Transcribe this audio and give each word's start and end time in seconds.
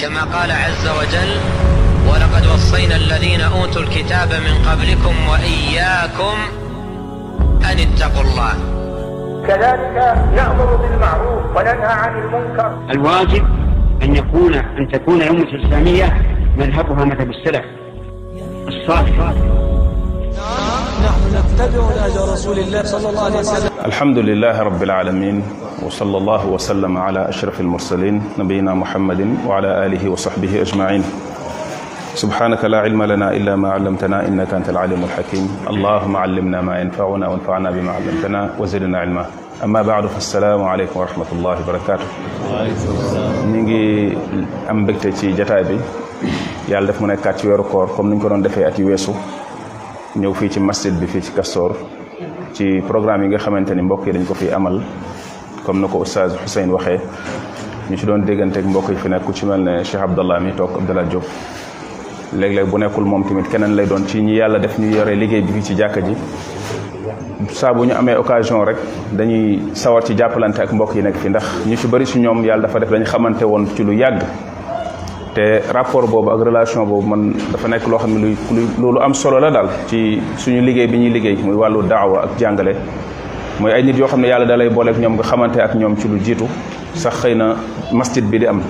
كما 0.00 0.20
قال 0.24 0.50
عز 0.50 0.88
وجل 0.88 1.40
ولقد 2.10 2.46
وصينا 2.46 2.96
الذين 2.96 3.40
أوتوا 3.40 3.82
الكتاب 3.82 4.28
من 4.28 4.68
قبلكم 4.68 5.14
وإياكم 5.28 6.36
أن 7.40 7.78
اتقوا 7.78 8.22
الله 8.22 8.52
كذلك 9.48 10.18
نأمر 10.34 10.76
بالمعروف 10.76 11.56
وننهى 11.56 11.86
عن 11.92 12.18
المنكر 12.18 12.74
الواجب 12.90 13.44
أن 14.02 14.16
يكون 14.16 14.54
أن 14.54 14.88
تكون 14.92 15.22
أمة 15.22 15.42
الإسلامية 15.42 16.22
مذهبها 16.56 17.04
مذهب 17.04 17.30
السلف 17.30 17.64
الصالح 18.68 19.32
نحن 21.04 21.42
نتبع 21.56 22.32
رسول 22.32 22.58
الله 22.58 22.82
صلى 22.82 23.08
الله 23.10 23.24
عليه 23.24 23.38
وسلم 23.38 23.70
الحمد 23.86 24.18
لله 24.18 24.62
رب 24.62 24.82
العالمين 24.82 25.42
وصلى 25.82 26.16
الله 26.18 26.46
وسلم 26.46 26.98
على 26.98 27.28
أشرف 27.28 27.60
المرسلين 27.60 28.22
نبينا 28.38 28.74
محمد 28.74 29.36
وعلى 29.46 29.86
آله 29.86 30.08
وصحبه 30.10 30.60
أجمعين 30.62 31.02
سبحانك 32.14 32.64
لا 32.64 32.78
علم 32.80 33.02
لنا 33.02 33.32
إلا 33.36 33.56
ما 33.56 33.70
علمتنا 33.72 34.28
إنك 34.28 34.54
أنت 34.54 34.68
العليم 34.68 35.04
الحكيم 35.04 35.48
اللهم 35.70 36.16
علمنا 36.16 36.60
ما 36.60 36.80
ينفعنا 36.80 37.28
وانفعنا 37.28 37.70
بما 37.70 37.90
علمتنا 37.92 38.50
وزدنا 38.58 38.98
علما 38.98 39.26
أما 39.64 39.82
بعد 39.82 40.06
فالسلام 40.06 40.64
عليكم 40.64 41.00
ورحمة 41.00 41.26
الله 41.32 41.56
وبركاته 41.64 42.06
نيجي 43.46 44.16
أم 44.70 44.86
بكتي 44.86 45.10
تي 45.10 45.32
جتاي 45.32 45.62
من 45.64 45.80
يالا 46.72 46.86
داف 46.86 47.00
مو 47.00 47.06
نيكات 47.06 47.44
ويرو 47.44 47.64
كور 47.64 47.86
كوم 47.96 48.08
نينكو 48.10 48.28
دون 48.28 48.42
دافي 48.42 48.68
اتي 48.68 48.84
ويسو 48.84 49.12
ñew 50.22 50.32
fi 50.38 50.46
ci 50.52 50.60
masjid 50.60 50.94
ci 52.56 52.64
programme 52.88 53.22
yi 53.24 53.28
nga 53.28 53.38
xamanteni 53.44 53.82
mbokk 53.86 54.02
yi 54.08 54.12
dañ 54.16 54.24
ko 54.28 54.34
fi 54.40 54.46
amal 54.58 54.74
comme 55.66 55.80
na 55.82 55.88
ko 55.90 55.98
oustaz 56.06 56.30
Hussein 56.42 56.70
waxee 56.70 57.00
ñu 57.90 57.96
ci 57.98 58.06
doon 58.06 58.20
dégganteeg 58.24 58.64
mbokk 58.70 58.88
yi 58.90 58.96
fi 58.96 59.08
nekk 59.08 59.24
ku 59.26 59.32
ci 59.32 59.44
mel 59.46 59.60
ne 59.64 59.82
Cheikh 59.84 60.00
Abdallah 60.02 60.38
mi 60.40 60.52
toog 60.52 60.70
Abdallah 60.78 61.04
Diop 61.10 61.24
léeg-léeg 62.38 62.70
bu 62.70 62.78
nekkul 62.78 63.04
moom 63.04 63.24
tamit 63.26 63.48
keneen 63.50 63.74
lay 63.74 63.84
doon 63.86 64.06
ci 64.06 64.20
ñi 64.22 64.36
yàlla 64.38 64.58
def 64.60 64.78
ñu 64.78 64.94
yore 64.94 65.14
liggéey 65.16 65.42
bi 65.42 65.60
ci 65.62 65.74
jàkka 65.76 66.00
ji 66.02 66.14
saa 67.50 67.72
bu 67.72 67.84
ñu 67.84 67.94
amee 67.98 68.14
occasion 68.16 68.62
rek 68.64 68.76
dañuy 69.10 69.70
sawar 69.74 70.04
ci 70.06 70.14
jàppalante 70.16 70.60
ak 70.62 70.72
mbokk 70.72 70.94
yi 70.94 71.02
nekk 71.02 71.16
fi 71.16 71.28
ndax 71.30 71.44
ñu 71.66 71.76
fi 71.76 71.86
bari 71.88 72.06
si 72.06 72.20
ñoom 72.20 72.44
yàlla 72.44 72.62
dafa 72.68 72.78
def 72.78 72.90
dañu 72.90 73.04
xamante 73.04 73.42
woon 73.44 73.66
ci 73.74 73.82
lu 73.82 73.92
yàgg 73.96 74.20
te 75.34 75.62
rapport 75.72 76.06
boobu 76.08 76.30
ak 76.30 76.42
relation 76.44 76.84
boobu 76.86 77.06
man 77.08 77.34
dafa 77.50 77.66
nekk 77.68 77.86
loo 77.88 77.98
xam 77.98 78.14
ne 78.14 78.36
lu 78.78 78.92
lu 78.92 79.00
am 79.00 79.14
solo 79.14 79.38
la 79.40 79.50
daal 79.50 79.68
ci 79.88 80.20
suñu 80.36 80.60
liggéey 80.62 80.86
bi 80.88 80.98
ñuy 80.98 81.10
liggéey 81.10 81.36
muy 81.42 81.54
wàllu 81.56 81.82
daawa 81.86 82.22
ak 82.22 82.38
jàngale 82.38 82.74
mooy 83.60 83.72
ay 83.72 83.82
nit 83.82 83.96
yoo 83.96 84.06
xam 84.06 84.20
ne 84.20 84.28
yàlla 84.28 84.44
da 84.46 84.56
lay 84.56 84.68
booleeg 84.68 84.98
ñoom 85.00 85.14
nga 85.14 85.22
xamante 85.24 85.58
ak 85.62 85.74
ñoom 85.74 85.96
ci 85.96 86.08
lu 86.08 86.18
jiitu 86.22 86.44
sax 86.94 87.22
xëy 87.22 87.34
na 87.34 87.56
masjid 87.92 88.22
bi 88.24 88.38
di 88.38 88.46
am 88.46 88.60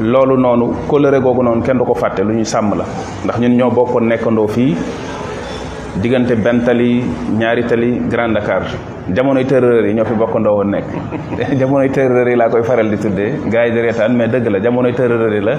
loolu 0.00 0.36
noonu 0.36 0.72
kóllëre 0.88 1.20
googu 1.22 1.42
noonu 1.44 1.62
kenn 1.62 1.78
du 1.78 1.84
ko 1.84 1.94
fàtte 1.94 2.20
lu 2.24 2.32
ñuy 2.34 2.44
sàmm 2.44 2.74
la 2.76 2.84
ndax 3.24 3.38
ñun 3.38 3.56
ñoo 3.56 3.70
bokkoon 3.70 4.08
nekkandoo 4.08 4.48
fii 4.48 4.76
diggante 6.00 6.32
benn 6.36 6.64
tali 6.64 7.04
ñaari 7.38 7.64
tali 7.64 8.00
Grand 8.10 8.34
Dakar 8.34 8.62
jamonoy 9.14 9.44
terreur 9.44 9.84
yi 9.86 9.94
ñoo 9.94 10.04
fi 10.04 10.14
bokkandoo 10.14 10.54
woon 10.56 10.70
nekk 10.70 10.84
jamonoy 11.58 11.88
terreur 11.90 12.28
yi 12.28 12.34
laa 12.36 12.48
koy 12.48 12.62
faral 12.64 12.90
di 12.90 12.96
tuddee 12.98 13.38
gars 13.48 13.66
yi 13.68 13.72
di 13.72 13.80
reetaan 13.82 14.16
mais 14.16 14.26
dëgg 14.30 14.48
la 14.48 14.58
jamonoy 14.60 14.92
terreur 14.94 15.32
yi 15.32 15.40
la 15.44 15.56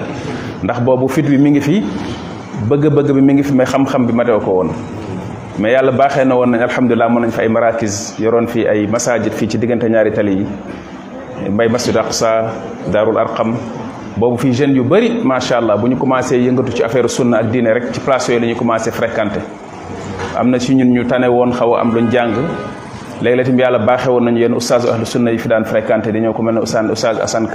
ndax 0.62 0.80
boobu 0.82 1.08
fit 1.08 1.26
wi 1.28 1.38
mi 1.38 1.50
ngi 1.52 1.60
fi 1.62 1.82
bëgg-bëgg 2.68 3.12
bi 3.14 3.20
mi 3.22 3.32
ngi 3.34 3.42
fi 3.42 3.52
mais 3.54 3.64
xam-xam 3.70 4.04
bi 4.06 4.12
matew 4.12 4.38
ko 4.44 4.50
woon 4.50 4.70
mais 5.58 5.70
yàlla 5.72 5.92
baaxee 5.92 6.24
na 6.24 6.34
woon 6.34 6.48
nañ 6.50 6.62
alhamdulilah 6.62 7.08
mën 7.10 7.20
nañ 7.22 7.30
fi 7.30 7.40
ay 7.42 7.48
marakis 7.48 8.14
yoroon 8.18 8.46
fii 8.48 8.66
ay 8.66 8.86
massage 8.88 9.30
fii 9.30 9.48
ci 9.50 9.58
diggante 9.58 9.84
ñaari 9.88 10.10
tali 10.10 10.38
yi 10.38 10.46
mbay 11.48 11.68
masjid 11.68 11.96
aqsa 11.96 12.50
daarul 12.92 13.16
arqam 13.18 13.54
boobu 14.16 14.36
fii 14.38 14.52
jeunes 14.52 14.76
yu 14.76 14.82
bëri 14.84 15.20
macha 15.22 15.56
allah 15.58 15.76
bu 15.76 15.86
ñu 15.86 15.96
commencé 15.96 16.32
yëngatu 16.36 16.74
ci 16.76 16.82
affaire 16.82 17.08
sunna 17.08 17.36
ak 17.38 17.52
diine 17.52 17.68
rek 17.70 17.92
ci 17.92 18.00
place 18.00 18.28
yooyu 18.28 18.40
la 18.40 18.46
ñu 18.48 18.56
commencé 18.56 18.90
fréquenté 18.90 19.38
am 20.36 20.50
na 20.50 20.58
si 20.58 20.74
ñun 20.74 20.90
ñu 20.92 21.06
tane 21.06 21.28
woon 21.28 21.52
xaw 21.52 21.76
a 21.76 21.80
am 21.82 21.94
luñ 21.94 22.10
jàng 22.10 22.32
léeg-léeg 23.22 23.56
yàlla 23.56 23.78
baaxee 23.78 24.10
woon 24.10 24.24
nañu 24.24 24.38
yenn 24.40 24.54
ustaaz 24.56 24.84
ahlu 24.86 25.06
sunna 25.06 25.30
yi 25.30 25.38
fi 25.38 25.48
daan 25.48 25.64
fréquenté 25.64 26.10
dañoo 26.12 26.32
ko 26.34 26.42
mel 26.42 26.54
ne 26.54 26.60
ustaaz 26.62 26.90
ustaaz 26.90 27.18
Assane 27.22 27.46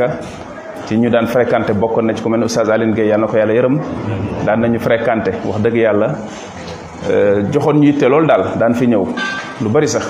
ci 0.87 0.95
ñu 0.97 1.09
daan 1.09 1.27
fréquenté 1.27 1.73
bokkoon 1.73 2.03
na 2.05 2.13
ci 2.13 2.23
ku 2.23 2.29
mel 2.29 2.39
ne 2.39 2.45
ustaaz 2.45 2.69
Aline 2.69 2.95
yàlla 2.95 3.17
na 3.25 3.27
ko 3.27 3.37
yàlla 3.37 3.53
yërëm 3.53 3.75
daan 4.45 4.57
nañu 4.61 4.79
fréquenté 4.79 5.31
wax 5.45 5.59
dëgg 5.61 5.75
yàlla 5.75 6.15
Euh, 7.07 7.43
joxoon 7.49 7.75
ñu 7.79 7.87
itte 7.93 8.03
loolu 8.09 8.27
daal 8.27 8.43
daan 8.59 8.73
fi 8.75 8.85
ñëw 8.87 9.05
lu 9.63 9.69
bari 9.69 9.87
sax 9.87 10.03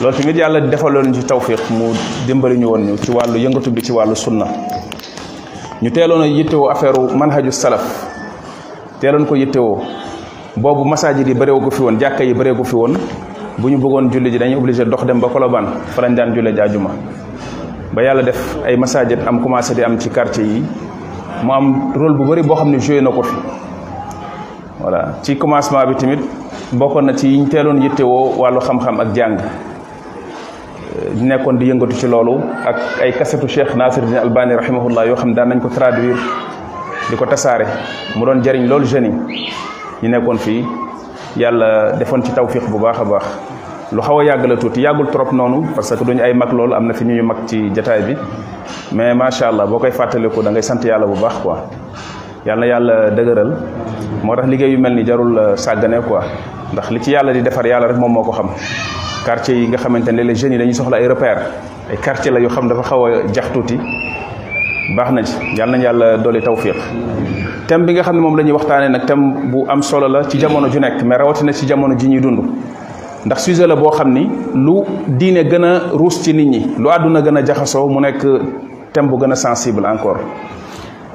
loolu 0.00 0.16
tamit 0.16 0.36
yàlla 0.38 0.60
defaloon 0.62 1.12
ci 1.12 1.22
tawfiq 1.24 1.60
mu 1.70 1.92
dimbali 2.26 2.56
ñu 2.56 2.64
woon 2.66 2.78
ñu 2.80 2.96
ci 2.96 3.10
wàllu 3.10 3.36
yëngatu 3.38 3.70
bi 3.70 3.82
ci 3.84 3.92
wàllu 3.92 4.16
sunna 4.16 4.46
ñu 5.82 5.90
teeloon 5.90 6.22
a 6.22 6.26
yittewoo 6.26 6.70
affaire 6.70 6.98
manhaju 7.14 7.52
salaf 7.52 8.06
teeloon 9.00 9.26
ko 9.26 9.34
yittewoo 9.36 9.82
boobu 10.56 10.84
masaajid 10.86 11.28
yi 11.28 11.34
bëreewu 11.34 11.60
ko 11.60 11.70
fi 11.70 11.82
woon 11.82 11.98
jàkka 12.00 12.24
yi 12.24 12.32
bëreewu 12.32 12.56
ko 12.56 12.64
fi 12.64 12.74
woon 12.74 12.94
bu 13.58 13.68
ñu 13.68 13.76
bëggoon 13.76 14.08
julli 14.10 14.30
ji 14.30 14.38
dañuy 14.38 14.56
obligé 14.56 14.86
dox 14.88 15.04
dem 15.04 15.20
ba 15.20 15.28
Colobane 15.30 15.68
fa 15.94 16.00
lañ 16.02 16.14
daan 16.14 16.32
julli 16.34 16.54
ji 16.54 16.60
àjjuma 16.60 16.90
ba 17.92 18.02
yàlla 18.02 18.22
def 18.22 18.56
ay 18.66 18.76
masaajid 18.78 19.18
am 19.28 19.42
commencé 19.42 19.74
di 19.74 19.84
am 19.84 20.00
ci 20.00 20.08
quartier 20.08 20.44
yi 20.46 20.64
mu 21.42 21.52
am 21.52 21.92
rôle 21.94 22.16
bu 22.16 22.24
bari 22.24 22.42
boo 22.42 22.54
xam 22.56 22.70
ne 22.70 22.78
joué 22.78 23.00
na 23.02 23.10
ko 23.10 23.22
voilà 24.80 25.16
ci 25.22 25.36
commencement 25.36 25.84
bi 25.86 25.94
tamit 25.96 26.20
bokkoon 26.72 27.02
na 27.06 27.14
ci 27.16 27.28
yiñ 27.28 27.48
teeloon 27.50 27.80
yittewoo 27.82 28.34
wàllu 28.38 28.60
xam-xam 28.60 29.00
ak 29.00 29.14
jàng 29.14 29.36
euh, 29.38 31.20
nekkoon 31.20 31.56
di 31.58 31.66
yëngatu 31.70 31.92
ci 31.94 32.06
loolu 32.06 32.38
ak 32.66 32.76
ay 33.02 33.12
kasetu 33.12 33.48
Cheikh 33.48 33.74
Nasiruddin 33.74 34.16
Albani 34.18 34.54
rahimahullah 34.56 35.06
yoo 35.06 35.16
xam 35.16 35.34
daan 35.34 35.48
nañ 35.48 35.60
ko 35.60 35.68
traduire 35.68 36.16
di 37.10 37.16
ko 37.16 37.24
tasaare 37.26 37.66
mu 38.16 38.24
doon 38.24 38.40
jëriñ 38.42 38.66
loolu 38.68 38.86
jeunes 38.86 39.12
yi 39.30 40.08
ñu 40.08 40.08
nekkoon 40.08 40.38
fii 40.38 40.64
yàlla 41.36 41.92
defoon 41.98 42.22
ci 42.22 42.30
tawfiq 42.32 42.70
bu 42.70 42.78
baax 42.78 43.00
a 43.00 43.04
baax 43.04 43.24
lu 43.92 44.00
xaw 44.02 44.18
a 44.20 44.24
yàgg 44.24 44.46
la 44.46 44.56
tuuti 44.56 44.80
yàggul 44.80 45.10
trop 45.10 45.32
noonu 45.32 45.66
parce 45.74 45.90
que 45.96 46.04
duñu 46.04 46.22
ay 46.22 46.34
mag 46.34 46.52
loolu 46.52 46.74
am 46.74 46.86
na 46.86 46.94
fi 46.94 47.04
ñuy 47.04 47.20
mag 47.22 47.36
ci 47.48 47.70
jataay 47.74 48.02
bi 48.02 48.14
mais 48.92 49.14
macha 49.14 49.48
allah 49.48 49.66
boo 49.66 49.78
koy 49.78 49.90
fàttaliku 49.90 50.40
da 50.42 50.50
ngay 50.50 50.62
sant 50.62 50.84
yàlla 50.84 51.06
bu 51.06 51.14
baax 51.20 51.34
quoi 51.42 51.56
yàlla 52.46 52.66
yàlla 52.66 53.10
dëgëral 53.10 53.52
motax 54.24 54.46
ligéy 54.48 54.70
yu 54.72 54.78
melni 54.78 55.04
jarul 55.06 55.36
sagane 55.64 56.00
quoi 56.06 56.20
ndax 56.72 56.90
li 56.90 57.00
ci 57.02 57.10
yàlla 57.10 57.32
di 57.32 57.42
defar 57.42 57.66
yàlla 57.66 57.88
rek 57.88 57.96
mom 57.98 58.12
moko 58.12 58.32
xam 58.32 58.48
quartier 59.24 59.56
yi 59.56 59.68
nga 59.68 59.78
xamantene 59.78 60.22
les 60.24 60.34
jeunes 60.34 60.52
yi 60.56 60.58
dañuy 60.58 60.74
soxla 60.74 60.96
ay 60.96 61.06
repère 61.08 61.38
ay 61.90 61.96
quartier 62.02 62.32
la 62.32 62.40
yoo 62.40 62.48
xam 62.50 62.68
dafa 62.68 62.82
xawa 62.82 63.08
a 63.10 63.26
jax 63.32 63.48
tuuti 63.52 63.78
baax 64.96 65.26
ci 65.26 65.56
yàlla 65.56 65.72
nañ 65.76 65.82
yàlla 65.82 66.16
doole 66.18 66.40
tawfiq 66.42 66.74
tem 67.66 67.84
bi 67.84 67.92
nga 67.92 68.02
xamne 68.02 68.20
mom 68.20 68.36
lañuy 68.36 68.52
waxtane 68.52 68.88
nak 68.90 69.04
tem 69.06 69.50
bu 69.50 69.66
am 69.68 69.82
solo 69.82 70.08
la 70.08 70.24
ci 70.28 70.38
jamono 70.38 70.68
ju 70.68 70.78
nek 70.78 71.02
mais 71.02 71.18
rawati 71.18 71.44
na 71.44 71.52
ci 71.52 71.66
jamono 71.66 71.94
ji 71.98 72.08
ñuy 72.08 72.20
dund 72.20 72.40
ndax 73.24 73.42
sujet 73.44 73.66
la 73.66 73.76
bo 73.76 73.90
xamni 73.90 74.28
lu 74.54 74.82
diine 75.06 75.44
gëna 75.46 75.82
rouss 75.92 76.22
ci 76.22 76.32
nit 76.32 76.46
ñi 76.48 76.74
lu 76.78 76.88
aduna 76.90 77.20
gëna 77.20 77.42
jaxaso 77.44 77.86
mu 77.88 78.00
nek 78.00 78.24
tem 78.92 79.06
bu 79.08 79.16
gëna 79.18 79.34
sensible 79.34 79.86
encore 79.86 80.20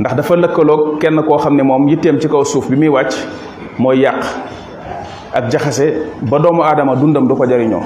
ndax 0.02 0.14
dafa 0.18 0.34
lëkkaloog 0.36 0.98
kenn 1.00 1.22
ko 1.22 1.38
xamne 1.38 1.62
mom 1.62 1.86
yittem 1.88 2.18
ci 2.20 2.28
kaw 2.28 2.42
suuf 2.44 2.66
bi 2.70 2.76
mi 2.76 2.88
wàcc 2.90 3.14
moy 3.78 4.00
yàq 4.02 4.26
ak 5.34 5.50
jaxase 5.52 6.10
ba 6.24 6.40
doomu 6.40 6.64
adama 6.64 6.96
dundam 6.96 7.28
du 7.28 7.36
ko 7.36 7.46
jariño 7.46 7.78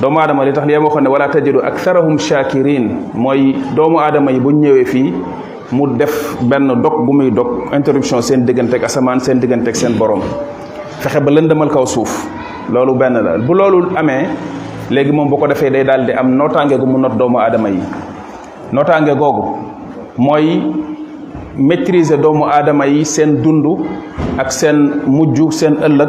doomu 0.00 0.18
adama 0.18 0.44
li 0.44 0.52
tax 0.52 0.66
li 0.66 0.72
yamo 0.72 0.90
xone 0.90 1.06
wala 1.08 1.28
tajidu 1.30 1.60
aktharuhum 1.62 2.18
shakirin 2.18 2.88
moy 3.14 3.52
doomu 3.76 3.98
adama 4.00 4.32
yi 4.32 4.40
bu 4.40 4.50
ñewé 4.52 4.84
fi 4.86 5.12
mu 5.70 5.86
def 5.96 6.36
ben 6.42 6.66
dok 6.82 7.06
bu 7.06 7.12
muy 7.12 7.30
dok 7.30 7.70
interruption 7.72 8.20
sen 8.22 8.44
digantek 8.44 8.82
asaman 8.82 9.20
sen 9.20 9.38
digantek 9.38 9.76
sen 9.76 9.92
borom 9.94 10.22
fexe 10.98 11.20
ba 11.20 11.30
lëndëmal 11.30 11.70
kaw 11.70 11.86
suuf 11.86 12.26
lolu 12.72 12.94
ben 12.98 13.22
la 13.22 13.38
bu 13.38 13.54
lolu 13.54 13.96
amé 13.96 14.24
légui 14.90 15.12
mom 15.12 15.28
bu 15.28 15.36
ko 15.36 15.46
defé 15.46 15.70
day 15.70 15.84
daldi 15.84 16.10
am 16.12 16.34
notangé 16.36 16.76
gu 16.76 16.86
mu 16.86 16.98
not 16.98 17.16
doomu 17.16 17.38
adama 17.38 17.70
yi 17.70 17.80
notangé 18.72 19.14
googu 19.14 19.44
moy 20.18 20.60
maîtriser 21.58 22.20
doomu 22.22 22.44
aadama 22.44 22.84
yi 22.86 23.04
seen 23.04 23.36
dund 23.44 23.66
ak 24.38 24.52
seen 24.52 24.76
mujj 25.06 25.38
seen 25.54 25.74
ëllëg 25.86 26.08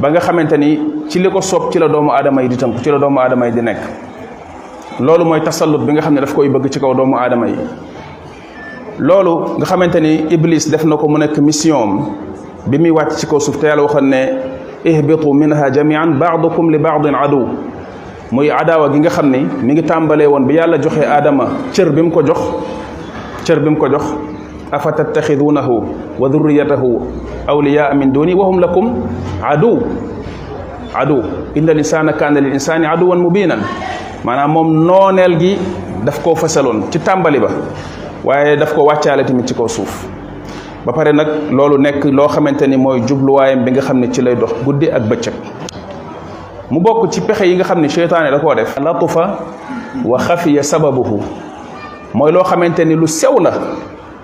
ba 0.00 0.10
nga 0.10 0.20
xamante 0.20 0.54
ni 0.58 0.80
ci 1.08 1.18
li 1.20 1.30
ko 1.30 1.40
soob 1.40 1.72
ci 1.72 1.78
la 1.78 1.88
doomu 1.88 2.10
aadama 2.10 2.42
yi 2.42 2.48
di 2.48 2.56
tënk 2.56 2.82
ci 2.82 2.90
la 2.90 2.98
doomu 2.98 3.18
aadama 3.20 3.46
yi 3.48 3.52
di 3.52 3.60
nekk 3.60 3.78
loolu 5.00 5.24
mooy 5.24 5.40
tasallut 5.42 5.84
bi 5.84 5.92
nga 5.92 6.00
xam 6.02 6.14
ne 6.14 6.20
daf 6.20 6.34
koy 6.34 6.48
bëgg 6.48 6.68
ci 6.70 6.80
kaw 6.80 6.94
doomu 6.94 7.16
aadama 7.16 7.46
yi 7.48 7.54
loolu 8.98 9.58
nga 9.58 9.66
xamante 9.66 9.96
ni 10.00 10.26
iblis 10.30 10.68
def 10.70 10.84
na 10.84 10.96
ko 10.96 11.06
mu 11.08 11.18
nekk 11.18 11.36
mission 11.38 12.00
bi 12.66 12.78
muy 12.78 12.90
wàcc 12.90 13.16
ci 13.18 13.26
kaw 13.26 13.38
suuf 13.38 13.58
te 13.60 13.66
yàlla 13.66 13.82
waxoon 13.82 14.08
ne 14.08 14.22
ihbitu 14.84 15.34
minha 15.34 15.70
jamian 15.70 16.14
baadukum 16.18 16.70
li 16.70 16.78
baadin 16.78 17.14
adu 17.14 17.44
muy 18.32 18.50
adaawa 18.50 18.88
gi 18.90 18.98
nga 19.00 19.10
xam 19.10 19.30
ni 19.30 19.46
mi 19.62 19.72
ngi 19.72 19.82
tàmbalee 19.82 20.26
woon 20.26 20.46
bi 20.46 20.54
yàlla 20.54 20.78
joxe 20.80 21.04
aadama 21.04 21.46
cër 21.72 21.90
bi 21.90 22.00
mu 22.00 22.10
ko 22.10 22.22
jox 22.24 22.40
cër 23.44 23.60
bi 23.60 23.68
mu 23.68 23.76
ko 23.76 23.88
jox 23.90 24.04
أفتتخذونه 24.74 25.82
وذريته 26.18 27.00
أولياء 27.48 27.94
من 27.94 28.12
دوني 28.12 28.34
وهم 28.34 28.60
لكم 28.60 29.00
عدو 29.42 29.78
عدو 30.94 31.22
إن 31.56 31.68
الإنسان 31.70 32.10
كان 32.10 32.34
للإنسان 32.34 32.84
عدوا 32.84 33.14
مبينا 33.14 33.58
maanaam 34.24 34.50
moom 34.56 34.70
nooneel 34.88 35.34
gi 35.38 35.52
daf 36.04 36.18
koo 36.24 36.34
fasaloon 36.34 36.88
ci 36.90 36.98
tàmbali 36.98 37.38
ba 37.38 37.50
waaye 38.24 38.56
daf 38.58 38.72
ko 38.74 38.84
wàccaale 38.88 39.22
tamit 39.28 39.46
ci 39.48 39.54
kaw 39.54 39.68
suuf 39.68 39.92
ba 40.86 40.92
pare 40.92 41.12
nag 41.12 41.28
loolu 41.52 41.78
nekk 41.78 42.04
loo 42.10 42.26
xamante 42.26 42.66
ni 42.66 42.76
mooy 42.76 43.04
jubluwaayam 43.06 43.62
bi 43.64 43.70
nga 43.70 43.82
xam 43.86 44.02
ci 44.12 44.22
lay 44.22 44.34
dox 44.34 44.50
guddi 44.64 44.90
ak 44.90 45.02
bëccëg 45.06 45.34
mu 46.70 46.80
bokk 46.80 47.12
ci 47.12 47.20
pexe 47.20 47.44
yi 47.46 47.54
nga 47.54 47.64
xam 47.64 47.80
ne 47.80 48.30
da 48.32 48.38
koo 48.40 48.54
def 48.54 48.74
latufa 48.82 49.38
wa 50.04 50.18
xafiya 50.18 50.62
sababuhu 50.62 51.20
mooy 52.14 52.32
loo 52.32 52.42
xamante 52.42 52.82
lu 52.84 53.06
sew 53.06 53.38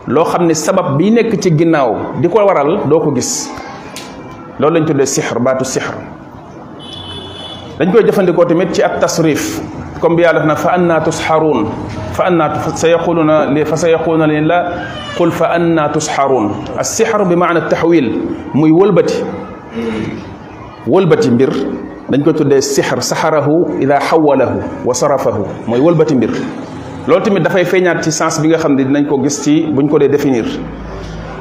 lo 0.06 0.24
xamne 0.24 0.54
sabab 0.54 0.98
bi 0.98 1.10
nek 1.10 1.30
ci 1.40 1.50
ginnaw 1.54 2.18
diko 2.20 2.38
waral 2.42 2.88
doo 2.90 3.00
ko 3.00 3.10
gis 3.14 3.48
lolou 4.58 4.74
lañ 4.74 4.84
tuddé 4.86 5.06
sihr 5.06 5.38
batu 5.38 5.64
sihr 5.64 5.92
dañ 7.78 7.92
koy 7.92 8.02
jëfëndiko 8.04 8.44
tamit 8.48 8.74
ci 8.74 8.82
at 8.82 8.98
tasrif 9.00 9.60
comme 10.00 10.16
bi 10.16 10.22
yàlla 10.22 10.56
fa 10.56 10.72
anna 10.74 11.00
tusharun 11.00 11.66
fa 12.14 12.24
anna 12.24 12.50
sayaquluna 12.74 13.46
li 13.54 13.64
fa 13.64 13.76
sayaquluna 13.76 14.26
li 14.26 14.40
la 14.40 14.58
qul 15.16 15.30
fa 15.30 15.52
anna 15.54 15.88
tusharun 15.88 16.50
as 16.76 16.96
sihr 16.96 17.24
bi 17.28 17.36
ma'na 17.36 17.60
at-tahwil 17.60 18.08
muy 18.54 18.70
wëlbati 18.72 19.22
wëlbati 20.86 21.30
mbir 21.30 21.50
dañ 22.10 22.20
koy 22.24 22.34
tuddee 22.34 22.60
sixr 22.60 23.00
saxarahu 23.00 23.78
ila 23.80 24.00
hawalahu 24.10 24.58
wa 24.84 24.94
sarafahu 24.94 25.46
muy 25.68 25.78
wëlbati 25.78 26.14
mbir 26.16 26.30
lolou 27.08 27.20
tamit 27.22 27.40
da 27.42 27.50
fay 27.50 27.64
feñat 27.64 28.02
ci 28.04 28.10
sens 28.12 28.38
bi 28.40 28.48
nga 28.48 28.58
xam 28.58 28.76
ne 28.76 28.84
dinañ 28.84 29.06
ko 29.08 29.18
gis 29.22 29.42
ci 29.42 29.66
buñ 29.74 29.88
ko 29.90 29.98
dé 29.98 30.08
définir 30.08 30.44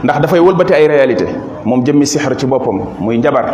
ndax 0.03 0.19
da 0.21 0.27
fay 0.27 0.39
wëlbati 0.39 0.73
ay 0.73 0.87
réalité 0.87 1.25
mom 1.65 1.83
jëmmi 1.85 2.05
sihr 2.05 2.31
ci 2.35 2.47
bopam 2.47 2.79
muy 2.99 3.17
njabar 3.19 3.45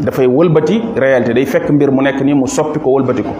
da 0.00 0.10
fay 0.10 0.26
wëlbati 0.26 0.80
réalité 0.96 1.34
day 1.34 1.44
fekk 1.44 1.68
mbir 1.70 1.90
mu 1.92 2.00
nekk 2.02 2.22
ni 2.24 2.32
mu 2.32 2.46
soppi 2.46 2.78
ko 2.80 2.90
wëlbati 2.92 3.22
ko 3.22 3.30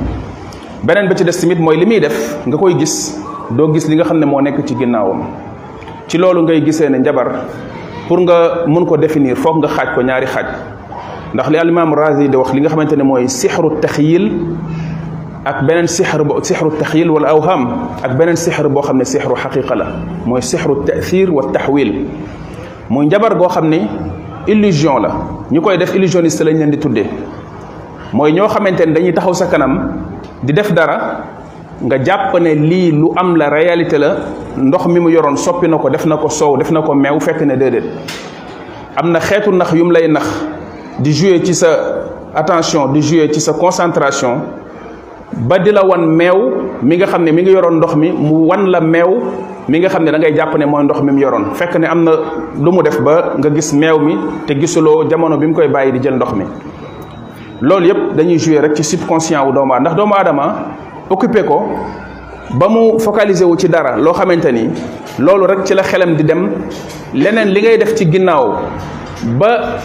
benen 0.82 1.08
ba 1.08 1.14
ci 1.16 1.24
dess 1.24 1.40
tamit 1.40 1.54
moy 1.58 1.76
limi 1.76 2.00
def 2.00 2.36
nga 2.46 2.56
koy 2.56 2.76
gis 2.78 3.18
do 3.50 3.72
gis 3.72 3.88
li 3.88 3.94
nga 3.96 4.04
xam 4.04 4.18
ne 4.18 4.26
moo 4.26 4.40
nekk 4.42 4.60
ci 4.66 4.74
ginnawam 4.76 5.22
ci 6.06 6.18
lolou 6.18 6.42
ngay 6.42 6.60
gisé 6.62 6.90
ne 6.90 6.98
njabar 6.98 7.30
pour 8.08 8.20
nga 8.20 8.66
mën 8.66 8.86
ko 8.86 8.96
définir 8.98 9.36
fokk 9.36 9.56
nga 9.64 9.68
xaj 9.68 9.94
ko 9.94 10.02
ñaari 10.02 10.26
xaj 10.26 10.46
ndax 11.32 11.48
li 11.48 11.56
al 11.58 11.68
imam 11.68 11.94
razi 11.94 12.28
di 12.28 12.36
wax 12.36 12.52
li 12.52 12.60
nga 12.60 12.68
xamantene 12.68 13.02
moy 13.04 13.22
mooy 13.24 13.80
takhyil 13.80 14.28
ak 15.42 15.66
beneen 15.66 15.90
sixar 15.90 16.22
bo 16.22 16.38
sixru 16.38 16.70
taxyil 16.78 17.10
wala 17.10 17.34
awham 17.34 17.90
ak 17.98 18.14
beneen 18.14 18.38
sixar 18.38 18.62
boo 18.70 18.78
xam 18.82 18.96
ne 18.98 19.04
sixru 19.04 19.34
xaqiqa 19.34 19.74
la 19.74 19.86
mooy 20.24 20.38
sixru 20.40 20.86
tathir 20.86 21.30
wa 21.34 21.42
taxwil 21.50 22.06
muy 22.88 23.06
njabar 23.06 23.34
goo 23.34 23.48
xam 23.50 23.66
illusion 24.46 25.02
la 25.02 25.10
ñu 25.50 25.60
koy 25.60 25.76
def 25.78 25.90
illusionniste 25.94 26.42
lañ 26.44 26.56
leen 26.58 26.70
di 26.70 26.78
tuddee 26.78 27.08
mooy 28.12 28.32
ñoo 28.32 28.48
xamante 28.48 28.86
ne 28.86 28.92
dañuy 28.94 29.12
taxaw 29.12 29.34
sa 29.34 29.46
kanam 29.46 29.74
di 30.44 30.52
def 30.52 30.72
dara 30.72 31.24
nga 31.82 31.98
jàpp 32.04 32.38
ne 32.40 32.54
li 32.54 32.92
lu 32.92 33.10
am 33.16 33.34
la 33.36 33.48
réalité 33.50 33.98
la 33.98 34.14
ndox 34.56 34.86
mi 34.86 35.00
mu 35.00 35.08
yoron 35.10 35.34
soppi 35.36 35.66
nako 35.66 35.90
def 35.90 36.06
nako 36.06 36.28
sow 36.30 36.56
def 36.56 36.70
nako 36.70 36.94
mew 36.94 37.18
fekk 37.18 37.40
ne 37.42 37.56
dedet 37.56 37.84
amna 38.96 39.18
xétu 39.18 39.50
nax 39.50 39.72
yum 39.74 39.90
lay 39.90 40.06
nax 40.06 40.24
di 41.00 41.10
jouer 41.12 41.42
ci 41.42 41.52
sa 41.52 41.66
attention 42.32 42.92
di 42.92 43.00
jouer 43.02 43.28
ci 43.32 43.40
sa 43.40 43.52
concentration 43.54 44.61
ba 45.36 45.56
di 45.58 45.72
la 45.72 45.80
wan 45.84 46.04
meew 46.04 46.38
mi 46.84 46.96
nga 47.00 47.06
xam 47.08 47.24
ne 47.24 47.32
mi 47.32 47.40
ngi 47.42 47.50
yoroon 47.52 47.76
ndox 47.80 47.96
mi 47.96 48.12
mu 48.12 48.44
wan 48.50 48.68
la 48.68 48.80
meew 48.80 49.16
mi 49.68 49.78
nga 49.80 49.88
xam 49.88 50.04
ne 50.04 50.10
da 50.12 50.18
ngay 50.18 50.34
jàpp 50.36 50.56
ne 50.58 50.64
mooy 50.66 50.84
ndox 50.84 51.00
mi 51.02 51.12
mu 51.12 51.20
yoroon 51.20 51.54
fekk 51.56 51.76
ne 51.76 51.86
am 51.86 52.04
na 52.04 52.12
lu 52.60 52.70
mu 52.70 52.82
def 52.82 53.00
ba 53.00 53.32
nga 53.38 53.48
gis 53.50 53.72
meew 53.72 53.98
mi 53.98 54.16
te 54.46 54.54
gisuloo 54.54 55.06
jamono 55.08 55.36
bi 55.38 55.46
mu 55.46 55.54
koy 55.54 55.68
bàyyi 55.68 55.92
di 55.92 55.98
jël 56.02 56.14
ndox 56.16 56.32
mi 56.34 56.44
loolu 57.62 57.86
yëpp 57.86 58.16
dañuy 58.16 58.38
jouer 58.38 58.60
rek 58.62 58.74
ci 58.76 58.82
subconscient 58.84 59.46
wu 59.46 59.52
doomu 59.52 59.72
aadama 59.72 59.80
ndax 59.80 59.94
doomu 59.96 60.14
aadama 60.14 60.54
occupé 61.08 61.44
ko 61.46 61.62
ba 62.58 62.68
mu 62.68 62.98
focaliser 62.98 63.46
wu 63.46 63.56
ci 63.56 63.68
dara 63.68 63.96
loo 63.96 64.12
xamante 64.12 64.52
ni 64.52 64.68
loolu 65.18 65.46
rek 65.46 65.64
ci 65.64 65.74
la 65.74 65.82
xelam 65.82 66.14
di 66.14 66.24
dem 66.24 66.46
leneen 67.14 67.48
li 67.48 67.60
ngay 67.60 67.78
def 67.78 67.94
ci 67.94 68.04
ginnaaw 68.10 68.54
ba 69.38 69.78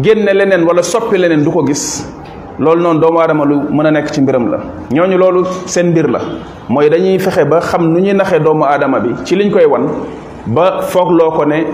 génne 0.00 0.32
leneen 0.32 0.64
wala 0.64 0.82
soppi 0.82 1.18
leneen 1.18 1.42
du 1.44 1.50
ko 1.52 1.62
gis 1.66 2.16
Lol 2.58 2.80
non 2.82 2.98
doomu 2.98 3.20
adamalu 3.22 3.54
lu 3.54 3.56
meuna 3.70 3.90
nek 3.92 4.10
ci 4.12 4.20
mbiram 4.20 4.50
la 4.50 4.58
ñooñu 4.90 5.16
lolou 5.16 5.44
seen 5.66 5.92
bir 5.94 6.08
la 6.10 6.18
moy 6.68 6.90
dañuy 6.90 7.16
fexé 7.20 7.44
ba 7.48 7.60
xam 7.60 7.86
nu 7.92 8.00
ñuy 8.00 8.14
naxé 8.14 8.40
doomu 8.40 8.64
adama 8.64 8.98
bi 8.98 9.10
ci 9.24 9.36
liñ 9.36 9.52
koy 9.52 9.64
wan 9.64 9.86
ba 10.46 10.82
foogloo 10.82 11.30
ko 11.36 11.44
ne 11.44 11.64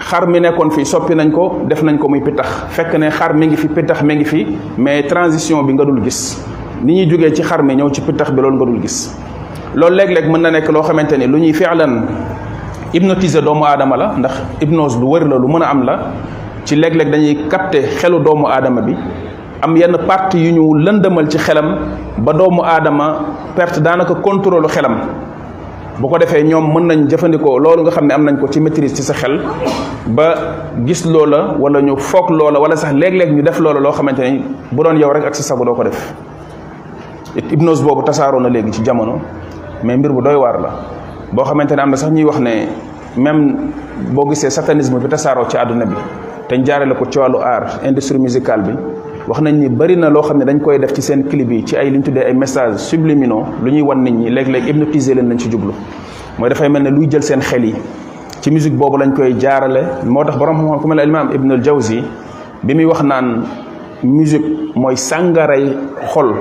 xar 0.00 0.26
mi 0.26 0.40
nekkon 0.40 0.70
fi 0.70 0.84
soppi 0.86 1.14
nañ 1.14 1.30
ko 1.30 1.60
def 1.68 1.82
nañ 1.82 1.98
ko 1.98 2.08
muy 2.08 2.20
pitax 2.22 2.46
fekk 2.70 2.94
ne 2.94 3.10
xar 3.10 3.34
mi 3.34 3.48
ngi 3.48 3.56
fi 3.56 3.68
pitax 3.68 4.00
mi 4.02 4.14
ngi 4.14 4.24
fi 4.24 4.46
mais 4.78 5.02
transition 5.06 5.62
bi 5.66 5.74
nga 5.74 5.84
dul 5.84 6.00
gis 6.02 6.42
ni 6.82 6.94
ñi 7.04 7.10
joggé 7.10 7.34
ci 7.34 7.42
xar 7.42 7.62
mi 7.62 7.74
ñew 7.76 7.90
ci 7.92 8.00
pitax 8.00 8.30
bi 8.30 8.40
lol 8.40 8.54
nga 8.54 8.64
dul 8.64 8.80
gis 8.80 9.14
lol 9.74 9.92
léeg 9.94 10.26
meuna 10.26 10.50
na 10.50 10.60
lo 10.70 10.80
xamanteni 10.82 11.26
lu 11.26 11.36
ñuy 11.38 11.52
fialan 11.52 12.06
hypnotiser 12.94 13.42
doomu 13.44 13.64
adama 13.66 13.96
la 13.98 14.14
ndax 14.16 14.40
hypnose 14.60 14.96
lu 14.98 15.04
wër 15.10 15.26
la 15.28 15.36
lu 15.36 15.48
meuna 15.48 15.66
am 15.66 15.82
la 15.84 15.98
ci 16.64 16.80
dañuy 16.80 17.46
capter 17.50 17.82
xelu 18.00 18.18
doomu 18.20 18.46
adama 18.46 18.80
bi 18.80 18.94
am 19.66 19.74
yenn 19.76 19.94
part 20.08 20.34
yu 20.34 20.52
ñu 20.56 20.66
lëndëmal 20.86 21.30
ci 21.30 21.38
xelam 21.38 21.68
ba 22.24 22.32
doomu 22.32 22.62
aadama 22.62 23.06
perte 23.56 23.80
daanaka 23.82 24.14
contrôle 24.22 24.68
xelam 24.68 24.94
bu 25.98 26.08
ko 26.08 26.18
defee 26.18 26.42
ñoom 26.44 26.72
mën 26.74 26.86
nañ 26.86 27.08
jëfandikoo 27.10 27.58
loolu 27.58 27.82
nga 27.82 27.90
xam 27.90 28.06
ne 28.06 28.12
am 28.14 28.24
nañ 28.24 28.38
ko 28.40 28.46
ci 28.50 28.60
maîtrise 28.60 28.94
ci 28.94 29.02
sa 29.02 29.14
xel 29.14 29.40
ba 30.06 30.34
gis 30.86 31.04
loola 31.04 31.56
wala 31.58 31.80
ñu 31.82 31.96
foog 31.96 32.30
loola 32.30 32.60
wala 32.60 32.76
sax 32.76 32.92
léeg-léeg 32.92 33.32
ñu 33.34 33.42
def 33.42 33.58
loola 33.58 33.80
loo 33.80 33.92
xamante 33.92 34.20
ni 34.30 34.44
bu 34.70 34.82
doon 34.82 34.96
yow 34.96 35.10
rek 35.12 35.24
ak 35.26 35.34
sa 35.34 35.42
sabu 35.42 35.64
doo 35.64 35.74
ko 35.74 35.82
def 35.84 36.12
it 37.36 37.50
hypnose 37.50 37.82
boobu 37.82 38.02
tasaaroo 38.04 38.40
na 38.40 38.48
léegi 38.48 38.72
ci 38.74 38.82
jamono 38.84 39.14
mais 39.82 39.96
mbir 39.96 40.12
bu 40.12 40.20
doy 40.22 40.34
waar 40.36 40.60
la 40.60 40.70
boo 41.32 41.42
xamante 41.44 41.72
ne 41.74 41.80
am 41.82 41.90
na 41.90 41.96
sax 41.96 42.10
ñuy 42.12 42.24
wax 42.24 42.38
ne 42.38 42.68
même 43.20 43.56
boo 44.14 44.28
gisee 44.30 44.50
satanisme 44.50 44.98
bi 45.00 45.08
tasaaroo 45.08 45.48
ci 45.48 45.56
àdduna 45.56 45.84
bi 45.84 45.94
te 46.48 46.62
jaare 46.64 46.84
la 46.86 46.94
ko 46.94 47.06
ci 47.10 47.18
wàllu 47.18 47.38
art 47.42 47.80
industrie 47.84 48.18
musicale 48.18 48.62
bi 48.62 48.72
wax 49.28 49.42
nañ 49.44 49.54
ni 49.60 49.68
bari 49.68 49.94
na 49.96 50.08
loo 50.08 50.22
xam 50.24 50.40
dañ 50.42 50.58
koy 50.60 50.78
def 50.78 50.92
ci 50.94 51.02
seen 51.02 51.24
clip 51.28 51.50
yi 51.50 51.62
ci 51.66 51.76
ay 51.76 51.90
liñ 51.90 52.02
tuddee 52.02 52.24
ay 52.26 52.32
messages 52.34 52.78
subliminaux 52.80 53.44
lu 53.62 53.82
wan 53.84 53.96
nit 54.02 54.12
ñi 54.14 54.30
léeg-léeg 54.30 54.64
hypnotiser 54.68 55.14
leen 55.16 55.28
lañ 55.28 55.38
ci 55.38 55.50
jublu 55.50 55.72
mooy 56.38 56.48
dafay 56.48 56.68
mel 56.70 56.82
ne 56.82 56.88
luy 56.90 57.06
jël 57.10 57.22
seen 57.22 57.40
xel 57.40 57.64
yi 57.66 57.74
ci 58.40 58.50
musique 58.50 58.74
boobu 58.74 58.96
lañ 58.96 59.12
koy 59.12 59.34
jaarale 59.38 60.02
moo 60.06 60.24
borom 60.24 60.56
xam-xam 60.70 60.88
mel 60.94 61.06
imam 61.08 61.28
ibn 61.34 61.52
al 61.52 61.60
jawzi 61.62 62.02
bi 62.62 62.74
muy 62.74 62.84
wax 62.86 63.02
naan 63.02 63.44
musique 64.02 64.74
mooy 64.74 64.96
sàngaray 64.96 65.76
xol 66.08 66.34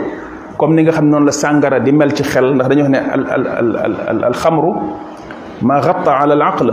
comme 0.57 0.75
ni 0.75 0.83
nga 0.83 0.93
xam 0.93 1.09
noonu 1.09 1.25
la 1.25 1.31
sàngara 1.33 1.79
di 1.81 1.91
mel 1.91 2.13
ci 2.13 2.23
xel 2.23 2.53
ndax 2.55 2.69
dañuy 2.69 2.83
wax 2.83 2.89
ne 2.91 2.97
al 2.97 3.25
al 3.29 3.47
al 4.07 4.23
al 4.27 4.33
xamru 4.33 4.71
ma 5.61 5.79
ghatta 5.81 6.11
ala 6.21 6.33
al 6.35 6.41
aql 6.41 6.69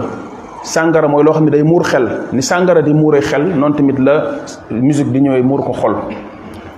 sàngara 0.65 1.07
moy 1.09 1.23
lo 1.23 1.33
xamni 1.35 1.51
day 1.51 1.63
mur 1.63 1.83
xel 1.85 2.09
ni 2.33 2.41
sàngara 2.41 2.81
di 2.81 2.93
muré 2.95 3.21
xel 3.21 3.43
non 3.55 3.75
tamit 3.75 3.99
la 3.99 4.39
musique 4.71 5.13
di 5.13 5.21
ñoy 5.21 5.43
mur 5.43 5.61
ko 5.63 5.75
xol 5.75 5.95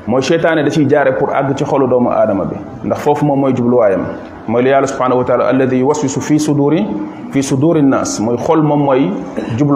moy 0.09 0.21
cheytaane 0.23 0.65
da 0.65 0.71
ci 0.71 0.85
jaare 0.89 1.13
pour 1.17 1.33
ag 1.33 1.55
ci 1.57 1.65
xolu 1.65 1.87
doomu 1.87 2.11
adama 2.11 2.45
bi 2.47 2.57
ndax 2.83 3.07
mom 3.23 3.39
moy 3.39 3.53
mooy 3.53 3.79
wayam 3.79 4.05
moy 4.49 4.61
li 4.63 4.71
yàlla 4.71 4.87
subhanahu 4.89 5.19
wa 5.19 5.25
taala 5.25 5.47
alladhi 5.49 5.83
waswisu 5.85 6.21
fi 6.21 6.37
suduri 6.39 6.85
fi 7.31 7.41
suduri 7.45 7.81
nas 7.83 8.19
moy 8.19 8.37
xol 8.37 8.61
moy 8.63 8.77
mooy 8.79 9.11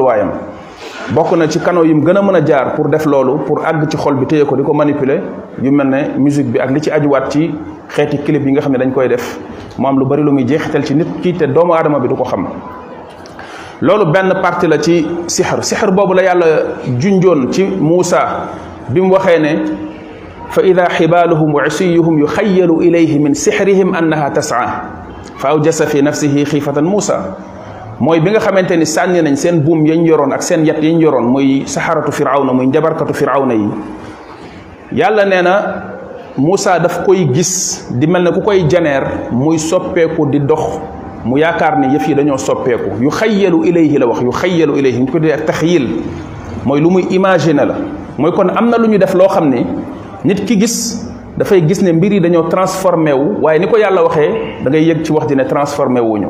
wayam 0.02 0.31
bokku 1.14 1.37
na 1.37 1.47
ci 1.49 1.61
kanoo 1.61 1.85
yim 1.85 2.02
gëna 2.02 2.21
mëna 2.23 2.43
jaar 2.45 2.75
pour 2.75 2.88
def 2.88 3.07
loolu 3.07 3.38
pour 3.47 3.64
ag 3.64 3.88
ci 3.88 3.97
xol 3.97 4.14
bi 4.17 4.26
téye 4.26 4.45
ko 4.45 4.57
diko 4.57 4.73
manipuler 4.75 5.23
yu 5.62 5.71
melne 5.71 6.19
musique 6.19 6.49
bi 6.50 6.59
ak 6.59 6.71
li 6.73 6.81
ci 6.83 6.90
wat 7.09 7.31
ci 7.31 7.55
xeeti 7.88 8.19
clip 8.25 8.45
yi 8.45 8.52
nga 8.52 8.61
xam 8.61 8.73
dañ 8.76 8.90
koy 8.93 9.09
def 9.09 9.38
mo 9.79 9.87
am 9.88 9.99
lu 10.00 10.05
bari 10.05 10.23
lu 10.25 10.33
muy 10.33 10.45
jeexital 10.45 10.85
ci 10.85 10.95
nit 10.97 11.07
ki 11.23 11.35
te 11.37 11.45
doomu 11.47 11.75
adama 11.75 12.00
bi 12.00 12.09
du 12.09 12.17
ko 12.17 12.25
xam 12.25 12.47
lolu 13.81 14.13
ben 14.13 14.29
parti 14.45 14.69
la 14.69 14.77
ci 14.79 15.07
sihr 15.27 15.59
sihr 15.65 15.89
bobu 15.91 16.13
la 16.15 16.23
yàlla 16.29 16.47
junjon 17.01 17.49
ci 17.51 17.65
musa 17.65 18.49
bim 18.93 19.09
waxe 19.11 19.39
ne 19.41 19.53
fa 20.53 20.61
idha 20.63 20.85
hibaluhum 21.01 21.49
wa 21.55 21.63
asiyuhum 21.65 22.19
yukhayyalu 22.21 22.83
ilayhi 22.85 23.17
min 23.19 23.33
sihrihim 23.35 23.95
annaha 23.97 24.31
tas'a 24.37 24.65
fa 25.41 25.49
awjasa 25.57 25.87
fi 25.89 26.03
nafsihi 26.05 26.45
khifatan 26.45 26.85
musa 26.85 27.37
moy 28.01 28.21
bi 28.21 28.29
nga 28.31 28.41
xamanteni 28.41 28.85
sànni 28.85 29.23
nañ 29.25 29.33
sen 29.41 29.61
bum 29.65 29.81
yañ 29.89 30.05
yoron 30.05 30.29
ak 30.33 30.43
sen 30.45 30.61
yat 30.69 30.77
yañ 30.83 31.01
yoron 31.01 31.23
moy 31.25 31.65
saharatu 31.65 32.13
firawna 32.13 32.53
moy 32.53 32.69
jabarkatu 32.71 33.15
firawna 33.17 33.55
yi 33.57 33.69
yàlla 34.93 35.25
neena 35.25 35.57
musa 36.37 36.77
daf 36.79 37.01
koy 37.09 37.25
gis 37.33 37.89
di 37.97 38.07
melne 38.07 38.29
ku 38.31 38.41
koy 38.45 38.61
janeer 38.69 39.33
moy 39.33 39.57
soppeku 39.57 40.27
di 40.29 40.41
dox 40.45 40.81
mu 41.25 41.37
yaakaar 41.39 41.79
ne 41.81 41.89
yëf 41.95 42.09
yi 42.09 42.15
dañoo 42.15 42.37
soppeeku 42.39 43.00
yu 43.03 43.11
xayyalu 43.11 43.65
ilayhi 43.67 43.99
la 43.99 44.07
wax 44.07 44.23
yu 44.23 44.33
xayyalu 44.33 44.77
ilayhi 44.79 45.00
ñu 45.00 45.11
ko 45.12 45.19
dee 45.19 45.33
ak 45.33 45.62
mooy 46.65 46.81
lu 46.81 46.91
muy 46.91 47.03
imaginer 47.11 47.67
la 47.67 47.75
mooy 48.19 48.33
kon 48.33 48.49
am 48.50 48.69
na 48.71 48.77
lu 48.79 48.89
ñu 48.89 48.99
def 48.99 49.15
loo 49.15 49.29
xam 49.29 49.49
ne 49.50 49.67
nit 50.25 50.45
ki 50.45 50.61
gis 50.61 51.07
dafay 51.37 51.62
gis 51.67 51.83
ne 51.83 51.93
mbir 51.93 52.12
yi 52.12 52.21
dañoo 52.21 52.45
transformé 52.49 53.12
wu 53.12 53.43
waaye 53.43 53.59
ni 53.59 53.67
ko 53.69 53.77
yàlla 53.77 54.03
waxee 54.03 54.62
dangay 54.65 54.83
yëg 54.85 55.03
ci 55.05 55.12
wax 55.12 55.27
ji 55.29 55.35
ne 55.37 55.45
transformé 55.45 56.00
wuñu 56.00 56.29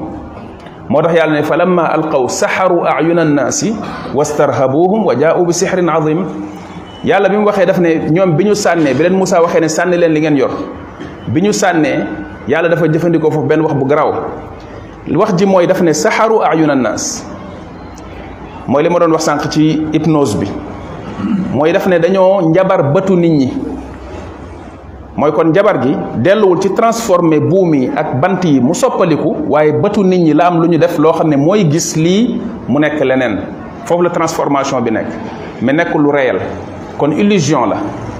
moo 0.88 1.02
tax 1.02 1.14
yàlla 1.14 1.34
ne 1.40 1.44
fa 1.44 1.56
lamma 1.56 1.82
alqaw 1.84 2.28
saxaru 2.28 2.80
ayuna 2.84 3.22
annaasi 3.22 3.74
wastarhabuhum 4.14 5.06
wa 5.06 5.14
jaau 5.16 5.44
bi 5.44 5.52
sixrin 5.52 5.88
azim 5.88 6.24
yàlla 7.04 7.28
bi 7.28 7.36
mu 7.36 7.46
waxee 7.46 7.64
daf 7.66 7.78
ne 7.78 8.10
ñoom 8.10 8.32
bi 8.36 8.44
ñu 8.44 8.54
sànnee 8.54 8.94
bi 8.94 9.02
leen 9.04 9.14
Moussa 9.16 9.40
waxee 9.40 9.60
ne 9.60 9.68
sànni 9.68 9.96
leen 9.96 10.12
li 10.12 10.20
ngeen 10.20 10.36
yor 10.36 10.50
bi 11.32 11.40
ñu 11.42 11.52
sànnee 11.52 12.00
yàlla 12.48 12.68
dafa 12.68 12.86
jëfandikoo 12.88 13.30
foofu 13.30 13.46
benn 13.46 13.60
wax 13.60 13.74
bu 13.74 13.86
garaaw 13.86 14.12
wax 15.16 15.34
ji 15.34 15.46
mooy 15.46 15.66
daf 15.66 15.80
ne 15.82 15.94
saxaru 15.94 16.42
ayuna 16.42 16.74
naas 16.74 17.24
mooy 18.68 18.82
li 18.82 18.88
ma 18.90 18.98
doon 18.98 19.12
wax 19.12 19.24
sànq 19.24 19.48
ci 19.50 19.82
hypnose 19.92 20.38
bi 20.38 20.46
mooy 21.54 21.72
daf 21.72 21.86
ne 21.86 21.98
dañoo 21.98 22.42
njabar 22.50 22.92
bëtu 22.94 23.16
nit 23.16 23.32
ñi 23.32 23.48
mooy 25.16 25.32
kon 25.32 25.52
jabar 25.52 25.82
gi 25.82 25.96
delluwul 26.22 26.60
ci 26.60 26.68
transformé 26.74 27.40
buum 27.40 27.74
yi 27.74 27.90
ak 27.96 28.20
bant 28.20 28.44
yi 28.44 28.60
mu 28.60 28.74
soppaliku 28.74 29.36
waaye 29.48 29.72
bëtu 29.72 30.04
nit 30.04 30.18
ñi 30.20 30.32
la 30.34 30.46
am 30.46 30.60
lu 30.62 30.68
ñu 30.68 30.78
def 30.78 30.98
loo 30.98 31.12
xam 31.12 31.28
ne 31.28 31.36
mooy 31.36 31.64
gis 31.68 31.96
lii 31.96 32.40
mu 32.68 32.78
nekk 32.80 33.00
leneen 33.00 33.38
foofu 33.84 34.02
la 34.02 34.10
transformation 34.10 34.80
bi 34.82 34.90
nekk 34.90 35.08
mais 35.62 35.72
nekkul 35.74 36.02
lu 36.02 36.10
réel 36.10 36.38
kon 36.98 37.10
illusion 37.10 37.66
la 37.66 37.76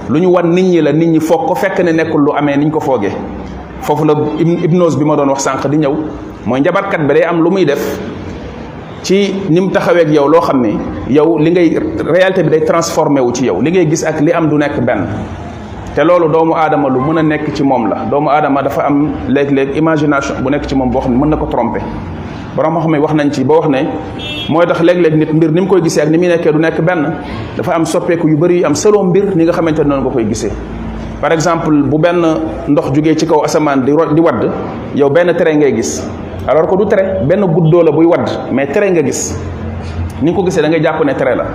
lu 0.09 0.19
ñu 0.19 0.27
wan 0.29 0.43
nit 0.49 0.63
ñi 0.63 0.81
la 0.81 0.91
nit 0.91 1.07
ñi 1.07 1.19
foog 1.21 1.47
ko 1.47 1.55
fekk 1.55 1.79
ne 1.79 1.91
nekkul 1.93 2.21
lu 2.21 2.31
amee 2.35 2.57
niñ 2.57 2.69
ko 2.71 2.79
foogee 2.79 3.15
foofu 3.81 4.05
la 4.05 4.13
hypnose 4.37 4.95
bi 4.97 5.03
ma 5.05 5.15
doon 5.17 5.29
wax 5.29 5.39
sànq 5.43 5.67
di 5.67 5.77
ñëw 5.77 5.93
mooy 6.45 6.59
njabarkat 6.61 7.01
bi 7.07 7.13
day 7.15 7.23
am 7.23 7.41
lu 7.43 7.49
muy 7.49 7.65
def 7.65 7.81
ci 9.03 9.33
ni 9.49 9.59
mu 9.59 9.69
taxawee 9.71 10.07
yow 10.13 10.27
loo 10.27 10.41
xam 10.41 10.61
ne 10.61 10.71
yow 11.09 11.37
li 11.39 11.51
ngay 11.51 11.77
réalité 12.05 12.43
bi 12.43 12.49
day 12.49 12.61
transformé 12.63 13.19
wu 13.21 13.31
ci 13.33 13.45
yow 13.45 13.61
li 13.61 13.71
ngay 13.71 13.87
gis 13.89 14.03
ak 14.03 14.21
li 14.21 14.31
am 14.31 14.49
du 14.49 14.55
nekk 14.57 14.79
benn 14.85 15.07
te 15.95 16.03
loolu 16.03 16.29
doomu 16.31 16.53
aadama 16.53 16.87
lu 16.89 16.99
mun 16.99 17.17
a 17.17 17.21
nekk 17.23 17.53
ci 17.53 17.63
moom 17.63 17.87
la 17.89 18.05
doomu 18.09 18.29
aadama 18.29 18.61
dafa 18.61 18.85
am 18.85 19.11
léeg-léeg 19.27 19.75
imagination 19.75 20.41
bu 20.43 20.49
nekk 20.51 20.65
ci 20.67 20.75
moom 20.75 20.91
boo 20.91 21.01
xam 21.01 21.11
ne 21.13 21.17
mën 21.17 21.29
na 21.29 21.37
ko 21.37 21.45
tromper 21.47 21.81
borom 22.55 22.79
xam 22.81 22.91
ne 22.91 22.97
wax 22.99 23.13
nañ 23.13 23.31
ci 23.31 23.43
ba 23.43 23.55
wax 23.55 23.67
ne 23.67 23.87
mooy 24.49 24.65
tax 24.67 24.81
léeg-léeg 24.81 25.17
nit 25.17 25.33
mbir 25.33 25.51
ni 25.51 25.61
mu 25.61 25.67
koy 25.67 25.81
gisee 25.81 26.01
ak 26.01 26.09
ni 26.09 26.17
muy 26.17 26.27
nekkee 26.27 26.51
du 26.51 26.59
nekk 26.59 26.79
benn 26.81 27.15
dafa 27.57 27.71
am 27.73 27.85
soppeeku 27.85 28.27
yu 28.27 28.37
bëri 28.37 28.59
yu 28.59 28.65
am 28.65 28.75
selon 28.75 29.05
mbir 29.09 29.35
ni 29.35 29.43
nga 29.43 29.51
xamante 29.53 29.79
ne 29.79 29.85
noonu 29.89 30.05
nga 30.05 30.11
koy 30.15 30.25
gisee 30.27 30.51
par 31.21 31.29
exemple 31.37 31.69
bu 31.85 31.97
benn 32.01 32.25
ndox 32.67 32.91
jógee 32.91 33.15
ci 33.15 33.25
kaw 33.29 33.45
asamaan 33.45 33.85
di 33.85 33.93
di 34.17 34.21
wadd 34.21 34.43
yow 34.95 35.09
benn 35.13 35.33
tere 35.37 35.55
ngay 35.55 35.71
gis 35.73 36.01
alors 36.47 36.67
ko 36.67 36.75
du 36.75 36.85
tere 36.89 37.21
benn 37.23 37.45
guddoo 37.45 37.83
la 37.83 37.91
buy 37.91 38.05
wadd 38.05 38.27
mais 38.51 38.67
tere 38.73 38.89
nga 38.91 39.03
gis 39.03 39.37
ni 40.23 40.31
nga 40.31 40.35
ko 40.39 40.43
gisee 40.47 40.61
dangay 40.61 40.81
jàpp 40.81 41.03
ne 41.05 41.13
tere 41.13 41.35
la 41.37 41.45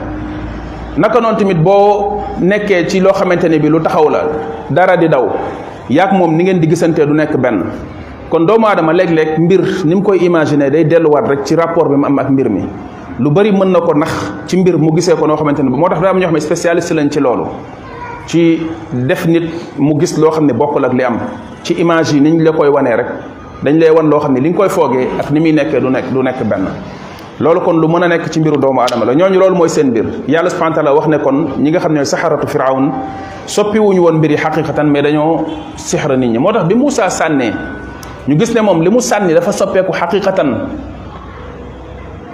naka 0.97 1.21
noonu 1.21 1.37
tamit 1.37 1.59
boo 1.59 2.23
nekkee 2.41 2.87
ci 2.89 3.01
loo 3.01 3.13
xamante 3.13 3.47
ne 3.49 3.59
bi 3.59 3.69
lu 3.69 3.81
taxaw 3.83 4.09
la 4.09 4.21
dara 4.71 4.97
di 4.97 5.09
daw 5.09 5.27
yaak 5.91 6.13
moom 6.13 6.37
ni 6.37 6.45
ngeen 6.45 6.61
di 6.61 6.69
gisantee 6.69 7.05
du 7.07 7.13
nekk 7.13 7.37
benn 7.37 7.65
kon 8.31 8.47
doomu 8.47 8.67
aadama 8.67 8.93
léeg-léeg 8.93 9.39
mbir 9.39 9.63
ni 9.85 9.95
mu 9.97 10.03
koy 10.03 10.19
imaginer 10.23 10.71
day 10.71 10.85
delluwaat 10.85 11.27
rek 11.29 11.41
ci 11.45 11.55
rapport 11.57 11.89
bi 11.89 11.97
mu 11.97 12.07
am 12.07 12.19
ak 12.19 12.31
mbir 12.31 12.49
mi 12.49 12.63
lu 13.19 13.31
bari 13.31 13.51
mën 13.53 13.71
na 13.73 13.81
ko 13.81 13.95
nax 13.95 14.13
ci 14.47 14.57
mbir 14.59 14.79
mu 14.79 14.93
gisee 14.95 15.17
ko 15.17 15.27
noo 15.27 15.37
xamante 15.37 15.61
ne 15.63 15.71
bi 15.71 15.77
moo 15.77 15.89
tax 15.89 16.01
daa 16.01 16.11
am 16.11 16.19
ñoo 16.19 16.31
lañ 16.31 17.09
ci 17.11 17.21
loolu 17.21 17.45
ci 18.27 18.59
def 18.93 19.27
nit 19.27 19.49
mu 19.79 19.99
gis 19.99 20.17
loo 20.19 20.31
xam 20.31 20.45
ne 20.47 20.53
bokkul 20.53 20.85
ak 20.85 20.93
li 20.93 21.03
am 21.03 21.19
ci 21.63 21.75
image 21.75 22.13
yi 22.13 22.21
ni 22.21 22.31
ñu 22.33 22.43
la 22.45 22.53
koy 22.53 22.69
wanee 22.69 22.97
rek 22.97 23.07
dañ 23.63 23.79
lay 23.79 23.91
wan 23.91 24.05
loo 24.09 24.19
xam 24.21 24.33
ne 24.35 24.41
li 24.41 24.51
nga 24.51 24.59
koy 24.59 24.69
foogee 24.69 25.09
ak 25.21 25.31
ni 25.31 25.41
muy 25.41 25.53
nekkee 25.53 25.81
du 25.81 25.89
nekk 25.89 26.13
du 26.13 26.23
nekk 26.23 26.43
benn 26.45 26.65
loolu 27.39 27.61
kon 27.61 27.75
lu 27.81 27.87
mën 27.89 28.03
a 28.03 28.09
nekk 28.09 28.29
ci 28.33 28.41
mbiru 28.41 28.59
doomu 28.59 28.81
aadama 28.81 29.05
la 29.05 29.13
ñooñu 29.15 29.39
loolu 29.39 29.55
mooy 29.57 29.69
seen 29.69 29.87
mbir 29.91 30.05
yàlla 30.27 30.51
subhanahu 30.51 30.71
wa 30.77 30.83
taala 30.83 30.95
wax 30.95 31.09
ne 31.09 31.19
kon 31.19 31.47
ñi 31.59 31.71
nga 31.71 31.79
xam 31.79 31.93
ne 31.93 32.05
saxaratu 32.05 32.47
firawn 32.49 32.91
soppi 33.47 33.79
wuñu 33.79 34.01
woon 34.01 34.17
mbir 34.19 34.31
yi 34.33 34.37
xaqiqatan 34.37 34.85
mais 34.91 35.03
dañoo 35.03 35.47
sixra 35.77 36.17
nit 36.17 36.29
ñi 36.31 36.39
moo 36.39 36.53
tax 36.53 36.65
bi 36.67 36.75
Moussa 36.75 37.09
sànnee 37.09 37.53
ñu 38.27 38.39
gis 38.39 38.53
ne 38.55 38.61
moom 38.61 38.83
li 38.83 38.91
mu 38.91 39.01
sànni 39.01 39.33
dafa 39.35 39.53
soppeeku 39.53 39.93
xaqiqatan 39.93 40.67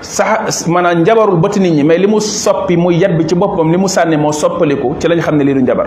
sax 0.03 0.67
njabarul 0.69 1.39
bëtt 1.41 1.57
nit 1.63 1.71
ñi 1.73 1.83
mais 1.85 1.99
li 1.99 2.07
mu 2.07 2.21
soppi 2.21 2.77
muy 2.77 2.97
yat 2.99 3.17
bi 3.17 3.27
ci 3.27 3.35
boppam 3.35 3.71
li 3.71 3.79
mu 3.79 3.87
sànni 3.89 4.17
moo 4.17 4.33
soppaliku 4.33 4.95
ci 4.99 5.09
lañ 5.09 5.21
xam 5.23 5.37
ne 5.37 5.45
lii 5.45 5.55
du 5.55 5.61
njabar 5.63 5.87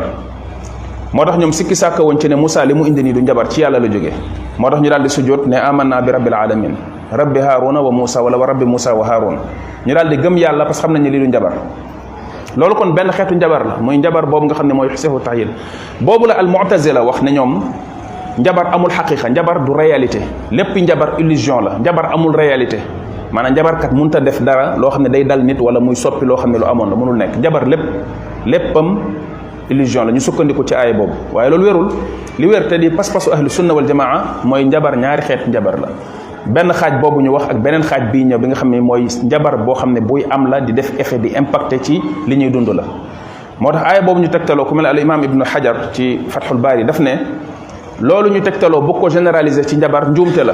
moo 1.14 1.26
tax 1.26 1.38
ñoom 1.38 1.52
sikki 1.52 1.76
sàkka 1.76 2.04
woon 2.04 2.20
ci 2.20 2.28
ne 2.30 2.36
Moussa 2.36 2.64
li 2.66 2.74
mu 2.74 2.86
indi 2.86 3.04
nii 3.04 3.14
du 3.14 3.22
njabar 3.22 3.48
ci 3.52 3.62
yàlla 3.62 3.80
la 3.80 3.88
jógee 3.88 4.14
moo 4.58 4.70
tax 4.70 4.80
ñu 4.82 4.90
daal 4.90 5.02
di 5.04 5.10
sujjóot 5.10 5.46
ne 5.48 5.56
amanna 5.58 6.02
bi 6.02 6.12
rabbil 6.12 6.34
alamin 6.34 6.72
rabbi 7.12 7.40
haaruna 7.40 7.82
wa 7.82 7.92
Moussa 7.92 8.22
wala 8.24 8.38
wa 8.38 8.46
rabbi 8.48 8.66
Moussa 8.66 8.94
wa 8.96 9.06
haarun 9.06 9.36
ñu 9.86 9.94
daal 9.94 10.10
di 10.10 10.18
gëm 10.18 10.38
yàlla 10.38 10.66
parce 10.66 10.80
que 10.82 10.88
xam 10.88 10.94
nañ 10.96 11.02
ne 11.04 11.10
lii 11.10 11.20
du 11.20 11.28
njabar 11.28 11.54
loolu 12.56 12.76
kon 12.76 12.90
benn 12.94 13.12
xeetu 13.12 13.36
njabar 13.36 13.64
la 13.66 13.76
muy 13.82 13.98
njabar 13.98 14.26
boobu 14.26 14.46
nga 14.46 14.54
xam 14.56 14.68
ne 14.68 14.74
mooy 14.74 14.90
seexu 14.96 15.20
taxyil 15.24 15.48
boobu 16.00 16.26
la 16.28 16.34
al 16.36 16.48
mu'tazila 16.48 17.04
wax 17.04 17.22
ne 17.22 17.32
ñoom 17.32 17.62
njabar 18.40 18.68
amul 18.74 18.92
xaqiqa 18.92 19.30
njabar 19.30 19.60
du 19.66 19.72
réalité 19.74 20.20
lépp 20.52 20.76
njabar 20.78 21.14
illusion 21.20 21.62
la 21.64 21.78
njabar 21.80 22.12
amul 22.14 22.34
réalité 22.36 22.78
manam 23.34 23.56
jabar 23.56 23.80
kat 23.82 23.94
munta 23.94 24.20
def 24.22 24.42
dara 24.42 24.76
lo 24.78 24.90
xamne 24.92 25.10
day 25.10 25.24
dal 25.24 25.42
nit 25.44 25.58
wala 25.60 25.80
muy 25.80 25.96
soppi 25.96 26.26
lo 26.26 26.36
xamne 26.36 26.58
lu 26.60 26.66
amoon 26.66 26.90
la 26.90 26.96
mënul 26.98 27.42
jabar 27.42 27.66
lépp 27.68 27.82
léppam 28.46 29.00
illusion 29.70 30.06
la 30.06 30.12
ñu 30.14 30.20
sukkandiku 30.20 30.66
ci 30.66 30.74
ay 30.76 30.94
bob 30.94 31.10
waye 31.34 31.50
loolu 31.50 31.64
wérul 31.64 31.86
li 32.38 32.46
wér 32.46 32.68
te 32.68 32.76
di 32.78 32.90
pas 32.90 33.08
passu 33.10 33.32
ahlu 33.32 33.50
sunna 33.50 33.74
wal 33.74 33.86
jamaa 33.88 34.42
moy 34.44 34.66
jabar 34.70 34.98
ñaari 34.98 35.22
xet 35.22 35.50
jabar 35.52 35.80
la 35.80 35.88
ben 36.46 36.70
xaj 36.74 37.02
bobu 37.02 37.22
ñu 37.22 37.32
wax 37.32 37.44
ak 37.50 37.58
benen 37.58 37.82
xaj 37.84 38.12
bi 38.12 38.24
ñëw 38.26 38.38
bi 38.40 38.48
nga 38.48 38.56
xamne 38.56 38.80
moy 38.82 39.08
jabar 39.30 39.58
bo 39.58 39.74
xamne 39.74 40.00
buy 40.02 40.26
am 40.30 40.50
la 40.50 40.60
di 40.62 40.74
def 40.74 40.92
effet 41.00 41.20
di 41.22 41.30
impacté 41.34 41.80
ci 41.82 42.02
li 42.28 42.36
ñuy 42.38 42.50
dundula 42.52 42.84
motax 43.60 43.82
ay 43.86 44.02
bobu 44.04 44.20
ñu 44.22 44.30
tektelo 44.30 44.66
ku 44.66 44.76
mel 44.76 44.86
al 44.86 45.00
imam 45.00 45.24
ibnu 45.24 45.44
hajar 45.44 45.90
ci 45.94 46.20
fathul 46.30 46.58
bari 46.58 46.86
daf 46.86 47.00
ne 47.00 47.18
loolu 48.02 48.30
ñu 48.30 48.42
tegtaloo 48.42 48.82
bëgg 48.82 49.00
ko 49.00 49.10
généraliser 49.10 49.64
ci 49.68 49.78
njabar 49.78 50.12
njuumte 50.12 50.44
la 50.44 50.54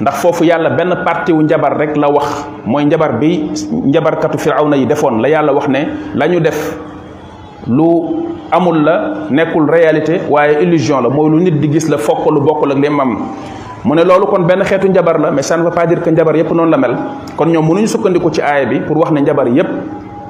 ndax 0.00 0.14
foofu 0.20 0.44
yàlla 0.44 0.70
benn 0.70 0.94
parti 1.04 1.32
wu 1.32 1.42
njabar 1.42 1.76
rek 1.78 1.96
la 1.96 2.08
wax 2.08 2.44
mooy 2.66 2.84
njabar 2.84 3.18
bi 3.18 3.50
njabarkatu 3.86 4.38
firawna 4.38 4.76
yi 4.76 4.86
defoon 4.86 5.20
la 5.22 5.28
yàlla 5.28 5.52
wax 5.52 5.68
ne 5.68 5.78
la 6.14 6.26
ñu 6.28 6.40
def 6.40 6.76
lu 7.68 7.90
amul 8.50 8.84
la 8.84 9.12
nekkul 9.30 9.66
réalité 9.70 10.20
waaye 10.28 10.62
illusion 10.62 11.00
la 11.02 11.08
lu 11.08 11.38
nit 11.42 11.58
di 11.60 11.68
gis 11.72 11.88
la 11.88 11.96
fokk 11.96 12.26
lu 12.30 12.40
bokkul 12.40 12.72
ak 12.72 12.78
li 12.78 12.88
mam 12.90 13.16
mu 13.84 13.94
ne 13.94 14.02
loolu 14.04 14.26
kon 14.26 14.42
benn 14.44 14.62
xeetu 14.64 14.88
njabar 14.88 15.18
la 15.18 15.30
mais 15.30 15.42
ça 15.46 15.56
ne 15.56 15.68
pas 15.70 15.86
dire 15.86 16.02
que 16.02 16.10
njabar 16.10 16.36
yépp 16.36 16.50
noonu 16.52 16.70
la 16.70 16.76
mel 16.76 16.96
kon 17.36 17.46
ñoom 17.48 17.64
mënuñu 17.66 17.86
sukkandiku 17.88 18.30
ci 18.30 18.42
aaya 18.42 18.66
bi 18.66 18.80
pour 18.80 18.96
wax 18.98 19.10
ne 19.12 19.20
njabar 19.22 19.46
yépp 19.48 19.68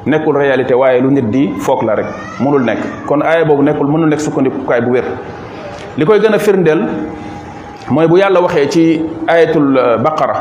nekkul 0.07 0.37
réalité 0.37 0.75
waaye 0.75 1.01
lu 1.01 1.09
nit 1.11 1.31
di 1.31 1.49
foog 1.59 1.83
la 1.83 1.97
rek 1.97 2.07
mënul 2.41 2.63
nekk 2.63 2.79
kon 3.09 3.23
aaya 3.23 3.45
boobu 3.45 3.63
nekkul 3.63 3.87
mënul 3.87 4.09
nekk 4.09 4.21
sukkandikukaay 4.21 4.81
bu 4.83 4.93
wér 4.93 5.05
likoy 5.99 6.21
gëna 6.23 6.39
firndel 6.39 6.81
moy 7.91 8.07
bu 8.07 8.19
yàlla 8.23 8.41
waxé 8.41 8.71
ci 8.71 9.01
ayatul 9.27 9.99
baqara 9.99 10.35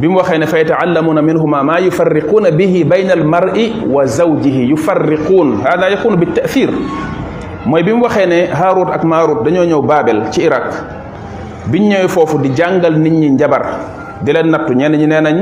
bimu 0.00 0.18
waxé 0.18 0.38
ne 0.38 0.46
fa 0.46 0.58
yetaallamuna 0.58 1.22
minhuma 1.22 1.62
ma 1.62 1.80
yufarriquna 1.80 2.50
bihi 2.52 2.84
bayna 2.84 3.16
mar'i 3.24 3.72
wa 3.88 4.04
zawjihi 4.04 4.66
yufarriqun 4.68 5.64
hada 5.64 5.88
yakunu 5.88 6.16
bit 6.16 6.34
tathir 6.34 6.68
moy 7.64 7.82
bimu 7.82 8.02
waxé 8.02 8.26
ne 8.26 8.46
harut 8.52 8.88
ak 8.92 9.02
marut 9.04 9.42
dañoo 9.42 9.64
ñëw 9.64 9.82
babel 9.82 10.24
ci 10.30 10.42
iraq 10.42 10.68
biñ 11.70 11.88
ñewé 11.88 12.08
fofu 12.08 12.38
di 12.38 12.50
jàngal 12.54 12.98
nit 12.98 13.12
ñi 13.12 13.30
njabar 13.30 13.62
di 14.20 14.30
len 14.32 14.50
nattu 14.50 14.74
ñen 14.74 14.92
ñi 14.92 15.06
nenañ 15.06 15.36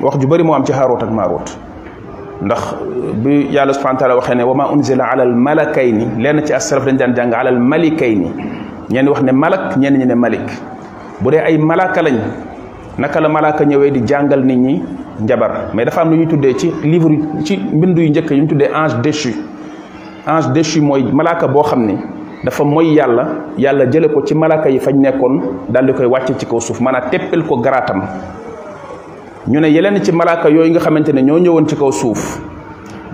wax 0.00 0.18
ju 0.18 0.26
bari 0.26 0.42
mo 0.42 0.54
am 0.54 0.64
ci 0.64 0.72
harut 0.72 1.02
ak 1.02 1.10
marut 1.10 1.44
ndax 2.42 2.74
bi 3.24 3.48
yàlla 3.50 3.72
subhanahu 3.74 4.00
taala 4.00 4.16
waxee 4.16 4.34
ne 4.34 4.42
wa 4.44 4.54
ma 4.54 4.68
unzila 4.70 5.04
alal 5.12 5.32
malakayni 5.34 6.06
lenn 6.20 6.44
ci 6.44 6.52
asalaf 6.52 6.84
dañ 6.86 6.96
daan 6.98 7.14
jàng 7.14 7.32
alal 7.32 7.58
malikayni 7.58 8.28
ñenn 8.90 9.08
wax 9.08 9.22
ne 9.22 9.32
malak 9.32 9.76
ñeen 9.78 9.98
ñi 9.98 10.04
ne 10.06 10.14
malik 10.14 10.46
bu 11.20 11.30
dee 11.30 11.38
ay 11.40 11.56
malaaka 11.58 12.02
lañ 12.02 12.16
naka 12.98 13.20
la 13.20 13.28
malaka 13.28 13.64
ñëwee 13.64 13.90
di 13.90 14.00
jàngal 14.06 14.44
ni 14.44 14.56
ñi 14.56 14.82
jabar 15.26 15.70
mais 15.74 15.84
dafa 15.86 16.02
am 16.02 16.10
lu 16.10 16.16
ñuy 16.18 16.26
tuddee 16.26 16.54
ci 16.58 16.72
livre 16.84 17.18
ci 17.44 17.56
mbind 17.58 17.98
yu 17.98 18.10
njëkk 18.10 18.30
yu 18.30 18.36
ñu 18.42 18.46
tuddee 18.46 18.68
ange 18.74 19.00
déchu 19.02 19.30
ange 20.26 20.48
déchu 20.52 20.80
mooy 20.82 21.02
malaaka 21.12 21.48
boo 21.48 21.62
xam 21.62 21.86
ni 21.86 21.96
dafa 22.44 22.64
moy 22.64 22.92
yàlla 22.92 23.26
yàlla 23.56 23.86
jële 23.90 24.08
ko 24.12 24.22
ci 24.26 24.34
malaaka 24.34 24.68
yi 24.68 24.78
fañ 24.78 24.94
nekkoon 25.00 25.40
daal 25.70 25.86
di 25.86 25.92
koy 25.94 26.06
wàcce 26.06 26.34
ci 26.38 26.44
kaw 26.46 26.60
suuf 26.60 26.80
maanaam 26.80 27.08
teppel 27.10 27.42
ko 27.46 27.56
garaatam 27.56 28.02
ñu 29.48 29.60
ne 29.60 29.68
yeneen 29.70 30.02
ci 30.02 30.10
malaaka 30.10 30.48
yooyu 30.50 30.70
nga 30.70 30.80
xamante 30.80 31.12
ne 31.12 31.22
ñoo 31.22 31.38
ñëwoon 31.38 31.68
ci 31.68 31.76
kaw 31.76 31.90
suuf 31.92 32.40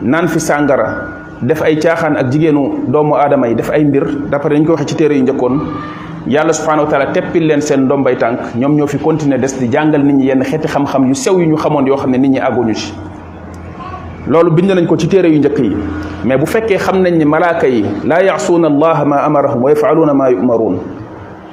naan 0.00 0.28
fi 0.28 0.40
sàngara 0.40 0.94
def 1.42 1.60
ay 1.62 1.76
caaxaan 1.78 2.16
ak 2.16 2.30
jigéenu 2.32 2.86
doomu 2.88 3.16
adama 3.16 3.48
yi 3.48 3.54
def 3.54 3.68
ay 3.70 3.84
mbir 3.84 4.02
d'après 4.30 4.58
ñu 4.58 4.64
ko 4.66 4.70
waxee 4.72 4.86
ci 4.88 4.94
téere 4.94 5.12
yu 5.14 5.22
njëkkoon 5.24 5.58
yàlla 6.26 6.52
subhanahu 6.54 6.84
wa 6.86 6.90
taala 6.90 7.10
leen 7.34 7.60
seen 7.60 7.80
ndombay 7.84 8.16
ñoom 8.56 8.74
ñoo 8.76 8.86
fi 8.86 8.98
continuer 8.98 9.38
des 9.40 9.68
jàngal 9.70 10.02
nit 10.02 10.14
ñi 10.14 10.24
yenn 10.28 10.42
xeeti 10.42 10.68
xam 10.68 11.06
yu 11.06 11.14
sew 11.14 11.38
yu 11.38 11.44
ñu 11.46 11.56
xamoon 11.58 11.84
yoo 11.86 11.96
xam 11.98 12.10
ne 12.10 12.16
nit 12.18 12.28
ñi 12.30 12.38
àgguñu 12.38 12.74
ci 12.74 12.94
loolu 14.26 14.52
bind 14.52 14.70
nañ 14.70 14.86
ko 14.86 14.96
ci 14.96 15.08
téere 15.08 15.26
yu 15.28 15.38
njëkk 15.38 15.58
yi 15.58 15.76
mais 16.24 16.38
bu 16.38 16.46
fekkee 16.46 16.78
xam 16.78 17.02
nañ 17.02 17.12
ni 17.18 17.24
malaaka 17.26 17.66
yi 17.68 17.84
laa 18.06 18.22
yaasuuna 18.22 18.68
allaha 18.68 19.04
ma 19.04 19.16
amarahum 19.22 19.62
wa 19.64 19.70
yafaluuna 19.70 20.14
ma 20.14 20.28
yumaruun 20.30 20.78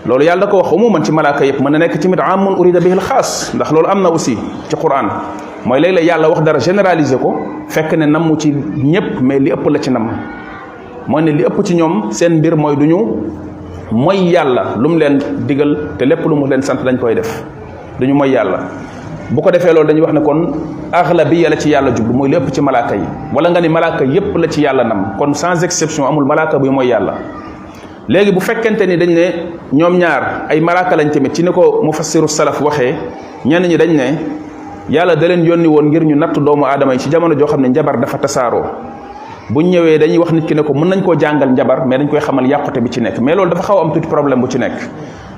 loolu 0.06 0.24
yàlla 0.24 0.46
da 0.46 0.52
ko 0.52 0.58
wax 0.58 0.72
umuman 0.72 1.04
ci 1.04 1.12
malaaka 1.12 1.44
yëpp 1.46 1.60
mën 1.60 1.72
na 1.72 1.78
nekk 1.80 2.00
tamit 2.00 2.20
amun 2.20 2.56
urida 2.58 2.80
bihi 2.80 2.94
alxaas 2.94 3.52
ndax 3.54 3.72
loolu 3.72 3.88
am 3.90 4.02
na 4.02 4.10
aussi 4.10 4.38
ci 4.70 4.76
quran 4.76 5.08
mooy 5.66 5.80
léeg-léeg 5.80 6.06
yàlla 6.08 6.30
wax 6.30 6.42
dara 6.44 6.60
généraliser 6.60 7.20
ko 7.20 7.36
fekk 7.68 7.94
ne 7.98 8.06
namm 8.06 8.38
ci 8.40 8.52
ñëpp 8.52 9.22
mais 9.22 9.40
li 9.40 9.52
ëpp 9.52 9.66
la 9.68 9.80
ci 9.82 9.90
namm 9.92 10.10
mooy 11.08 11.24
ne 11.24 11.32
li 11.32 11.44
ëpp 11.44 11.64
ci 11.66 11.76
ñoom 11.76 12.12
seen 12.12 12.38
mbir 12.40 12.56
mooy 12.56 12.76
du 12.78 12.86
ñu 12.88 12.98
mooy 13.92 14.30
yàlla 14.32 14.76
lu 14.80 14.90
mu 14.90 14.98
leen 15.00 15.18
digal 15.48 15.76
te 15.98 16.06
lépp 16.06 16.26
lu 16.26 16.36
mu 16.36 16.48
leen 16.48 16.62
sant 16.62 16.80
dañ 16.86 16.98
koy 16.98 17.16
def 17.16 17.44
duñu 18.00 18.14
mooy 18.14 18.30
yàlla 18.30 18.60
bu 19.32 19.42
ko 19.42 19.52
defee 19.52 19.74
loolu 19.74 19.88
dañuy 19.88 20.02
wax 20.02 20.14
ne 20.14 20.22
kon 20.22 20.52
aglabiya 20.94 21.50
la 21.50 21.58
ci 21.60 21.70
yàlla 21.70 21.92
jublu 21.94 22.14
mooy 22.14 22.30
lépp 22.30 22.50
ci 22.54 22.62
malaaka 22.62 22.96
yi 22.96 23.04
wala 23.36 23.50
nga 23.50 23.60
ni 23.62 23.68
malaaka 23.68 24.06
yépp 24.06 24.36
la 24.38 24.48
ci 24.50 24.62
yàlla 24.62 24.84
nam 24.86 25.16
kon 25.20 25.34
sans 25.34 25.62
exception 25.62 26.08
amul 26.08 26.24
malaaka 26.24 26.58
buy 26.58 26.70
mooy 26.70 26.88
yàlla 26.88 27.14
léegi 28.10 28.32
bu 28.34 28.42
fekkente 28.42 28.88
ni 28.90 28.98
dañ 28.98 29.10
ne 29.14 29.26
ñoom 29.72 30.00
ñaar 30.02 30.48
ay 30.50 30.60
malaaka 30.60 30.96
lañ 30.98 31.12
tamit 31.14 31.32
ci 31.36 31.44
ni 31.44 31.52
ko 31.52 31.82
mufassiru 31.86 32.28
salaf 32.28 32.60
waxee 32.60 32.96
ñenn 33.46 33.68
ñi 33.70 33.78
dañ 33.78 33.94
ne 33.96 34.18
yàlla 34.90 35.16
da 35.16 35.28
leen 35.28 35.46
yónni 35.46 35.68
woon 35.68 35.86
ngir 35.90 36.04
ñu 36.04 36.16
natt 36.16 36.34
doomu 36.40 36.66
aadama 36.66 36.94
yi 36.96 37.00
ci 37.00 37.10
jamono 37.12 37.36
joo 37.38 37.46
xam 37.48 37.62
ne 37.62 37.68
njabar 37.70 38.00
dafa 38.00 38.18
tasaaroo 38.18 38.64
buñ 39.54 39.66
ñëwee 39.70 40.00
dañuy 40.00 40.18
wax 40.18 40.32
nit 40.32 40.48
ki 40.48 40.56
ne 40.56 40.64
ko 40.64 40.74
mën 40.74 40.88
nañ 40.90 41.02
koo 41.06 41.14
jàngal 41.20 41.50
njabar 41.52 41.86
mais 41.86 42.00
dañ 42.00 42.08
koy 42.10 42.20
xamal 42.20 42.48
yàqute 42.48 42.80
bi 42.82 42.90
ci 42.92 43.00
nekk 43.00 43.20
mais 43.20 43.36
loolu 43.36 43.52
dafa 43.52 43.62
xaw 43.64 43.78
am 43.78 43.92
tuuti 43.94 44.08
problème 44.08 44.42
bu 44.42 44.48
ci 44.50 44.58
nekk 44.58 44.74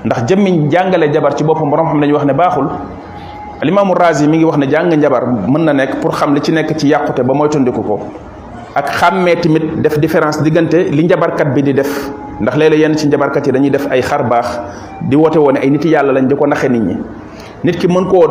ndax 0.06 0.24
jëmmi 0.26 0.68
jàngale 0.70 1.08
njabar 1.10 1.34
ci 1.36 1.44
boppam 1.44 1.68
borom 1.68 1.88
xam 1.88 2.00
dañuy 2.00 2.14
wax 2.14 2.24
ne 2.24 2.32
baaxul 2.32 2.68
alimaamu 3.60 3.92
Razi 3.94 4.26
mi 4.28 4.36
ngi 4.38 4.44
wax 4.44 4.56
ne 4.56 4.66
jàng 4.70 4.94
njabar 4.96 5.26
mën 5.28 5.62
na 5.64 5.72
nekk 5.74 6.00
pour 6.00 6.14
xam 6.16 6.34
li 6.34 6.40
ci 6.42 6.50
nekk 6.52 6.74
ci 6.78 6.86
yàqute 6.88 7.20
ba 7.22 7.34
moytandiku 7.34 7.82
ko 7.84 7.98
ak 8.74 8.88
xàmmee 8.98 9.36
tamit 9.36 9.64
def 9.84 9.98
différence 10.00 10.40
diggante 10.42 10.88
li 10.90 11.04
njabarkat 11.04 11.52
bi 11.54 11.60
di 11.62 11.72
def 11.76 11.90
ndax 12.40 12.54
léeg-léeg 12.56 12.80
yenn 12.80 12.96
ci 12.96 13.06
njabarkat 13.06 13.46
yi 13.46 13.52
dañuy 13.52 13.70
def 13.70 13.86
ay 13.90 14.00
xar 14.02 14.22
baax 14.28 14.48
di 15.08 15.16
woote 15.16 15.36
woone 15.38 15.56
ay 15.58 15.68
nit 15.70 15.84
yàlla 15.84 16.12
lañ 16.12 16.26
di 16.28 16.34
ko 16.34 16.46
naxe 16.46 16.68
nit 16.68 16.80
ñi 16.82 16.96
nit 17.64 17.76
ki 17.78 17.86
mën 17.88 18.06
koo 18.08 18.26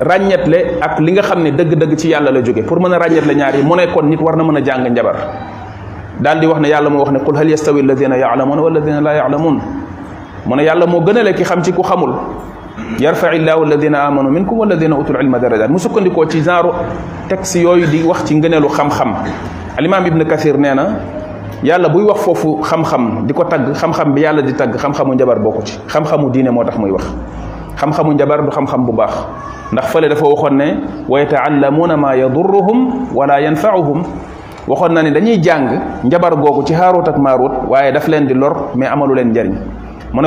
ràññetle 0.00 0.76
ak 0.80 0.98
li 1.00 1.12
nga 1.12 1.22
xam 1.22 1.42
ne 1.42 1.50
dëgg-dëgg 1.50 1.96
ci 1.96 2.08
yàlla 2.08 2.30
la 2.30 2.42
jóge 2.42 2.62
pour 2.64 2.80
mën 2.80 2.92
a 2.94 2.98
ràññetle 2.98 3.34
ñaar 3.34 3.54
yi 3.56 3.62
mu 3.62 3.74
nekkoon 3.76 4.02
kon 4.02 4.08
nit 4.08 4.20
war 4.20 4.36
na 4.36 4.44
mën 4.44 4.56
a 4.56 4.60
jàng 4.64 4.88
njabar 4.90 5.16
daal 6.20 6.40
di 6.40 6.46
wax 6.46 6.58
ne 6.60 6.68
yàlla 6.68 6.88
moo 6.88 6.98
wax 7.00 7.10
ne 7.12 7.18
qul 7.20 7.36
hal 7.36 7.48
yastawi 7.48 7.80
alladina 7.80 8.16
yaalamuun 8.16 8.58
wa 8.58 8.68
alladina 8.68 9.00
laa 9.00 9.14
yaalamuun 9.14 9.60
mu 10.46 10.56
ne 10.56 10.62
yàlla 10.62 10.86
moo 10.86 11.00
gënale 11.04 11.34
ki 11.34 11.42
xam 11.44 11.62
ci 11.62 11.72
ku 11.72 11.82
xamul 11.82 12.14
yarfai 13.00 13.38
llahu 13.40 13.64
alladina 13.64 14.04
amanu 14.04 14.28
minkum 14.30 14.58
walladina 14.60 14.96
utul 14.98 15.16
ilma 15.20 15.38
darajat 15.40 15.68
mu 15.70 15.78
sukkandikoo 15.80 16.28
ci 16.28 16.42
genre 16.42 16.72
texte 17.28 17.56
yooyu 17.62 17.86
di 17.88 18.02
wax 18.02 18.24
ci 18.28 18.36
ngëneelu 18.36 18.68
xam-xam 18.68 19.14
alimaam 19.78 20.04
ibn 20.06 20.20
kasir 20.28 20.58
nee 20.58 20.74
na 20.74 20.98
yàlla 21.64 21.88
buy 21.88 22.02
wax 22.04 22.18
foofu 22.20 22.60
xam-xam 22.62 23.24
di 23.26 23.32
ko 23.32 23.44
tagg 23.44 23.72
xam-xam 23.74 24.12
bi 24.12 24.20
yàlla 24.20 24.42
di 24.42 24.52
tagg 24.54 24.76
xam-xamu 24.76 25.14
njabar 25.14 25.38
bokku 25.40 25.62
ci 25.66 25.78
xam-xamu 25.88 26.30
diine 26.30 26.50
moo 26.50 26.64
tax 26.64 26.76
muy 26.78 26.90
wax 26.90 27.04
xam-xamu 27.78 28.12
njabar 28.14 28.44
du 28.44 28.50
xam-xam 28.50 28.84
bu 28.84 28.92
baax 28.92 29.14
ndax 29.72 29.86
fële 29.92 30.08
dafa 30.08 30.26
waxoon 30.26 30.56
ne 30.58 30.64
wa 31.08 31.20
yataallamuuna 31.20 31.96
maa 31.96 32.14
yadurruhum 32.16 33.08
wala 33.14 33.40
yanfaauhum 33.40 34.02
waxoon 34.68 34.90
na 34.92 35.02
ne 35.02 35.10
dañuy 35.10 35.38
jàng 35.42 35.80
njabar 36.04 36.36
googu 36.36 36.64
ci 36.66 36.74
haaroot 36.74 37.08
ak 37.08 37.16
maaroot 37.18 37.52
waaye 37.68 37.92
daf 37.92 38.06
leen 38.08 38.26
di 38.26 38.34
lor 38.34 38.68
mais 38.76 38.88
amalu 38.92 39.14
leen 39.14 39.32
njariñ 39.32 39.54
mu 40.12 40.22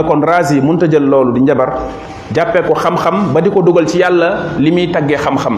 loolu 1.11 1.31
di 1.33 1.39
njabar 1.41 1.77
jàppe 2.33 2.61
ko 2.67 2.73
xam-xam 2.75 3.33
ba 3.33 3.41
di 3.41 3.49
ko 3.49 3.61
dugal 3.61 3.85
ci 3.87 3.97
yàlla 3.99 4.57
li 4.57 4.71
muy 4.71 4.89
taggee 4.91 5.17
xam-xam 5.17 5.57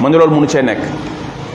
ma 0.00 0.08
ne 0.08 0.16
loolu 0.18 0.34
mënu 0.34 0.46
cee 0.48 0.62
nekk 0.62 0.78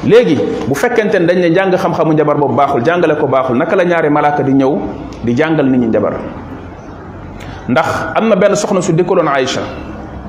léegi 0.06 0.36
bu 0.68 0.76
fekkente 0.76 1.16
ne 1.20 1.26
dañ 1.28 1.38
ne 1.40 1.50
jàng 1.56 1.72
xam-xamu 1.78 2.14
njabar 2.14 2.36
boobu 2.38 2.56
baaxul 2.56 2.84
jàngale 2.84 3.16
ko 3.18 3.28
baaxul 3.28 3.56
naka 3.58 3.76
la 3.76 3.84
ñaari 3.86 4.10
malaaka 4.10 4.44
di 4.44 4.52
ñëw 4.54 4.78
di 5.24 5.34
jàngal 5.36 5.66
nit 5.66 5.78
ñi 5.80 5.88
njabar 5.88 6.16
ndax 7.70 7.88
am 8.16 8.28
na 8.28 8.36
benn 8.36 8.56
soxna 8.56 8.82
su 8.82 8.92
dikkaloon 8.94 9.28
Aïcha 9.28 9.62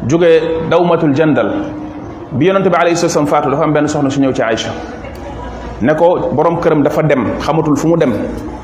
jóge 0.07 0.29
dawmatul 0.71 1.13
jëndal 1.15 1.51
bi 2.33 2.47
yonente 2.47 2.69
bi 2.69 2.77
alayhi 2.77 2.97
salaam 2.97 3.27
faatu 3.27 3.51
dafa 3.51 3.65
am 3.65 3.73
benn 3.73 3.89
soxna 3.89 4.11
su 4.11 4.21
ñëw 4.21 4.33
ci 4.33 4.43
Aïcha 4.43 4.71
ne 5.83 5.93
ko 5.95 6.29
boroom 6.33 6.61
këram 6.61 6.83
dafa 6.85 7.03
dem 7.03 7.27
xamatul 7.41 7.77
fu 7.77 7.89
mu 7.89 7.97
dem 7.97 8.13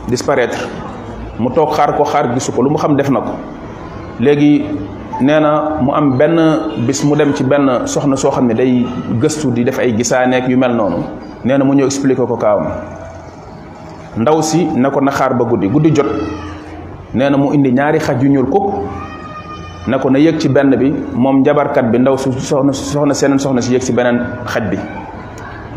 disparaître 0.07 0.61
mu 1.41 1.51
toog 1.53 1.73
xaar 1.75 1.97
ko 1.97 2.05
xaar 2.05 2.33
gisu 2.35 2.53
ko 2.53 2.63
lu 2.63 2.71
mu 2.71 2.77
xam 2.79 2.95
def 2.97 3.11
na 3.11 3.21
ko 3.21 3.33
nee 5.21 5.41
na 5.41 5.81
mu 5.81 5.93
am 5.97 6.19
benn 6.21 6.37
bis 6.87 7.01
mu 7.03 7.17
dem 7.17 7.33
ci 7.33 7.41
benn 7.43 7.87
soxna 7.89 8.17
soo 8.17 8.31
xam 8.33 8.49
ne 8.49 8.55
day 8.55 8.85
gëstu 9.19 9.49
di 9.55 9.65
def 9.65 9.79
ay 9.79 9.97
gisaaneek 9.97 10.47
yu 10.49 10.59
mel 10.59 10.77
noonu 10.77 10.97
nee 11.45 11.57
na 11.57 11.65
mu 11.65 11.73
ñëw 11.73 11.87
expliquer 11.89 12.27
ko 12.29 12.37
kaawam 12.37 12.67
ndaw 14.21 14.43
si 14.45 14.65
na 14.77 14.91
ko 14.93 15.01
na 15.01 15.11
xaar 15.13 15.33
ba 15.33 15.45
guddi 15.49 15.69
guddi 15.73 15.91
jot 15.95 16.07
nee 17.17 17.29
na 17.33 17.37
mu 17.39 17.53
indi 17.55 17.73
ñaari 17.73 17.97
xaj 17.99 18.21
yu 18.23 18.29
ñuul 18.29 18.47
kukk 18.53 18.75
na 19.89 19.97
ko 19.99 20.11
na 20.11 20.19
yëg 20.19 20.37
ci 20.39 20.49
benn 20.51 20.77
bi 20.77 20.93
moom 21.17 21.41
njabarkat 21.41 21.89
bi 21.91 21.99
ndaw 21.99 22.17
su 22.21 22.33
soxna 22.37 22.75
soxna 22.77 23.15
seneen 23.15 23.39
soxna 23.41 23.61
si 23.65 23.73
yëg 23.73 23.83
ci 23.83 23.93
beneen 23.93 24.21
xaj 24.45 24.65
bi 24.69 24.77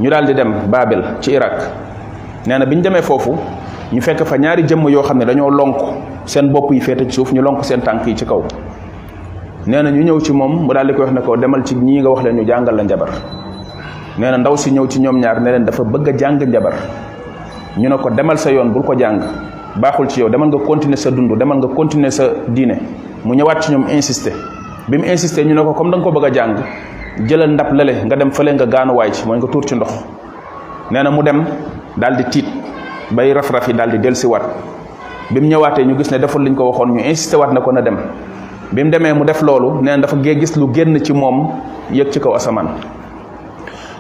ñu 0.02 0.10
daal 0.10 0.26
di 0.26 0.34
dem 0.34 0.54
Babel 0.68 1.16
ci 1.24 1.32
Irak 1.32 1.62
nee 2.46 2.58
na 2.58 2.66
bi 2.66 2.76
ñu 2.76 2.82
demee 2.82 3.02
foofu 3.02 3.38
ñu 3.94 4.02
fekk 4.02 4.24
fa 4.26 4.36
ñaari 4.38 4.66
jëmm 4.68 4.90
yoo 4.90 5.04
xam 5.04 5.18
ne 5.18 5.24
dañoo 5.26 5.50
lonk 5.50 5.76
seen 6.26 6.50
bopp 6.52 6.74
yi 6.74 6.82
féete 6.82 7.08
ci 7.10 7.14
suuf 7.14 7.32
ñu 7.32 7.42
lonk 7.42 7.64
seen 7.64 7.80
tànk 7.82 8.06
yi 8.06 8.16
ci 8.16 8.26
kaw 8.26 8.44
nee 9.68 9.82
na 9.84 9.92
ñu 9.92 10.04
ñëw 10.04 10.20
ci 10.20 10.32
moom 10.32 10.64
mu 10.66 10.74
daal 10.74 10.88
di 10.88 10.94
koy 10.94 11.04
wax 11.04 11.12
ne 11.14 11.22
ko 11.22 11.36
demal 11.36 11.64
ci 11.66 11.76
ñii 11.76 12.00
nga 12.00 12.10
wax 12.10 12.24
leen 12.24 12.36
ñu 12.38 12.46
jàngal 12.48 12.76
la 12.78 12.84
njabar 12.84 13.10
nee 14.18 14.38
ndaw 14.38 14.56
si 14.56 14.72
ñëw 14.72 14.88
ci 14.88 15.00
ñoom 15.02 15.20
ñaar 15.20 15.42
ne 15.42 15.52
leen 15.52 15.66
dafa 15.66 15.84
bëgg 15.84 16.08
a 16.10 16.18
jàng 16.18 16.40
njabar 16.48 16.74
ñu 17.78 17.90
ne 17.90 17.98
ko 18.02 18.10
demal 18.10 18.38
sa 18.38 18.50
yoon 18.52 18.70
bul 18.72 18.84
ko 18.84 18.94
jàng 18.98 19.20
baaxul 19.76 20.08
ci 20.10 20.20
yow 20.22 20.30
demal 20.30 20.48
nga 20.48 20.58
continuer 20.66 20.98
sa 20.98 21.12
dund 21.12 21.38
demal 21.38 21.58
nga 21.58 21.68
continuer 21.76 22.12
sa 22.12 22.24
diine 22.48 22.78
mu 23.26 23.34
ñëwaat 23.36 23.62
ci 23.62 23.72
ñoom 23.74 23.84
insister 23.92 24.32
bi 24.88 24.98
mu 24.98 25.04
insister 25.04 25.46
ñu 25.46 25.54
ne 25.54 25.62
ko 25.62 25.74
comme 25.74 25.92
da 25.92 25.98
nga 25.98 26.04
ko 26.06 26.12
bëgg 26.12 26.26
a 26.26 26.30
jàng 26.34 26.56
jëlal 27.28 27.50
ndab 27.52 27.74
lale 27.74 27.96
nga 28.06 28.16
dem 28.16 28.32
fële 28.32 28.54
nga 28.54 28.66
gaanuwaay 28.66 29.12
ci 29.12 29.28
mooy 29.28 29.38
nga 29.40 29.48
tuur 29.52 29.66
ci 29.68 29.76
ndox 29.76 29.92
nee 30.92 31.04
na 31.04 31.10
mu 31.12 31.22
dem 31.22 31.44
daal 31.98 32.16
di 32.16 32.24
tiit 32.30 32.46
bay 33.12 33.34
raf-raf 33.34 33.68
yi 33.68 33.74
daal 33.74 33.92
di 33.92 34.00
dellusiwaat 34.00 34.44
bi 35.32 35.42
mu 35.42 35.48
ñëwaatee 35.48 35.84
ñu 35.86 35.98
gis 35.98 36.12
ne 36.12 36.20
deful 36.20 36.42
liñ 36.46 36.56
ko 36.56 36.64
waxoon 36.70 36.94
ñu 36.94 37.00
insister 37.04 37.38
waat 37.40 37.52
na 37.52 37.60
ko 37.60 37.72
na 37.74 37.82
dem 37.82 37.98
bi 38.72 38.84
mu 38.86 38.92
demee 38.92 39.14
mu 39.14 39.26
def 39.26 39.42
loolu 39.42 39.82
nee 39.82 39.98
dafa 39.98 40.16
gee 40.22 40.36
gis 40.40 40.56
lu 40.58 40.68
génn 40.72 40.94
ci 41.04 41.14
moom 41.14 41.50
yëg 41.92 42.12
ci 42.14 42.20
kaw 42.20 42.36
asamaan 42.38 42.68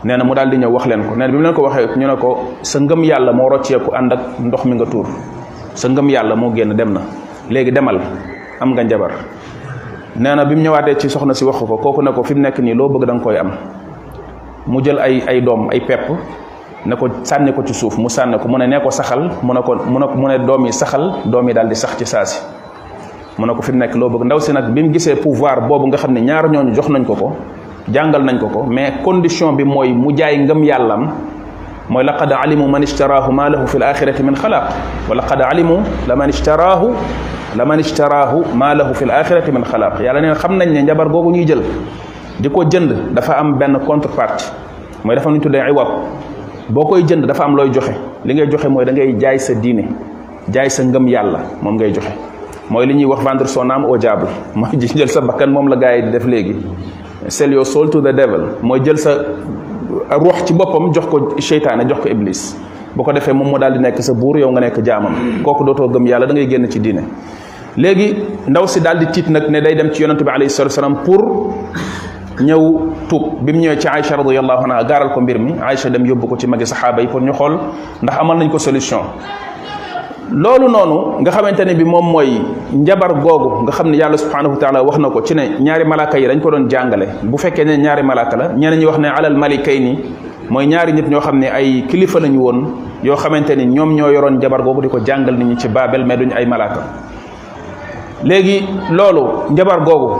nee 0.03 0.15
na 0.15 0.23
mu 0.23 0.33
daal 0.35 0.49
di 0.51 0.57
ñëw 0.57 0.67
wax 0.69 0.85
leen 0.85 1.03
ko 1.09 1.15
nee 1.15 1.27
bi 1.27 1.33
mu 1.37 1.41
leen 1.43 1.53
ko 1.53 1.61
waxee 1.63 1.89
ñu 1.97 2.07
ne 2.07 2.15
ko 2.17 2.37
sa 2.61 2.79
ngëm 2.79 3.03
yàlla 3.03 3.33
moo 3.33 3.49
rocceeku 3.49 3.91
ànd 3.93 4.13
ak 4.13 4.19
ndox 4.39 4.65
mi 4.65 4.75
nga 4.75 4.85
tuur 4.85 5.05
sa 5.73 5.87
yàlla 5.89 6.35
moo 6.35 6.51
génn 6.53 6.73
dem 6.75 6.93
na 6.93 7.01
léegi 7.49 7.71
demal 7.71 7.99
am 8.61 8.71
nga 8.75 8.83
njabar 8.83 9.11
nee 10.15 10.35
na 10.35 10.45
bi 10.45 10.55
mu 10.55 10.61
ñëwaatee 10.61 10.97
ci 10.99 11.09
soxna 11.09 11.33
si 11.33 11.43
waxu 11.45 11.65
ko 11.65 11.77
kooku 11.77 12.01
ne 12.03 12.11
ko 12.11 12.21
fi 12.23 12.35
mu 12.35 12.41
nekk 12.41 12.59
nii 12.59 12.73
loo 12.75 12.89
bëgg 12.89 13.05
danga 13.07 13.23
koy 13.23 13.37
am 13.37 13.51
mu 14.67 14.81
jël 14.83 14.99
ay 14.99 15.23
ay 15.27 15.41
doom 15.41 15.69
ay 15.71 15.81
pepp 15.81 16.09
ne 16.85 16.95
ko 16.95 17.07
sànni 17.23 17.53
ko 17.53 17.63
ci 17.65 17.73
suuf 17.73 17.97
mu 17.97 18.07
sànni 18.07 18.37
ko 18.37 18.47
mu 18.47 18.57
ne 18.57 18.67
nee 18.67 18.79
ko 18.81 18.91
saxal 18.91 19.31
mu 19.41 19.51
ne 19.53 19.61
ko 19.63 19.75
mu 19.87 19.97
ne 19.99 20.05
mu 20.15 20.27
ne 20.27 20.37
doom 20.45 20.65
yi 20.67 20.71
saxal 20.73 21.15
doom 21.25 21.47
yi 21.47 21.53
daal 21.55 21.67
di 21.67 21.75
sax 21.75 21.97
ci 21.97 22.05
saa 22.05 22.23
si 22.25 22.39
mu 23.39 23.45
ne 23.47 23.55
ko 23.55 23.61
fi 23.63 23.71
nekk 23.71 23.95
loo 23.95 24.09
bëgg 24.11 24.25
ndaw 24.27 24.39
si 24.43 24.51
nak 24.51 24.69
bi 24.75 24.83
mu 24.83 24.91
gisee 24.93 25.15
pouvoir 25.15 25.61
boobu 25.63 25.87
nga 25.87 25.97
xam 25.97 26.11
ne 26.13 26.19
ñaar 26.27 26.49
ñooñu 26.51 26.75
jox 26.75 26.87
nañ 26.91 27.05
ko 27.07 27.13
ko 27.15 27.29
jàngal 27.91 28.21
nañ 28.23 28.37
ko 28.39 28.47
ko 28.49 28.59
mais 28.67 28.91
condition 29.03 29.53
bi 29.55 29.63
mooy 29.63 29.93
mu 29.95 30.11
jaay 30.15 30.35
ngëm 30.43 30.63
yàllam 30.63 31.07
mooy 31.89 32.03
laqad 32.03 32.31
alimu 32.35 32.67
man 32.67 32.83
ishtaraahu 32.83 33.31
ma 33.31 33.47
lahu 33.49 33.65
fi 33.65 33.77
l 33.79 33.83
axirati 33.87 34.21
min 34.23 34.35
xalaq 34.35 34.63
wa 35.09 35.15
laqad 35.15 35.41
alimu 35.41 35.75
la 36.07 36.15
man 36.15 36.29
ishtaraahu 36.29 36.87
la 37.55 37.65
man 37.65 37.79
ishtaraahu 37.79 38.43
ma 38.55 38.75
lahu 38.75 38.93
fi 38.93 39.05
l 39.07 39.11
axirati 39.11 39.51
min 39.51 39.63
xalaq 39.63 40.01
yàlla 40.03 40.19
neen 40.21 40.35
xam 40.35 40.57
nañ 40.59 40.67
ne 40.71 40.81
njabar 40.83 41.07
googu 41.07 41.31
ñuy 41.31 41.45
jël 41.47 41.61
di 42.39 42.49
ko 42.49 42.65
jënd 42.69 43.13
dafa 43.13 43.39
am 43.39 43.53
benn 43.57 43.79
contrepartie 43.87 44.51
mooy 45.05 45.15
dafa 45.15 45.29
ñu 45.29 45.39
tuddee 45.39 45.61
iwab 45.69 45.87
boo 46.69 46.85
koy 46.85 47.03
jënd 47.03 47.25
dafa 47.25 47.43
am 47.45 47.55
looy 47.55 47.69
joxe 47.71 47.93
li 48.25 48.33
ngay 48.33 48.47
joxe 48.51 48.67
mooy 48.67 48.83
da 48.85 48.91
ngay 48.91 49.15
jaay 49.17 49.37
sa 49.39 49.53
diine 49.53 49.87
jaay 50.49 50.69
sa 50.69 50.83
ngëm 50.83 51.07
yàlla 51.07 51.39
moom 51.61 51.75
ngay 51.75 51.91
joxe 51.93 52.11
moy 52.69 52.85
li 52.85 52.93
ñuy 52.95 53.05
wax 53.05 53.23
vendre 53.23 53.47
son 53.47 53.69
âme 53.71 53.85
au 53.85 53.97
diable 53.97 54.27
mooy 54.55 54.69
jël 54.79 55.09
sa 55.09 55.21
bakkan 55.21 55.47
mom 55.51 55.67
la 55.69 55.75
gaay 55.75 56.01
def 56.03 56.25
léegi 56.25 56.55
sell 57.27 57.51
your 57.51 57.65
soul 57.65 57.89
to 57.89 57.99
the 58.01 58.13
devil 58.13 58.41
moy 58.61 58.79
jël 58.83 58.97
sa 58.97 59.11
ruh 60.11 60.45
ci 60.45 60.53
bopam 60.53 60.93
jox 60.93 61.05
ko 61.07 61.33
shaytan 61.39 61.87
jox 61.87 61.99
ko 62.01 62.09
iblis 62.09 62.55
bu 62.95 63.03
ko 63.03 63.11
defé 63.11 63.33
mom 63.33 63.49
mo 63.49 63.57
dal 63.57 63.73
di 63.73 63.79
nek 63.79 64.01
sa 64.01 64.13
bour 64.13 64.37
yow 64.37 64.51
nga 64.51 64.61
nek 64.61 64.81
jaamam 64.85 65.13
koku 65.43 65.63
doto 65.63 65.87
gëm 65.89 66.07
yàlla 66.07 66.25
da 66.27 66.33
ngay 66.33 66.47
génn 66.47 66.69
ci 66.69 66.79
diine 66.79 67.01
léegi 67.75 68.15
ndaw 68.47 68.67
si 68.67 68.81
dal 68.81 68.99
di 68.99 69.07
tit 69.07 69.27
nak 69.29 69.49
ne 69.49 69.61
day 69.61 69.75
dem 69.75 69.91
ci 69.91 70.03
yonente 70.03 70.23
bi 70.23 70.29
alayhi 70.29 70.49
salatu 70.49 70.73
salaam 70.75 70.95
pour 71.03 71.53
ñëw 72.39 72.79
tuub 73.09 73.41
bim 73.43 73.57
ñew 73.59 73.77
ci 73.79 73.87
aisha 73.87 74.15
radhiyallahu 74.15 74.63
anha 74.65 74.83
garal 74.83 75.11
ko 75.11 75.21
mbir 75.21 75.39
mi 75.39 75.53
aisha 75.67 75.89
dem 75.89 76.05
yóbbu 76.05 76.27
ko 76.29 76.37
ci 76.37 76.45
magi 76.47 76.65
sahaba 76.67 77.01
yi 77.01 77.07
pour 77.07 77.21
ñu 77.21 77.33
xol 77.33 77.57
ndax 78.03 78.17
amal 78.19 78.37
nañ 78.37 78.49
ko 78.49 78.59
solution 78.59 78.99
loolu 80.33 80.69
noonu 80.69 80.95
nga 81.21 81.31
xamante 81.31 81.65
ne 81.65 81.73
bi 81.73 81.83
moom 81.83 82.05
mooy 82.11 82.39
njabar 82.73 83.13
googu 83.21 83.63
nga 83.63 83.71
xam 83.71 83.89
ne 83.89 83.97
yàlla 83.97 84.17
subhanahu 84.17 84.51
wa 84.51 84.57
taala 84.61 84.83
wax 84.83 84.97
na 84.99 85.09
ko 85.09 85.21
ci 85.25 85.33
ne 85.33 85.57
ñaari 85.59 85.85
malaaka 85.85 86.17
yi 86.19 86.27
dañ 86.27 86.39
ko 86.39 86.51
doon 86.51 86.69
jàngale 86.69 87.05
bu 87.23 87.37
fekkee 87.37 87.65
ne 87.65 87.77
ñaari 87.77 88.03
malaaka 88.03 88.37
la 88.37 88.47
ñeneen 88.53 88.79
ñi 88.79 88.85
wax 88.85 88.97
ne 88.99 89.07
alal 89.09 89.33
malikay 89.35 89.79
ni 89.79 89.97
mooy 90.49 90.65
ñaari 90.67 90.93
nit 90.93 91.07
ñoo 91.09 91.21
xam 91.21 91.39
ne 91.39 91.47
ay 91.49 91.83
kilifa 91.89 92.19
lañu 92.19 92.39
woon 92.41 92.67
yoo 93.03 93.15
xamante 93.15 93.55
ni 93.57 93.65
ñoom 93.65 93.93
ñoo 93.95 94.09
yoroon 94.09 94.37
njabar 94.37 94.61
googu 94.61 94.81
di 94.83 94.87
ko 94.89 94.99
jàngal 95.03 95.35
nit 95.35 95.45
ñi 95.47 95.57
ci 95.59 95.67
baabel 95.67 96.05
mais 96.05 96.17
duñ 96.19 96.31
ay 96.35 96.45
malaaka 96.45 96.79
léegi 98.23 98.69
loolu 98.91 99.49
njabar 99.51 99.79
googu 99.83 100.13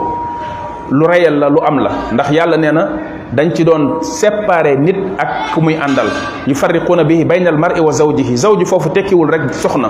lu 0.90 1.06
reyal 1.06 1.38
la 1.38 1.50
lu 1.50 1.60
am 1.64 1.80
la 1.80 1.90
ndax 2.14 2.32
yàlla 2.32 2.58
nee 2.58 2.72
na 2.72 2.86
dañ 3.34 3.54
ci 3.54 3.62
doon 3.64 4.02
séparer 4.02 4.76
nit 4.82 4.98
ak 5.22 5.54
ku 5.54 5.62
muy 5.62 5.78
àndal 5.78 6.10
fari 6.10 6.50
yufarriquuna 6.50 7.04
bihi 7.06 7.26
bayna 7.30 7.50
al 7.54 7.58
mar'i 7.62 7.78
wa 7.80 7.92
zawjihi 7.94 8.34
zawji 8.38 8.66
foofu 8.66 8.90
tekkiwul 8.90 9.30
rek 9.30 9.54
soxna 9.54 9.90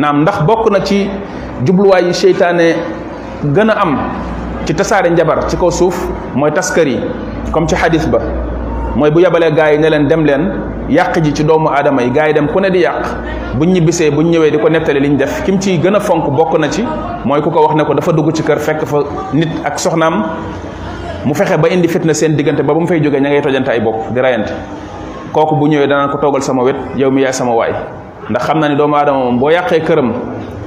naam 0.00 0.22
ndax 0.24 0.44
bokk 0.48 0.70
na 0.72 0.80
ci 0.80 1.06
jubluwaay 1.66 2.06
yi 2.08 2.14
seytaane 2.16 2.74
gën 3.52 3.68
a 3.70 3.74
am 3.82 3.98
ci 4.64 4.74
tasaare 4.74 5.10
njabar 5.12 5.44
ci 5.48 5.56
kaw 5.56 5.68
suuf 5.70 5.94
mooy 6.34 6.50
tas 6.52 6.72
kër 6.74 6.88
yi 6.88 6.98
comme 7.52 7.66
ci 7.68 7.74
xadis 7.76 8.06
ba 8.08 8.18
mooy 8.96 9.10
bu 9.10 9.20
yebalee 9.20 9.52
gars 9.52 9.72
yi 9.72 9.78
ne 9.78 9.88
leen 9.90 10.08
dem 10.08 10.24
leen 10.24 10.48
yàq 10.88 11.20
ji 11.22 11.34
ci 11.36 11.44
doomu 11.44 11.68
aadama 11.68 12.02
yi 12.02 12.10
gars 12.10 12.28
yi 12.28 12.32
dem 12.34 12.48
ku 12.48 12.60
ne 12.60 12.70
di 12.70 12.78
yàq 12.80 13.04
buñ 13.60 13.72
ñibbisee 13.76 14.10
buñ 14.10 14.30
ñëwee 14.32 14.50
di 14.50 14.58
ko 14.58 14.68
nettali 14.70 15.00
liñ 15.00 15.16
def 15.18 15.44
kim 15.44 15.60
ciy 15.60 15.76
gën 15.78 15.94
a 15.96 16.00
fonk 16.00 16.30
bokk 16.32 16.58
na 16.58 16.68
ci 16.70 16.82
mooy 17.26 17.42
ku 17.42 17.50
ko 17.50 17.60
wax 17.60 17.74
ne 17.76 17.84
ko 17.84 17.92
dafa 17.94 18.12
dugg 18.12 18.32
ci 18.32 18.42
kër 18.42 18.58
fekk 18.58 18.86
fa 18.86 18.96
nit 19.34 19.50
ak 19.64 19.78
soxnaam 19.78 20.24
mu 21.24 21.32
fexe 21.34 21.56
ba 21.56 21.66
indi 21.72 21.88
fitna 21.88 22.12
seen 22.12 22.36
diggante 22.36 22.60
ba 22.60 22.74
ba 22.76 22.80
mu 22.80 22.86
fay 22.86 23.00
jógee 23.00 23.20
ña 23.20 23.30
ngay 23.32 23.40
tojante 23.42 23.68
ay 23.72 23.80
bopp 23.80 24.12
di 24.12 24.20
rayante 24.20 24.52
kooku 25.32 25.56
bu 25.56 25.66
ñëwee 25.72 25.88
danaan 25.88 26.10
ko 26.12 26.18
toogal 26.20 26.42
sama 26.44 26.62
wet 26.62 26.76
yow 27.00 27.08
mi 27.10 27.22
yaay 27.24 27.32
sama 27.32 27.54
waay 27.56 27.72
ndax 28.28 28.42
xam 28.44 28.60
na 28.60 28.68
ni 28.68 28.76
doomu 28.76 28.94
aadama 28.94 29.18
moom 29.24 29.38
boo 29.40 29.48
yàqee 29.50 29.80
këram 29.80 30.12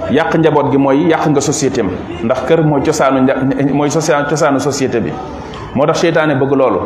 yàq 0.10 0.36
njaboot 0.36 0.72
gi 0.72 0.78
mooy 0.78 1.06
yàq 1.10 1.30
nga 1.30 1.39
société 1.41 1.86
ndax 2.26 2.39
kër 2.48 2.63
mooy 2.65 2.82
cosaanu 2.82 3.22
nja 3.22 3.34
mooy 3.74 3.89
cosaanu 3.89 4.58
société 4.60 5.00
bi 5.00 5.12
moo 5.76 5.86
tax 5.86 6.00
seytaane 6.02 6.34
bëgg 6.36 6.54
loolu 6.56 6.80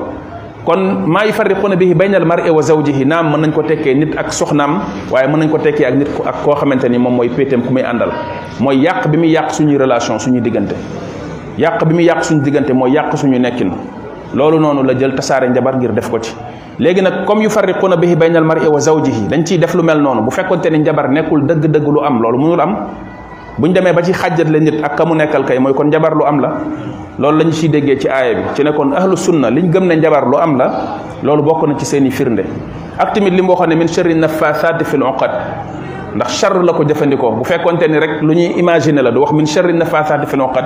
kon 0.65 1.07
maa 1.07 1.25
yufarriquuna 1.25 1.75
bihi 1.75 1.93
bayna 1.93 2.17
al 2.17 2.25
mar'i 2.25 2.49
wa 2.51 2.61
zawjihi 2.61 3.05
naam 3.05 3.31
mën 3.31 3.39
nañ 3.47 3.51
ko 3.53 3.61
tekkee 3.63 3.93
nit 3.95 4.17
ak 4.17 4.33
soxnaam 4.33 4.81
waaye 5.11 5.27
mën 5.31 5.37
nañ 5.39 5.49
ko 5.49 5.57
tekkee 5.57 5.85
ak 5.87 5.93
nit 5.95 6.09
ak 6.27 6.43
koo 6.43 6.55
xamante 6.59 6.89
ni 6.91 6.97
moom 6.97 7.15
mooy 7.15 7.29
péeteem 7.29 7.61
ku 7.63 7.71
muy 7.71 7.83
àndal 7.83 8.11
mooy 8.59 8.75
yàq 8.83 9.07
bi 9.07 9.17
muy 9.17 9.31
yàq 9.31 9.49
suñuy 9.51 9.77
relation 9.77 10.19
suñuy 10.19 10.41
diggante 10.41 10.75
yàq 11.57 11.83
bi 11.87 11.93
mu 11.95 12.01
yàq 12.01 12.23
suñu 12.23 12.41
diggante 12.43 12.71
mooy 12.73 12.91
yàq 12.91 13.17
suñu 13.17 13.39
nekkin 13.39 13.71
loolu 14.33 14.59
noonu 14.59 14.83
la 14.83 14.93
jël 14.97 15.13
tasaare 15.15 15.49
njabar 15.49 15.75
ngir 15.77 15.91
def 15.91 16.09
ko 16.09 16.17
ci 16.21 16.33
léegi 16.79 17.01
nag 17.01 17.25
comme 17.25 17.41
yu 17.41 17.49
farriquuna 17.49 17.95
bihi 17.97 18.15
bayna 18.15 18.37
al 18.39 18.45
mar'i 18.45 18.67
wa 18.67 18.79
zawjihi 18.79 19.27
dañ 19.29 19.43
ciy 19.45 19.57
def 19.59 19.73
lu 19.73 19.83
mel 19.83 19.99
noonu 20.01 20.21
bu 20.21 20.31
fekkonte 20.31 20.69
ni 20.71 20.77
njabar 20.79 21.09
nekkul 21.09 21.43
dëgg-dëgg 21.45 21.87
lu 21.87 21.99
am 22.01 22.21
loolu 22.21 22.37
mënul 22.37 22.61
am 22.61 22.75
buñ 23.59 23.73
demee 23.73 23.91
ba 23.93 24.01
ci 24.01 24.11
xàjjatle 24.13 24.59
nit 24.59 24.83
ak 24.83 24.95
kamu 24.97 25.15
nekkal 25.15 25.43
kay 25.45 25.59
mooy 25.59 25.73
kon 25.73 25.85
njabar 25.87 26.15
lu 26.15 26.25
am 26.25 26.39
la 26.39 26.51
loolu 27.19 27.43
lañ 27.43 27.51
ci 27.51 27.67
déggee 27.69 27.99
ci 27.99 28.07
aaya 28.07 28.35
bi 28.35 28.41
ci 28.55 28.63
ne 28.63 28.71
kon 28.71 28.93
ahlu 28.93 29.17
sunna 29.17 29.49
liñ 29.49 29.69
gëm 29.71 29.85
ne 29.87 29.95
njabar 29.95 30.25
lu 30.27 30.37
am 30.37 30.57
la 30.57 30.69
loolu 31.21 31.43
bokk 31.43 31.67
na 31.67 31.75
ci 31.77 31.85
seeni 31.85 32.11
firnde 32.11 32.45
ak 32.97 33.13
tamit 33.13 33.31
li 33.33 33.41
waxoon 33.41 33.67
ne 33.67 33.75
min 33.75 33.87
sharri 33.87 34.13
nafasati 34.15 34.83
fil 34.85 35.03
uqad 35.03 35.31
ndax 36.15 36.39
char 36.39 36.63
la 36.63 36.71
ko 36.73 36.83
jëfandikoo 36.85 37.31
bu 37.35 37.43
fekkonte 37.43 37.87
ni 37.89 37.99
rek 37.99 38.21
lu 38.21 38.33
ñuy 38.33 38.53
imaginer 38.57 39.03
la 39.03 39.11
du 39.11 39.19
wax 39.19 39.31
min 39.33 39.45
sharri 39.45 39.73
nafasati 39.73 40.25
fil 40.25 40.41
uqad 40.41 40.65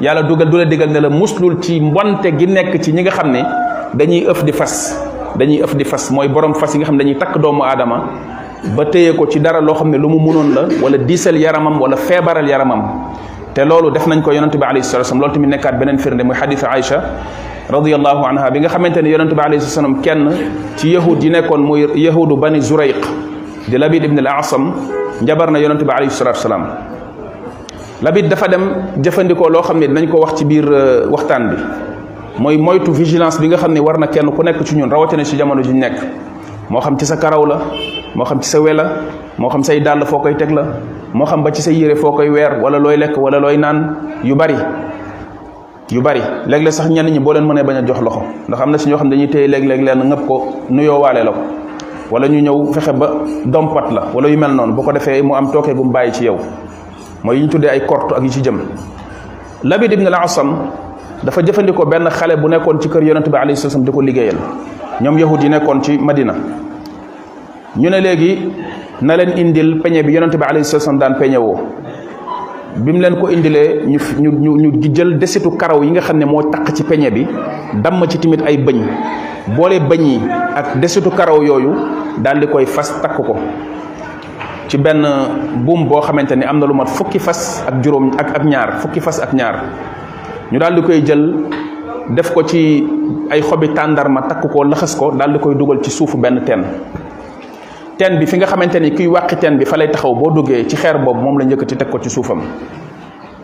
yàlla 0.00 0.22
dugal 0.28 0.50
du 0.50 0.56
la 0.56 0.64
digal 0.64 0.88
ne 0.90 0.98
la 1.00 1.08
muslul 1.08 1.60
ci 1.62 1.78
mbonte 1.80 2.26
gi 2.38 2.46
nekk 2.46 2.80
ci 2.82 2.92
ñi 2.92 3.02
nga 3.02 3.10
xam 3.10 3.30
ne 3.32 3.42
dañuy 3.94 4.24
ëf 4.30 4.42
di 4.44 4.52
fas 4.52 4.96
dañuy 5.36 5.60
ëf 5.60 5.74
di 5.76 5.84
fas 5.84 6.08
mooy 6.10 6.28
borom 6.28 6.54
fas 6.54 6.72
yi 6.72 6.78
nga 6.78 6.86
xam 6.86 6.96
ne 6.96 7.04
dañuy 7.04 7.18
takk 7.18 7.38
doomu 7.38 7.62
aadama 7.62 7.98
ba 8.76 8.84
téye 8.86 9.14
ko 9.14 9.26
ci 9.28 9.40
dara 9.40 9.60
loo 9.60 9.74
xam 9.74 9.90
ne 9.90 9.98
lu 9.98 10.08
mu 10.08 10.18
mënoon 10.18 10.54
la 10.54 10.62
wala 10.82 10.96
diisal 10.98 11.36
yaramam 11.36 11.78
wala 11.78 11.96
feebaral 11.96 12.46
yaramam 12.48 12.82
te 13.54 13.60
loolu 13.62 13.90
def 13.90 14.06
nañ 14.06 14.22
ko 14.22 14.32
yonente 14.32 14.56
bi 14.56 14.64
alayhi 14.64 14.84
salatu 14.86 15.00
wasallam 15.02 15.20
loolu 15.20 15.34
tamit 15.34 15.48
nekkaat 15.50 15.78
beneen 15.78 15.98
firnde 15.98 16.22
muy 16.24 16.34
xadisu 16.34 16.64
Aïcha 16.66 17.02
radiallahu 17.68 18.24
anha 18.26 18.50
bi 18.50 18.60
nga 18.60 18.68
xamante 18.68 19.02
ne 19.02 19.08
yonente 19.10 19.34
bi 19.34 19.40
alayhi 19.40 19.60
salatu 19.60 19.92
wasallam 20.00 20.00
kenn 20.00 20.30
ci 20.76 20.92
yahud 20.92 21.22
yi 21.22 21.28
nekkoon 21.30 21.58
muy 21.60 21.86
yahudu 21.94 22.36
bani 22.36 22.60
Zurayq 22.60 23.04
di 23.68 23.76
Labid 23.76 24.04
ibn 24.04 24.18
al 24.20 24.38
Asam 24.38 24.72
njabar 25.20 25.50
na 25.50 25.58
yonente 25.58 25.82
bi 25.84 25.90
alayhi 25.92 26.10
salatu 26.10 26.48
Labit 28.02 28.28
dafa 28.32 28.48
dem 28.48 28.64
jëfandikoo 29.04 29.50
loo 29.52 29.60
xam 29.62 29.78
ne 29.78 29.86
dinañ 29.86 30.08
ko 30.08 30.20
wax 30.24 30.38
ci 30.40 30.44
biir 30.48 30.64
euh, 30.66 31.04
waxtaan 31.12 31.50
bi 31.52 31.56
mooy 32.40 32.56
moytu 32.56 32.92
vigilance 32.96 33.36
bi 33.38 33.48
nga 33.48 33.58
xam 33.60 33.72
ne 33.76 33.80
war 33.80 33.98
na 34.00 34.06
kenn 34.08 34.26
ku 34.34 34.40
nekk 34.42 34.64
ci 34.64 34.74
ñun 34.76 34.88
rawatina 34.88 35.22
ci 35.24 35.36
jamono 35.36 35.60
ji 35.62 35.68
ñu 35.68 35.80
nekk 35.80 35.98
moo 36.72 36.80
xam 36.80 36.96
ci 36.98 37.04
sa 37.04 37.16
karaw 37.18 37.44
la 37.44 37.58
moo 38.16 38.24
xam 38.24 38.40
ci 38.40 38.48
sa 38.48 38.58
wela 38.60 38.84
moo 39.36 39.50
xam 39.50 39.62
say 39.62 39.80
dàll 39.80 40.00
foo 40.06 40.20
koy 40.20 40.34
teg 40.34 40.50
la 40.50 40.64
moo 41.12 41.26
xam 41.26 41.42
ba 41.42 41.52
ci 41.52 41.60
say 41.60 41.74
yére 41.76 41.94
foo 41.94 42.12
koy 42.16 42.30
weer 42.30 42.56
wala 42.62 42.78
looy 42.78 42.96
lekk 42.96 43.18
wala 43.18 43.36
looy 43.38 43.58
naan 43.58 43.92
yu 44.24 44.34
bari 44.34 44.54
yu 45.90 46.00
bari 46.00 46.20
léeg-léeg 46.46 46.72
sax 46.72 46.88
ñenn 46.88 47.06
ñi 47.12 47.18
boo 47.20 47.32
leen 47.34 47.44
mënee 47.44 47.64
bañ 47.64 47.76
a 47.76 47.82
jox 47.86 48.00
loxo 48.00 48.22
ndax 48.48 48.60
am 48.62 48.70
na 48.70 48.78
si 48.78 48.88
ñoo 48.88 48.96
xam 48.96 49.08
ne 49.08 49.16
dañuy 49.16 49.28
téye 49.28 49.46
léeg-léeg 49.46 49.82
leen 49.82 50.08
ngëpp 50.08 50.26
ko 50.26 50.48
nuyoo 50.70 51.00
waale 51.00 51.22
la 51.24 51.32
ko 51.32 51.40
wala 52.12 52.28
ñu 52.28 52.40
ñëw 52.40 52.72
fexe 52.72 52.92
ba 52.94 53.08
dompat 53.44 53.90
la 53.92 54.08
wala 54.14 54.28
yu 54.30 54.38
mel 54.38 54.52
noonu 54.54 54.72
bu 54.72 54.82
ko 54.84 54.92
defee 54.92 55.20
mu 55.22 55.34
am 55.34 55.52
tooke 55.52 55.74
gu 55.74 55.84
mu 55.84 55.92
bàyyi 55.92 56.12
ci 56.12 56.24
yow 56.24 56.38
mooy 57.24 57.36
yi 57.36 57.42
ñu 57.44 57.48
tuddee 57.48 57.68
ay 57.70 57.80
korte 57.86 58.12
ak 58.16 58.22
yi 58.22 58.30
ci 58.30 58.40
jëm 58.42 58.58
labid 59.64 59.92
na 60.00 60.08
al-asam 60.08 60.50
dafa 61.22 61.42
jëfandikoo 61.42 61.84
benn 61.84 62.08
xale 62.10 62.36
bu 62.36 62.48
nekkoon 62.48 62.80
ci 62.80 62.88
kër 62.88 63.02
yonent 63.02 63.28
bi 63.28 63.36
alayhi 63.36 63.56
salaam 63.58 63.84
di 63.84 63.90
ko 63.92 64.00
liggéeyal 64.00 64.36
ñoom 65.02 65.18
yahud 65.18 65.42
yi 65.42 65.48
nekkoon 65.50 65.82
ci 65.82 65.98
madina 65.98 66.34
ñu 67.76 67.90
ne 67.90 68.00
léegi 68.00 68.38
na 69.02 69.16
leen 69.16 69.36
indil 69.36 69.80
peñe 69.82 70.02
bi 70.02 70.12
yonent 70.12 70.36
bi 70.36 70.44
alayhi 70.48 70.64
salaam 70.64 70.98
daan 70.98 71.14
peñe 71.18 71.36
woo 71.36 71.58
bi 72.76 72.92
leen 72.92 73.16
ko 73.20 73.28
indilee 73.28 73.82
ñu 73.86 73.98
ñu 74.18 74.30
ñu 74.30 74.56
ñu 74.70 74.80
jël 74.94 75.18
desitu 75.18 75.50
karaw 75.56 75.82
yi 75.84 75.90
nga 75.90 76.00
xam 76.00 76.18
ne 76.18 76.24
moo 76.24 76.42
takk 76.44 76.72
ci 76.74 76.84
peñe 76.84 77.10
bi 77.10 77.26
damm 77.82 78.02
ci 78.08 78.18
tamit 78.18 78.40
ay 78.46 78.56
bëñ 78.56 78.78
boole 79.56 79.78
bëñ 79.80 80.00
yi 80.06 80.20
ak 80.56 80.78
desitu 80.80 81.10
karaw 81.10 81.42
yooyu 81.42 81.72
daal 82.22 82.40
di 82.40 82.46
koy 82.46 82.64
fas 82.64 82.98
takk 83.02 83.16
ko 83.16 83.34
ci 84.70 84.78
benn 84.78 85.02
buum 85.66 85.88
boo 85.90 85.98
xamante 86.00 86.36
ni 86.38 86.44
am 86.46 86.60
na 86.62 86.66
lu 86.70 86.74
mat 86.78 86.86
fukki 86.86 87.18
fas 87.18 87.58
ak 87.66 87.82
juróom 87.82 88.12
ak 88.16 88.28
ak 88.38 88.44
ñaar 88.46 88.78
fukki 88.80 89.00
fas 89.02 89.18
ak 89.20 89.32
ñaar 89.34 89.64
ñu 90.54 90.58
daal 90.62 90.76
di 90.78 90.82
koy 90.86 91.02
jël 91.04 91.26
def 92.14 92.30
ko 92.32 92.44
ci 92.46 92.86
ay 93.34 93.42
xobi 93.42 93.74
tàndarma 93.74 94.22
takk 94.30 94.46
ko 94.48 94.62
laxas 94.64 94.94
ko 94.94 95.10
daal 95.18 95.32
di 95.34 95.38
koy 95.42 95.56
dugal 95.58 95.82
ci 95.82 95.90
suufu 95.90 96.16
benn 96.22 96.44
ten 96.46 96.62
ten 97.98 98.16
bi 98.22 98.26
fi 98.30 98.36
nga 98.38 98.46
xamante 98.46 98.76
ni 98.78 98.94
kiy 98.94 99.08
wàqi 99.10 99.36
ten 99.42 99.58
bi 99.58 99.64
fa 99.66 99.76
lay 99.76 99.90
taxaw 99.90 100.14
boo 100.14 100.30
duggee 100.30 100.64
ci 100.70 100.76
xeer 100.76 100.98
boobu 101.02 101.18
moom 101.20 101.36
la 101.40 101.46
ci 101.66 101.74
teg 101.76 101.88
ko 101.90 101.98
ci 102.00 102.08
suufam 102.08 102.40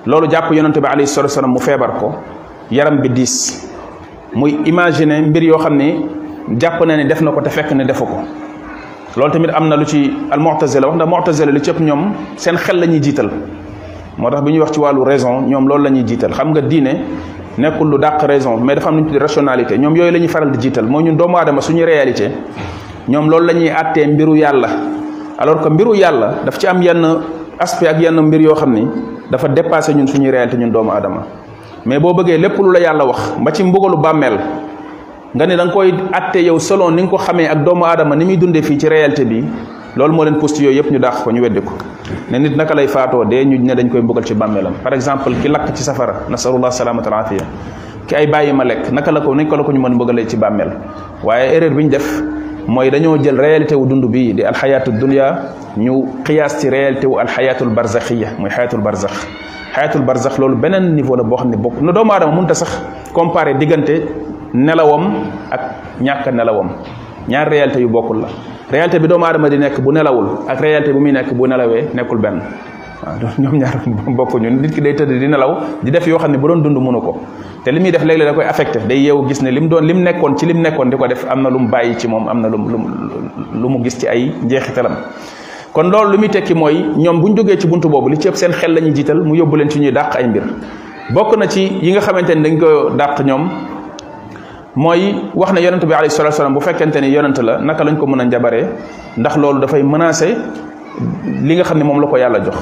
loolu 0.06 0.28
jàpp 0.30 0.52
yonente 0.52 0.78
bi 0.78 0.86
alayhi 0.86 1.08
salatu 1.10 1.30
wasalam 1.32 1.50
mu 1.50 1.58
feebar 1.58 1.98
ko 1.98 2.14
yaram 2.70 3.00
bi 3.00 3.08
diis 3.10 3.66
muy 4.32 4.60
imaginer 4.64 5.22
mbir 5.26 5.42
yoo 5.42 5.58
xam 5.58 5.74
ne 5.74 5.90
jàpp 6.56 6.84
na 6.86 6.94
ne 6.96 7.04
def 7.04 7.20
na 7.20 7.32
ko 7.32 7.40
te 7.40 7.48
fekk 7.50 7.72
ne 7.72 7.84
defu 7.84 8.04
ko 8.06 8.20
loolu 9.16 9.32
tamit 9.32 9.50
am 9.56 9.68
na 9.72 9.76
lu 9.80 9.86
ci 9.88 10.10
al 10.30 10.38
mu'tazila 10.40 10.86
wax 10.88 10.96
na 11.00 11.06
mu'tazila 11.08 11.50
li 11.50 11.60
ci 11.64 11.70
ëpp 11.72 11.80
ñoom 11.80 12.12
seen 12.36 12.56
xel 12.56 12.76
la 12.78 12.86
ñuy 12.86 13.00
jiital 13.02 13.30
moo 14.18 14.30
tax 14.30 14.42
bi 14.44 14.52
ñuy 14.52 14.60
wax 14.60 14.72
ci 14.74 14.78
wàllu 14.78 15.02
raison 15.04 15.42
ñoom 15.48 15.66
loolu 15.66 15.84
la 15.84 15.90
ñuy 15.90 16.04
jiital 16.06 16.32
xam 16.34 16.50
nga 16.52 16.60
diine 16.60 17.00
nekkul 17.56 17.88
lu 17.90 17.96
dàq 17.98 18.20
raison 18.22 18.58
mais 18.60 18.74
dafa 18.74 18.88
am 18.90 18.96
lu 18.96 19.00
ñu 19.02 19.06
tuddee 19.06 19.18
rationalité 19.20 19.78
ñoom 19.78 19.96
yooyu 19.96 20.12
la 20.12 20.18
ñuy 20.18 20.28
faral 20.28 20.50
di 20.50 20.58
jiital 20.60 20.84
mooy 20.84 21.02
ñun 21.04 21.16
doomu 21.16 21.36
aadama 21.36 21.62
suñu 21.62 21.84
réalité 21.84 22.30
ñoom 23.08 23.28
loolu 23.30 23.46
la 23.46 23.52
ñuy 23.54 23.70
àttee 23.70 24.06
mbiru 24.06 24.36
yàlla 24.36 24.68
alors 25.38 25.62
que 25.62 25.68
mbiru 25.70 25.94
yàlla 25.94 26.34
daf 26.44 26.58
ci 26.58 26.66
am 26.66 26.82
yenn 26.82 27.02
aspect 27.58 27.88
ak 27.88 28.00
yenn 28.02 28.20
mbir 28.20 28.40
yoo 28.42 28.54
xam 28.54 28.74
ni 28.74 28.86
dafa 29.30 29.48
dépassé 29.48 29.94
ñun 29.94 30.06
suñu 30.06 30.30
réalité 30.30 30.58
ñun 30.58 30.68
doomu 30.70 30.90
aadama 30.90 31.22
mais 31.86 31.98
boo 31.98 32.12
bëggee 32.12 32.36
lépp 32.36 32.58
lu 32.58 32.70
la 32.70 32.80
yàlla 32.80 33.06
wax 33.06 33.32
ba 33.42 33.50
ci 33.50 33.64
mbugalu 33.64 33.96
bàmmeel 33.96 34.38
nga 35.36 35.44
dang 35.46 35.68
koy 35.70 35.92
atte 36.14 36.38
yow 36.40 36.56
selon 36.58 36.92
ni 36.96 37.02
nga 37.04 37.10
ko 37.12 37.18
xamee 37.20 37.44
ak 37.44 37.60
doomu 37.62 37.84
adama 37.84 38.16
ni 38.16 38.24
mi 38.24 38.38
dundé 38.40 38.62
fi 38.64 38.78
ci 38.80 38.88
réalité 38.88 39.22
bi 39.28 39.44
lool 39.94 40.10
mo 40.10 40.24
leen 40.24 40.38
poste 40.40 40.60
yoy 40.64 40.72
yëpp 40.76 40.88
ñu 40.90 40.98
dakh 40.98 41.22
ko 41.24 41.30
ñu 41.30 41.42
wéddiko 41.44 41.74
ne 42.32 42.38
nit 42.38 42.56
naka 42.56 42.72
lay 42.74 42.88
faato 42.88 43.22
dé 43.26 43.44
ñu 43.44 43.58
ne 43.60 43.74
dañ 43.74 43.88
koy 43.90 44.00
mbugal 44.00 44.24
ci 44.26 44.34
bamélam 44.34 44.72
par 44.82 44.94
exemple 44.94 45.30
ki 45.42 45.48
lak 45.48 45.74
ci 45.76 45.82
safara 45.82 46.22
nasalullah 46.30 46.70
salaamata 46.70 47.08
alafia 47.12 47.42
ki 48.06 48.14
ay 48.14 48.26
bàyyi 48.28 48.52
ma 48.54 48.64
lekk 48.64 48.90
naka 48.92 49.12
la 49.12 49.20
ko 49.20 49.34
nañ 49.34 49.46
ko 49.46 49.56
la 49.56 49.62
ko 49.64 49.72
ñu 49.72 49.78
mën 49.80 49.90
mbugalee 49.92 50.26
ci 50.26 50.36
bamél 50.38 50.70
waye 51.22 51.54
erreur 51.54 51.70
biñ 51.74 51.88
def 51.90 52.22
moy 52.66 52.90
dañu 52.90 53.18
jël 53.22 53.36
réalité 53.38 53.74
wu 53.74 53.84
dund 53.86 54.06
bi 54.06 54.32
di 54.32 54.42
al 54.42 54.54
hayatu 54.54 54.90
dunya 54.92 55.36
ñu 55.76 56.14
qiyas 56.24 56.56
ci 56.60 56.70
réalité 56.70 57.06
wu 57.06 57.18
al 57.18 57.26
al 57.28 57.34
hayatu 57.38 57.66
barzakhiyya 57.68 58.28
moy 58.38 58.48
hayatu 58.48 58.76
al 58.76 58.82
barzakh 58.82 59.20
hayatu 59.74 59.98
al 59.98 60.04
barzakh 60.06 60.38
loolu 60.38 60.56
benen 60.56 60.94
niveau 60.94 61.14
la 61.14 61.22
bo 61.24 61.36
xamni 61.36 61.56
bokku 61.58 61.80
no 61.84 61.88
na 61.88 61.92
doomu 61.92 62.12
aadama 62.12 62.32
mënta 62.40 62.54
sax 62.54 62.80
comparer 63.12 63.58
diggante 63.58 64.24
nelawam 64.56 65.04
ak 65.52 65.62
ñàkk 66.00 66.26
nelawam 66.32 66.68
ñaar 67.28 67.48
réalité 67.50 67.80
yu 67.80 67.88
bokkul 67.88 68.20
la 68.22 68.28
réalité 68.70 68.98
bi 68.98 69.08
doomu 69.08 69.24
aadama 69.24 69.48
di 69.50 69.58
nekk 69.58 69.80
bu 69.80 69.92
nelawul 69.92 70.26
ak 70.48 70.60
réalité 70.60 70.92
bu 70.92 70.98
muy 71.00 71.12
nekk 71.12 71.32
bu 71.34 71.46
nelawee 71.46 71.84
nekkul 71.94 72.18
benn 72.18 72.40
waaw 73.04 73.16
ñoom 73.38 73.56
ñaar 73.60 73.82
bokkuñu 74.16 74.48
nit 74.60 74.70
ki 74.72 74.80
day 74.80 74.94
tëdd 74.94 75.18
di 75.20 75.26
nelaw 75.28 75.60
di 75.82 75.90
def 75.90 76.06
yoo 76.06 76.18
xam 76.18 76.32
ne 76.32 76.38
bu 76.38 76.48
doon 76.48 76.62
dund 76.62 76.78
mënu 76.78 77.00
ko 77.00 77.20
te 77.64 77.70
li 77.70 77.80
muy 77.80 77.90
def 77.92 78.02
léeg-léeg 78.02 78.28
da 78.28 78.34
koy 78.34 78.44
affecté 78.44 78.78
day 78.88 78.98
yeewu 78.98 79.26
gis 79.28 79.42
ne 79.42 79.50
lim 79.50 79.68
doon 79.68 79.82
mu 79.84 80.00
nekkoon 80.02 80.36
ci 80.36 80.46
lim 80.46 80.62
nekkoon 80.62 80.90
di 80.90 80.96
ko 80.96 81.06
def 81.06 81.26
am 81.30 81.42
na 81.42 81.48
lu 81.50 81.58
mu 81.58 81.68
bàyyi 81.68 81.96
ci 81.98 82.08
moom 82.08 82.26
am 82.28 82.40
na 82.40 82.48
lu 82.48 82.56
mu 82.58 82.68
lu 83.54 83.68
mu 83.68 83.82
gis 83.84 83.98
ci 83.98 84.08
ay 84.08 84.32
njeexitalam. 84.42 84.94
kon 85.74 85.90
loolu 85.90 86.12
lu 86.12 86.18
muy 86.18 86.28
tekki 86.30 86.54
mooy 86.54 86.82
ñoom 86.96 87.20
bu 87.20 87.28
ñu 87.28 87.36
jógee 87.36 87.58
ci 87.58 87.66
buntu 87.68 87.88
boobu 87.88 88.08
li 88.08 88.16
ci 88.18 88.28
seen 88.32 88.52
xel 88.52 88.72
la 88.74 88.80
ñuy 88.80 88.92
jiital 88.94 89.20
mu 89.22 89.34
yóbbu 89.34 89.56
leen 89.56 89.68
ci 89.68 89.78
ñuy 89.80 89.92
dàq 89.92 90.16
ay 90.16 90.28
mbir 90.28 90.42
bokk 91.12 91.36
na 91.36 91.46
ci 91.48 91.78
yi 91.82 91.90
nga 91.92 92.00
xamante 92.00 92.30
ni 92.34 92.42
dañ 92.42 92.58
ko 92.58 92.90
dàq 92.96 93.20
ñoom. 93.24 93.48
mooy 94.76 95.32
wax 95.34 95.52
ne 95.56 95.60
yonent 95.64 95.82
bi 95.88 95.92
alayhi 95.94 96.12
salaatu 96.12 96.36
salaam 96.36 96.54
bu 96.54 96.60
fekkente 96.60 97.00
ni 97.00 97.08
yonent 97.10 97.40
la 97.40 97.58
naka 97.58 97.82
lañ 97.82 97.96
ko 97.98 98.06
mën 98.06 98.20
a 98.20 98.24
njabaree 98.26 98.66
ndax 99.16 99.36
loolu 99.38 99.58
dafay 99.60 99.82
menacer 99.82 100.36
li 101.42 101.54
nga 101.56 101.64
xam 101.64 101.78
ne 101.78 101.82
moom 101.84 102.00
la 102.00 102.06
ko 102.06 102.16
yàlla 102.18 102.44
jox 102.44 102.56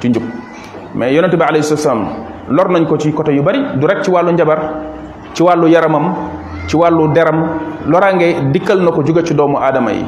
ci 0.00 0.08
njub 0.10 0.22
mais 0.96 1.14
yonent 1.14 1.30
bi 1.34 1.42
alayhi 1.48 1.62
salaatu 1.62 1.82
salaam 1.82 2.04
lor 2.50 2.66
nañ 2.70 2.86
ko 2.88 2.98
ci 2.98 3.12
côté 3.12 3.32
yu 3.32 3.42
bari 3.42 3.58
direk 3.78 4.02
ci 4.04 4.10
wàllu 4.10 4.32
njabar 4.32 4.58
ci 5.32 5.42
wàllu 5.42 5.68
yaramam 5.68 6.12
ci 6.66 6.74
wàllu 6.76 7.12
deram 7.14 7.46
loraange 7.86 8.50
dikkal 8.52 8.80
na 8.82 8.90
ko 8.90 9.02
jóge 9.04 9.24
ci 9.24 9.34
doomu 9.34 9.56
aadama 9.58 9.92
yi 9.92 10.04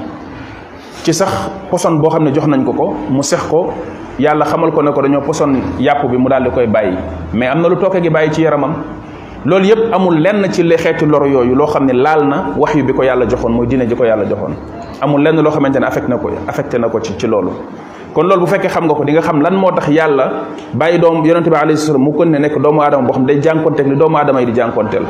ci 1.05 1.13
sax 1.15 1.31
poson 1.71 1.93
boo 2.01 2.11
xam 2.11 2.25
ne 2.25 2.33
jox 2.35 2.45
nañ 2.47 2.65
ko 2.65 2.73
ko 2.73 2.93
mu 3.09 3.23
sex 3.23 3.47
ko 3.49 3.71
yàlla 4.19 4.45
xamal 4.47 4.73
ko 4.73 4.83
ne 4.83 4.91
ko 4.93 5.01
dañoo 5.01 5.21
poson 5.23 5.53
yàpp 5.79 6.11
bi 6.11 6.17
mu 6.17 6.29
daal 6.29 6.43
di 6.43 6.51
koy 6.51 6.67
bàyyi 6.67 6.97
mais 7.35 7.49
am 7.51 7.61
na 7.63 7.69
lu 7.69 7.77
tooke 7.79 8.03
gi 8.03 8.11
bàyyi 8.11 8.33
ci 8.33 8.43
yaramam 8.43 8.75
lol 9.45 9.65
yeb 9.67 9.91
amul 9.93 10.15
len 10.21 10.47
ci 10.53 10.63
li 10.63 10.77
xeetu 10.77 11.07
lor 11.07 11.27
yoyu 11.27 11.55
lo 11.55 11.67
xamné 11.67 11.93
lalna 11.93 12.29
laal 12.29 12.29
na 12.29 12.47
wax 12.57 12.75
yu 12.75 12.85
bi 12.85 12.93
yàlla 12.93 13.27
joxone 13.29 13.55
moy 13.55 13.67
diine 13.67 13.87
jiko 13.89 14.05
yàlla 14.05 14.25
joxone 14.29 14.55
amul 15.01 15.21
len 15.21 15.41
lo 15.43 15.51
xamantene 15.51 15.85
affect 15.87 16.09
nako 16.09 16.31
affecté 16.47 16.79
nako 16.79 17.01
ci 17.03 17.15
ci 17.19 17.27
lolou 17.27 17.53
kon 18.15 18.23
loolu 18.27 18.43
bu 18.43 18.47
fekkee 18.47 18.69
xam 18.71 18.85
nga 18.87 18.95
ko 18.95 19.05
di 19.05 19.13
nga 19.13 19.21
xam 19.23 19.41
lan 19.43 19.55
motax 19.57 19.89
yàlla 19.89 20.33
bàyyi 20.75 20.99
dom 21.01 21.25
yaronte 21.25 21.49
bi 21.51 21.57
alayhi 21.57 21.77
salaam 21.77 22.03
mu 22.03 22.13
ko 22.13 22.25
ne 22.25 22.39
nek 22.39 22.57
doomu 22.59 22.83
adam 22.83 23.05
bo 23.05 23.13
xam 23.13 23.27
day 23.27 23.41
jànkonteel 23.43 23.87
ni 23.89 23.97
doomu 23.97 24.17
adamay 24.17 24.45
di 24.47 24.53
jankontel 24.55 25.03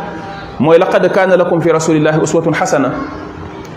moy 0.59 0.79
laqad 0.79 1.13
kana 1.13 1.37
lakum 1.37 1.61
fi 1.61 1.69
rasulillahi 1.71 2.19
uswatun 2.23 2.55
hasana 2.55 2.91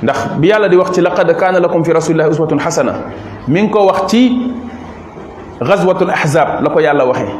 ndax 0.04 0.38
bi 0.39 0.48
yàlla 0.48 0.70
di 0.70 0.78
wax 0.78 0.91
ci 0.94 1.02
laqad 1.02 1.36
kana 1.36 1.60
lakum 1.60 1.84
fi 1.84 1.91
rasulillahi 1.91 2.30
uswatun 2.32 2.60
hasana 2.60 2.94
min 3.50 3.70
ko 3.70 3.86
wax 3.88 4.08
ci 4.08 4.54
gazwatul 5.60 6.10
ahzab 6.12 6.63
la 6.63 6.70
ko 6.70 6.80
yàlla 6.80 7.06
waxee 7.06 7.34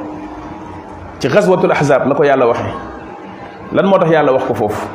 ci 1.20 1.28
gazwatul 1.30 1.72
ahzab 1.72 2.08
la 2.08 2.16
ko 2.16 2.24
yàlla 2.24 2.46
waxee 2.48 2.92
lan 3.76 3.88
moo 3.92 4.00
tax 4.00 4.10
yàlla 4.10 4.32
wax 4.32 4.44
ko 4.48 4.54
foofu 4.56 4.88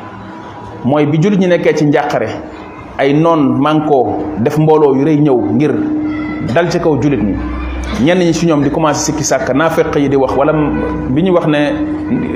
mooy 0.85 1.05
bi 1.05 1.17
jullit 1.21 1.37
ñi 1.39 1.47
nekkee 1.47 1.73
ci 1.77 1.85
njàqare 1.85 2.25
ay 2.97 3.13
noon 3.13 3.57
mànkoo 3.59 4.05
def 4.41 4.57
mbooloo 4.57 4.95
yu 4.95 5.05
rëy 5.05 5.19
ñëw 5.21 5.37
ngir 5.55 5.71
dal 6.53 6.69
ci 6.71 6.79
kow 6.79 6.97
jullit 6.99 7.21
ñi 7.21 7.35
ñenn 8.03 8.17
ñi 8.19 8.33
si 8.33 8.45
ñoom 8.47 8.63
di 8.63 8.69
commencé 8.71 9.03
sikki 9.11 9.23
sàkk 9.23 9.53
naafeq 9.53 9.95
yi 9.97 10.09
di 10.09 10.15
wax 10.15 10.33
wala 10.35 10.53
bi 11.09 11.21
ñu 11.21 11.31
wax 11.33 11.45
ne 11.47 11.73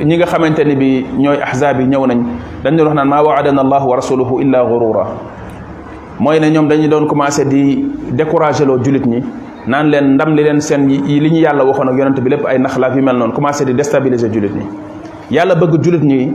ñi 0.04 0.16
nga 0.18 0.26
xamante 0.28 0.60
ni 0.64 0.76
bi 0.76 1.06
ñooy 1.18 1.40
ahzaab 1.42 1.80
yi 1.82 1.88
ñëw 1.88 2.06
nañ 2.08 2.22
dañ 2.64 2.76
doon 2.76 2.86
wax 2.88 2.96
naan 2.96 3.08
maa 3.08 3.24
waadana 3.24 3.62
allahu 3.62 3.90
wa 3.90 3.96
rasuluhu 3.96 4.42
illa 4.42 4.64
gurura 4.64 5.06
mooy 6.20 6.40
ne 6.40 6.50
ñoom 6.52 6.68
dañu 6.68 6.88
doon 6.88 7.08
commencé 7.08 7.44
di 7.48 7.86
découragé 8.12 8.66
loo 8.66 8.78
jullit 8.84 9.04
ñi 9.06 9.24
naan 9.66 9.88
leen 9.90 10.14
ndam 10.14 10.36
li 10.36 10.44
leen 10.44 10.62
seen 10.62 10.86
li 10.88 11.30
ñu 11.32 11.40
yàlla 11.40 11.64
waxoon 11.66 11.90
ak 11.90 11.98
yonent 11.98 12.20
bi 12.22 12.30
lépp 12.30 12.46
ay 12.46 12.60
naxlaaf 12.60 12.96
yu 12.96 13.02
mel 13.02 13.18
noonu 13.18 13.34
commencé 13.34 13.66
di 13.66 13.74
déstabiliser 13.74 14.30
jullit 14.32 14.52
ñi 14.54 14.66
yàlla 15.32 15.56
bëgg 15.56 15.84
jullit 15.84 16.04
ñi 16.04 16.32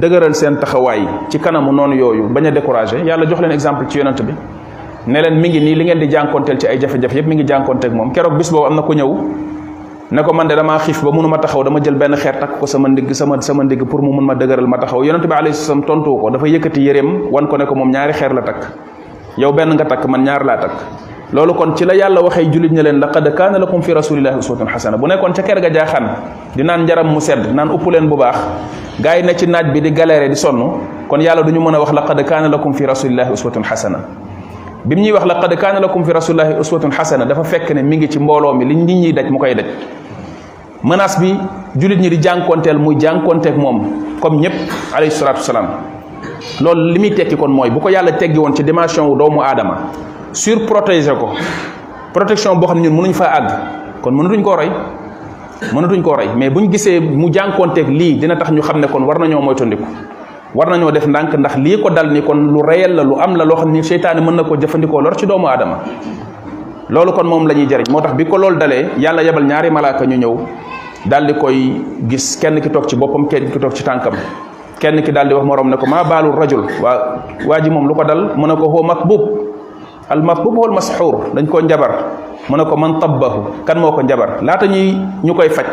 dëgëral 0.00 0.34
seen 0.34 0.56
taxawaay 0.58 1.02
ci 1.28 1.38
kanamu 1.40 1.72
noonu 1.72 1.96
yooyu 1.96 2.28
bañ 2.28 2.46
a 2.46 2.50
découragé 2.50 2.98
yàlla 3.04 3.26
jox 3.28 3.40
leen 3.40 3.50
exemple 3.50 3.88
ci 3.88 3.98
yonent 3.98 4.22
bi 4.22 4.32
ne 5.06 5.20
leen 5.20 5.40
mi 5.40 5.48
ngi 5.48 5.60
nii 5.60 5.74
li 5.74 5.84
ngeen 5.84 5.98
di 5.98 6.06
jànkonteel 6.10 6.58
ci 6.58 6.66
ay 6.66 6.78
jafe-jafe 6.80 7.14
yépp 7.14 7.26
mi 7.26 7.34
ngi 7.34 7.44
jànkonteeg 7.46 7.92
moom 7.92 8.12
keroog 8.12 8.36
bis 8.38 8.50
boobu 8.50 8.66
am 8.66 8.74
na 8.76 8.82
ko 8.82 8.92
ñëw 8.94 9.14
ne 10.10 10.22
ko 10.22 10.32
man 10.32 10.46
de 10.46 10.54
damaa 10.54 10.78
xiif 10.78 11.02
ba 11.02 11.10
mënuma 11.10 11.38
taxaw 11.38 11.62
dama 11.64 11.80
jël 11.82 11.94
benn 11.96 12.14
xeer 12.16 12.38
takk 12.38 12.58
ko 12.60 12.66
sama 12.66 12.88
ndigg 12.88 13.12
sama 13.14 13.40
sama 13.40 13.64
ndigg 13.64 13.84
pour 13.84 14.00
mu 14.02 14.12
mun 14.12 14.22
ma 14.24 14.34
dëgëral 14.34 14.66
ma 14.68 14.78
taxaw 14.78 15.02
yonent 15.02 15.26
bi 15.26 15.34
alayhi 15.34 15.54
salaam 15.56 15.82
tontu 15.84 16.10
ko 16.20 16.30
dafa 16.30 16.46
yëkkati 16.46 16.80
yëreem 16.80 17.28
wan 17.32 17.48
ko 17.48 17.56
ne 17.58 17.66
ko 17.66 17.74
moom 17.74 17.90
ñaari 17.90 18.12
xeer 18.12 18.32
la 18.32 18.42
takk 18.42 18.62
yow 19.36 19.52
benn 19.52 19.72
nga 19.74 19.84
takk 19.84 20.06
man 20.06 20.22
ñaar 20.22 20.44
laa 20.44 20.58
takk 20.58 20.76
loolu 21.32 21.54
kon 21.54 21.76
ci 21.76 21.84
la 21.84 21.92
yàlla 21.94 22.22
waxee 22.22 22.44
jullit 22.50 22.70
ña 22.72 22.82
leen 22.82 23.00
laqad 23.00 23.34
kaana 23.34 23.58
lakum 23.58 23.82
fi 23.82 23.92
rasulillahi 23.92 24.38
uswatun 24.38 24.66
xasana 24.68 24.96
bu 24.96 25.06
nekkoon 25.06 25.34
ca 25.34 25.42
kër 25.42 25.60
ga 25.60 25.68
jaaxaan 25.70 26.06
di 26.56 26.62
naan 26.62 26.84
njaram 26.84 27.06
mu 27.12 27.20
sedd 27.20 27.52
naan 27.52 27.68
upp 27.70 27.84
leen 27.90 28.08
bu 28.08 28.16
baax 28.16 28.36
gars 29.00 29.16
yi 29.18 29.22
ne 29.26 29.34
ci 29.36 29.46
naaj 29.46 29.66
bi 29.72 29.80
di 29.82 29.90
galéré 29.92 30.28
di 30.30 30.34
sonn 30.36 30.58
kon 31.06 31.18
yàlla 31.20 31.42
du 31.42 31.52
ñu 31.52 31.60
mën 31.60 31.74
a 31.74 31.80
wax 31.80 31.92
laqad 31.92 32.24
kaana 32.24 32.48
la 32.48 32.58
fi 32.72 32.86
rasulillahi 32.86 33.30
uswatun 33.32 33.62
xasana 33.62 33.98
bi 34.86 34.94
mu 34.96 35.02
ñuy 35.02 35.12
wax 35.12 35.24
laqad 35.26 35.54
kaana 35.56 35.80
lakum 35.80 36.02
fi 36.02 36.12
rasulillahi 36.14 36.60
uswatun 36.60 36.90
xasana 36.92 37.24
dafa 37.26 37.44
fekk 37.44 37.70
ne 37.74 37.82
mu 37.82 37.94
ngi 37.96 38.08
ci 38.08 38.18
mbooloo 38.18 38.54
mi 38.54 38.64
li 38.64 38.74
nit 38.76 38.94
ñi 38.96 39.12
daj 39.12 39.28
mu 39.30 39.38
koy 39.38 39.54
daj 39.54 39.66
manaas 40.82 41.18
bi 41.20 41.36
jullit 41.76 41.98
ñi 42.00 42.08
di 42.08 42.16
jànkonteel 42.22 42.78
muy 42.78 42.96
jànkonteek 42.98 43.54
moom 43.54 43.82
comme 44.18 44.38
ñëpp 44.40 44.94
alayhi 44.96 45.10
salaatu 45.12 45.40
wasalaam 45.40 45.66
loolu 46.60 46.90
li 46.94 46.98
muy 47.00 47.12
tekki 47.14 47.36
kon 47.36 47.48
mooy 47.52 47.68
bu 47.68 47.80
ko 47.80 47.90
yàlla 47.90 48.12
teggi 48.12 48.40
ci 48.56 48.64
dimension 48.64 49.06
wu 49.06 49.14
doomu 49.16 49.42
aadama 49.42 49.90
surprotéger 50.34 51.16
ko 51.16 51.32
protection 52.12 52.56
boo 52.60 52.68
xam 52.68 52.80
ne 52.80 52.88
ñun 52.88 52.96
mënuñ 52.98 53.12
faa 53.14 53.32
àgg 53.36 53.48
kon 54.02 54.10
mënatuñ 54.16 54.42
koo 54.42 54.56
rey 54.56 54.70
mënatuñ 55.72 56.02
koo 56.02 56.16
rey 56.16 56.28
mais 56.36 56.50
bu 56.50 56.60
ñu 56.60 56.70
gisee 56.72 57.00
mu 57.00 57.30
jànkoonteeg 57.32 57.88
lii 57.88 58.14
dina 58.20 58.36
tax 58.36 58.50
ñu 58.50 58.62
xam 58.62 58.80
ne 58.80 58.86
kon 58.86 59.04
war 59.04 59.18
nañoo 59.18 59.40
moytandiku 59.40 59.84
war 60.54 60.68
nañoo 60.70 60.90
def 60.92 61.06
ndànk 61.06 61.34
ndax 61.38 61.56
lii 61.56 61.80
ko 61.82 61.90
dal 61.90 62.10
ni 62.12 62.22
kon 62.22 62.36
lu 62.52 62.62
réel 62.62 62.94
la 62.94 63.02
lu 63.04 63.16
am 63.16 63.34
la 63.36 63.44
loo 63.44 63.56
xam 63.56 63.72
ni 63.72 63.82
seytaane 63.82 64.20
mën 64.20 64.34
na 64.36 64.44
koo 64.44 64.56
jëfandikoo 64.56 65.00
lor 65.00 65.14
ci 65.18 65.26
doomu 65.26 65.46
aadama 65.48 65.78
loolu 66.88 67.12
kon 67.12 67.24
moom 67.26 67.46
la 67.48 67.54
ñuy 67.54 67.66
jëriñ 67.66 67.90
moo 67.90 68.00
tax 68.00 68.14
bi 68.14 68.24
ko 68.26 68.36
loolu 68.38 68.56
dalee 68.58 68.88
yàlla 68.98 69.22
yebal 69.22 69.44
ñaari 69.44 69.70
malaaka 69.70 70.04
ñu 70.04 70.16
ñëw 70.16 70.36
daal 71.08 71.26
di 71.26 71.34
koy 71.34 71.72
gis 72.08 72.36
kenn 72.36 72.60
ki 72.60 72.70
toog 72.70 72.86
ci 72.86 72.96
boppam 72.96 73.28
kenn 73.28 73.50
ki 73.50 73.58
toog 73.58 73.72
ci 73.72 73.82
tànkam 73.84 74.12
kenn 74.78 75.02
ki 75.02 75.12
daal 75.12 75.28
di 75.28 75.34
wax 75.34 75.44
moroom 75.44 75.70
ne 75.70 75.76
ko 75.76 75.86
maa 75.86 76.04
baalul 76.04 76.34
rajul 76.36 76.66
waa 76.82 77.22
waa 77.46 77.60
ji 77.60 77.70
moom 77.70 77.86
lu 77.88 77.94
ko 77.94 78.04
dal 78.04 78.32
mu 78.36 78.46
ne 78.46 78.54
ko 78.56 78.68
huwa 78.68 78.82
makbuub 78.94 79.47
almasbub 80.08 80.56
wal 80.56 80.72
masxuur 80.74 81.36
dañ 81.36 81.44
koo 81.46 81.60
njabar 81.60 81.92
mu 82.48 82.56
ne 82.56 82.64
ko 82.64 82.76
man 82.76 82.98
tabbahu 82.98 83.64
kan 83.68 83.76
moo 83.78 83.92
ko 83.92 84.02
njabar 84.02 84.40
laata 84.40 84.66
ñuy 84.66 84.96
ñu 85.24 85.32
koy 85.36 85.48
faj 85.48 85.66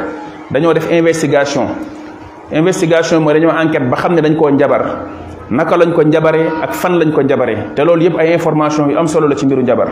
dañoo 0.51 0.73
def 0.75 0.91
investigation 0.91 1.67
investigation 2.51 3.19
mooy 3.23 3.33
dañoo 3.39 3.55
enquête 3.55 3.87
ba 3.89 3.97
xam 3.97 4.13
ne 4.13 4.21
dañ 4.21 4.35
koo 4.35 4.49
njabar 4.51 5.07
naka 5.49 5.75
lañ 5.77 5.93
ko 5.93 6.01
njabaree 6.03 6.47
ak 6.63 6.73
fan 6.73 6.99
lañ 6.99 7.11
ko 7.13 7.21
njabaree 7.21 7.75
te 7.75 7.83
loolu 7.85 8.03
yëpp 8.03 8.19
ay 8.19 8.33
information 8.33 8.89
yu 8.91 8.97
am 8.97 9.07
solo 9.07 9.27
la 9.27 9.35
ci 9.35 9.45
mbiru 9.45 9.61
njabar 9.63 9.87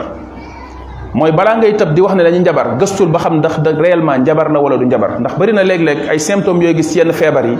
mooy 1.13 1.31
balaa 1.31 1.57
ngay 1.57 1.73
tëb 1.77 1.93
di 1.93 2.01
wax 2.01 2.15
ne 2.15 2.23
dañuy 2.23 2.39
njabar 2.39 2.77
gëstul 2.79 3.07
ba 3.09 3.19
xam 3.19 3.37
ndax 3.37 3.53
réellement 3.79 4.19
njabar 4.25 4.51
na 4.51 4.59
wala 4.59 4.77
du 4.77 4.85
njabar 4.85 5.19
ndax 5.19 5.35
bëri 5.39 5.53
na 5.53 5.63
léeg-léeg 5.63 6.09
ay 6.09 6.19
symptômes 6.19 6.59
yooyu 6.63 6.75
gis 6.75 6.95
yenn 6.95 7.13
feebar 7.13 7.45
yi 7.47 7.57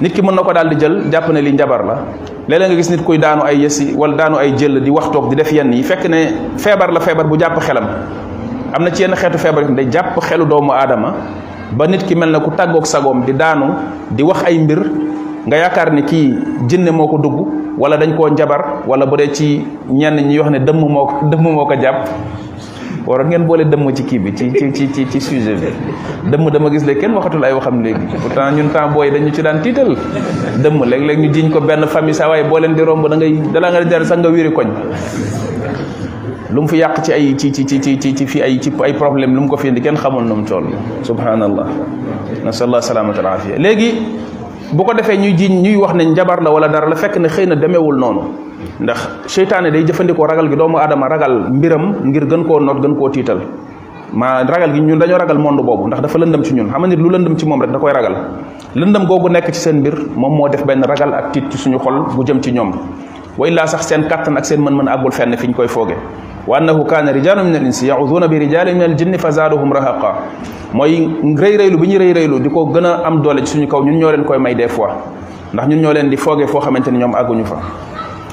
nit 0.00 0.14
ki 0.14 0.22
mën 0.22 0.32
na 0.34 0.42
ko 0.46 0.52
daal 0.54 0.70
di 0.70 0.76
jël 0.80 1.02
jàpp 1.10 1.28
ne 1.34 1.40
li 1.42 1.52
njabar 1.52 1.82
la 1.84 1.94
léeg 2.48 2.68
nga 2.70 2.76
gis 2.78 2.90
nit 2.90 3.02
kuy 3.04 3.18
daanu 3.18 3.42
ay 3.42 3.58
yësi 3.64 3.94
wala 3.98 4.14
daanu 4.16 4.36
ay 4.38 4.54
jël 4.56 4.80
di 4.80 4.90
wax 4.90 5.10
toog 5.10 5.28
di 5.30 5.36
def 5.36 5.50
yenn 5.52 5.72
yi 5.72 5.82
fekk 5.82 6.06
ne 6.08 6.20
feebar 6.56 6.92
la 6.92 7.00
feebar 7.00 7.26
bu 7.26 7.36
jàpp 7.38 7.58
xelam 7.60 7.84
am 8.72 8.82
na 8.84 8.90
ci 8.94 9.02
yenn 9.02 9.14
xeetu 9.16 9.38
feebar 9.38 9.64
yi 9.68 9.74
day 9.74 9.88
jàpp 9.90 10.20
xelu 10.22 10.44
doomu 10.46 10.70
aadama 10.72 11.12
ba 11.72 11.86
nit 11.88 12.06
ki 12.06 12.14
mel 12.14 12.30
na 12.30 12.40
ku 12.40 12.50
tàggoog 12.50 12.86
sagoom 12.86 13.24
di 13.24 13.32
daanu 13.32 13.66
di 14.10 14.22
wax 14.22 14.42
ay 14.44 14.58
mbir 14.58 14.80
nga 15.48 15.56
yaakaar 15.56 15.92
ni 15.92 16.02
kii 16.04 16.34
jinne 16.68 16.90
moo 16.90 17.08
ko 17.08 17.16
dugg 17.18 17.46
wala 17.78 17.96
dañ 17.96 18.14
koo 18.16 18.28
njabar 18.28 18.84
wala 18.86 19.04
bu 19.06 19.16
dee 19.16 19.32
ci 19.32 19.64
ñenn 19.90 20.26
ñi 20.28 20.38
wax 20.38 20.50
ne 20.50 20.58
dëmm 20.60 20.78
moo 20.78 21.06
ko 21.06 21.26
dëmm 21.26 21.42
moo 21.42 21.66
ko 21.66 21.74
jàpp 21.82 22.06
waroon 23.06 23.28
ngeen 23.30 23.46
boole 23.46 23.64
dëmm 23.68 23.84
ci 23.94 24.02
kii 24.04 24.18
bi 24.18 24.32
ci 24.34 24.50
ci 24.50 24.70
ci 24.90 25.06
ci 25.10 25.20
sujet 25.20 25.58
bi 25.60 25.70
dëmm 26.30 26.50
dama 26.50 26.70
gis 26.70 26.84
léegi 26.84 27.00
kenn 27.00 27.14
waxatul 27.14 27.44
ay 27.44 27.52
waxam 27.52 27.82
léegi 27.82 28.06
pourtant 28.20 28.54
ñun 28.56 28.68
temps 28.72 28.88
booy 28.92 29.10
dañu 29.10 29.30
ci 29.32 29.42
daan 29.42 29.60
tiital 29.62 29.94
dëmm 30.62 30.84
léeg-léeg 30.84 31.18
ñu 31.18 31.32
jiñ 31.32 31.50
ko 31.50 31.60
benn 31.60 31.86
famille 31.86 32.14
saa 32.14 32.28
waaye 32.28 32.44
boo 32.44 32.58
leen 32.58 32.74
di 32.74 32.82
romb 32.82 33.08
da 33.08 33.16
ngay 33.16 33.38
dalaa 33.52 33.70
nga 33.70 33.84
jar 33.90 34.04
sax 34.04 34.18
nga 34.18 34.28
wéri 34.28 34.50
koñ 34.52 34.66
lu 36.50 36.60
mu 36.62 36.68
fi 36.68 36.76
yàq 36.78 37.02
ci 37.02 37.12
ay 37.12 37.36
ci 37.36 37.52
ci 37.52 37.64
ci 37.66 37.80
ci 37.80 38.14
ci 38.14 38.26
fi 38.26 38.42
ay 38.42 38.58
ci 38.58 38.72
ay 38.82 38.92
problème 38.94 39.34
lu 39.34 39.40
mu 39.40 39.48
ko 39.48 39.56
fii 39.56 39.68
indi 39.68 39.80
kenn 39.80 39.96
xamul 39.96 40.24
nu 40.24 40.34
mu 40.34 40.44
toll 40.44 40.64
subhanallah 41.02 41.66
nasallah 42.44 42.80
salaamata 42.80 43.20
alaafiya 43.20 43.58
léegi 43.58 43.94
bu 44.72 44.82
ko 44.84 44.92
defee 44.94 45.16
ñuy 45.18 45.34
jiñ 45.36 45.62
ñuy 45.62 45.76
wax 45.76 45.94
ne 45.94 46.04
njabar 46.04 46.42
la 46.42 46.50
wala 46.50 46.68
dara 46.68 46.88
la 46.88 46.96
fekk 46.96 47.16
ne 47.18 47.28
xëy 47.28 47.46
na 47.46 47.54
demeewul 47.56 47.96
noonu 47.96 48.47
ndax 48.80 49.08
seytaane 49.26 49.70
day 49.72 49.82
jëfandikoo 49.84 50.26
ragal 50.26 50.48
gi 50.50 50.56
doomu 50.56 50.76
aadama 50.78 51.08
ragal 51.08 51.32
mbiram 51.56 51.84
ngir 52.08 52.24
gën 52.30 52.42
koo 52.46 52.60
noot 52.60 52.78
gën 52.82 52.94
koo 52.94 53.08
tiital 53.10 53.38
maa 54.12 54.44
ragal 54.44 54.70
gi 54.74 54.80
ñun 54.80 54.98
dañu 54.98 55.18
ragal 55.18 55.38
mond 55.38 55.60
boobu 55.66 55.88
ndax 55.88 56.00
dafa 56.02 56.18
lëndëm 56.18 56.44
ci 56.44 56.54
ñun 56.54 56.68
xam 56.70 56.78
nga 56.80 56.88
nit 56.88 56.98
lu 57.04 57.10
lëndëm 57.10 57.36
ci 57.36 57.44
moom 57.46 57.60
rek 57.60 57.72
da 57.72 57.78
koy 57.78 57.92
ragal 57.92 58.14
lëndëm 58.76 59.04
googu 59.06 59.28
nekk 59.30 59.50
ci 59.52 59.60
seen 59.60 59.82
moom 60.14 60.34
moo 60.36 60.48
def 60.48 60.64
benn 60.64 60.82
ragal 60.86 61.12
ak 61.12 61.32
tiit 61.32 61.50
ci 61.50 61.58
suñu 61.58 61.78
xol 61.78 61.94
bu 62.14 62.24
jëm 62.24 62.40
ci 62.40 62.52
ñoom 62.52 62.70
way 63.36 63.50
laa 63.50 63.66
sax 63.66 63.82
seen 63.88 64.02
kattan 64.08 64.36
ak 64.36 64.44
seen 64.46 64.60
mën-mën 64.62 64.88
àggul 64.88 65.10
fenn 65.12 65.36
fi 65.36 65.46
ñu 65.48 65.54
koy 65.54 65.66
fooge 65.66 65.96
wa 66.46 66.56
annahu 66.58 66.84
kaana 66.86 67.10
rijalun 67.12 67.44
min 67.46 67.56
al 67.56 67.66
insi 67.66 67.86
yauduna 67.86 68.28
bi 68.28 68.38
rijalin 68.38 68.74
min 68.74 68.82
al 68.84 68.94
jinni 68.96 69.18
fa 69.18 69.30
zaaduhum 69.32 69.72
rahaqa 69.72 70.14
mooy 70.72 71.08
rëy 71.36 71.56
rëylu 71.58 71.78
bi 71.78 71.86
ñu 71.88 71.98
rëy 71.98 72.12
rëylu 72.12 72.38
di 72.40 72.48
ko 72.48 72.66
gën 72.72 72.84
a 72.86 73.02
am 73.04 73.20
doole 73.22 73.40
ci 73.44 73.54
suñu 73.58 73.66
kaw 73.66 73.82
ñun 73.84 73.98
ñoo 73.98 74.10
leen 74.12 74.24
koy 74.24 74.38
may 74.38 74.54
des 74.54 74.68
fois 74.68 74.94
ndax 75.52 75.66
ñun 75.68 75.80
ñoo 75.80 75.92
leen 75.94 76.08
di 76.10 76.16
foo 76.16 76.36
xamante 76.62 76.90
ni 76.90 76.98
ñoom 76.98 77.12
àgguñu 77.14 77.44
fa 77.44 77.56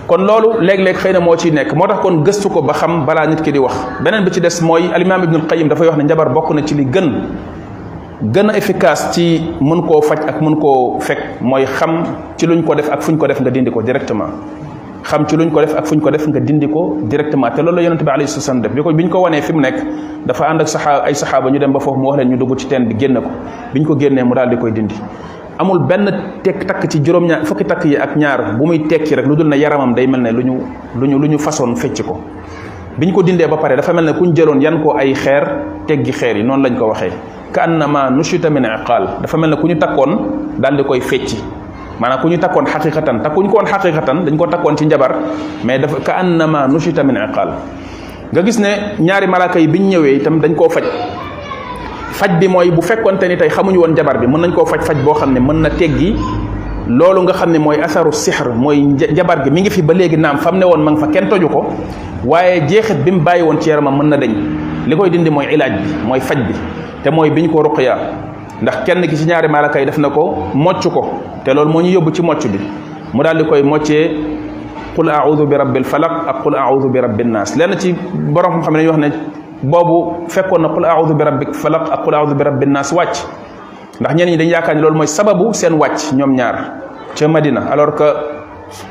kon 0.08 0.22
loolu 0.26 0.62
léeg-léeg 0.62 0.98
xëy 1.02 1.14
na 1.14 1.20
moo 1.20 1.36
ci 1.38 1.52
nekk 1.52 1.74
moo 1.74 1.88
tax 1.88 2.00
kon 2.02 2.24
gëstu 2.26 2.50
ko 2.54 2.62
ba 2.62 2.74
xam 2.74 3.06
balaa 3.06 3.26
nit 3.28 3.42
ki 3.42 3.52
di 3.52 3.60
wax 3.60 3.74
beneen 4.04 4.24
bi 4.24 4.32
ci 4.32 4.40
des 4.42 4.62
mooy 4.62 4.84
alimaam 4.94 5.24
ibnul 5.24 5.42
dafay 5.48 5.88
wax 5.88 5.98
ne 5.98 6.04
njabar 6.04 6.30
bokk 6.30 6.54
na 6.54 6.62
ci 6.64 6.76
li 6.76 6.86
gën 6.86 7.12
gën 8.34 8.50
a 8.50 8.56
efficace 8.58 9.12
ci 9.14 9.26
mën 9.62 9.82
koo 9.86 10.02
faj 10.02 10.20
ak 10.30 10.42
mën 10.42 10.56
koo 10.62 11.00
fekk 11.00 11.42
mooy 11.42 11.66
xam 11.66 12.04
ci 12.38 12.46
luñ 12.48 12.64
ko 12.64 12.76
def 12.76 12.90
ak 12.92 13.02
fuñ 13.02 13.18
ko 13.18 13.28
def 13.28 13.40
nga 13.42 13.50
dindi 13.50 13.72
ko 13.72 13.82
directement 13.82 14.30
xam 15.04 15.26
ci 15.28 15.38
luñ 15.38 15.50
ko 15.52 15.62
def 15.62 15.74
ak 15.76 15.86
fuñ 15.86 16.00
ko 16.00 16.10
def 16.12 16.28
nga 16.28 16.40
dindi 16.40 16.68
ko 16.68 16.98
directement 17.04 17.50
te 17.56 17.62
loolu 17.62 17.76
la 17.78 17.82
yonente 17.82 18.04
bi 18.04 18.10
alayhi 18.12 18.28
salaam 18.30 18.62
def 18.62 18.72
bi 18.72 18.82
ko 18.82 18.94
bi 18.94 19.04
ñu 19.06 19.10
ko 19.10 19.22
wanee 19.22 19.42
fi 19.42 19.54
mu 19.54 19.60
nekk 19.62 19.76
dafa 20.26 20.46
ànd 20.50 20.62
ak 20.62 20.68
saxaa 20.68 21.02
ay 21.06 21.14
saxaaba 21.16 21.50
ñu 21.50 21.60
dem 21.60 21.72
ba 21.72 21.80
foofu 21.80 21.98
mu 22.00 22.08
wax 22.10 22.18
leen 22.18 22.30
ñu 22.30 22.38
dugg 22.38 22.56
ci 22.58 22.68
teen 22.68 22.88
bi 22.88 22.96
génn 22.98 23.16
ko 23.16 23.30
bi 23.74 23.80
ñu 23.80 23.86
ko 23.88 23.96
génnee 23.98 24.24
mu 24.24 24.36
daal 24.36 24.50
di 24.50 24.58
koy 24.58 24.72
dindi 24.72 24.96
amul 25.60 25.80
benn 25.88 26.12
tekk 26.44 26.68
takk 26.68 26.88
ci 26.90 27.00
juróom-ñaar 27.04 27.46
fukki 27.48 27.64
takk 27.66 27.86
yi 27.88 27.96
ak 27.96 28.16
ñaar 28.20 28.58
bu 28.60 28.68
muy 28.68 28.84
tekki 28.88 29.16
rek 29.16 29.26
lu 29.26 29.36
dul 29.36 29.48
ne 29.48 29.56
yaramam 29.58 29.94
day 29.94 30.08
mel 30.08 30.22
ne 30.22 30.32
lu 30.32 30.44
ñu 30.44 30.58
lu 30.98 31.06
ñu 31.08 31.18
lu 31.20 31.28
ñu 31.28 31.38
façon 31.40 31.76
fecc 31.76 32.04
ko 32.04 32.18
bi 32.98 33.06
ñu 33.08 33.14
ko 33.14 33.22
dindee 33.24 33.48
ba 33.48 33.58
pare 33.58 33.76
dafa 33.78 33.94
mel 33.94 34.06
ne 34.06 34.12
ku 34.14 34.26
ñu 34.26 34.34
jëloon 34.36 34.62
yan 34.62 34.82
ko 34.84 34.94
ay 34.98 35.14
xeer 35.16 35.44
teggi 35.88 36.12
xeer 36.12 36.38
yi 36.38 36.44
noonu 36.44 36.64
lañ 36.68 36.78
ko 36.78 36.88
waxee 36.88 37.12
ka 37.54 37.64
annama 37.64 38.10
nushita 38.10 38.50
min 38.50 38.64
iqaal 38.66 39.22
dafa 39.22 39.38
mel 39.38 39.50
ne 39.50 39.56
ku 39.56 39.68
ñu 39.68 39.78
takkoon 39.78 40.12
daal 40.60 40.76
di 40.78 40.84
koy 40.84 41.00
fecci 41.02 41.38
maanaam 42.00 42.20
ku 42.22 42.28
ñu 42.28 42.38
takkoon 42.38 42.66
xaqiqatan 42.66 43.22
takkuñ 43.24 43.48
ko 43.48 43.54
woon 43.58 43.66
xaqiqatan 43.66 44.26
dañ 44.26 44.38
ko 44.38 44.48
takkoon 44.48 44.76
ci 44.78 44.86
njabar 44.86 45.16
mais 45.64 45.80
dafa 45.80 45.96
ka 46.04 46.14
annama 46.20 46.68
nushita 46.68 47.04
min 47.04 47.16
iqaal 47.16 47.50
nga 48.34 48.42
gis 48.44 48.60
ne 48.60 48.96
ñaari 49.00 49.28
malaaka 49.28 49.60
yi 49.60 49.68
bi 49.68 49.80
ñu 49.80 49.88
ñëwee 50.00 50.16
itam 50.16 50.40
dañ 50.42 50.54
koo 50.56 50.70
faj 50.70 50.84
faj 52.16 52.40
bi 52.40 52.48
moy 52.48 52.72
bu 52.72 52.80
fekkonte 52.82 53.28
ni 53.28 53.36
tay 53.38 53.50
xamuñu 53.52 53.80
won 53.84 53.96
jabar 53.96 54.18
bi 54.18 54.26
mën 54.28 54.40
nañ 54.48 54.52
ko 54.56 54.64
faj 54.66 54.82
faj 54.88 54.98
bo 55.04 55.14
xamné 55.14 55.40
mën 55.40 55.62
na 55.62 55.70
teggi 55.70 56.16
lolu 56.88 57.24
nga 57.28 57.34
xamné 57.34 57.60
moy 57.60 57.78
asaru 57.82 58.14
sihr 58.16 58.54
moy 58.56 58.96
jabar 59.14 59.44
bi 59.44 59.52
mi 59.52 59.62
ngi 59.62 59.70
fi 59.70 59.82
ba 59.82 59.94
légui 59.94 60.18
naam 60.18 60.38
fam 60.38 60.56
ne 60.58 60.64
woon 60.66 60.80
ma 60.82 60.96
fa 60.96 61.08
ken 61.08 61.28
toju 61.28 61.50
ko 61.50 61.66
waye 62.26 62.66
jeexit 62.68 63.04
bim 63.04 63.20
bayi 63.20 63.42
won 63.44 63.60
ci 63.60 63.68
yaram 63.70 63.90
mën 64.00 64.08
na 64.08 64.18
dañ 64.18 64.32
li 64.88 64.96
koy 64.96 65.10
dindi 65.10 65.30
moy 65.30 65.46
ilaaj 65.52 65.74
bi 65.84 65.90
moy 66.08 66.20
faj 66.22 66.38
bi 66.48 66.54
te 67.04 67.10
moy 67.12 67.30
biñ 67.32 67.50
ko 67.52 67.64
ruqya 67.68 67.98
ndax 68.62 68.86
kenn 68.86 69.04
ki 69.08 69.18
ci 69.18 69.26
ñaari 69.26 69.48
maalaka 69.50 69.80
yi 69.80 69.86
def 69.86 69.98
nako 69.98 70.36
moccu 70.54 70.90
ko 70.90 71.04
te 71.44 71.54
lolu 71.54 71.70
mo 71.72 71.82
ñu 71.82 71.90
yóbbu 71.92 72.14
ci 72.14 72.22
moccu 72.22 72.48
bi 72.48 72.60
mu 73.14 73.24
dal 73.24 73.38
di 73.40 73.44
koy 73.46 73.62
moccee 73.62 74.12
qul 74.96 75.10
aaudu 75.10 75.46
bi 75.46 75.56
rabbil 75.58 75.84
falaq 75.84 76.28
ak 76.30 76.42
qul 76.44 76.56
aaudu 76.56 76.88
bi 76.88 77.00
rabbin 77.02 77.26
naas 77.28 77.56
lenn 77.58 77.78
ci 77.78 77.94
borom 78.30 78.62
xam 78.64 78.74
wax 78.74 78.98
ne 78.98 79.12
boobu 79.66 80.28
fekkoon 80.30 80.62
na 80.62 80.70
qul 80.70 80.86
aoudu 80.86 81.14
bi 81.18 81.24
rabbil 81.26 81.52
falaq 81.54 81.90
ak 81.92 82.02
qul 82.06 82.16
aoudu 82.16 82.36
bi 82.38 82.44
rabbin 82.46 82.72
naas 82.72 82.94
wàcc 82.94 83.18
ndax 84.00 84.12
ñenn 84.16 84.30
ñi 84.30 84.38
dañ 84.38 84.48
yaakaar 84.50 84.76
ne 84.76 84.82
loolu 84.82 84.96
mooy 84.98 85.08
sababu 85.08 85.54
seen 85.54 85.74
wàcc 85.74 86.14
ñoom 86.14 86.34
ñaar 86.36 86.56
ca 87.18 87.28
Madina 87.28 87.62
alors 87.72 87.96
que 87.96 88.08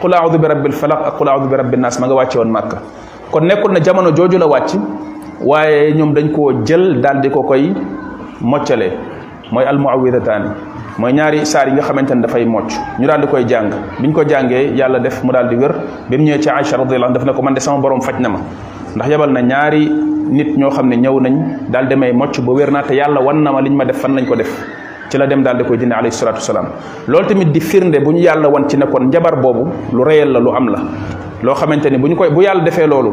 qul 0.00 0.12
aoudu 0.14 0.38
bi 0.38 0.46
rabbil 0.48 0.72
falaq 0.72 1.00
ak 1.06 1.16
qul 1.18 1.28
aoudu 1.28 1.48
bi 1.48 1.56
rabbin 1.56 1.78
naas 1.80 1.98
ma 2.00 2.06
nga 2.06 2.14
wàcce 2.14 2.36
woon 2.38 2.50
Màkka 2.50 2.76
kon 3.30 3.40
nekkoon 3.46 3.72
na 3.72 3.80
jamono 3.80 4.10
jooju 4.14 4.38
la 4.38 4.46
wàcc 4.46 4.76
waaye 5.44 5.92
ñoom 5.94 6.12
dañ 6.14 6.30
koo 6.32 6.52
jël 6.66 7.00
daal 7.00 7.20
di 7.20 7.30
ko 7.30 7.42
koy 7.42 7.72
moccale 8.40 8.90
mooy 9.52 9.64
almuawidataani 9.64 10.48
mooy 10.98 11.12
ñaari 11.12 11.44
saar 11.46 11.68
yi 11.68 11.74
nga 11.74 11.82
xamante 11.82 12.10
ne 12.14 12.22
dafay 12.22 12.44
mocc 12.44 12.70
ñu 12.98 13.06
daal 13.06 13.20
di 13.22 13.26
koy 13.26 13.44
jàng 13.48 13.70
ñu 14.00 14.12
ko 14.12 14.22
jàngee 14.28 14.74
yàlla 14.76 14.98
def 15.00 15.22
mu 15.24 15.32
daal 15.32 15.48
di 15.48 15.56
wér 15.56 15.74
bi 16.08 16.16
mu 16.18 16.24
ñëwee 16.24 16.40
ci 16.42 16.48
Aïcha 16.48 16.76
radiyallahu 16.76 17.10
anha 17.10 17.18
def 17.18 17.24
na 17.26 17.32
ko 17.32 17.42
man 17.42 17.54
de 17.54 17.60
sama 17.60 17.78
borom 17.80 18.00
faj 18.00 18.18
na 18.20 18.28
ma 18.28 18.38
ndax 18.94 19.08
yebal 19.10 19.30
na 19.32 19.40
ñaari 19.42 19.90
nit 20.30 20.56
ñoo 20.56 20.70
xam 20.70 20.88
ne 20.88 20.96
ñëw 20.96 21.20
nañ 21.20 21.38
daal 21.70 21.88
demee 21.88 22.12
mocc 22.12 22.38
ba 22.40 22.52
wér 22.52 22.70
naa 22.70 22.82
te 22.82 22.94
yàlla 22.94 23.20
wan 23.20 23.42
na 23.42 23.50
ma 23.50 23.60
liñ 23.60 23.74
ma 23.74 23.84
def 23.84 23.98
fan 24.00 24.10
nañ 24.14 24.26
ko 24.26 24.36
def 24.36 24.50
ci 25.08 25.18
la 25.18 25.26
dem 25.26 25.42
daal 25.42 25.56
di 25.58 25.64
koy 25.64 25.76
dindi 25.76 25.94
alayhi 25.94 26.12
salaatu 26.14 26.38
wasalaam 26.38 26.66
loolu 27.08 27.26
tamit 27.26 27.46
di 27.50 27.60
firnde 27.60 27.98
bu 28.00 28.12
ñu 28.12 28.18
yàlla 28.18 28.48
wan 28.48 28.68
ci 28.68 28.76
nekkoon 28.76 29.10
kon 29.10 29.40
boobu 29.40 29.66
lu 29.92 30.02
réyal 30.04 30.30
la 30.30 30.38
lu 30.40 30.50
am 30.50 30.68
la 30.68 30.78
loo 31.42 31.54
xamante 31.54 31.88
ni 31.90 31.98
bu 31.98 32.06
ñu 32.06 32.14
koy 32.14 32.30
bu 32.30 32.40
yàlla 32.42 32.62
defee 32.62 32.86
loolu 32.86 33.10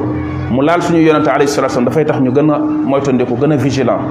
mu 0.51 0.61
laal 0.61 0.81
suñu 0.83 0.99
yonente 1.01 1.29
alayhi 1.29 1.47
salaatu 1.49 1.83
dafay 1.83 2.05
tax 2.05 2.19
ñu 2.21 2.29
gën 2.31 2.49
a 2.51 2.59
moytandiku 2.85 3.35
gën 3.39 3.51
a 3.53 3.55
vigilant 3.55 4.01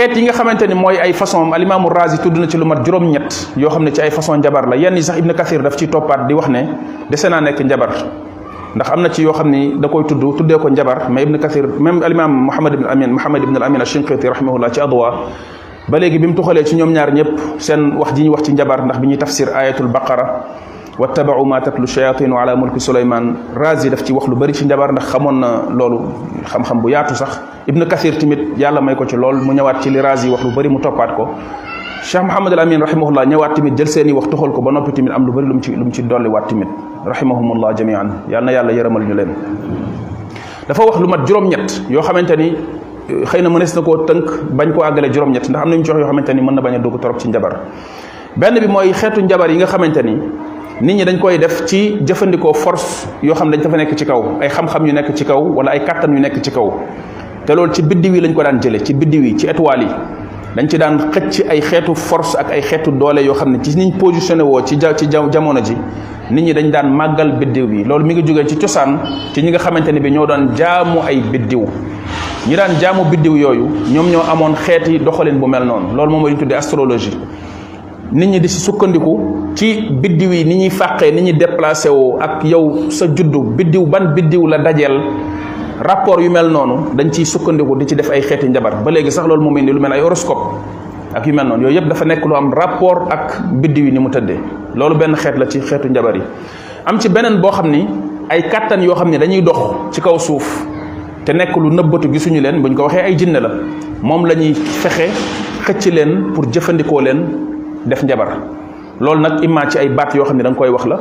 xet 0.00 0.16
yi 0.16 0.22
nga 0.24 0.32
xamanteni 0.32 0.72
moy 0.74 0.96
ay 0.96 1.12
façon 1.12 1.52
imam 1.52 1.84
razi 1.92 2.16
tuduna 2.24 2.48
ci 2.48 2.56
lu 2.56 2.64
mat 2.64 2.80
juroom 2.86 3.04
ñet 3.12 3.52
yo 3.60 3.68
xamne 3.68 3.92
ci 3.92 4.00
ay 4.00 4.10
façon 4.10 4.40
jabar 4.42 4.64
la 4.66 4.74
yenn 4.78 4.96
sax 5.02 5.18
ibn 5.20 5.30
kasir 5.36 5.60
daf 5.60 5.76
ci 5.76 5.88
topat 5.88 6.24
di 6.26 6.32
wax 6.32 6.48
ne 6.48 6.60
dese 7.10 7.28
naa 7.28 7.40
nekk 7.42 7.60
njabar 7.60 7.90
ndax 8.76 8.88
amna 8.92 9.10
ci 9.12 9.20
yo 9.22 9.32
xamni 9.32 9.74
da 9.78 9.88
koy 9.88 10.04
tuddu 10.08 10.32
tudde 10.38 10.56
ko 10.58 10.70
jabar 10.74 11.10
mais 11.10 11.24
ibn 11.28 11.38
kasir 11.38 11.66
même 11.78 12.02
al 12.02 12.12
imam 12.12 12.32
muhammad 12.48 12.74
ibn 12.80 12.86
amin 12.88 13.10
muhammad 13.12 13.42
ibn 13.42 13.56
al 13.56 13.62
amin 13.68 13.82
ash-shinqiti 13.82 14.26
rahimahullah 14.32 14.72
ci 14.72 14.80
adwa 14.80 15.12
ba 15.88 15.98
léegi 15.98 16.18
bi 16.18 16.26
mu 16.28 16.34
ci 16.64 16.76
ñom 16.76 16.90
ñaar 16.92 17.12
ñep 17.12 17.28
sen 17.58 17.92
wax 17.98 18.12
ji 18.16 18.22
ñu 18.24 18.30
wax 18.30 18.42
ci 18.44 18.54
jabar 18.56 18.80
ndax 18.82 18.98
biñu 19.00 19.16
tafsir 19.18 19.48
ayatul 19.54 19.86
baqara 19.88 20.40
wattabau 21.00 21.40
ma 21.48 21.56
tatlu 21.64 21.88
shayatin 21.88 22.28
ala 22.30 22.52
mulki 22.54 22.76
suleyman 22.78 23.56
razi 23.56 23.88
daf 23.88 24.04
ci 24.04 24.12
wax 24.12 24.28
lu 24.28 24.36
bari 24.36 24.52
ci 24.52 24.66
njabar 24.68 24.92
ndax 24.92 25.08
xamoon 25.08 25.40
na 25.40 25.64
loolu 25.72 26.12
xam-xam 26.44 26.82
bu 26.84 26.90
yaatu 26.92 27.14
sax 27.16 27.40
ibnu 27.66 27.88
kathir 27.88 28.18
timit 28.20 28.52
yàlla 28.60 28.80
may 28.82 28.94
ko 28.94 29.06
ci 29.08 29.16
lool 29.16 29.40
mu 29.40 29.54
ñëwaat 29.56 29.80
ci 29.80 29.88
li 29.90 30.00
razi 30.02 30.28
wax 30.28 30.44
lu 30.44 30.52
bari 30.52 30.68
mu 30.68 30.78
toppaat 30.78 31.16
ko 31.16 31.30
cheikh 32.04 32.20
mohamad 32.22 32.52
al 32.52 32.60
amin 32.68 32.80
rahimahullah 32.84 33.24
ñëwaat 33.32 33.54
tamit 33.56 33.74
jël 33.80 33.88
seeni 33.88 34.12
wax 34.12 34.28
toxal 34.28 34.52
ko 34.52 34.60
ba 34.60 34.72
noppi 34.76 34.92
tamit 34.92 35.10
am 35.12 35.24
lu 35.24 35.32
bari 35.32 35.46
lu 35.46 35.54
mu 35.54 35.60
ci 35.62 35.72
lu 35.74 35.84
mu 35.84 35.90
ci 35.90 36.02
dolli 36.06 36.28
waat 36.28 36.48
tamit 36.48 36.68
rahimahumullah 37.06 37.72
jamian 37.74 38.08
yàlla 38.28 38.44
na 38.46 38.52
yàlla 38.52 38.72
yërëmal 38.76 39.02
ñu 39.08 39.14
leen 39.14 39.30
dafa 40.68 40.84
wax 40.84 41.00
lu 41.00 41.08
mat 41.08 41.24
juróom-ñett 41.26 41.84
yoo 41.88 42.02
xamante 42.02 42.36
ni 42.36 42.52
xëy 43.24 43.40
na 43.42 43.48
mënees 43.48 43.72
na 43.74 43.80
koo 43.82 44.04
tënk 44.04 44.52
bañ 44.52 44.72
koo 44.76 44.84
àggale 44.84 45.08
juróom-ñett 45.10 45.48
ndax 45.48 45.62
am 45.64 45.70
nañu 45.70 45.82
ci 45.84 45.90
wax 45.92 46.00
yoo 46.00 46.06
xamante 46.08 46.28
ni 46.34 46.42
mën 46.42 46.54
na 46.54 46.60
bañ 46.60 46.74
a 46.74 46.78
dugg 46.78 47.00
torop 47.00 47.16
ci 47.18 47.28
njabar 47.28 47.56
benn 48.36 48.60
bi 48.60 48.66
mooy 48.68 48.92
xeetu 48.92 49.22
njabar 49.24 49.48
yi 49.50 49.56
nga 49.56 49.66
xamante 49.66 50.02
ni 50.04 50.14
nit 50.82 50.94
ñi 50.96 51.04
dañ 51.04 51.18
koy 51.18 51.38
def 51.38 51.64
ci 51.66 51.96
jëfandikoo 52.06 52.54
force 52.54 53.06
yoo 53.22 53.34
xam 53.34 53.50
dañ 53.52 53.60
fa 53.60 53.76
nekk 53.76 53.94
ci 53.94 54.04
kaw 54.06 54.38
ay 54.40 54.48
xam-xam 54.48 54.86
yu 54.86 54.92
nekk 54.94 55.14
ci 55.14 55.24
kaw 55.26 55.38
wala 55.40 55.72
ay 55.72 55.84
kàttan 55.84 56.14
yu 56.14 56.20
nekk 56.20 56.40
ci 56.42 56.50
kaw 56.50 56.72
te 57.44 57.54
loolu 57.54 57.72
ci 57.74 57.82
biddi 57.82 58.08
wi 58.10 58.20
lañ 58.20 58.32
ko 58.32 58.42
daan 58.42 58.58
jële 58.62 58.82
ci 58.82 58.94
biddi 58.94 59.18
wi 59.18 59.36
ci 59.38 59.44
étoile 59.46 59.82
yi 59.82 59.88
dañ 60.56 60.68
ci 60.70 60.78
daan 60.78 61.10
xëcc 61.12 61.50
ay 61.50 61.60
xeetu 61.60 61.94
force 61.94 62.34
ak 62.34 62.50
ay 62.50 62.62
xeetu 62.62 62.90
doole 62.92 63.18
yoo 63.22 63.34
xam 63.34 63.52
ne 63.52 63.62
ci 63.62 63.76
niñ 63.76 63.92
positionné 63.98 64.40
woo 64.42 64.62
ci 64.64 64.78
ci 64.78 65.06
jamono 65.10 65.60
ji 65.60 65.76
nit 66.30 66.40
ñi 66.44 66.52
dañ 66.54 66.70
daan 66.70 66.88
màggal 66.96 67.32
biddiw 67.38 67.66
bi 67.66 67.84
loolu 67.84 68.06
mi 68.06 68.14
ngi 68.14 68.22
jógee 68.22 68.46
ci 68.46 68.56
cosaan 68.56 68.98
ci 69.34 69.42
ñi 69.42 69.50
nga 69.50 69.58
xamante 69.58 69.90
ne 69.92 70.00
bi 70.00 70.08
ñoo 70.10 70.24
doon 70.26 70.48
jaamu 70.56 71.00
ay 71.06 71.20
biddiw 71.30 71.62
ñi 72.48 72.54
daan 72.56 72.74
jaamu 72.80 73.04
biddiw 73.10 73.36
yooyu 73.36 73.68
ñoom 73.92 74.08
ñoo 74.10 74.22
amoon 74.32 74.54
xeeti 74.56 74.98
doxalin 74.98 75.36
bu 75.38 75.46
mel 75.46 75.64
noonu 75.64 75.94
loolu 75.94 76.10
moom 76.10 76.24
la 76.24 76.30
ñu 76.32 76.38
tuddee 76.38 76.54
astrologie 76.56 77.12
nit 78.12 78.26
ñi 78.28 78.38
di 78.42 78.48
ci 78.48 78.58
sukkandiku 78.58 79.20
ci 79.54 79.86
biddiw 79.90 80.30
yi 80.34 80.42
ni 80.44 80.66
ñuy 80.66 80.70
faqé 80.70 81.10
ni 81.14 81.22
ñuy 81.30 81.36
déplacer 81.38 81.90
wo 81.92 82.18
ak 82.20 82.42
yow 82.44 82.90
sa 82.90 83.06
juddu 83.06 83.54
biddiw 83.56 83.86
ban 83.86 84.14
biddiw 84.16 84.48
la 84.50 84.58
dajel 84.58 84.98
rapport 85.80 86.18
yu 86.20 86.28
mel 86.30 86.50
nonu 86.50 86.90
dañ 86.96 87.10
ci 87.14 87.24
sukkandiku 87.24 87.76
di 87.78 87.86
ci 87.86 87.94
def 87.94 88.10
ay 88.10 88.20
xéti 88.22 88.48
njabar 88.50 88.82
ba 88.82 88.90
légui 88.90 89.10
sax 89.12 89.26
lool 89.28 89.38
mo 89.40 89.54
lu 89.56 89.78
mel 89.80 89.92
ay 89.92 90.00
horoscope 90.00 90.54
ak 91.14 91.24
yu 91.26 91.32
mel 91.32 91.46
non 91.46 91.60
yoy 91.62 91.74
yeb 91.74 91.86
dafa 91.86 92.04
nek 92.04 92.24
lu 92.24 92.34
am 92.34 92.52
rapport 92.52 93.06
ak 93.10 93.42
biddiw 93.62 93.84
yi 93.84 93.90
ni 93.92 93.98
mu 94.00 94.08
tëddee 94.08 94.40
loolu 94.74 94.96
ben 94.96 95.14
xeet 95.14 95.36
la 95.38 95.46
ci 95.46 95.60
xeetu 95.60 95.88
njabar 95.88 96.16
yi 96.16 96.22
am 96.86 96.98
ci 96.98 97.08
benen 97.08 97.38
bo 97.40 97.50
xamni 97.50 97.86
ay 98.28 98.42
katan 98.50 98.82
yo 98.82 98.94
xamni 98.96 99.18
dañuy 99.18 99.42
dox 99.42 99.92
ci 99.94 100.00
kaw 100.00 100.18
suuf 100.18 100.66
té 101.24 101.32
nek 101.32 101.54
lu 101.56 101.70
nëbbatu 101.70 102.10
gisuñu 102.10 102.40
len 102.40 102.60
buñ 102.60 102.74
ko 102.74 102.82
waxé 102.82 103.02
ay 103.04 103.14
jinne 103.16 103.38
la 103.38 103.50
mom 104.02 104.26
lañuy 104.26 104.54
fexé 104.54 105.06
xëcc 105.64 105.94
len 105.94 106.32
pour 106.34 106.46
jëfëndiko 106.50 107.00
len 107.02 107.49
def 107.86 108.04
njabar 108.04 108.28
loolu 109.00 109.20
nag 109.20 109.32
imma 109.42 109.64
ci 109.70 109.78
ay 109.78 109.88
baat 109.88 110.14
yoo 110.14 110.24
xam 110.24 110.36
ne 110.36 110.42
da 110.42 110.52
koy 110.52 110.68
wax 110.68 110.84
la 110.86 110.98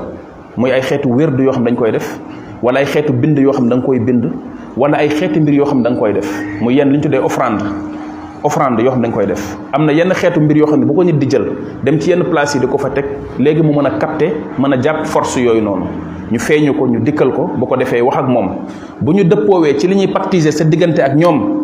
muy 0.55 0.71
ay 0.71 0.81
xeetu 0.81 1.09
wérdu 1.09 1.43
yoo 1.43 1.51
xam 1.51 1.63
ne 1.63 1.71
dañ 1.71 1.75
koy 1.77 1.91
def 1.91 2.19
wala 2.61 2.79
ay 2.79 2.85
xeetu 2.85 3.11
bind 3.11 3.37
yoo 3.37 3.51
xam 3.51 3.65
ne 3.65 3.69
da 3.69 3.75
nga 3.77 3.85
koy 3.85 3.99
bind 3.99 4.23
wala 4.77 4.97
ay 4.97 5.09
xeetu 5.09 5.39
mbir 5.41 5.53
yoo 5.55 5.65
xam 5.65 5.79
ne 5.79 5.83
da 5.83 5.91
koy 5.99 6.13
def 6.13 6.27
muy 6.61 6.75
yenn 6.75 6.89
li 6.89 6.97
ñu 6.97 7.01
tuddee 7.01 7.19
offrande 7.19 7.63
offrande 8.43 8.79
yoo 8.81 8.91
xam 8.91 8.99
ne 9.01 9.07
dañ 9.07 9.11
koy 9.13 9.25
def 9.27 9.57
am 9.73 9.85
na 9.85 9.91
yenn 9.93 10.13
xeetu 10.13 10.39
mbir 10.39 10.57
yoo 10.57 10.67
xam 10.67 10.79
ne 10.79 10.85
bu 10.85 10.93
ko 10.93 11.03
nit 11.03 11.19
di 11.19 11.27
jël 11.29 11.45
dem 11.83 11.99
ci 11.99 12.11
yenn 12.11 12.23
place 12.23 12.55
yi 12.55 12.61
di 12.61 12.67
ko 12.67 12.77
fa 12.77 12.89
teg 12.89 13.05
léegi 13.37 13.61
mu 13.61 13.73
mën 13.81 13.85
a 13.85 13.89
capter 13.99 14.31
mën 14.57 14.73
a 14.73 14.77
jàpp 14.81 15.05
force 15.05 15.35
yooyu 15.37 15.61
noonu 15.61 15.85
ñu 16.31 16.39
feeñu 16.39 16.73
ko 16.77 16.85
ñu 16.87 16.99
dikkal 17.03 17.33
ko 17.33 17.49
bu 17.57 17.65
ko 17.67 17.75
defee 17.75 18.01
wax 18.01 18.17
ak 18.19 18.27
moom 18.29 18.49
bu 19.01 19.11
ñu 19.11 19.23
dëppoowee 19.25 19.77
ci 19.77 19.87
li 19.87 19.95
ñuy 19.95 20.07
pactiser 20.07 20.53
sa 20.53 20.63
diggante 20.63 20.99
ak 21.03 21.15
ñoom 21.15 21.55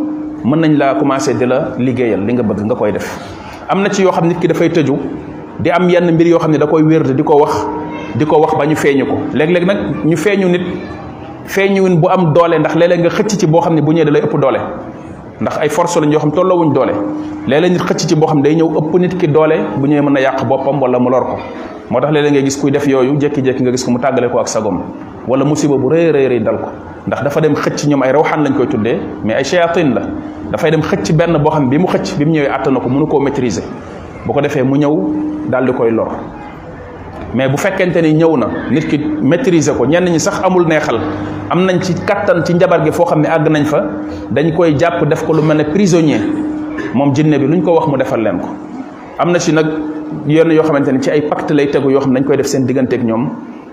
mën 0.43 0.57
nañ 0.59 0.77
laa 0.77 0.95
commencer 0.95 1.35
di 1.37 1.45
la 1.45 1.69
liggéeyal 1.79 2.25
li 2.25 2.33
nga 2.33 2.43
bëgg 2.43 2.65
nga 2.65 2.75
koy 2.75 2.91
def 2.91 3.34
am 3.69 3.81
na 3.81 3.89
ci 3.89 4.01
yoo 4.03 4.11
xam 4.11 4.27
nit 4.27 4.39
ki 4.39 4.47
dafay 4.47 4.69
tëju 4.69 4.95
di 5.59 5.69
am 5.71 5.89
yenn 5.89 6.09
mbir 6.13 6.27
yoo 6.27 6.39
xam 6.39 6.51
ne 6.51 6.57
da 6.57 6.67
koy 6.67 6.83
wér 6.83 7.13
di 7.15 7.23
ko 7.23 7.37
wax 7.41 7.53
di 8.15 8.25
ko 8.25 8.37
wax 8.39 8.53
ba 8.57 8.65
ñu 8.65 8.75
feeñu 8.75 9.05
ko 9.05 9.15
léeg-léeg 9.33 9.65
nag 9.65 9.77
ñu 10.05 10.15
feeñu 10.17 10.47
nit 10.49 10.61
feeñuwin 11.45 11.95
bu 11.99 12.07
am 12.09 12.33
doole 12.33 12.59
ndax 12.59 12.75
léeg 12.75 12.99
nga 12.99 13.09
xëcc 13.09 13.39
ci 13.39 13.47
boo 13.47 13.61
xam 13.61 13.75
ne 13.75 13.81
bu 13.81 13.91
ñëwee 13.91 14.11
da 14.11 14.19
ëpp 14.19 14.39
doole 14.39 14.59
ndax 15.41 15.57
ay 15.57 15.69
force 15.69 15.97
lañ 15.99 16.11
yoo 16.11 16.19
xam 16.19 16.31
tolloowuñ 16.31 16.73
doole 16.73 16.93
léeg 17.47 17.71
nit 17.71 17.79
xëcc 17.81 18.07
ci 18.09 18.15
boo 18.15 18.27
xam 18.27 18.37
ne 18.37 18.43
day 18.43 18.55
ñëw 18.55 18.71
ëpp 18.77 18.99
nit 18.99 19.17
ki 19.17 19.27
doole 19.29 19.55
bu 19.77 19.85
ñëwee 19.87 20.01
mën 20.01 20.17
a 20.17 20.21
yàq 20.21 20.45
boppam 20.45 20.79
wala 20.81 20.99
mu 20.99 21.09
lor 21.09 21.25
ko 21.25 21.35
moo 21.89 21.99
tax 22.01 22.09
léeg-léeg 22.11 22.31
ngay 22.33 22.43
gis 22.45 22.57
kuy 22.57 22.71
def 22.71 22.87
yooyu 22.87 23.13
jékki-jékki 23.19 23.61
nga 23.61 23.71
gis 23.71 23.83
ko 23.85 23.91
mu 23.91 23.99
tàggale 23.99 24.29
ko 24.31 24.39
ak 24.41 24.47
sagom 24.49 24.81
wala 25.27 25.45
musiba 25.45 25.75
bu 25.77 25.89
rëy 25.89 26.09
rëy 26.11 26.27
rëy 26.27 26.39
dal 26.41 26.57
ko 26.59 26.69
ndax 27.07 27.21
dafa 27.23 27.39
dem 27.41 27.53
xëcc 27.53 27.85
ñoom 27.89 28.03
ay 28.03 28.11
rawxaan 28.11 28.43
lañ 28.43 28.53
koy 28.57 28.67
tuddee 28.67 28.97
mais 29.23 29.35
ay 29.35 29.43
shayatin 29.43 29.93
la 29.93 30.01
dafay 30.51 30.71
dem 30.71 30.81
xëcc 30.81 31.13
benn 31.13 31.37
boo 31.37 31.51
xam 31.51 31.69
bi 31.69 31.77
mu 31.77 31.87
xëcc 31.87 32.17
bi 32.17 32.25
mu 32.25 32.31
ñëwee 32.33 32.49
àttana 32.49 32.79
ko 32.79 32.89
mënu 32.89 33.07
ko 33.07 33.19
maîtriser 33.19 33.63
bu 34.25 34.33
ko 34.33 34.41
defee 34.41 34.63
mu 34.63 34.75
ñëw 34.79 34.95
daal 35.49 35.65
di 35.65 35.73
koy 35.73 35.91
lor 35.91 36.07
mais 37.35 37.47
bu 37.49 37.57
fekkente 37.57 38.01
ni 38.01 38.13
ñëw 38.15 38.37
na 38.37 38.47
nit 38.71 38.87
ki 38.87 38.97
maîtriser 39.21 39.75
ko 39.77 39.85
ñenn 39.85 40.05
ñi 40.09 40.19
sax 40.19 40.41
amul 40.43 40.65
neexal 40.67 40.99
am 41.51 41.65
nañ 41.65 41.81
ci 41.81 41.93
kattan 42.05 42.43
ci 42.45 42.53
njabar 42.55 42.83
gi 42.83 42.91
foo 42.91 43.05
xam 43.05 43.21
ne 43.21 43.27
àgg 43.27 43.47
nañ 43.49 43.65
fa 43.65 43.83
dañ 44.33 44.53
koy 44.55 44.75
jàpp 44.77 45.03
def 45.07 45.23
ko 45.25 45.33
lu 45.33 45.43
mel 45.43 45.57
ne 45.57 45.63
prisonnier 45.65 46.21
moom 46.95 47.13
jinne 47.13 47.37
bi 47.37 47.45
lu 47.45 47.51
luñ 47.53 47.61
ko 47.61 47.73
wax 47.75 47.87
mu 47.87 47.97
defal 47.97 48.21
leen 48.21 48.39
ko 48.39 48.49
yenn 50.27 50.49
yoo 50.51 50.63
xamante 50.63 50.91
ni 50.91 51.01
ci 51.01 51.09
ay 51.09 51.21
pacte 51.23 51.51
lay 51.53 51.67
tegu 51.67 51.89
yoo 51.91 51.99
xam 52.01 52.11
ne 52.13 52.19
dañ 52.19 52.25
koy 52.27 52.37
def 52.37 52.47
seen 52.47 52.65
digganteeg 52.65 53.03
ñoom 53.03 53.29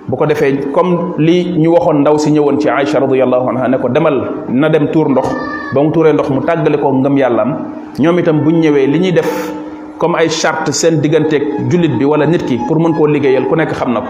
bu 0.09 0.16
ko 0.16 0.26
defee 0.26 0.61
comme 0.72 1.14
li 1.18 1.44
ñu 1.57 1.70
waxoon 1.70 2.00
ndaw 2.00 2.18
si 2.18 2.31
ñëwoon 2.33 2.61
ci 2.61 2.68
Aïcha 2.68 2.98
radiyallahu 3.00 3.48
anha 3.50 3.68
ne 3.68 3.76
ko 3.78 3.88
demal 3.88 4.20
na 4.50 4.68
dem 4.68 4.88
tuur 4.92 5.09
ndox 5.09 5.28
ba 5.74 5.83
mu 5.83 5.90
tuuree 5.92 6.12
ndox 6.12 6.28
mu 6.31 6.40
tàggale 6.40 6.76
ko 6.78 6.92
ngëm 6.92 7.16
yàllaam 7.16 7.57
ñoom 7.99 8.18
itam 8.18 8.43
bu 8.43 8.51
ñu 8.51 8.59
ñëwee 8.61 8.86
li 8.86 8.99
ñuy 9.01 9.12
def 9.12 9.53
comme 9.99 10.16
ay 10.16 10.28
charte 10.28 10.72
seen 10.72 11.01
digganteeg 11.01 11.70
jullit 11.70 11.93
bi 11.99 12.05
wala 12.05 12.26
nit 12.26 12.45
ki 12.45 12.59
pour 12.68 12.78
mën 12.80 12.93
koo 12.97 13.07
liggéeyal 13.07 13.47
ku 13.47 13.55
nekk 13.57 13.72
xam 13.74 13.93
na 13.93 14.01
ko 14.01 14.09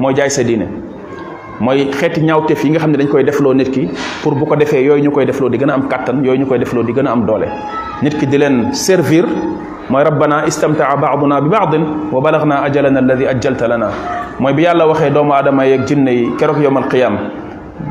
mooy 0.00 0.14
jaay 0.14 0.30
sa 0.30 0.42
diine 0.42 0.93
mooy 1.60 1.86
xeeti 1.92 2.20
ñaawteef 2.24 2.64
yi 2.64 2.70
nga 2.70 2.80
xam 2.80 2.90
ne 2.92 2.98
dañ 2.98 3.08
koy 3.08 3.24
defloo 3.24 3.52
nit 3.54 3.70
ki 3.70 3.88
pour 4.22 4.34
bu 4.34 4.46
ko 4.46 4.56
defee 4.56 4.82
yooyu 4.82 5.02
ñu 5.04 5.10
koy 5.10 5.24
defloo 5.24 5.48
di 5.50 5.58
gën 5.58 5.70
a 5.70 5.74
am 5.74 5.88
kàttan 5.88 6.24
yooyu 6.24 6.38
ñu 6.40 6.46
koy 6.46 6.58
defloo 6.58 6.82
di 6.82 6.92
gën 6.92 7.06
a 7.06 7.10
am 7.12 7.26
doole 7.26 7.46
nit 8.02 8.14
ki 8.18 8.26
di 8.26 8.38
leen 8.38 8.72
servir 8.72 9.24
mooy 9.88 10.02
rabbana 10.04 10.46
istamtaa 10.46 10.96
baaduna 10.96 11.40
bi 11.40 11.48
baadin 11.48 11.84
wa 12.12 12.20
balagna 12.20 12.62
ajalana 12.64 12.98
alladi 13.00 13.26
ajjalta 13.26 13.68
lana 13.68 13.88
mooy 14.38 14.52
bi 14.52 14.62
yàlla 14.64 14.86
waxee 14.86 15.10
doomu 15.10 15.32
aadama 15.32 15.64
yeeg 15.66 15.86
jinne 15.86 16.08
yi 16.10 16.28
keroog 16.38 16.58
yowmal 16.62 16.88
qiyaam 16.90 17.16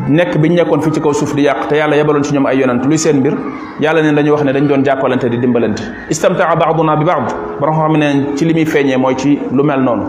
nekk 0.09 0.37
bi 0.37 0.49
ñu 0.49 0.55
nekkoon 0.55 0.81
ci 0.91 0.99
kaw 0.99 1.13
suuf 1.13 1.33
di 1.35 1.41
yàq 1.43 1.67
te 1.69 1.75
yàlla 1.75 1.95
yebaloon 1.95 2.23
ci 2.23 2.33
ñoom 2.33 2.45
ay 2.45 2.57
yonant 2.57 2.97
seen 2.97 3.17
mbir 3.19 3.33
yàlla 3.79 4.01
neen 4.01 4.15
dañuy 4.15 4.31
wax 4.31 4.43
ne 4.43 4.51
dañ 4.51 4.67
doon 4.67 4.83
jàppalante 4.83 5.29
di 5.29 5.37
dimbalante 5.39 5.79
istamtaa 6.09 6.55
baaduna 6.55 6.95
bi 6.97 7.05
baad 7.05 7.29
borom 7.59 7.75
xam 7.75 7.97
ne 7.97 8.35
ci 8.35 8.45
li 8.45 8.53
muy 8.53 8.65
feeñee 8.65 8.97
mooy 8.97 9.15
ci 9.15 9.39
lu 9.51 9.63
mel 9.63 9.79
noonu 9.81 10.03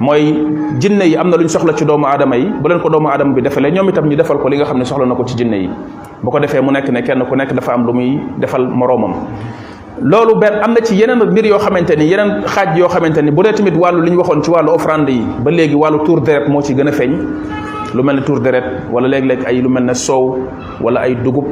mooy 0.00 0.32
jinne 0.78 1.02
yi 1.10 1.16
am 1.16 1.28
na 1.30 1.36
lu 1.36 1.44
ñu 1.44 1.48
soxla 1.48 1.76
ci 1.76 1.84
doomu 1.84 2.06
aadama 2.06 2.36
yi 2.38 2.46
bu 2.62 2.68
leen 2.68 2.80
ko 2.80 2.88
doomu 2.88 3.08
aadama 3.08 3.34
bi 3.34 3.42
defalee 3.42 3.70
ñoom 3.72 3.88
itam 3.88 4.06
ñu 4.08 4.16
defal 4.16 4.38
ko 4.38 4.48
li 4.48 4.56
nga 4.56 4.64
xam 4.66 4.78
ne 4.78 4.84
soxla 4.84 5.06
na 5.06 5.14
ko 5.14 5.24
ci 5.26 5.34
jinne 5.36 5.54
yi 5.56 5.70
bu 6.22 6.30
ko 6.30 6.38
defee 6.38 6.60
mu 6.60 6.70
nekk 6.70 6.88
ne 6.90 7.02
kenn 7.02 7.20
ku 7.28 7.34
nekk 7.34 7.52
dafa 7.52 7.72
am 7.72 7.84
lu 7.86 7.92
muy 7.92 8.18
defal 8.38 8.62
moroomam 8.66 9.14
loolu 10.02 10.38
benn 10.38 10.54
am 10.62 10.72
na 10.74 10.80
ci 10.84 10.94
yeneen 10.94 11.18
mbir 11.18 11.46
yoo 11.46 11.58
xamante 11.58 11.96
ni 11.98 12.06
yeneen 12.10 12.42
xaaj 12.46 12.78
yoo 12.78 12.88
xamante 12.88 13.18
ni 13.24 13.30
bu 13.32 13.42
dee 13.42 13.52
tamit 13.52 13.74
wàllu 13.74 14.02
lu 14.02 14.10
ñu 14.12 14.18
waxoon 14.18 14.40
ci 14.42 14.50
wàllu 14.50 14.70
offrande 14.70 15.08
yi 15.10 15.24
ba 15.42 15.50
léegi 15.50 15.74
wàllu 15.74 16.04
tour 16.06 16.20
deret 16.20 16.46
moo 16.48 16.62
ci 16.62 16.74
gën 16.74 16.86
a 16.88 16.92
feeñ 16.92 17.12
lu 17.94 18.02
mel 18.02 18.16
ne 18.16 18.22
tour 18.22 18.38
deret 18.38 18.64
wala 18.92 19.08
léeg-léeg 19.08 19.40
ay 19.46 19.60
lu 19.62 19.68
mel 19.68 19.82
ne 19.84 19.94
soow 19.94 20.38
wala 20.80 21.00
ay 21.00 21.14
dugub 21.16 21.44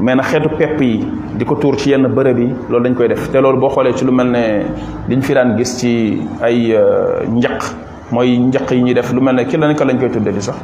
mais 0.00 0.14
na 0.16 0.22
xeetu 0.22 0.48
pepp 0.54 0.80
yi 0.80 0.96
di 1.34 1.44
ko 1.44 1.54
tuur 1.58 1.74
ci 1.76 1.90
yenn 1.90 2.06
bërëb 2.06 2.38
yi 2.38 2.48
loolu 2.70 2.84
dañ 2.84 2.94
koy 2.94 3.08
def 3.08 3.30
te 3.32 3.40
loolu 3.40 3.58
boo 3.58 3.68
xoolee 3.68 3.94
ci 3.96 4.04
lu 4.04 4.12
mel 4.12 4.28
ne 4.30 4.62
liñ 5.08 5.20
fi 5.22 5.32
daan 5.34 5.56
gis 5.56 5.76
ci 5.78 6.20
ay 6.40 6.72
euh, 6.72 7.24
njaq 7.26 7.74
mooy 8.12 8.38
njaq 8.38 8.70
yi 8.72 8.82
ñuy 8.82 8.94
def 8.94 9.12
lu 9.12 9.20
mel 9.20 9.34
ne 9.36 9.44
ki 9.46 9.56
lañ 9.56 9.74
ko 9.74 9.84
koy 9.84 10.10
tudde 10.10 10.30
di 10.32 10.40
sax 10.40 10.54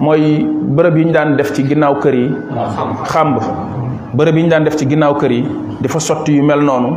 mooy 0.00 0.44
bërëb 0.76 0.96
yi 0.96 1.04
ñu 1.04 1.12
daan 1.12 1.36
def 1.36 1.52
ci 1.52 1.64
ginnaaw 1.68 1.98
kër 2.00 2.14
yi 2.14 2.30
xàmb 3.04 3.40
bërëb 4.14 4.36
yi 4.36 4.42
ñu 4.44 4.48
daan 4.48 4.64
def 4.64 4.76
ci 4.76 4.86
ginnaaw 4.88 5.14
kër 5.16 5.30
yi 5.32 5.44
di 5.80 5.88
fa 5.88 5.98
sotti 6.00 6.32
yu 6.32 6.42
mel 6.42 6.60
noonu 6.62 6.96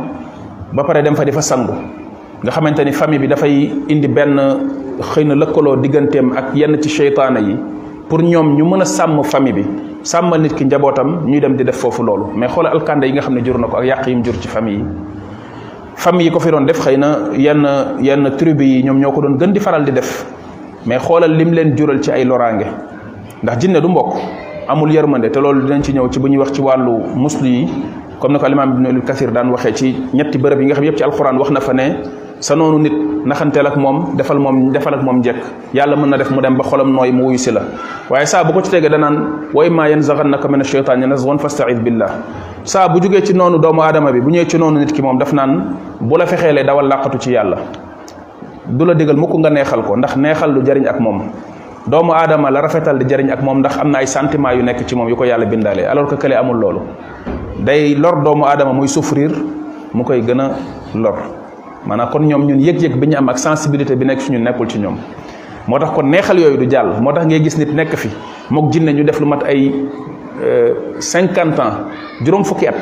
ba 0.72 0.84
pare 0.84 1.02
dem 1.02 1.14
fa 1.14 1.24
di 1.24 1.32
fa 1.32 1.40
sangu 1.42 1.72
nga 2.42 2.50
xamante 2.50 2.84
ni 2.84 2.92
famille 2.92 3.20
bi 3.20 3.26
dafay 3.28 3.70
indi 3.88 4.08
benn 4.08 4.40
xëy 5.00 5.24
na 5.26 5.34
lëkkaloo 5.34 5.76
digganteem 5.76 6.32
ak 6.34 6.54
yenn 6.54 6.80
ci 6.80 6.88
seytaane 6.88 7.40
yi 7.42 7.56
pour 8.08 8.22
ñoom 8.22 8.56
ñu 8.56 8.64
mën 8.64 8.80
a 8.80 8.84
sàmm 8.86 9.22
famille 9.24 9.52
bi 9.52 9.64
sàmmal 10.02 10.40
nit 10.40 10.54
ki 10.56 10.64
njabootam 10.64 11.26
ñuy 11.26 11.40
dem 11.40 11.56
di 11.56 11.64
def 11.64 11.76
foofu 11.76 12.02
loolu 12.02 12.32
mais 12.34 12.48
xoolal 12.52 12.72
alkande 12.76 13.04
yi 13.06 13.12
nga 13.12 13.20
xam 13.22 13.34
ne 13.34 13.42
jur 13.44 13.58
na 13.58 13.66
ko 13.66 13.76
ak 13.76 13.84
yàq 13.84 14.06
yi 14.06 14.16
mu 14.16 14.22
jur 14.24 14.34
ci 14.40 14.48
famille 14.48 14.78
yi 14.78 14.86
famille 15.94 16.24
yi 16.24 16.30
ko 16.30 16.40
fi 16.40 16.50
doon 16.50 16.64
def 16.66 16.80
xëy 16.80 16.96
na 16.96 17.18
yenn 17.34 17.66
yenn 18.00 18.30
tribu 18.38 18.62
yi 18.64 18.82
ñoom 18.82 18.98
ñoo 19.00 19.12
ko 19.12 19.20
doon 19.20 19.36
gën 19.38 19.52
di 19.52 19.60
faral 19.60 19.84
di 19.84 19.92
def 19.92 20.24
mais 20.86 20.98
xoolal 20.98 21.30
lim 21.36 21.52
leen 21.52 21.76
jural 21.76 22.00
ci 22.00 22.10
ay 22.12 22.24
loraange 22.24 22.66
ndax 23.42 23.58
jinne 23.60 23.80
du 23.80 23.88
mbokk 23.88 24.14
amul 24.68 24.90
yërmande 24.92 25.30
te 25.30 25.38
loolu 25.38 25.66
dinañ 25.66 25.82
ci 25.82 25.92
ñëw 25.92 26.08
ci 26.10 26.18
bu 26.18 26.28
ñuy 26.30 26.38
wax 26.38 26.52
ci 26.54 26.60
wàllu 26.62 26.92
muslu 27.14 27.46
yi 27.48 27.68
comme 28.18 28.32
ni 28.34 28.38
ko 28.38 28.46
alimaam 28.46 28.82
lu 28.82 29.02
kasir 29.02 29.30
daan 29.30 29.50
waxee 29.50 29.74
ci 29.74 29.94
ñetti 30.14 30.38
bërëb 30.38 30.60
yi 30.62 30.66
nga 30.66 30.74
xam 30.74 30.84
yëpp 30.84 30.96
ci 30.96 31.02
alxuraan 31.04 31.36
wax 31.38 31.50
na 31.50 31.60
fa 31.60 31.74
ne 31.74 32.00
sa 32.40 32.56
noonu 32.56 32.80
nit 32.80 32.92
naxantel 33.28 33.66
ak 33.68 33.76
mom 33.76 34.16
defal 34.16 34.40
mom 34.40 34.72
defal 34.72 34.96
ak 34.96 35.02
mom 35.04 35.20
jek 35.22 35.36
yàlla 35.74 35.94
mën 35.96 36.08
na 36.08 36.16
def 36.16 36.30
mu 36.30 36.40
dem 36.40 36.56
ba 36.56 36.64
xolam 36.64 36.90
noy 36.92 37.12
mu 37.12 37.24
wuyu 37.28 37.36
la 37.52 37.60
waye 38.08 38.24
sa 38.26 38.42
bu 38.44 38.52
ko 38.54 38.62
ci 38.64 38.70
tege 38.70 38.80
tegee 38.88 38.92
danaan 38.96 39.44
wa 39.52 39.64
imma 39.66 39.88
yanzaghannaka 39.90 40.48
min 40.48 40.60
ash-shaytan 40.62 40.96
nazghun 41.06 41.36
fasta'id 41.38 41.80
billah 41.84 42.08
sa 42.64 42.88
bu 42.88 42.98
joge 43.02 43.26
ci 43.26 43.34
noonu 43.34 43.58
doomu 43.58 43.82
adama 43.82 44.10
bi 44.10 44.20
bu 44.20 44.30
ñëwee 44.30 44.48
ci 44.48 44.58
nonu 44.58 44.78
nit 44.80 44.90
ki 44.92 45.02
mom 45.02 45.18
daf 45.18 45.32
nan 45.34 45.76
bu 46.00 46.16
la 46.16 46.24
fexele 46.26 46.64
dawal 46.64 46.88
làqatu 46.88 47.18
ci 47.18 47.30
yàlla 47.32 47.56
du 48.70 48.84
la 48.86 48.94
degal 48.94 49.16
muko 49.16 49.38
nga 49.38 49.50
neexal 49.50 49.82
ko 49.84 49.94
ndax 49.98 50.16
neexal 50.16 50.52
lu 50.54 50.62
jariñ 50.64 50.86
ak 50.88 50.98
moom 51.00 51.20
doomu 51.88 52.12
adama 52.14 52.50
la 52.50 52.60
rafetal 52.62 52.96
di 52.98 53.04
jariñ 53.06 53.28
ak 53.32 53.42
mom 53.42 53.58
ndax 53.58 53.76
amna 53.80 53.98
ay 53.98 54.06
sentiment 54.06 54.56
yu 54.56 54.62
nekk 54.62 54.86
ci 54.88 54.94
mom 54.96 55.08
yu 55.10 55.14
ko 55.16 55.24
yàlla 55.24 55.44
bindale 55.44 55.80
alors 55.86 56.08
que 56.08 56.14
kële 56.16 56.36
amul 56.38 56.56
lolu 56.56 56.78
day 57.60 57.94
lor 57.96 58.22
doomu 58.22 58.44
adama 58.46 58.72
muy 58.72 58.88
souffrir 58.88 59.30
mu 59.92 60.02
koy 60.04 60.22
gëna 60.22 60.50
lor 60.94 61.39
maanaam 61.86 62.08
kon 62.12 62.20
ñoom 62.26 62.44
ñun 62.46 62.58
yëg-yëg 62.60 62.96
bi 62.98 63.06
ñu 63.08 63.16
am 63.16 63.28
ak 63.28 63.38
sensibilité 63.38 63.96
bi 63.96 64.04
nekk 64.04 64.20
suñu 64.20 64.38
nekkul 64.38 64.68
ci 64.68 64.78
ñoom 64.78 64.96
moo 65.66 65.78
tax 65.78 65.90
kon 65.94 66.02
neexal 66.10 66.38
yooyu 66.38 66.56
du 66.58 66.70
jàll 66.70 67.00
moo 67.00 67.12
tax 67.12 67.24
ngay 67.26 67.42
gis 67.42 67.56
nit 67.58 67.72
nekk 67.74 67.96
fi 67.96 68.08
mook 68.50 68.72
jinne 68.72 68.92
ñu 68.92 69.04
def 69.04 69.18
lu 69.20 69.26
mat 69.26 69.40
ay 69.46 69.72
euh, 70.42 70.98
cinquante 71.00 71.58
ans 71.58 71.88
juróom 72.22 72.44
fukki 72.44 72.66
at 72.66 72.74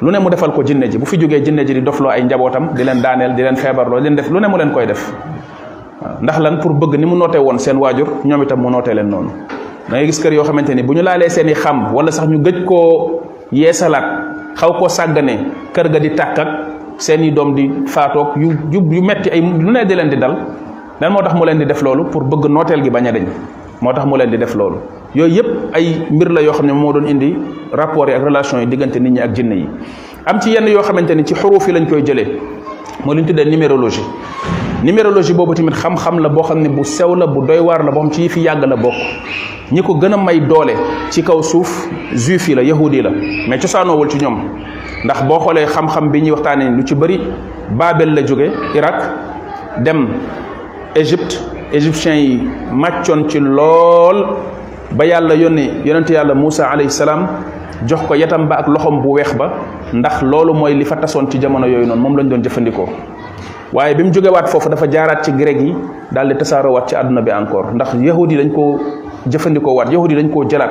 lu 0.00 0.10
ne 0.10 0.18
mu 0.18 0.28
defal 0.28 0.52
ko 0.52 0.62
jinne 0.64 0.88
ji 0.90 0.98
bu 0.98 1.06
fi 1.06 1.16
jógee 1.18 1.42
jinne 1.42 1.64
ji 1.66 1.74
di 1.74 1.80
dofloo 1.80 2.10
ay 2.10 2.22
njabootam 2.24 2.72
di 2.74 2.84
leen 2.84 3.00
daaneel 3.02 3.34
di 3.34 3.42
leen 3.42 3.56
feebarloo 3.56 3.98
di 4.00 4.04
leen 4.08 4.16
def 4.16 4.28
lu 4.30 4.40
ne 4.40 4.46
mu 4.48 4.56
leen 4.58 4.72
koy 4.72 4.86
def 4.86 5.12
ndax 6.20 6.38
lan 6.40 6.58
pour 6.60 6.72
bëgg 6.74 6.98
ni 7.00 7.06
mu 7.06 7.16
nootee 7.16 7.38
woon 7.40 7.58
seen 7.58 7.76
waajur 7.78 8.08
ñoom 8.24 8.42
itam 8.42 8.60
mu 8.60 8.70
nootee 8.70 8.94
leen 8.94 9.08
noonu 9.08 9.30
da 9.88 9.96
ngay 9.96 10.06
gis 10.06 10.20
kër 10.20 10.32
yoo 10.34 10.44
xamante 10.44 10.70
ni 10.74 10.82
bu 10.82 10.92
ñu 10.92 11.02
laalee 11.02 11.30
seen 11.30 11.48
i 11.48 11.54
wala 11.92 12.10
sax 12.12 12.28
ñu 12.28 12.38
gëj 12.42 12.64
koo 12.64 13.20
yeesalaat 13.52 14.04
xaw 14.56 14.72
koo 14.78 14.88
sàggane 14.88 15.38
di 16.00 16.10
tàkk 16.14 16.72
seeni 16.98 17.30
doom 17.30 17.54
di 17.54 17.70
faatoog 17.88 18.36
yu 18.36 18.50
yu 18.70 19.02
metti 19.02 19.30
ay 19.30 19.40
lu 19.40 19.70
ne 19.70 19.84
di 19.84 19.94
leen 19.94 20.08
di 20.10 20.16
dal 20.18 20.34
lan 21.00 21.10
moo 21.12 21.22
tax 21.22 21.34
mu 21.34 21.44
leen 21.44 21.58
di 21.58 21.66
def 21.66 21.80
loolu 21.82 22.04
pour 22.08 22.22
bëgg 22.24 22.48
nooteel 22.50 22.82
gi 22.82 22.90
bañ 22.90 23.06
a 23.06 23.12
dañ 23.12 23.26
moo 23.80 23.92
tax 23.92 24.04
mu 24.04 24.16
leen 24.16 24.30
di 24.30 24.36
def 24.38 24.54
loolu 24.54 24.78
yooyu 25.14 25.42
ay 25.72 26.06
mbir 26.10 26.30
la 26.30 26.40
ne 26.40 27.08
indi 27.10 27.36
rapport 27.72 28.08
yi 28.08 28.14
ak 28.14 28.22
relation 28.22 28.58
numérologie 33.44 34.00
numérologie 34.84 35.32
bobu 35.32 35.54
tamit 35.54 35.72
xam-xam 35.74 36.18
la 36.20 36.28
bo 36.28 36.42
xamni 36.42 36.68
bu 36.68 36.84
sew 36.84 37.14
la 37.14 37.26
bu 37.26 37.40
doy 37.46 37.58
war 37.58 37.82
la 37.82 37.90
bo 37.90 38.00
xam 38.02 38.10
ci 38.12 38.28
fi 38.28 38.40
yag 38.42 38.64
la 38.66 38.76
bok 38.76 38.92
ñi 39.72 39.80
ko 39.80 39.94
gën 39.98 40.12
may 40.24 40.40
doole 40.40 40.74
ci 41.10 41.22
kaw 41.22 41.40
suuf 41.42 41.88
juif 42.12 42.48
la 42.48 42.60
yahudi 42.62 43.00
la 43.00 43.08
mais 43.48 43.58
ci 43.58 43.66
wol 43.76 44.08
ci 44.10 44.18
ñom 44.20 44.36
ndax 45.04 45.22
bo 45.24 45.38
xolé 45.40 45.64
xam-xam 45.64 46.10
bi 46.10 46.20
ñi 46.20 46.30
waxtane 46.32 46.68
lu 46.76 46.82
ci 46.86 46.94
bari 46.96 47.18
babel 47.70 48.12
la 48.12 48.22
jóge 48.26 48.50
iraq 48.74 49.00
dem 49.82 50.06
égypte 50.94 51.32
égyptien 51.72 52.16
yi 52.16 52.42
maccion 52.70 53.26
ci 53.28 53.38
lol 53.40 54.36
ba 54.92 55.04
yàlla 55.06 55.34
yonne 55.34 55.80
yonent 55.84 56.10
yàlla 56.10 56.34
moussa 56.34 56.68
alayhi 56.68 56.90
salam 56.90 57.26
jox 57.86 58.02
ko 58.06 58.14
yatam 58.14 58.48
ba 58.48 58.56
ak 58.56 58.68
loxom 58.68 59.00
bu 59.00 59.14
wex 59.16 59.32
ba 59.34 59.48
ndax 59.94 60.20
lolou 60.22 60.52
moy 60.52 60.74
li 60.74 60.84
fa 60.84 60.96
tasson 60.96 61.24
ci 61.30 61.38
jamono 61.40 61.66
yoy 61.66 61.86
non 61.86 61.96
mom 61.96 62.16
lañ 62.18 62.28
doon 62.28 62.42
jëfëndiko 62.42 62.86
waaye 63.74 63.92
bi 63.98 64.04
mu 64.06 64.10
jógewaat 64.14 64.46
foofu 64.46 64.68
dafa 64.70 64.86
jaaraat 64.88 65.24
ci 65.26 65.32
grec 65.32 65.58
yi 65.60 65.74
daal 66.14 66.28
di 66.30 66.34
tasaarowaat 66.38 66.88
ci 66.88 66.94
àdduna 66.94 67.20
bi 67.20 67.30
encore 67.32 67.74
ndax 67.74 67.94
yahudi 67.98 68.36
dañ 68.38 68.52
koo 68.54 68.78
jëfandikoo 69.26 69.72
waat 69.74 69.90
yahudi 69.90 70.14
dañ 70.14 70.30
koo 70.30 70.44
jëlaat 70.48 70.70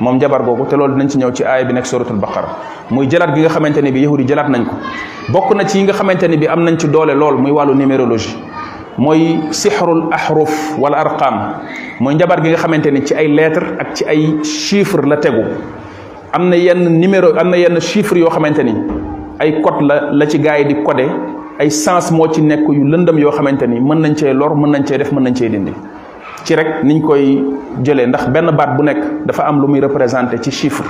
moom 0.00 0.18
jabar 0.18 0.42
googu 0.42 0.64
te 0.66 0.74
loolu 0.76 0.94
dinañ 0.94 1.08
ci 1.10 1.18
ñëw 1.18 1.32
ci 1.34 1.44
aaya 1.44 1.64
bi 1.64 1.72
nekk 1.74 1.84
suratul 1.84 2.16
baqara 2.16 2.48
muy 2.90 3.06
jëlaat 3.06 3.34
gi 3.34 3.40
nga 3.42 3.48
xamante 3.50 3.82
ne 3.82 3.92
bi 3.92 4.00
yahudi 4.00 4.22
yi 4.22 4.28
jëlaat 4.30 4.48
nañ 4.48 4.64
ko 4.64 4.72
bokk 5.32 5.54
na 5.56 5.64
ci 5.68 5.78
yi 5.78 5.84
nga 5.84 5.92
xamante 5.92 6.22
ne 6.28 6.36
bi 6.38 6.46
am 6.46 6.64
nañ 6.64 6.78
ci 6.78 6.88
doole 6.90 7.10
lool 7.14 7.36
muy 7.36 7.50
wàllu 7.50 7.74
numérologie 7.74 8.34
mooy 8.96 9.40
sixrul 9.50 10.08
ahruf 10.10 10.78
wala 10.78 10.96
arqam 11.00 11.52
mooy 12.00 12.14
njabar 12.14 12.40
gi 12.42 12.48
nga 12.48 12.56
xamante 12.56 12.86
ne 12.90 13.04
ci 13.04 13.12
ay 13.14 13.28
lettre 13.28 13.76
ak 13.78 13.92
ci 13.94 14.04
ay 14.08 14.40
chiffre 14.42 15.04
la 15.06 15.16
tegu 15.18 15.44
am 16.32 16.48
na 16.48 16.56
yenn 16.56 16.98
numéro 17.00 17.28
am 17.36 17.50
na 17.50 17.56
yenn 17.58 17.78
chiffre 17.80 18.16
yoo 18.16 18.30
xamante 18.30 18.60
ni 18.64 18.74
ay 19.38 19.60
code 19.60 19.82
la 19.84 20.08
la 20.12 20.24
ci 20.26 20.38
gars 20.40 20.58
yi 20.60 20.64
di 20.64 20.82
codé 20.82 21.04
ay 21.58 21.68
sens 21.74 22.10
moo 22.14 22.30
ci 22.32 22.38
nekk 22.40 22.68
yu 22.70 22.84
lëndëm 22.86 23.18
yoo 23.18 23.32
xamante 23.34 23.66
ni 23.66 23.80
mën 23.82 23.98
nañ 23.98 24.14
cee 24.14 24.32
lor 24.32 24.54
mën 24.54 24.70
nañ 24.70 24.84
cee 24.86 24.96
def 24.98 25.10
mën 25.10 25.22
nañ 25.24 25.34
cee 25.34 25.48
dindi 25.50 25.72
ci 26.44 26.54
rek 26.54 26.82
niñ 26.84 27.02
koy 27.02 27.42
jëlee 27.82 28.06
ndax 28.06 28.28
benn 28.30 28.52
baat 28.54 28.76
bu 28.76 28.82
nekk 28.84 29.26
dafa 29.26 29.42
am 29.42 29.60
lu 29.60 29.66
muy 29.66 29.80
représenté 29.80 30.38
ci 30.40 30.50
chiffre 30.52 30.84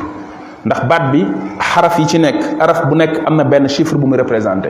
ndax 0.67 0.85
baat 0.87 1.11
bi 1.13 1.25
xaraf 1.59 1.99
yi 1.99 2.07
ci 2.07 2.19
nekk 2.19 2.61
araf 2.61 2.85
bu 2.89 2.95
nekk 2.97 3.23
am 3.27 3.37
na 3.37 3.45
benn 3.45 3.67
chiffre 3.67 3.97
bu 3.97 4.07
muy 4.07 4.19
représenté 4.19 4.69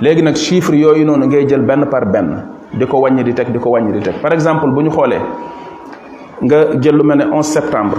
léegi 0.00 0.20
nag 0.22 0.34
chiffre 0.34 0.74
yooyu 0.74 1.04
noonu 1.04 1.26
ngay 1.26 1.46
jël 1.48 1.62
benn 1.62 1.86
par 1.88 2.06
benn 2.10 2.42
di 2.74 2.84
ko 2.86 2.98
wàññi 2.98 3.22
di 3.22 3.32
teg 3.32 3.50
di 3.52 3.58
ko 3.60 3.70
wàññi 3.70 4.00
di 4.00 4.10
par 4.20 4.32
exemple 4.32 4.68
bu 4.68 4.82
ñu 4.82 4.90
xoolee 4.90 5.20
nga 6.44 6.74
jël 6.80 6.96
lu 6.96 7.04
mel 7.04 7.18
ne 7.18 7.24
11 7.32 7.42
septembre 7.46 7.98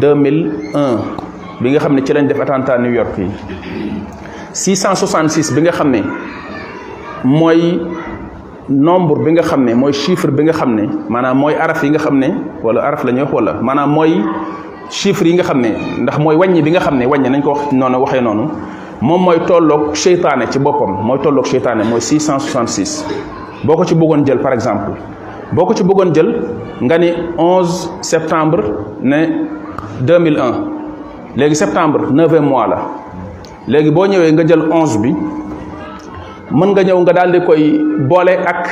2001 0.00 0.96
bi 1.60 1.70
nga 1.70 1.78
xam 1.78 1.94
ne 1.94 2.00
ci 2.02 2.12
lañ 2.12 2.26
def 2.26 2.40
attentat 2.40 2.78
New 2.80 2.90
York 2.92 3.16
yi 3.18 3.28
666 4.52 5.54
bi 5.54 5.60
nga 5.62 5.70
xam 5.70 5.90
ne. 5.90 6.02
moy 7.24 7.80
nombre 8.68 9.24
bi 9.24 9.32
nga 9.32 9.42
xamné 9.42 9.74
moy 9.74 9.92
chiffre 9.92 10.30
bi 10.30 10.44
nga 10.44 10.52
xamné 10.52 10.86
manam 11.08 11.36
moy 11.38 11.54
araf 11.54 11.82
yi 11.82 11.90
nga 11.90 11.98
xamné 11.98 12.28
wala 12.62 12.82
araf 12.82 13.02
la 13.04 13.12
ñuy 13.12 13.22
wax 13.24 13.32
wala 13.32 13.52
maanaam 13.62 13.90
mooy 13.94 14.10
chiffre 14.90 15.24
yi 15.28 15.34
nga 15.34 15.44
xamné 15.44 15.68
ndax 16.02 16.18
moy 16.18 16.36
wàññi 16.36 16.62
bi 16.62 16.70
nga 16.70 16.80
xamné 16.80 17.06
ne 17.06 17.28
nañ 17.28 17.40
ko 17.42 17.48
wax 17.50 17.72
noonu 17.72 17.98
waxé 18.00 18.20
nonu 18.20 18.48
mom 19.00 19.20
moy 19.22 19.36
tolok 19.46 19.96
seytaane 19.96 20.50
ci 20.50 20.58
bopam 20.58 21.00
moy 21.02 21.18
tolok 21.22 21.46
seytaane 21.46 21.84
moy 21.84 22.00
666 22.00 23.04
boko 23.64 23.84
ci 23.84 23.94
bëggoon 23.94 24.24
jël 24.26 24.38
par 24.40 24.52
exemple 24.52 24.90
boko 25.52 25.74
ci 25.74 25.82
bëggoon 25.82 26.12
jël 26.14 26.42
nga 26.82 26.98
ni 26.98 27.10
11 27.38 27.90
septembre 28.02 28.60
né 29.02 29.30
2001 30.00 30.52
légui 31.36 31.56
septembre 31.56 32.08
9e 32.12 32.40
mois 32.40 32.66
la 32.66 32.78
légui 33.66 33.90
bo 33.90 34.06
ñëwee 34.06 34.32
nga 34.32 34.46
jël 34.46 34.68
11 34.70 34.98
bi. 35.02 35.14
mën 36.54 36.68
nga 36.70 36.84
ñëw 36.86 36.98
nga 37.02 37.12
daal 37.18 37.30
di 37.34 37.40
koy 37.42 37.80
boole 38.08 38.34
ak 38.46 38.62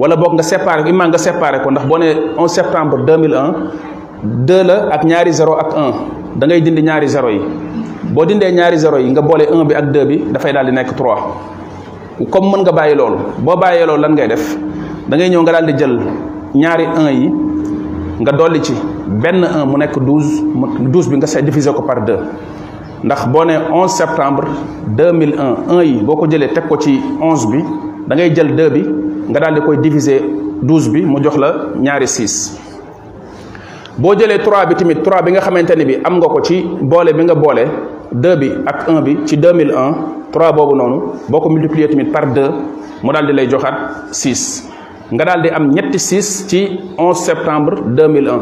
wala 0.00 0.16
boog 0.16 0.32
nga 0.32 0.42
séparé 0.44 0.80
ko 0.82 0.88
imam 0.88 1.08
nga 1.12 1.18
séparé 1.20 1.60
ko 1.62 1.68
ndax 1.70 1.84
boo 1.86 1.98
ne 2.00 2.06
nee 2.06 2.32
11 2.40 2.48
septembre 2.48 3.04
2001 3.04 3.52
deux 4.48 4.62
la 4.64 4.74
ak 4.96 5.02
ñaari 5.04 5.32
0 5.32 5.52
ak 5.60 5.70
un 5.76 5.92
da 6.40 6.46
ngay 6.48 6.62
dindi 6.64 6.82
ñaari 6.88 7.04
0 7.08 7.28
yi 7.30 7.40
boo 8.16 8.24
dindee 8.24 8.48
ñaari 8.50 8.78
0 8.80 8.96
yi 9.04 9.10
nga 9.12 9.20
boole 9.20 9.44
un 9.52 9.64
bi 9.68 9.74
ak 9.76 9.84
2 9.92 10.06
bi 10.08 10.16
dafay 10.32 10.52
daal 10.56 10.66
di 10.66 10.72
nekk 10.72 10.96
3 10.96 12.24
comme 12.32 12.48
mën 12.50 12.60
nga 12.64 12.72
bàyyi 12.72 12.96
loolu 12.96 13.18
boo 13.44 13.56
bàyyee 13.56 13.84
loolu 13.86 14.00
lan 14.02 14.12
ngay 14.16 14.28
def 14.32 14.44
da 15.08 15.16
ngay 15.16 15.28
ñëw 15.28 15.42
nga 15.44 15.52
daal 15.52 15.66
di 15.68 15.74
jël 15.78 15.94
ñaari 16.56 16.84
un 16.96 17.08
yi 17.12 17.28
nga 18.24 18.32
dolli 18.32 18.60
ci 18.64 18.72
benn 19.06 19.44
un 19.44 19.66
mu 19.68 19.76
nekk 19.76 19.98
12 20.00 20.42
mu 20.54 20.88
bi 20.88 21.16
nga 21.20 21.26
sa 21.28 21.42
ko 21.76 21.82
par 21.82 22.00
2. 22.04 22.14
ndax 23.04 23.28
boo 23.30 23.44
nee 23.44 23.56
11 23.58 23.88
septembre 23.88 24.48
2001 24.90 25.54
un 25.70 25.82
yi 25.82 26.00
boo 26.02 26.16
ko 26.16 26.26
jëlee 26.26 26.52
teg 26.52 26.66
ko 26.68 26.76
ci 26.76 26.98
11 27.20 27.48
bi 27.54 27.60
da 28.08 28.14
ngay 28.16 28.30
jël 28.34 28.50
2 28.54 28.68
bi 28.74 28.82
nga 29.30 29.40
daal 29.40 29.54
di 29.54 29.60
koy 29.60 29.76
diviser 29.78 30.20
12 30.62 30.92
bi 30.92 31.02
mu 31.06 31.20
jox 31.22 31.36
la 31.36 31.50
ñaari 31.78 32.06
6 32.06 32.58
boo 33.98 34.14
jëlee 34.14 34.42
trois 34.42 34.66
bi 34.66 34.74
tamit 34.74 34.98
3 35.04 35.22
bi 35.24 35.30
nga 35.32 35.40
xamante 35.40 35.74
ne 35.76 35.84
bi 35.84 35.96
am 36.04 36.16
nga 36.18 36.28
ko 36.28 36.40
ci 36.40 36.62
boole 36.80 37.12
bi 37.12 37.22
nga 37.24 37.34
boole 37.34 37.64
2 38.14 38.36
bi 38.40 38.50
ak 38.66 38.88
un 38.88 39.00
bi 39.02 39.16
ci 39.26 39.36
2001 39.36 39.94
3 40.32 40.52
boobu 40.54 40.74
noonu 40.74 41.02
boo 41.28 41.40
ko 41.40 41.48
multiplier 41.50 41.88
tamit 41.88 42.10
par 42.12 42.26
2 42.26 42.50
mu 43.02 43.12
daal 43.12 43.26
di 43.26 43.32
lay 43.32 43.46
joxaat 43.46 43.74
6 44.10 45.14
nga 45.14 45.24
daal 45.24 45.42
di 45.42 45.48
am 45.50 45.70
ñetti 45.70 45.98
6 45.98 46.48
ci 46.50 46.60
11 46.98 47.14
septembre 47.14 47.74
2001 47.86 48.38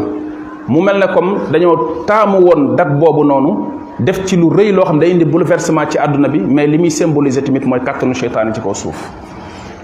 mu 0.69 0.81
mel 0.81 0.97
ne 0.99 1.07
comme 1.15 1.33
dañoo 1.53 2.05
taamu 2.07 2.39
woon 2.45 2.75
date 2.75 2.93
boobu 2.99 3.23
noonu. 3.23 3.76
def 4.03 4.27
ci 4.27 4.37
lu 4.37 4.51
rëy 4.51 4.73
loo 4.73 4.85
xam 4.85 4.99
day 4.99 5.11
indi 5.13 5.25
bouleversement 5.25 5.91
ci 5.91 5.99
àdduna 5.99 6.29
bi 6.29 6.39
mais 6.41 6.67
li 6.69 6.79
muy 6.79 6.91
symboliser 6.91 7.43
tamit 7.43 7.65
mooy 7.65 7.81
kàttanu 7.81 8.15
seytaane 8.15 8.53
ci 8.53 8.61
ko 8.61 8.75
suuf 8.75 8.95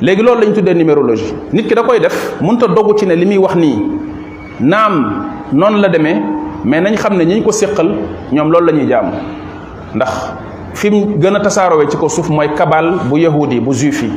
léegi 0.00 0.22
loolu 0.22 0.42
lañ 0.42 0.52
tuddee 0.54 0.74
numérologie 0.74 1.32
nit 1.52 1.66
ki 1.66 1.74
da 1.74 1.82
koy 1.82 1.98
def 2.00 2.34
mënut 2.40 2.62
a 2.62 2.68
doggu 2.68 2.94
ci 2.98 3.06
ne 3.06 3.14
li 3.14 3.24
muy 3.24 3.38
wax 3.38 3.54
nii 3.54 3.84
naam 4.60 5.24
noonu 5.52 5.80
la 5.80 5.88
demee 5.88 6.16
mais 6.64 6.80
nañ 6.82 6.94
xam 6.96 7.16
ne 7.16 7.24
ñu 7.24 7.42
ko 7.42 7.52
séqal 7.52 7.90
ñoom 8.30 8.50
loolu 8.50 8.66
la 8.66 8.72
ñuy 8.72 8.86
jaamu 8.88 9.12
ndax 9.94 10.32
fi 10.74 10.90
mu 10.90 11.06
gën 11.18 11.34
a 11.36 11.40
tasaaroowee 11.40 11.88
ci 11.90 11.96
ko 11.96 12.08
suuf 12.08 12.28
mooy 12.28 12.52
kabal 12.54 12.96
bu 13.08 13.16
yahudi 13.16 13.60
bu 13.60 13.72
juif 13.72 14.02
yi 14.02 14.10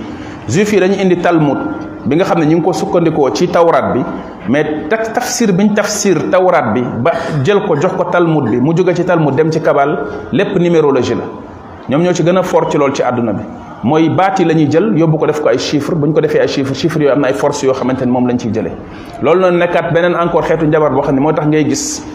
juif 0.49 0.73
yi 0.73 0.79
dañu 0.79 0.95
indi 1.01 1.17
talmud 1.21 1.59
bi 2.05 2.13
nga 2.15 2.25
xam 2.25 2.39
ne 2.39 2.45
ñu 2.45 2.57
ngi 2.57 2.61
ko 2.65 2.71
sukkandikoo 2.73 3.31
ci 3.33 3.47
tawrat 3.49 3.93
bi 3.97 4.01
mais 4.49 4.87
tak 4.89 5.09
tafsir 5.11 5.49
biñ 5.51 5.73
tafsir 5.73 6.29
tawrat 6.29 6.73
bi 6.77 6.81
ba 7.01 7.11
jël 7.43 7.65
ko 7.65 7.75
jox 7.75 7.93
ko 7.97 8.03
talmud 8.13 8.45
bi 8.49 8.57
mu 8.61 8.73
jóge 8.77 8.93
ci 8.95 9.03
talmud 9.03 9.33
dem 9.35 9.49
ci 9.51 9.59
kabal 9.59 10.05
lépp 10.31 10.55
numérologie 10.59 11.15
la 11.15 11.23
ñoom 11.89 12.03
ñoo 12.03 12.13
ci 12.13 12.23
gën 12.23 12.37
a 12.37 12.43
fort 12.43 12.69
ci 12.71 12.77
lool 12.77 12.93
ci 12.93 13.01
àdduna 13.01 13.33
bi 13.33 13.41
mooy 13.83 14.09
baati 14.09 14.45
la 14.45 14.53
ñuy 14.53 14.69
jël 14.69 14.93
yóbbu 14.95 15.17
ko 15.17 15.25
def 15.25 15.39
ko 15.41 15.49
ay 15.49 15.57
chiffre 15.57 15.95
bu 15.95 16.05
ñu 16.07 16.13
ko 16.13 16.21
defee 16.21 16.39
ay 16.41 16.47
chiffre 16.47 16.75
chiffre 16.75 16.99
yooyu 17.01 17.11
am 17.11 17.21
na 17.21 17.27
ay 17.29 17.33
force 17.33 17.63
yoo 17.65 17.73
xamante 17.73 18.01
ni 18.05 18.11
moom 18.11 18.27
lañ 18.27 18.37
ciy 18.37 18.53
jëlee 18.53 18.73
loolu 19.23 19.41
noonu 19.41 19.57
nekkaat 19.57 19.91
beneen 19.91 20.13
encore 20.15 20.43
xeetu 20.45 20.65
njabar 20.67 20.91
boo 20.91 21.01
xam 21.01 21.15
ne 21.15 21.21
moo 21.21 21.33
tax 21.33 21.45
ngay 21.47 21.65
gis 21.67 22.05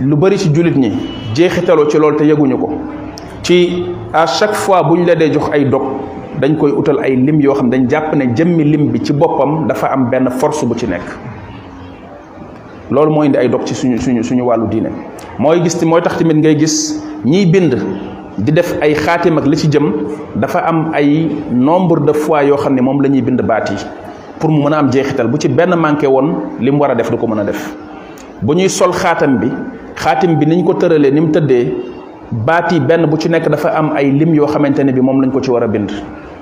lu 0.00 0.16
bëri 0.16 0.38
ci 0.38 0.48
julit 0.54 0.76
ñi 0.76 0.92
jeexitaloo 1.34 1.88
ci 1.90 1.98
loolu 1.98 2.16
te 2.16 2.24
yëguñu 2.24 2.56
ko 2.58 2.70
ci 3.42 3.84
à 4.14 4.26
chaque 4.26 4.54
fois 4.54 4.82
bu 4.82 4.96
ñu 5.00 5.04
la 5.04 5.14
dee 5.14 5.30
jox 5.30 5.50
ay 5.52 5.66
dog 5.68 5.82
dañ 6.40 6.54
koy 6.56 6.70
utal 6.70 6.98
ay 7.02 7.16
lim 7.18 7.40
yoo 7.42 7.54
xam 7.54 7.68
ne 7.68 7.72
dañ 7.76 7.88
jàpp 7.90 8.14
ne 8.16 8.24
jëmmi 8.36 8.64
lim 8.64 8.88
bi 8.92 8.98
ci 9.04 9.12
boppam 9.12 9.66
dafa 9.66 9.86
am 9.92 10.08
benn 10.10 10.30
force 10.38 10.64
bu 10.64 10.74
ci 10.76 10.86
nekk 10.86 11.02
loolu 12.90 13.10
mooy 13.10 13.26
indi 13.26 13.38
ay 13.38 13.48
dog 13.48 13.62
ci 13.66 13.74
suñu 13.74 13.98
suñu 13.98 14.22
suñu 14.22 14.42
wàllu 14.44 14.66
diine 14.70 14.90
mooy 15.38 15.60
gis 15.62 15.82
mooy 15.84 16.00
tax 16.00 16.16
tamit 16.18 16.34
ngay 16.36 16.56
gis 16.58 17.02
ñiy 17.24 17.46
bind 17.46 17.74
di 18.38 18.52
def 18.52 18.72
ay 18.80 18.94
xaatim 18.94 19.38
ak 19.38 19.46
li 19.46 19.56
ci 19.56 19.68
jëm 19.68 19.92
dafa 20.36 20.58
am 20.64 20.92
ay 20.94 21.28
nombre 21.50 22.00
de 22.06 22.12
fois 22.14 22.42
yoo 22.44 22.56
xam 22.56 22.74
ne 22.76 22.80
moom 22.82 23.00
lañuy 23.02 23.22
bind 23.22 23.40
baat 23.42 23.70
yi 23.70 23.76
pour 24.38 24.50
mu 24.50 24.62
mën 24.62 24.72
a 24.72 24.78
am 24.78 24.90
jeexital 24.92 25.26
bu 25.28 25.38
ci 25.38 25.48
benn 25.48 25.74
manqué 25.76 26.06
woon 26.06 26.30
li 26.60 26.70
mu 26.70 26.78
war 26.78 26.90
a 26.92 26.94
def 26.94 27.10
du 27.10 27.16
ko 27.16 27.26
mën 27.26 27.40
a 27.40 27.44
def 27.44 27.74
bu 28.42 28.54
ñuy 28.54 28.68
sol 28.68 28.92
xaatam 28.92 29.38
bi 29.40 29.48
xaatim 29.96 30.36
bi 30.38 30.46
niñ 30.46 30.64
ko 30.64 30.72
tëralee 30.74 31.10
ni 31.10 31.20
mu 31.20 31.32
tëddee 31.32 31.72
baat 32.30 32.68
yi 32.72 32.78
benn 32.80 33.06
bu 33.10 33.18
ci 33.18 33.28
nekk 33.28 33.48
dafa 33.50 33.70
am 33.74 33.90
ay 33.96 34.10
lim 34.12 34.34
yoo 34.36 34.46
xamante 34.46 34.78
ne 34.84 34.92
bi 34.92 35.00
moom 35.00 35.20
lañ 35.20 35.32
ko 35.32 35.40
ci 35.40 35.50
war 35.50 35.62
a 35.64 35.66
bind 35.68 35.90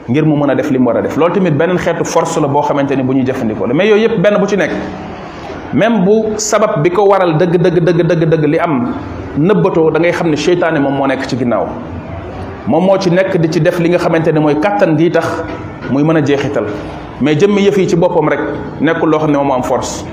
ngir 0.08 0.24
mu 0.24 0.36
mën 0.36 0.54
def 0.56 0.70
lim 0.70 0.84
wara 0.86 1.02
def 1.02 1.16
loolu 1.16 1.34
tamit 1.34 1.52
benen 1.56 1.78
xeetu 1.78 2.04
force 2.04 2.38
la 2.40 2.46
bo 2.46 2.62
xamanteni 2.62 2.98
ni 2.98 3.02
bu 3.02 3.12
ñuy 3.14 3.24
jëfandikoo 3.26 3.66
la 3.66 3.74
mais 3.74 3.88
yoy 3.88 4.02
yep 4.02 4.18
benn 4.20 4.38
bu 4.38 4.46
ci 4.46 4.56
nek 4.56 4.70
même 5.74 6.04
bu 6.04 6.34
sabab 6.38 6.80
bi 6.82 6.90
ko 6.90 7.08
waral 7.08 7.36
deug 7.36 7.56
deug 7.58 7.78
deug 7.80 8.02
deug 8.06 8.24
deug 8.30 8.44
li 8.44 8.58
am 8.58 8.92
neubato 9.36 9.90
da 9.90 9.98
ngay 9.98 10.12
xamni 10.12 10.36
sheytane 10.36 10.78
mom 10.78 10.94
mo 10.96 11.06
nek 11.08 11.26
ci 11.28 11.36
ginnaw 11.36 11.66
mom 12.68 12.84
mo 12.84 12.96
ci 12.98 13.10
nek 13.10 13.36
di 13.36 13.50
ci 13.50 13.60
def 13.60 13.78
li 13.80 13.88
nga 13.88 13.98
xamanteni 13.98 14.38
moy 14.38 14.54
katan 14.54 14.70
kàttan 14.94 14.96
gi 14.96 15.10
tax 15.10 15.42
muy 15.90 16.02
mën 16.04 16.16
a 16.18 16.22
jeexital 16.24 16.64
mais 17.20 17.34
jëm 17.34 17.58
yëf 17.58 17.76
yi 17.76 17.88
ci 17.88 17.96
bopom 17.96 18.28
rek 18.28 18.40
nekkul 18.80 19.08
lo 19.10 19.18
xam 19.18 19.32
mom 19.32 19.50
am 19.50 19.62
force 19.64 20.04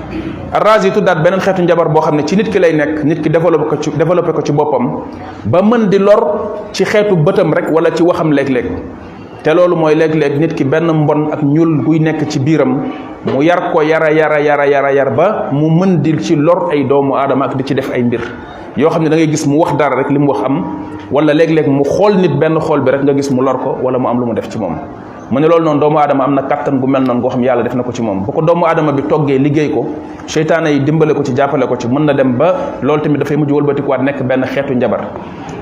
arrazi 0.52 0.88
yi 0.88 0.92
tuddaat 0.92 1.22
beneen 1.22 1.40
xeetu 1.40 1.62
njabar 1.62 1.88
bo 1.88 2.00
xam 2.00 2.18
ci 2.26 2.34
nit 2.36 2.48
ki 2.50 2.58
lay 2.58 2.72
nek 2.74 3.04
nit 3.04 3.20
ki 3.20 3.28
développer 3.30 3.66
ko 3.66 3.76
ci 3.80 3.90
développer 3.90 4.32
ko 4.32 4.42
ci 4.42 4.50
boppam 4.52 5.02
ba 5.44 5.62
mën 5.62 5.88
di 5.88 5.98
lor 5.98 6.66
ci 6.72 6.82
xeetu 6.84 7.14
bëtam 7.16 7.54
rek 7.54 7.70
wala 7.70 7.94
ci 7.94 8.02
waxam 8.02 8.32
lek 8.32 8.48
lek 8.48 8.66
te 9.44 9.52
lolou 9.54 9.76
moy 9.76 9.94
lég 9.94 10.14
lég 10.16 10.38
nit 10.40 10.52
ki 10.56 10.64
ben 10.64 10.88
mbon 10.88 11.28
ak 11.32 11.42
ñul 11.44 11.84
guy 11.84 12.00
nekk 12.00 12.24
ci 12.32 12.38
biram 12.40 12.80
mu 13.28 13.42
yar 13.44 13.70
ko 13.74 13.82
yara 13.84 14.08
yara 14.10 14.40
yara 14.40 14.66
yara 14.66 14.90
yar 14.92 15.12
ba 15.12 15.52
mu 15.52 15.68
mën 15.68 16.00
di 16.00 16.16
ci 16.18 16.34
lor 16.34 16.72
ay 16.72 16.82
doomu 16.88 17.12
adam 17.14 17.42
ak 17.42 17.54
di 17.54 17.62
ci 17.62 17.74
def 17.74 17.90
ay 17.92 18.02
mbir 18.04 18.22
yo 18.76 18.88
xamni 18.90 19.08
da 19.10 19.16
ngay 19.16 19.28
gis 19.28 19.44
mu 19.46 19.58
wax 19.60 19.76
dara 19.76 20.00
rek 20.00 20.08
lim 20.08 20.26
wax 20.26 20.40
am 20.48 20.56
wala 21.12 21.32
lég 21.34 21.50
lég 21.52 21.68
mu 21.68 21.84
xol 21.84 22.16
nit 22.16 22.32
ben 22.40 22.56
xol 22.58 22.80
bi 22.80 22.90
rek 22.90 23.02
nga 23.04 23.12
gis 23.12 23.28
mu 23.30 23.42
lor 23.44 23.58
ko 23.60 23.76
wala 23.84 23.98
mu 23.98 24.08
am 24.08 24.18
lu 24.20 24.26
mu 24.28 24.32
def 24.34 24.48
ci 24.48 24.56
mom 24.58 24.76
mu 25.30 25.38
ne 25.38 25.46
loolu 25.46 25.64
noonu 25.66 25.80
doomu 25.80 25.98
adam 25.98 26.20
amna 26.22 26.40
katan 26.42 26.56
kattan 26.56 26.80
gu 26.80 26.86
mel 26.86 27.02
non 27.02 27.20
go 27.20 27.28
xam 27.28 27.42
yàlla 27.44 27.62
def 27.64 27.74
nako 27.74 27.92
ci 27.92 28.00
mom 28.02 28.24
bu 28.24 28.32
ko 28.32 28.40
doomu 28.40 28.64
adam 28.64 28.96
bi 28.96 29.02
togge 29.10 29.36
liggey 29.36 29.68
ko 29.70 29.84
seytaane 30.26 30.68
yi 30.72 30.80
dimbale 30.80 31.12
ko 31.14 31.22
ci 31.22 31.32
jàppale 31.36 31.66
ko 31.66 31.76
ci 31.76 31.86
mën 31.88 32.04
na 32.06 32.12
dem 32.14 32.36
ba 32.38 32.78
lolou 32.80 33.02
tamit 33.02 33.18
da 33.18 33.24
fay 33.26 33.36
dafay 33.36 33.52
mujj 33.52 33.52
wëlbatikuwaat 33.52 34.00
nekk 34.04 34.22
ben 34.24 34.40
xétu 34.46 34.72
njabar 34.74 35.02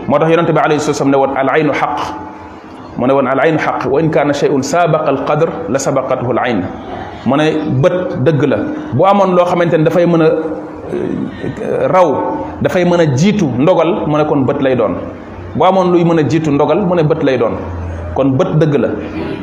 motax 0.06 0.28
yaronte 0.30 0.52
bi 0.52 0.60
alayhi 0.62 0.78
salaam 0.80 1.10
ne 1.10 1.16
wat 1.16 1.34
al 1.36 1.50
aynu 1.50 1.72
haqq 1.74 2.30
من 3.00 3.08
وان 3.10 3.24
العين 3.32 3.56
حق 3.56 3.88
وان 3.88 4.12
كان 4.12 4.32
شيء 4.36 4.52
سابق 4.60 5.04
القدر 5.08 5.48
لسبقته 5.72 6.28
العين 6.30 6.58
من 7.26 7.38
بت 7.80 8.20
دغلا 8.26 8.58
بو 8.96 9.04
لو 9.08 9.44
خامتاني 9.46 9.84
دا 9.86 9.90
فاي 9.94 10.04
راو 11.94 12.08
دا 12.60 12.68
فاي 12.68 12.84
جيتو 13.20 13.48
ندوغال 13.64 13.88
من 14.12 14.20
كون 14.28 14.44
بت 14.44 14.58
لاي 14.62 14.74
دون 14.76 14.92
بو 15.56 15.62
امون 15.68 15.92
لوي 15.94 16.04
مانا 16.04 16.28
جيتو 16.32 16.50
ندوغال 16.52 16.78
من 16.90 17.00
بت 17.10 17.24
لاي 17.24 17.36
دون 17.40 17.54
كون 18.16 18.36
بت 18.38 18.52
دغلا 18.62 18.88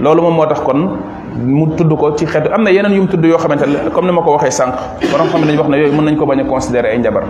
لولو 0.04 0.22
مو 0.22 0.32
موتاخ 0.42 0.62
كون 0.68 0.82
mu 1.30 1.64
euh, 1.64 1.72
tuddu 1.78 1.94
ko 1.96 2.18
ci 2.18 2.26
xet 2.26 2.50
amna 2.52 2.74
yenen 2.74 2.92
yum 2.92 3.08
tuddu 3.08 3.30
yo 3.30 3.38
xamantene 3.38 3.94
comme 3.94 4.08
nima 4.10 4.20
ko 4.26 4.34
waxe 4.34 4.50
sank 4.60 4.74
borom 5.12 5.30
xam 5.30 5.42
nañ 5.46 5.56
wax 5.62 5.68
na 5.70 5.78
yoy 5.78 5.92
mën 5.96 6.06
nañ 6.08 6.16
ko 6.18 6.26
baña 6.26 6.44
considérer 6.44 6.90
ay 6.92 6.98
njabar 7.00 7.24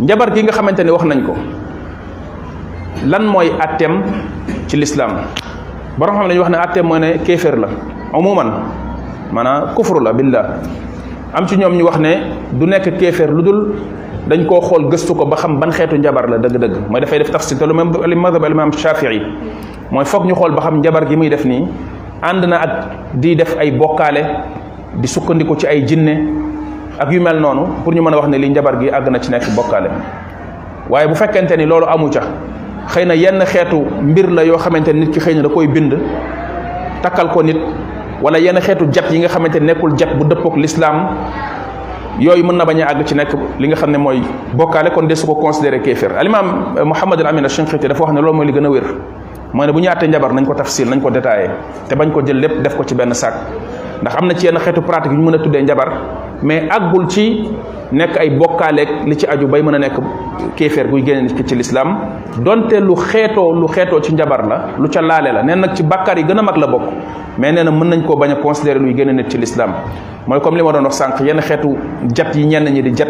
njabar 0.00 0.28
gi 0.34 0.42
nga 0.44 0.52
xamantene 0.52 0.90
wax 0.94 1.02
nañ 1.10 1.20
ko 1.26 1.32
ci 4.70 4.78
l'islam 4.78 5.26
borom 5.98 6.14
xam 6.14 6.28
lañu 6.30 6.40
wax 6.46 6.50
ne 6.50 6.58
àtte 6.62 6.78
mooy 6.82 7.00
ne 7.00 7.18
kéeféer 7.26 7.58
la 7.58 7.68
umuman 8.14 8.50
maanaam 9.32 9.74
kufr 9.74 9.98
la 10.00 10.12
billah 10.12 10.46
am 11.34 11.46
ci 11.48 11.56
ñoom 11.58 11.74
ñu 11.74 11.82
wax 11.84 11.98
ne 11.98 12.12
du 12.52 12.66
nekk 12.66 12.86
kéeféer 12.98 13.30
ludul 13.34 13.74
dañ 14.28 14.46
ko 14.46 14.60
xol 14.60 14.86
gëstu 14.86 15.14
ko 15.16 15.26
ba 15.26 15.36
xam 15.36 15.58
ban 15.58 15.72
xeetu 15.72 15.96
njabar 15.98 16.30
la 16.30 16.38
dëgg-dëgg 16.38 16.86
mooy 16.88 17.00
dafay 17.00 17.18
def 17.18 17.30
tafsir 17.32 17.58
te 17.58 17.64
lu 17.66 17.74
même 17.74 17.90
al 18.02 18.14
madhab 18.14 18.44
al 18.44 18.52
imam 18.52 18.70
shafii 18.72 19.22
moy 19.90 20.04
fokk 20.04 20.24
ñu 20.26 20.34
xol 20.34 20.52
ba 20.54 20.60
xam 20.62 20.78
njabar 20.78 21.08
gi 21.08 21.16
muy 21.16 21.28
def 21.30 21.44
ni 21.44 21.66
ànd 22.22 22.44
na 22.44 22.56
ak 22.62 22.70
di 23.14 23.34
def 23.34 23.56
ay 23.58 23.72
bokalé 23.72 24.22
di 24.94 25.06
sukkandiko 25.08 25.56
ci 25.56 25.66
ay 25.66 25.82
jinne 25.84 26.16
ak 27.00 27.10
yu 27.10 27.20
mel 27.20 27.40
noonu 27.40 27.62
pour 27.82 27.92
ñu 27.92 28.02
mën 28.02 28.12
a 28.12 28.16
wax 28.18 28.28
ne 28.28 28.36
li 28.38 28.48
njabar 28.50 28.78
gi 28.78 28.88
àgg 28.90 29.10
na 29.10 29.18
ci 29.20 29.30
nekk 29.32 29.50
bokkaale 29.56 29.90
waaye 30.88 31.08
bu 31.08 31.14
fekkente 31.16 31.56
ni 31.56 31.66
loolu 31.66 31.86
amu 31.88 32.08
ca 32.08 32.20
xeyna 32.92 33.14
yenn 33.22 33.40
xeetu 33.46 33.78
mbir 34.10 34.26
la 34.36 34.42
yo 34.44 34.58
xamanteni 34.58 35.00
nit 35.06 35.10
ki 35.14 35.20
xeyna 35.20 35.42
da 35.42 35.48
koy 35.48 35.66
bind 35.68 35.92
takal 37.02 37.30
ko 37.32 37.42
nit 37.42 37.58
wala 38.20 38.38
yenn 38.42 38.58
xeetu 38.60 38.86
jat 38.90 39.08
yi 39.10 39.20
nga 39.22 39.28
xamanteni 39.28 39.66
nekul 39.70 39.94
jat 39.96 40.16
bu 40.18 40.24
dëppook 40.24 40.56
l'islam 40.58 40.96
yoy 42.18 42.42
mën 42.42 42.56
na 42.56 42.64
baña 42.64 42.88
ag 42.90 43.06
ci 43.06 43.14
nek 43.14 43.30
li 43.58 43.68
nga 43.70 43.76
xamne 43.76 43.96
moy 43.98 44.18
bokalé 44.54 44.90
kon 44.92 45.06
desu 45.08 45.26
ko 45.26 45.34
considérer 45.40 45.78
kafir 45.82 46.10
al 46.18 46.26
imam 46.26 46.74
muhammad 46.84 47.20
al 47.20 47.26
Amin 47.28 47.44
al 47.44 47.50
Shinqiti 47.50 47.86
dafa 47.88 48.02
wax 48.02 48.12
ne 48.12 48.20
lol 48.20 48.32
moy 48.34 48.46
li 48.46 48.52
gëna 48.52 48.68
wér 48.68 48.84
moy 49.52 49.66
ne 49.66 49.72
bu 49.72 49.78
ñaaté 49.80 50.06
njabar 50.08 50.30
nañ 50.34 50.44
ko 50.46 50.54
tafsil 50.54 50.88
nañ 50.88 51.00
ko 51.00 51.10
détailler 51.10 51.50
te 51.88 51.94
bañ 51.94 52.10
ko 52.12 52.22
jël 52.26 52.38
lépp 52.40 52.62
def 52.62 52.76
ko 52.76 52.82
ci 52.84 52.94
ben 52.94 53.14
sac 53.14 53.34
ndax 54.02 54.16
amna 54.16 54.34
ci 54.34 54.46
yenn 54.46 54.58
xeetu 54.58 54.80
pratique 54.82 55.12
yu 55.12 55.18
mëna 55.18 55.38
tuddé 55.38 55.62
njabar 55.62 55.88
mais 56.42 56.62
àggul 56.70 57.06
ci 57.08 57.42
nekk 57.92 58.16
ay 58.18 58.30
bokkaaleeg 58.30 58.88
li 59.06 59.16
ci 59.18 59.26
aju 59.26 59.46
bay 59.46 59.62
mën 59.62 59.74
a 59.74 59.78
nekk 59.78 59.92
kéeféer 60.56 60.86
guy 60.88 61.02
génne 61.04 61.22
nit 61.24 61.34
ki 61.36 61.44
ci 61.46 61.54
lislaam 61.54 61.96
donte 62.40 62.72
lu 62.80 62.94
xeetoo 62.96 63.52
lu 63.52 63.66
xeetoo 63.68 64.00
ci 64.02 64.12
njabar 64.14 64.46
la 64.48 64.58
lu 64.78 64.88
ca 64.88 65.00
laale 65.02 65.32
la 65.32 65.42
nee 65.42 65.54
nag 65.54 65.74
ci 65.74 65.82
bakkaar 65.82 66.18
yi 66.18 66.24
gën 66.24 66.38
a 66.38 66.42
mag 66.42 66.56
la 66.56 66.66
bokk 66.66 66.82
mais 67.38 67.52
nee 67.52 67.62
na 67.64 67.70
mën 67.70 67.88
nañ 67.90 68.04
koo 68.06 68.16
bañ 68.16 68.32
a 68.32 68.34
considérer 68.36 68.78
luy 68.80 68.94
génne 68.96 69.12
nit 69.14 69.30
ci 69.30 69.36
lislaam 69.38 69.72
mooy 70.26 70.40
comme 70.40 70.56
li 70.56 70.62
ma 70.62 70.72
doon 70.72 70.84
wax 70.84 70.94
sànq 70.96 71.20
yenn 71.20 71.40
xeetu 71.40 71.68
jat 72.14 72.34
yi 72.36 72.46
ñenn 72.46 72.64
ñi 72.72 72.82
di 72.82 72.92
jat 72.96 73.08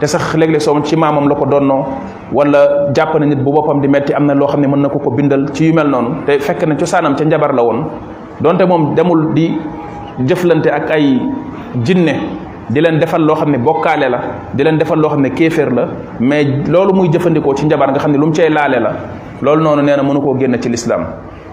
te 0.00 0.06
sax 0.06 0.34
léeg-léeg 0.36 0.60
soo 0.60 0.80
ci 0.82 0.96
maamam 0.96 1.28
la 1.28 1.34
ko 1.34 1.44
donnoo 1.44 1.84
wala 2.32 2.92
jàpp 2.94 3.14
na 3.18 3.26
nit 3.26 3.38
bu 3.42 3.52
boppam 3.52 3.80
di 3.80 3.88
metti 3.88 4.14
am 4.14 4.24
na 4.26 4.34
loo 4.34 4.46
xam 4.48 4.60
ne 4.60 4.66
mën 4.68 4.80
na 4.80 4.88
ko 4.88 4.98
ko 5.00 5.10
bindal 5.10 5.50
ci 5.52 5.66
yu 5.66 5.74
mel 5.74 5.88
noonu 5.88 6.22
te 6.24 6.38
fekk 6.38 6.66
na 6.66 6.76
cosaanam 6.76 7.14
ca 7.16 7.24
woon 7.62 7.84
donte 8.40 8.62
moom 8.64 8.94
demul 8.94 9.32
di 9.34 9.52
jëflante 10.26 10.66
ak 10.70 10.90
ay 10.92 11.20
jinne 11.84 12.12
di 12.70 12.80
len 12.80 12.98
defal 12.98 13.20
lo 13.22 13.34
xamne 13.34 13.58
bokalé 13.58 14.08
la 14.10 14.20
di 14.52 14.62
len 14.62 14.76
defal 14.78 14.98
lo 14.98 15.08
xamne 15.08 15.30
kéfer 15.30 15.70
la 15.72 15.86
mais 16.20 16.44
lolu 16.68 16.92
muy 16.92 17.08
jëfandikoo 17.12 17.54
ci 17.56 17.66
njabar 17.66 17.90
nga 17.90 17.98
xamne 18.00 18.16
lum 18.18 18.32
cey 18.34 18.48
lalé 18.50 18.78
la 18.80 18.92
lolu 19.42 19.62
nonu 19.62 19.82
nee 19.82 19.96
mënu 19.96 20.20
ko 20.20 20.34
génn 20.38 20.56
ci 20.60 20.68
l'islam 20.68 21.06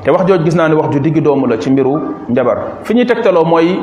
te 0.03 0.11
wax 0.11 0.25
joj 0.27 0.43
gis 0.43 0.55
na 0.55 0.67
ni 0.69 0.75
wax 0.75 0.91
ju 0.93 0.99
digi 0.99 1.21
doomu 1.21 1.47
la 1.47 1.57
ci 1.59 1.69
mbiru 1.69 1.99
njabar 2.29 2.57
fi 2.83 2.93
ñuy 2.93 3.05
moy 3.45 3.79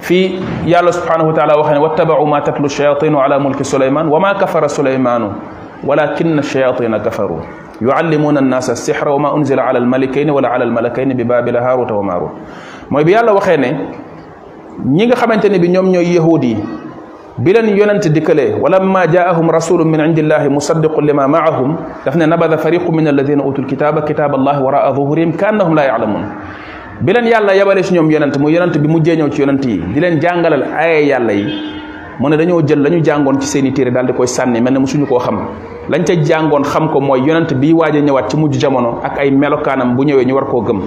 fi 0.00 0.36
yàlla 0.66 0.92
subhanahu 0.92 1.26
wa 1.28 1.34
taala 1.34 1.56
waxee 1.58 1.78
wattabau 1.78 2.26
ma 2.26 2.40
tatlu 2.42 2.68
shayatin 2.68 3.14
ala 3.14 3.38
mulki 3.38 3.64
sulayman 3.64 4.08
wa 4.08 4.20
ma 4.20 4.34
kafara 4.34 4.68
sulayman 4.68 5.32
ولكن 5.86 6.38
الشياطين 6.38 6.90
kafaru 7.06 7.38
يعلمون 7.82 8.36
الناس 8.38 8.70
السحر 8.70 9.08
وما 9.08 9.34
انزل 9.36 9.60
unzila 9.60 9.70
الملكين 9.78 10.30
ولا 10.30 10.48
على 10.48 10.64
الملكين 10.64 11.14
ببابل 11.14 11.56
هاروت 11.56 11.90
وماروت 11.94 12.30
موي 12.90 13.04
wa 13.14 13.32
marut 13.32 13.46
mooy 13.54 13.78
ñi 14.86 15.06
nga 15.06 15.16
xamante 15.16 15.48
ne 15.50 15.58
bi 15.58 15.68
ñoom 15.68 15.90
ñooy 15.90 16.12
yahuud 16.14 16.42
yi 16.44 16.56
bi 17.38 17.52
leen 17.52 17.76
yonent 17.76 18.04
dikkalee 18.14 18.54
wala 18.62 18.78
ma 18.80 19.06
jaahum 19.12 19.50
rasulun 19.50 19.84
min 19.90 19.98
indillahi 20.00 20.48
musaddiqun 20.48 21.02
lima 21.06 21.26
maahum 21.26 21.74
daf 22.04 22.14
ne 22.16 22.24
nabada 22.26 22.56
fariqu 22.58 22.88
min 22.92 23.04
alladina 23.08 23.42
utul 23.44 23.66
kitaaba 23.66 24.02
kitaaba 24.02 24.36
allahi 24.38 24.60
waraa 24.66 24.94
zuhurihim 24.94 25.32
ka 25.36 25.48
annahum 25.48 25.74
laa 25.74 25.84
yaalamuun 25.88 26.24
bi 27.00 27.12
leen 27.12 27.26
yàlla 27.26 27.52
yabale 27.58 27.82
si 27.82 27.92
ñoom 27.94 28.08
yonent 28.10 28.38
mu 28.38 28.48
yonent 28.50 28.78
bi 28.78 28.88
mujjee 28.88 29.16
ñëw 29.16 29.28
ci 29.32 29.40
yonent 29.40 29.64
yi 29.66 29.82
di 29.92 29.98
leen 30.00 30.20
jàngalal 30.22 30.64
yàlla 31.10 31.32
yi 31.32 31.46
ne 32.30 32.36
dañoo 32.36 32.62
jël 32.64 32.80
la 32.80 32.88
ñu 32.90 33.02
jàngoon 33.04 33.40
ci 33.40 33.48
seen 33.48 33.66
i 33.66 33.72
téere 33.72 33.90
daal 33.92 34.06
di 34.06 34.12
koy 34.12 34.26
sànni 34.28 34.60
mel 34.60 34.72
ne 34.74 34.78
mosuñu 34.78 35.06
koo 35.06 35.18
xam 35.18 35.38
lañ 35.90 36.04
ca 36.04 36.14
jàngoon 36.14 36.62
xam 36.64 36.88
ko 36.88 37.00
mooy 37.00 37.20
yonent 37.26 37.52
bi 37.54 37.72
waaj 37.72 37.96
a 37.96 38.00
ñëwaat 38.00 38.30
ci 38.30 38.36
mujj 38.36 38.58
jamono 38.58 38.98
ak 39.02 39.18
ay 39.18 39.30
melokaanam 39.32 39.94
bu 39.96 40.02
ñëwee 40.04 40.24
ñu 40.24 40.34
war 40.34 40.46
koo 40.46 40.62
gëm 40.62 40.80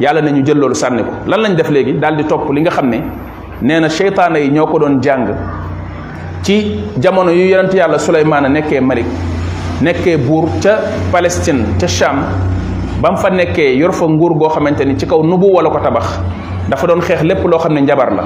Yalla 0.00 0.20
ne 0.22 0.30
ñu 0.32 0.42
jël 0.46 0.56
lolu 0.56 0.74
sanni 0.74 1.02
ko 1.02 1.10
lan 1.26 1.42
lañ 1.42 1.54
def 1.56 1.68
legi 1.70 1.92
dal 1.98 2.16
di 2.16 2.24
top 2.24 2.48
li 2.52 2.62
nga 2.62 2.70
xamne 2.70 2.98
ne 3.60 3.68
shaytan 3.68 3.80
na 3.82 3.88
cheytaane 3.90 4.36
yi 4.38 4.48
ñoo 4.50 4.78
doon 4.78 4.98
jang 5.02 5.26
ci 6.42 6.74
jamono 6.98 7.30
yu 7.30 7.44
yaronte 7.44 7.74
yalla 7.76 7.98
sulayman 7.98 8.48
nekké 8.50 8.80
malik 8.80 9.04
nekké 9.82 10.16
bour 10.16 10.48
ca 10.62 10.78
palestine 11.12 11.76
ca 11.78 11.86
sham 11.86 12.24
bam 13.02 13.16
fa 13.18 13.28
nekké 13.28 13.76
yor 13.76 13.92
fa 13.92 14.06
nguur 14.06 14.36
go 14.38 14.48
xamanteni 14.48 14.96
ci 14.98 15.04
kaw 15.06 15.22
nubu 15.22 15.52
wala 15.52 15.68
ko 15.68 15.78
tabax 15.80 16.18
dafa 16.66 16.86
doon 16.86 17.02
xex 17.02 17.22
lepp 17.22 17.44
lo 17.46 17.58
xamne 17.58 17.80
njabar 17.82 18.14
la 18.14 18.24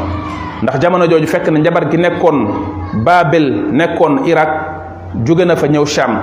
ndax 0.62 0.78
jamono 0.80 1.08
joju 1.08 1.26
fekk 1.26 1.48
na 1.48 1.58
njabar 1.58 1.90
gi 1.90 1.96
nekkon 1.98 2.46
babel 3.04 3.50
nekkon 3.72 4.24
iraq 4.26 4.48
jóge 5.24 5.44
na 5.44 5.56
fa 5.56 5.66
ñew 5.66 5.84
sham 5.84 6.20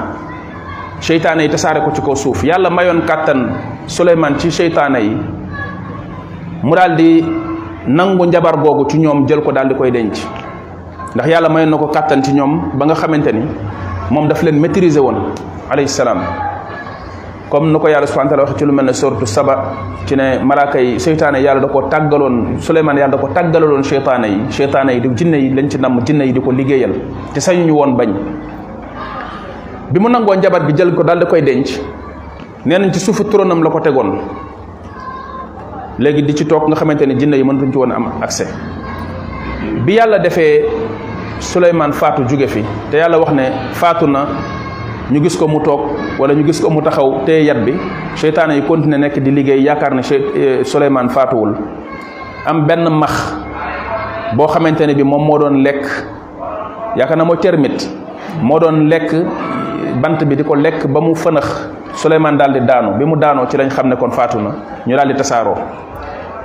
cheytaane 1.01 1.41
yi 1.41 1.49
ko 1.49 1.91
ci 1.93 2.01
ko 2.01 2.15
suuf 2.15 2.41
yalla 2.43 2.69
mayon 2.69 3.01
katan 3.05 3.49
ci 3.87 4.71
mu 6.63 6.75
daal 6.77 6.93
di 6.93 7.21
nangu 7.89 8.25
njabar 8.29 8.57
googu 8.61 8.85
ci 8.89 8.97
ñoom 9.01 9.25
jël 9.27 9.41
ko 9.41 9.51
daal 9.51 9.67
di 9.69 9.73
koy 9.75 9.89
denc 9.91 10.13
ndax 11.15 11.25
yàlla 11.27 11.49
may 11.49 11.65
na 11.65 11.77
ko 11.77 11.87
kàttan 11.89 12.21
ci 12.23 12.31
ñoom 12.33 12.77
ba 12.77 12.85
nga 12.85 12.93
xamante 12.95 13.31
ni 13.33 13.41
moom 14.11 14.27
daf 14.27 14.41
leen 14.43 14.59
maîtriser 14.61 15.01
woon 15.01 15.33
alayhi 15.71 15.89
salaam 15.89 16.21
comme 17.49 17.71
nu 17.71 17.79
ko 17.79 17.87
yàlla 17.87 18.05
subhanahu 18.05 18.35
wa 18.35 18.37
waxe 18.45 18.57
ci 18.59 18.65
lu 18.65 18.71
mel 18.73 18.85
ne 18.85 18.93
suratu 18.93 19.25
saba 19.25 19.73
ci 20.05 20.15
ne 20.15 20.37
malaaka 20.45 20.77
yi 20.79 20.99
seytaane 20.99 21.41
yàlla 21.41 21.61
da 21.61 21.67
ko 21.67 21.81
tàggaloon 21.89 22.59
Suleymaan 22.59 22.95
yàlla 22.97 23.17
da 23.17 23.17
ko 23.17 23.27
tàggalaloon 23.33 23.83
seytaane 23.83 24.25
yi 24.27 24.41
seytaane 24.51 24.91
yi 24.93 24.99
di 25.01 25.09
jinne 25.15 25.37
yi 25.41 25.49
lañ 25.55 25.67
ci 25.67 25.77
namm 25.79 25.99
jinne 26.05 26.25
yi 26.27 26.31
di 26.33 26.39
ko 26.41 26.51
liggéeyal 26.51 26.91
te 27.33 27.39
sañuñu 27.39 27.73
woon 27.73 27.93
bañ 27.95 28.13
bi 29.89 29.99
mu 29.99 30.07
nangoo 30.09 30.35
njabar 30.35 30.63
bi 30.65 30.73
jël 30.77 30.93
ko 30.93 31.01
daal 31.03 31.17
di 31.21 31.25
koy 31.25 31.41
denc 31.41 31.81
nee 32.67 32.77
nañ 32.77 32.93
ci 32.93 32.99
suufu 32.99 33.23
turonam 33.27 33.63
la 33.63 33.69
ko 33.71 33.79
tegoon 33.81 34.19
léegi 36.01 36.23
di 36.25 36.33
ci 36.33 36.45
toog 36.49 36.65
nga 36.67 36.75
xamante 36.75 37.05
ne 37.05 37.15
jinne 37.17 37.35
yi 37.37 37.43
mënatuñ 37.45 37.71
ci 37.71 37.77
woon 37.77 37.91
am 37.93 38.05
akse 38.21 38.43
bi 39.85 39.93
yàlla 39.93 40.17
defee 40.17 40.65
Souleymane 41.41 41.93
faatu 41.93 42.25
jóge 42.27 42.47
fi 42.47 42.63
te 42.89 42.97
yàlla 42.97 43.17
wax 43.19 43.31
ne 43.33 43.43
faatu 43.73 44.07
na 44.07 44.25
ñu 45.11 45.21
gis 45.23 45.37
ko 45.37 45.47
mu 45.47 45.61
toog 45.61 45.81
wala 46.19 46.33
ñu 46.33 46.43
gis 46.45 46.59
ko 46.59 46.69
mu 46.71 46.81
taxaw 46.81 47.21
te 47.25 47.33
yat 47.43 47.57
bi 47.61 47.73
seytaane 48.15 48.53
yi 48.55 48.61
continué 48.63 48.97
nekk 48.97 49.19
di 49.19 49.29
liggéey 49.31 49.61
yaakaar 49.61 49.93
ne 49.93 50.01
eh, 50.01 50.63
Souleymane 50.63 51.09
faatuwul 51.09 51.53
am 52.47 52.65
benn 52.65 52.89
max 52.89 53.13
boo 54.35 54.47
xamante 54.47 54.81
ne 54.85 54.95
bi 54.95 55.03
moom 55.03 55.23
moo 55.23 55.37
doon 55.37 55.61
lekk 55.63 55.85
yaakaar 56.97 57.17
na 57.17 57.23
moo 57.25 57.35
termite 57.35 57.87
moo 58.41 58.59
doon 58.59 58.87
lekk 58.89 59.13
bant 60.01 60.17
bi 60.25 60.35
di 60.35 60.43
ko 60.43 60.55
lekk 60.55 60.85
ba 60.87 60.99
mu 60.99 61.13
fënax 61.15 61.47
Souleymane 61.93 62.37
daal 62.37 62.53
di 62.53 62.61
daanu 62.65 62.97
bi 62.97 63.05
mu 63.05 63.15
daanoo 63.15 63.45
ci 63.47 63.57
lañ 63.57 63.67
xam 63.69 63.87
ne 63.87 63.95
kon 63.95 64.09
faatu 64.11 64.39
na 64.39 64.49
ñu 64.87 64.95
daal 64.95 65.07
di 65.07 65.13
tasaaroo 65.15 65.89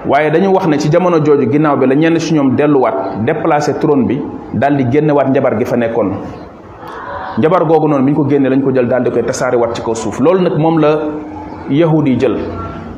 waaye 0.05 0.31
dañu 0.31 0.53
wax 0.53 0.67
ne 0.69 0.79
ci 0.79 0.89
jamono 0.89 1.21
jooju 1.25 1.51
ginnaaw 1.51 1.77
bi 1.77 1.87
la 1.87 1.95
ñenn 1.95 2.19
si 2.21 2.35
ñoom 2.35 2.55
delluwaat 2.57 3.25
déplacé 3.25 3.79
trône 3.81 4.07
bi 4.07 4.21
daal 4.55 4.89
génnewaat 4.91 5.29
njabar 5.31 5.57
gi 5.59 5.65
fa 5.65 5.77
nekkoon 5.77 6.11
njabar 7.39 7.65
googu 7.67 7.89
noonu 7.89 8.05
bi 8.05 8.11
ñu 8.13 8.15
ko 8.17 8.27
génnee 8.29 8.49
lañ 8.51 8.61
ko 8.63 8.71
jël 8.73 8.87
daal 8.87 9.03
di 9.05 9.11
koy 9.11 9.23
tasaariwaat 9.23 9.75
ci 9.77 9.83
ko 9.83 9.95
suuf 9.95 10.21
loolu 10.21 10.43
nag 10.43 10.59
moom 10.59 10.79
la 10.79 10.99
yahudi 11.71 12.11
yi 12.13 12.17
jël 12.21 12.37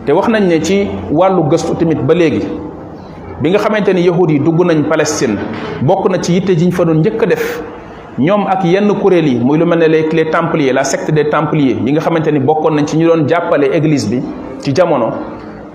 te 0.04 0.12
wax 0.12 0.28
nañ 0.28 0.46
ne 0.48 0.60
ci 0.62 0.86
wàllu 1.10 1.42
gëstu 1.48 1.76
tamit 1.76 2.00
ba 2.02 2.14
léegi 2.14 2.42
bi 3.40 3.50
nga 3.50 3.58
xamante 3.58 3.94
ni 3.94 4.04
yahudi 4.04 4.34
yi 4.34 4.38
dugg 4.40 4.60
nañ 4.64 4.82
Palestine 4.88 5.36
bokk 5.82 6.10
na 6.10 6.18
ci 6.20 6.32
yitte 6.34 6.56
ji 6.58 6.66
ñu 6.66 6.72
fa 6.72 6.84
doon 6.84 6.96
njëkk 6.98 7.22
a 7.22 7.26
def 7.26 7.62
ñoom 8.18 8.46
ak 8.48 8.64
yenn 8.64 8.90
kuréel 9.00 9.26
yi 9.28 9.38
muy 9.42 9.56
lu 9.58 9.64
mel 9.66 9.78
ne 9.78 9.86
les 9.88 10.08
les 10.12 10.28
templiers 10.30 10.72
la 10.74 10.84
secte 10.84 11.10
des 11.12 11.28
templier 11.30 11.78
yi 11.84 11.92
nga 11.92 12.00
xamante 12.00 12.28
ni 12.32 12.40
bokkoon 12.40 12.74
nañ 12.74 12.84
ci 12.86 12.96
ñu 12.98 13.06
doon 13.06 13.26
jàppale 13.28 13.70
église 13.72 14.08
bi 14.10 14.22
ci 14.60 14.72
jamono. 14.74 15.10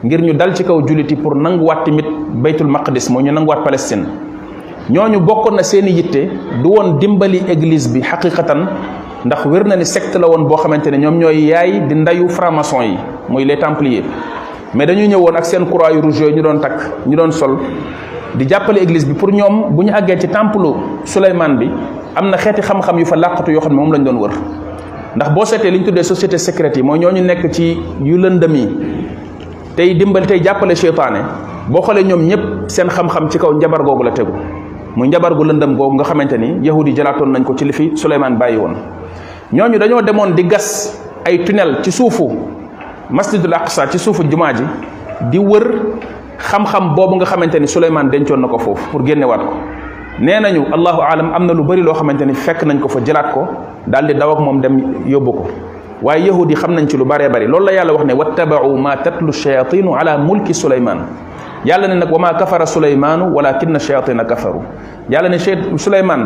ngir 0.06 0.20
ñu 0.22 0.34
dal 0.36 0.52
ci 0.54 0.64
kaw 0.68 0.84
juliti 0.86 1.16
pour 1.16 1.34
wat 1.40 1.86
timit 1.88 2.04
baytul 2.44 2.68
maqdis 2.68 3.08
mo 3.10 3.22
ñu 3.24 3.32
wat 3.48 3.64
palestine 3.64 4.04
ñoñu 4.92 5.22
bokkoon 5.24 5.56
na 5.56 5.64
seen 5.64 5.86
yitte 5.88 6.28
du 6.62 6.70
won 6.72 7.00
dimbali 7.00 7.40
église 7.50 7.88
bi 7.88 8.02
haqiqatan 8.04 8.68
ndax 9.24 9.46
werna 9.48 9.76
ni 9.78 9.86
secte 9.86 10.18
la 10.20 10.28
won 10.28 10.44
bo 10.46 10.58
xamantene 10.58 10.98
ñom 10.98 11.20
ñoy 11.20 11.46
yaay 11.48 11.88
di 11.88 11.96
ndayu 11.96 12.28
franc-maçon 12.28 12.82
yi 12.84 12.98
moy 13.30 13.46
les 13.46 13.56
templiers 13.58 14.04
mais 14.74 14.86
dañu 14.86 15.08
ñëwoon 15.08 15.36
ak 15.38 15.46
seen 15.46 15.66
croix 15.68 15.90
rouge 16.02 16.22
ñu 16.36 16.42
don 16.42 16.60
tak 16.60 17.06
ñu 17.08 17.16
don 17.16 17.32
sol 17.32 17.58
di 18.36 18.46
jappale 18.46 18.80
église 18.82 19.08
bi 19.08 19.14
pour 19.14 19.32
ñom 19.32 19.70
bu 19.72 19.84
ñu 19.86 19.94
ci 20.20 20.28
temple 20.28 20.68
souleyman 21.06 21.56
bi 21.56 21.70
amna 22.14 22.36
xéti 22.36 22.62
xam-xam 22.62 23.00
yu 23.00 23.06
fa 23.06 23.16
laqatu 23.16 23.52
yo 23.54 23.62
xam 23.62 23.72
mom 23.72 23.90
lañ 23.94 24.04
don 24.04 24.18
wër 24.18 24.32
ndax 25.16 25.30
bo 25.34 25.46
sété 25.46 25.70
liñ 25.72 25.84
tuddé 25.86 26.04
société 26.04 26.38
secrète 26.38 26.76
yi 26.76 26.84
mooy 26.84 27.00
ñoñu 27.00 27.22
nekk 27.24 27.50
ci 27.52 27.78
yu 28.04 28.18
tey 29.76 29.94
dimbal 29.98 30.26
tey 30.26 30.40
jàppale 30.44 30.76
seytaane 30.76 31.22
boo 31.70 31.82
xoolee 31.82 32.04
ñoom 32.04 32.22
ñëpp 32.28 32.42
seen 32.70 32.88
xam-xam 32.90 33.30
ci 33.30 33.40
kaw 33.40 33.54
njabar 33.54 33.84
googu 33.84 34.04
la 34.04 34.12
tegu 34.12 34.32
muy 34.96 35.08
njabar 35.08 35.34
gu 35.34 35.44
lëndam 35.44 35.76
googu 35.76 35.96
nga 35.96 36.04
xamante 36.04 36.34
ni 36.38 36.66
yahud 36.68 36.88
yi 36.88 36.94
jëlaatoon 36.94 37.32
nañ 37.34 37.44
ko 37.44 37.56
ci 37.58 37.66
li 37.66 37.74
fi 37.74 37.92
Suleymaan 37.98 38.38
bàyyi 38.38 38.58
woon 38.58 38.74
ñooñu 39.54 39.78
dañoo 39.80 40.02
demoon 40.02 40.34
di 40.36 40.44
gas 40.44 41.00
ay 41.26 41.44
tunnel 41.44 41.80
ci 41.84 41.92
suufu 41.92 42.30
masjidul 43.10 43.54
aqsa 43.54 43.88
ci 43.90 43.98
suufu 43.98 44.24
jumaa 44.30 44.54
ji 44.54 44.64
di 45.32 45.38
wër 45.40 45.68
xam-xam 46.38 46.94
boobu 46.96 47.16
nga 47.16 47.26
xamante 47.26 47.58
ni 47.60 47.68
Suleymaan 47.68 48.10
dencoon 48.12 48.38
na 48.40 48.48
ko 48.48 48.58
foofu 48.60 48.90
pour 48.92 49.06
génnewaat 49.06 49.40
ko 49.40 49.54
nee 50.20 50.40
nañu 50.40 50.66
allahu 50.74 51.02
alam 51.02 51.34
am 51.34 51.46
na 51.48 51.54
lu 51.54 51.64
bari 51.64 51.82
loo 51.82 51.94
xamante 51.96 52.22
ni 52.26 52.34
fekk 52.36 52.64
nañ 52.64 52.80
ko 52.80 52.88
fa 52.90 53.00
jëlaat 53.04 53.34
ko 53.34 53.42
daal 53.88 54.06
di 54.08 54.14
daw 54.14 54.32
ak 54.34 54.40
moom 54.40 54.62
dem 54.62 54.78
yóbbu 55.08 55.32
ko 55.34 55.48
waye 56.04 56.28
yahudi 56.28 56.54
xamnañ 56.56 56.86
ci 56.92 56.98
lu 57.00 57.06
bare 57.08 57.30
bare 57.32 57.48
loolu 57.48 57.66
la 57.68 57.72
yàlla 57.74 57.94
wax 57.96 58.06
ne 58.06 58.14
wattabu 58.14 58.76
ma 58.78 58.96
tatlu 58.98 59.32
shayatin 59.32 59.86
ala 59.98 60.18
mulki 60.20 60.54
sulayman 60.54 61.00
yàlla 61.66 61.88
ne 61.88 61.96
nak 61.96 62.12
wama 62.12 62.34
kafara 62.36 62.66
sulayman 62.68 63.32
walakinna 63.34 63.80
shayatin 63.80 64.20
kafaru 64.28 64.62
yàlla 65.10 65.30
ne 65.30 65.40
sulayman 65.80 66.22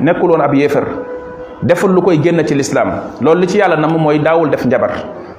nekul 0.00 0.30
won 0.30 0.40
ab 0.40 0.54
yefer 0.54 0.84
deful 1.64 1.90
lu 1.92 2.00
koy 2.00 2.16
génn 2.22 2.46
ci 2.46 2.54
l'islam 2.54 2.92
loolu 3.20 3.40
li 3.40 3.48
ci 3.48 3.58
yàlla 3.58 3.76
nam 3.76 3.98
moy 3.98 4.18
dawul 4.22 4.48
def 4.50 4.64
njabar 4.66 4.90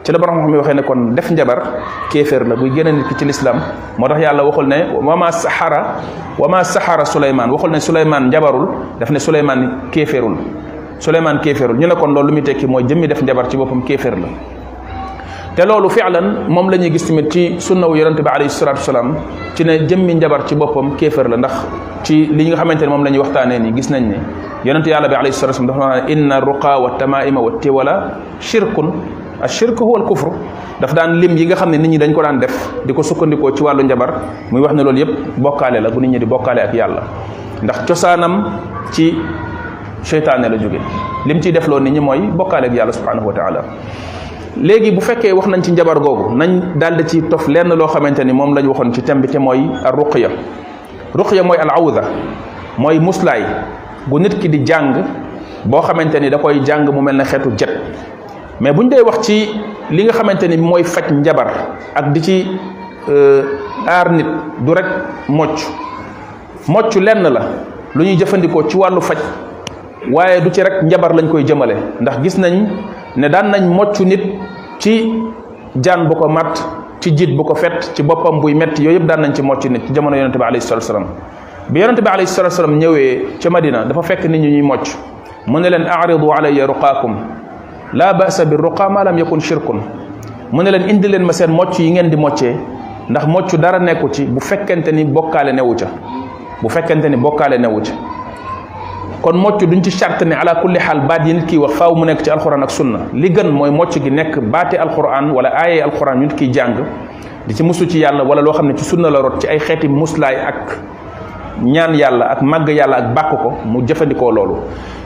ci 0.04 0.12
la 0.12 0.20
borom 0.20 0.40
xam 0.44 0.50
mi 0.52 0.74
ne 0.76 0.82
kon 0.84 1.14
def 1.16 1.32
njabar 1.32 1.64
kefer 2.12 2.44
la 2.46 2.56
buy 2.58 2.70
genn 2.76 2.98
nit 2.98 3.16
ci 3.18 3.24
l'islam 3.24 3.62
motax 3.98 4.20
yàlla 4.20 4.44
waxul 4.44 4.68
ne 4.68 4.92
wama 5.02 5.32
sahara 5.32 6.02
wama 6.38 6.64
sahara 6.66 7.06
sulayman 7.06 7.50
waxul 7.50 7.72
ne 7.72 7.80
sulayman 7.80 8.28
njabarul 8.28 8.68
def 9.00 9.10
ne 9.10 9.20
sulayman 9.20 9.70
kéeféerul 9.90 10.36
Souleymane 11.00 11.40
kéeféerul 11.42 11.78
ñu 11.78 11.88
ne 11.88 11.94
kon 11.96 12.08
loolu 12.14 12.28
lu 12.30 12.34
muy 12.36 12.42
tekki 12.44 12.66
mooy 12.66 12.84
jëmmi 12.88 13.08
def 13.08 13.22
njabar 13.22 13.48
ci 13.50 13.58
boppam 13.58 13.82
kéeféer 13.84 14.16
la 14.20 14.28
te 15.56 15.66
loolu 15.68 15.90
fi'lan 15.90 16.46
moom 16.48 16.70
la 16.70 16.78
ñuy 16.78 16.92
gis 16.92 17.06
tamit 17.06 17.30
ci 17.32 17.56
sunna 17.60 17.88
wu 17.88 17.96
yonente 17.96 18.22
bi 18.22 18.30
alayhi 18.34 18.50
salatu 18.50 18.78
wasalaam 18.80 19.16
ci 19.56 19.64
ne 19.66 19.86
jëmmi 19.88 20.16
njabar 20.16 20.46
ci 20.48 20.56
boppam 20.56 20.96
kéeféer 20.98 21.28
la 21.30 21.38
ndax 21.38 21.54
ci 22.04 22.28
li 22.36 22.46
nga 22.48 22.56
xamante 22.56 22.82
ne 22.84 22.88
moom 22.90 23.04
la 23.04 23.10
ñuy 23.12 23.74
gis 23.76 23.90
nañ 23.90 24.04
ne 24.08 24.16
yonente 24.64 24.88
yàlla 24.90 25.08
bi 25.08 25.14
alayhi 25.16 25.34
salatu 25.34 25.62
wasalaam 25.62 25.80
dafa 25.80 26.02
ne 26.06 26.12
inna 26.14 26.40
ruqa 26.40 26.80
wa 26.80 26.90
tamaima 26.92 27.40
wa 27.42 27.52
tiwala 27.60 28.04
shirkun 28.40 28.92
ashirk 29.42 29.78
huwa 29.80 30.00
al 30.00 30.06
kufru 30.08 30.32
daf 30.80 30.94
daan 30.94 31.20
lim 31.20 31.36
yi 31.38 31.46
nga 31.48 31.56
xam 31.56 31.70
ne 31.72 31.78
nit 31.78 31.90
ñi 31.90 31.98
dañ 31.98 32.14
ko 32.14 32.22
daan 32.22 32.40
def 32.40 32.72
di 32.86 32.94
ko 32.94 33.04
sukkandikoo 33.04 33.54
ci 33.56 33.62
wàllu 33.64 33.84
njabar 33.84 34.14
muy 34.52 34.62
wax 34.62 34.74
ne 34.74 34.84
loolu 34.84 34.98
yëpp 35.00 35.10
bokkaale 35.38 35.80
la 35.82 35.90
bu 35.90 36.00
nit 36.00 36.10
ñi 36.12 36.20
di 36.20 36.26
bokkaale 36.26 36.62
seytaane 40.04 40.50
la 40.50 40.58
jóge 40.58 40.80
lim 41.26 41.42
ciy 41.42 41.52
defloo 41.52 41.80
nit 41.80 41.92
ñi 41.94 42.00
mooy 42.00 42.20
bokkaale 42.34 42.66
ak 42.68 42.74
yàlla 42.74 42.94
subhanahu 42.94 43.28
wa 43.28 43.34
taala 43.34 43.62
léegi 44.62 44.92
bu 44.92 45.02
fekkee 45.02 45.32
wax 45.34 45.48
nañ 45.48 45.62
ci 45.64 45.72
njabar 45.72 46.00
googu 46.00 46.36
nañ 46.38 46.62
daldi 46.78 47.04
ci 47.08 47.22
tof 47.24 47.48
lenn 47.48 47.68
loo 47.74 47.88
xamante 47.88 48.20
ni 48.24 48.34
moom 48.34 48.54
lañ 48.54 48.68
waxoon 48.68 48.94
ci 48.94 49.02
thème 49.02 49.22
bi 49.22 49.28
te 49.28 49.38
mooy 49.40 49.60
al 49.84 49.94
ruqya 49.96 50.30
ruqya 51.16 51.44
mooy 51.44 51.58
al 51.58 51.70
awda 51.72 52.02
mooy 52.78 53.00
muslaay 53.00 53.44
gu 54.08 54.20
nit 54.20 54.38
ki 54.40 54.50
di 54.50 54.60
jàng 54.66 54.94
boo 55.66 55.82
xamante 55.82 56.20
ni 56.20 56.30
da 56.30 56.38
koy 56.38 56.60
jàng 56.66 56.90
mu 56.94 57.02
mel 57.02 57.16
ne 57.16 57.24
xeetu 57.24 57.50
jet 57.58 57.70
mais 58.60 58.74
bu 58.74 58.84
ñu 58.84 58.90
dee 58.90 59.02
wax 59.02 59.20
ci 59.22 59.50
li 59.90 60.04
nga 60.04 60.14
xamante 60.14 60.44
ni 60.48 60.58
mooy 60.58 60.84
faj 60.84 61.10
njabar 61.12 61.48
ak 61.96 62.12
di 62.12 62.22
ci 62.22 62.48
euh, 63.10 63.44
aar 63.88 64.12
nit 64.12 64.26
du 64.60 64.74
rek 64.74 64.86
mocc 65.30 65.60
mocc 66.68 66.94
lenn 66.96 67.24
la 67.32 67.40
lu 67.96 68.04
ñuy 68.04 68.18
jëfandikoo 68.18 68.64
ci 68.68 68.78
wàllu 68.78 69.02
faj 69.02 69.18
waaye 70.12 70.42
du 70.42 70.50
ci 70.54 70.62
rek 70.64 70.84
njabar 70.84 71.14
lañ 71.14 71.30
koy 71.30 71.44
jëmale 71.44 71.76
ndax 72.02 72.18
gis 72.24 72.38
nañ 72.38 72.66
ne 73.16 73.30
daan 73.30 73.52
nañ 73.52 73.64
moccu 73.68 74.04
nit 74.04 74.22
ci 74.80 75.10
jaan 75.82 76.08
bu 76.08 76.16
ko 76.16 76.28
mat 76.28 76.54
ci 77.00 77.12
jiit 77.16 77.36
bu 77.36 77.44
ko 77.44 77.56
fet 77.56 77.92
ci 77.96 78.04
boppam 78.04 78.40
buy 78.42 78.54
metti 78.54 78.84
yooyu 78.84 78.98
yëpp 79.00 79.06
daan 79.08 79.22
nañ 79.22 79.34
ci 79.34 79.42
moccu 79.42 79.70
nit 79.70 79.86
ci 79.88 79.94
jamono 79.94 80.16
yonente 80.16 80.38
bi 80.38 80.44
alayhi 80.44 80.62
salatu 80.62 80.86
salaam 80.86 81.06
bi 81.70 81.80
yonente 81.80 82.02
bi 82.02 82.08
alayhi 82.08 82.78
ñëwee 82.78 83.38
ca 83.40 83.50
Madina 83.50 83.86
dafa 83.86 84.02
fekk 84.02 84.26
nit 84.26 84.40
ñi 84.42 84.52
ñuy 84.58 84.62
mocc 84.62 84.88
mu 85.48 85.60
ne 85.60 85.70
leen 85.70 85.86
aridu 85.88 86.32
alayya 86.32 86.66
ruqaakum 86.68 87.16
laa 87.94 88.14
basa 88.14 88.46
bi 88.46 88.56
ruqa 88.58 88.90
ma 88.90 89.04
lam 89.06 89.18
yakun 89.18 89.40
shirkun 89.40 89.80
mu 90.52 90.62
ne 90.64 90.72
leen 90.72 90.90
indi 90.90 91.08
leen 91.08 91.24
ma 91.24 91.32
seen 91.32 91.52
mocc 91.52 91.80
yi 91.80 91.92
ngeen 91.92 92.10
di 92.10 92.18
moccee 92.18 92.56
ndax 93.10 93.26
mocc 93.28 93.56
dara 93.56 93.80
nekku 93.80 94.10
ci 94.12 94.26
bu 94.26 94.40
fekkente 94.40 94.92
ni 94.92 95.06
bokkaale 95.06 95.54
newu 95.54 95.76
ca 95.78 95.88
bu 96.62 96.70
fekkente 96.70 97.10
ni 97.10 97.16
bokkaale 97.18 97.58
newu 97.58 97.80
ca 97.82 97.92
kon 99.24 99.38
mocc 99.40 99.64
duñ 99.66 99.82
ci 99.82 99.90
charte 99.92 100.22
ne 100.26 100.34
ala 100.36 100.56
kulli 100.56 100.78
hal 100.80 101.02
baat 101.08 101.26
yi 101.26 101.34
nit 101.34 101.46
ki 101.48 101.56
wax 101.58 101.72
faaw 101.76 101.96
mu 101.96 102.06
nekk 102.06 102.22
ci 102.26 102.30
alquran 102.30 102.62
ak 102.64 102.70
sunna 102.72 103.00
li 103.14 103.30
gën 103.30 103.50
mooy 103.50 103.72
mocc 103.72 103.96
gi 104.04 104.10
nekk 104.12 104.38
baati 104.52 104.76
alquran 104.76 105.32
wala 105.32 105.50
aaye 105.56 105.82
alquran 105.82 106.16
yu 106.22 106.28
nit 106.28 106.36
ki 106.36 106.48
jàng 106.54 106.76
di 107.48 107.54
ci 107.56 107.64
musu 107.64 107.88
ci 107.90 108.00
yàlla 108.00 108.24
wala 108.26 108.42
loo 108.42 108.52
xam 108.54 108.68
ne 108.68 108.76
ci 108.76 108.84
sunna 108.84 109.10
la 109.10 109.20
rot 109.22 109.40
ci 109.40 109.48
ay 109.48 109.60
xeeti 109.60 109.88
muslaay 109.88 110.36
ak 110.36 110.78
ñaan 111.64 111.96
yàlla 111.96 112.26
ak 112.32 112.42
màgg 112.42 112.68
yàlla 112.70 112.98
ak 112.98 113.14
bàkk 113.16 113.32
ko 113.42 113.52
mu 113.66 113.82
jëfandikoo 113.88 114.32
loolu 114.32 114.54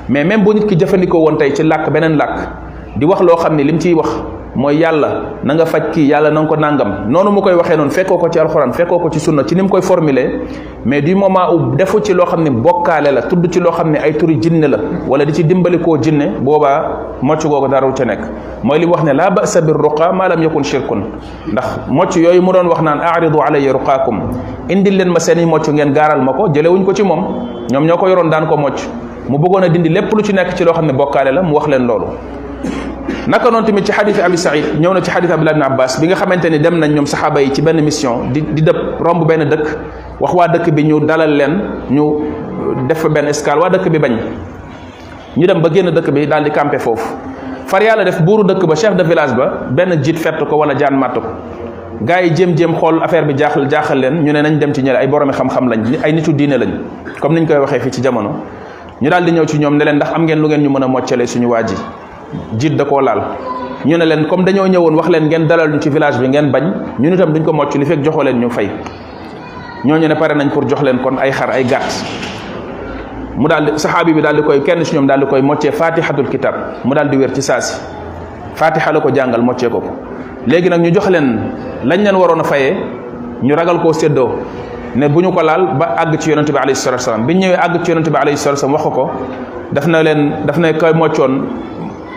mais 0.09 0.24
même 0.24 0.43
bu 0.43 0.53
nit 0.55 0.65
ki 0.65 0.76
jëfandikoo 0.80 1.20
woon 1.22 1.38
tey 1.38 1.53
ci 1.53 1.61
làkk 1.63 1.88
beneen 1.91 2.18
làkk 2.18 2.95
di 2.97 3.05
wax 3.05 3.22
loo 3.22 3.36
xam 3.38 3.55
ne 3.55 3.61
lim 3.63 3.78
ciy 3.80 3.93
wax 3.93 4.09
moy 4.58 4.76
yàlla 4.76 5.10
na 5.43 5.53
nga 5.55 5.66
fajj 5.68 5.91
ki 5.93 6.08
yàlla 6.10 6.30
nang 6.32 6.47
ko 6.47 6.55
nangam 6.58 7.08
nonu 7.10 7.30
mu 7.32 7.41
koy 7.41 7.53
waxe 7.53 7.76
non 7.78 7.89
fekko 7.91 8.18
ko 8.18 8.28
ci 8.32 8.39
alcorane 8.39 8.74
fekko 8.74 8.97
ko 8.99 9.10
ci 9.12 9.20
sunna 9.20 9.43
ci 9.45 9.55
ni 9.55 9.68
koy 9.70 9.82
formuler 9.84 10.41
mais 10.84 10.99
du 11.03 11.14
moment 11.16 11.53
où 11.53 11.76
defu 11.76 11.97
ci 12.03 12.12
lo 12.14 12.24
xamni 12.26 12.49
bokale 12.49 13.12
la 13.14 13.22
tuddu 13.22 13.49
ci 13.51 13.60
lo 13.60 13.70
xamni 13.72 13.99
ay 13.99 14.16
turu 14.18 14.34
jinne 14.41 14.66
la 14.68 14.78
wala 15.08 15.26
di 15.26 15.34
ci 15.34 15.43
dimbali 15.45 15.78
ko 15.80 15.97
jinne 15.99 16.26
boba 16.41 17.01
mocc 17.22 17.45
gogo 17.47 17.68
daru 17.68 17.93
ci 17.95 18.03
nek 18.03 18.20
moy 18.64 18.80
li 18.80 18.86
wax 18.86 19.03
ne 19.03 19.14
la 19.14 19.30
basa 19.30 19.62
bi 19.62 19.72
ruqa 19.72 20.12
ma 20.12 20.28
lam 20.28 20.41
yakun 20.41 20.64
shirkun 20.64 21.01
ndax 21.51 21.80
mocc 21.88 22.16
yoy 22.16 22.39
mu 22.39 22.51
don 22.51 22.66
wax 22.68 22.82
nan 22.82 22.99
aridu 22.99 23.38
alayya 23.39 23.74
ruqaakum 23.74 24.22
indil 24.72 24.97
len 24.97 25.10
ma 25.10 25.20
seni 25.20 25.43
i 25.43 25.45
ngeen 25.72 25.93
garal 25.93 26.20
mako 26.22 26.49
jele 26.51 26.68
wuñ 26.68 26.84
ko 26.84 26.93
ci 26.95 27.03
mom 27.03 27.45
ñom 27.72 27.86
ñoko 27.86 28.08
yoron 28.08 28.30
dan 28.32 28.47
ko 28.47 28.58
mocc 28.58 28.84
mu 29.30 29.38
bëggona 29.38 29.68
dindi 29.70 29.89
lépp 29.89 30.12
lu 30.16 30.22
ci 30.24 30.34
nek 30.34 30.55
ci 30.58 30.64
lo 30.64 30.72
xamni 30.74 30.93
bokale 30.93 31.32
la 31.32 31.43
mu 31.43 31.53
wax 31.53 31.68
len 31.68 31.86
lolu 31.86 32.05
naka 33.28 33.49
noonu 33.51 33.65
tamit 33.68 33.86
ci 33.86 33.91
xadiis 33.91 34.20
abi 34.20 34.38
saïd 34.38 34.65
ñëw 34.80 34.93
na 34.93 35.01
ci 35.01 35.11
xadiis 35.11 35.32
abdullah 35.32 35.51
ibn 35.53 35.63
abbas 35.63 35.99
bi 35.99 36.07
nga 36.07 36.15
xamante 36.15 36.45
ni 36.49 36.59
dem 36.59 36.78
nañ 36.80 36.91
ñoom 36.93 37.05
saxaaba 37.05 37.39
yi 37.41 37.51
ci 37.53 37.61
benn 37.61 37.80
mission 37.82 38.32
di 38.32 38.41
di 38.53 38.61
dëpp 38.61 38.99
romb 38.99 39.26
benn 39.28 39.49
dëkk 39.49 39.65
wax 40.20 40.34
waa 40.34 40.47
dëkk 40.47 40.72
bi 40.72 40.84
ñu 40.86 40.99
dalal 41.01 41.30
leen 41.36 41.61
ñu 41.91 42.03
def 42.88 42.99
fa 42.99 43.09
benn 43.09 43.28
escale 43.28 43.59
waa 43.61 43.70
dëkk 43.70 43.89
bi 43.89 43.99
bañ 43.99 44.13
ñu 45.38 45.45
dem 45.47 45.61
ba 45.61 45.70
génn 45.72 45.91
dëkk 45.91 46.11
bi 46.11 46.28
daal 46.28 46.43
di 46.43 46.49
campé 46.51 46.80
foofu 46.80 47.03
far 47.68 47.84
yàlla 47.84 48.03
def 48.05 48.22
buuru 48.22 48.43
dëkk 48.43 48.65
ba 48.65 48.76
chef 48.76 48.95
de 48.95 49.03
village 49.03 49.36
ba 49.36 49.47
benn 49.70 50.01
jiit 50.03 50.18
fett 50.18 50.43
ko 50.45 50.55
wala 50.57 50.74
jaan 50.78 50.97
màtt 50.97 51.13
ko 51.15 51.22
gars 52.01 52.22
yi 52.24 52.34
jéem-jéem 52.36 52.76
xool 52.80 53.01
affaire 53.03 53.26
bi 53.26 53.34
jaaxal 53.38 53.68
jaaxal 53.70 53.99
leen 53.99 54.24
ñu 54.24 54.32
ne 54.32 54.41
nañ 54.41 54.57
dem 54.59 54.74
ci 54.74 54.82
ñële 54.84 54.97
ay 54.97 55.07
boromi 55.07 55.34
xam-xam 55.34 55.68
lañ 55.70 55.84
ay 56.03 56.13
nitu 56.13 56.32
diine 56.34 56.57
lañ 56.57 56.72
comme 57.22 57.36
niñ 57.39 57.45
koy 57.47 57.57
waxee 57.57 57.80
fii 57.80 58.01
ñu 59.01 59.09
daal 59.09 59.24
di 59.26 59.32
ñëw 59.32 59.45
ci 59.45 59.57
ñoom 59.59 59.76
ne 59.78 59.84
leen 59.84 60.01
am 60.01 60.24
ngeen 60.24 60.39
lu 60.39 60.47
ngeen 60.47 60.63
ñu 60.63 60.70
mën 60.70 60.84
a 60.84 60.88
moccale 60.88 61.28
suñu 61.28 61.49
waa 61.49 61.63
ji 61.63 61.76
jiit 62.59 62.75
da 62.78 62.86
koo 62.86 62.99
laal 63.01 63.21
ñu 63.86 63.97
ne 63.97 64.05
leen 64.05 64.25
comme 64.30 64.45
dañoo 64.45 64.67
ñëwoon 64.67 64.95
wax 64.95 65.09
leen 65.09 65.25
ngeen 65.28 65.47
dalal 65.47 65.69
ñu 65.71 65.80
ci 65.82 65.89
village 65.89 66.17
bi 66.19 66.28
ngeen 66.28 66.51
bañ 66.51 66.63
ñun 66.99 67.13
itam 67.13 67.34
duñ 67.34 67.43
ko 67.43 67.53
mocc 67.53 67.75
li 67.75 67.86
fekk 67.86 68.03
joxoo 68.03 68.23
leen 68.23 68.39
ñu 68.39 68.49
fay 68.49 68.69
ñooñu 69.86 70.07
ne 70.07 70.15
pare 70.15 70.34
nañ 70.36 70.49
pour 70.49 70.67
jox 70.67 70.82
leen 70.82 70.99
kon 70.99 71.17
ay 71.19 71.32
xar 71.32 71.49
ay 71.51 71.63
gàtt 71.63 72.05
mu 73.38 73.47
daal 73.47 73.65
di 73.65 73.71
saxaabi 73.80 74.13
bi 74.13 74.21
daal 74.21 74.36
di 74.38 74.41
koy 74.43 74.61
kenn 74.63 74.84
si 74.84 74.95
ñoom 74.95 75.07
daal 75.07 75.19
di 75.21 75.25
koy 75.28 75.41
moccee 75.41 75.71
fatihatul 75.71 76.28
kitab 76.28 76.55
mu 76.84 76.93
daal 76.93 77.07
di 77.09 77.17
wér 77.17 77.32
ci 77.34 77.41
saasi 77.41 77.80
fatiha 78.55 78.91
la 78.91 78.99
ko 79.01 79.09
jàngal 79.13 79.41
moccee 79.41 79.69
ko 79.69 79.80
ko 79.80 79.91
léegi 80.47 80.69
nag 80.69 80.82
ñu 80.82 80.91
jox 80.93 81.09
leen 81.09 81.39
lañ 81.86 81.99
leen 82.03 82.15
waroon 82.15 82.39
a 82.39 82.43
fayee 82.43 82.75
ñu 83.41 83.55
ragal 83.55 83.80
koo 83.82 83.93
seddoo 83.93 84.30
ne 84.95 85.07
bu 85.07 85.21
ñu 85.21 85.32
ko 85.32 85.41
laal 85.41 85.78
ba 85.78 85.95
àgg 85.97 86.17
ci 86.19 86.30
yonente 86.32 86.51
bi 86.51 86.57
alayhi 86.57 86.75
salatu 86.75 87.01
wasalaam 87.03 87.25
bi 87.25 87.34
ñëwee 87.36 87.55
àgg 87.57 87.84
ci 87.84 87.91
yonente 87.91 88.09
bi 88.09 88.17
alayhi 88.17 88.38
salatu 88.38 88.57
wasalaam 88.57 88.73
wax 88.73 88.84
ko 88.84 88.91
ko 88.91 90.01
leen 90.03 90.32
daf 90.45 90.57
na 90.57 90.73
koy 90.73 90.93
moccoon 90.93 91.43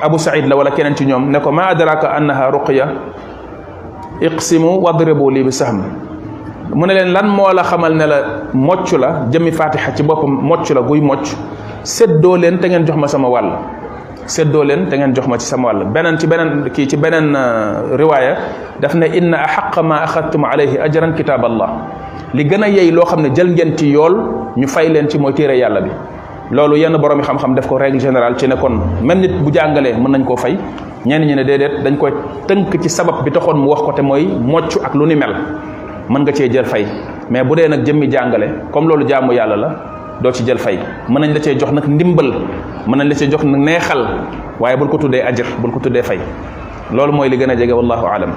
أبو 0.03 0.17
سعيد 0.17 0.47
لا 0.49 0.57
ولكن 0.57 0.87
أنت 0.87 1.03
نيوم 1.03 1.31
نكو 1.33 1.51
ما 1.51 1.71
أدراك 1.71 2.05
أنها 2.05 2.49
رقية 2.51 2.87
اقسموا 4.23 4.77
واضربوا 4.81 5.33
لي 5.33 5.43
بسهم 5.43 5.79
من 6.75 6.89
لن 6.89 7.09
لان 7.13 7.29
مولا 7.29 7.63
خمال 7.63 7.97
نلا 7.97 8.25
موتشو 8.55 8.97
لا 8.97 9.27
جمي 9.33 9.51
فاتحة 9.51 9.91
تبوك 9.93 10.25
موتشو 10.25 10.75
لا 10.75 10.81
غوي 10.81 11.01
موتش 11.01 11.29
سدو 11.85 12.37
لين 12.37 12.61
تنين 12.61 12.85
جوخ 12.85 12.97
ما 12.97 13.07
سما 13.07 13.29
والا 13.29 13.57
سيد 14.27 14.53
دولين 14.53 14.89
تنين 14.89 15.13
جوخ 15.13 15.29
ما 15.29 15.39
سما 15.39 15.69
والا 15.69 15.85
بنان 15.95 16.17
تي 16.19 16.27
بنان 16.27 16.69
كي 16.69 16.85
تي 16.87 16.97
بنان 16.97 17.27
رواية 18.03 18.33
دفنا 18.81 19.07
إن 19.19 19.35
أحق 19.35 19.79
ما 19.79 20.05
أخذتم 20.05 20.45
عليه 20.45 20.85
أجرا 20.85 21.15
كتاب 21.19 21.45
الله 21.51 21.69
لي 22.35 22.43
غنا 22.51 22.67
يي 22.67 22.91
لو 22.91 23.03
خامني 23.05 23.29
جيل 23.29 23.49
نجي 23.53 23.65
تي 23.79 23.87
يول 23.93 24.15
ني 24.61 24.67
فاي 24.67 24.89
لين 24.93 25.09
تي 25.09 25.19
موي 25.19 25.33
تيري 25.33 25.59
يالا 25.59 25.81
بي 25.81 25.93
loolu 26.51 26.77
yenn 26.77 26.93
boroomi 26.97 27.23
xam-xam 27.23 27.55
def 27.55 27.67
ko 27.69 27.77
règle 27.79 28.01
générale 28.01 28.35
ci 28.37 28.47
ne 28.49 28.55
kon 28.57 28.73
même 29.03 29.21
nit 29.21 29.29
bu 29.29 29.53
jàngalee 29.53 29.93
mën 29.95 30.09
nañ 30.11 30.25
koo 30.25 30.37
fay 30.37 30.59
ñenn 31.07 31.23
ñi 31.25 31.35
ne 31.37 31.45
déedéet 31.45 31.83
dañ 31.85 31.97
koy 31.97 32.11
tënk 32.49 32.81
ci 32.83 32.89
sabab 32.89 33.23
bi 33.25 33.31
taxoon 33.31 33.55
mu 33.57 33.69
wax 33.71 33.83
ko 33.83 33.93
te 33.93 34.03
mooy 34.03 34.27
mocc 34.41 34.77
ak 34.85 34.95
lu 34.95 35.07
ni 35.07 35.15
mel 35.15 35.33
mën 36.09 36.19
nga 36.23 36.33
cee 36.35 36.49
jël 36.51 36.65
fay 36.65 36.85
mais 37.31 37.45
bu 37.45 37.55
dee 37.55 37.69
nag 37.69 37.85
jëmmi 37.87 38.09
jàngale 38.11 38.49
comme 38.73 38.89
loolu 38.89 39.07
jaamu 39.09 39.33
yàlla 39.33 39.57
la 39.57 39.71
doo 40.21 40.33
ci 40.33 40.43
jël 40.45 40.59
fay 40.59 40.79
mën 41.09 41.21
nañ 41.21 41.33
la 41.33 41.41
cee 41.41 41.55
jox 41.57 41.71
nag 41.73 41.87
ndimbal 41.87 42.33
mën 42.87 42.97
nañ 42.97 43.09
la 43.09 43.15
cee 43.15 43.29
jox 43.31 43.45
nag 43.45 43.61
neexal 43.61 44.05
waaye 44.59 44.77
bul 44.77 44.89
ko 44.89 44.99
tuddee 44.99 45.23
ajir 45.23 45.47
bul 45.61 45.71
ko 45.71 45.79
tuddee 45.79 46.03
fay 46.03 46.19
loolu 46.93 47.13
mooy 47.13 47.29
li 47.29 47.37
gën 47.39 47.51
a 47.51 47.55
jege 47.57 47.73
wallahu 47.73 48.07
alam 48.07 48.31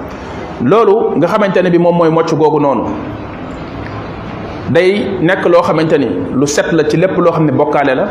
loolu 0.64 1.16
nga 1.16 1.26
xamante 1.26 1.56
ne 1.62 1.68
bi 1.70 1.78
moom 1.78 1.96
mooy 1.96 2.10
mocc 2.10 2.30
googu 2.32 2.60
noonu 2.60 2.84
day 4.72 5.04
nekk 5.20 5.44
loo 5.44 5.60
xamante 5.62 5.96
ni 6.00 6.08
lu 6.32 6.46
set 6.46 6.72
la 6.72 6.84
ci 6.88 6.96
lépp 6.96 7.16
loo 7.18 7.32
xam 7.32 7.44
ne 7.44 7.52
bokkaale 7.52 7.94
la 7.94 8.06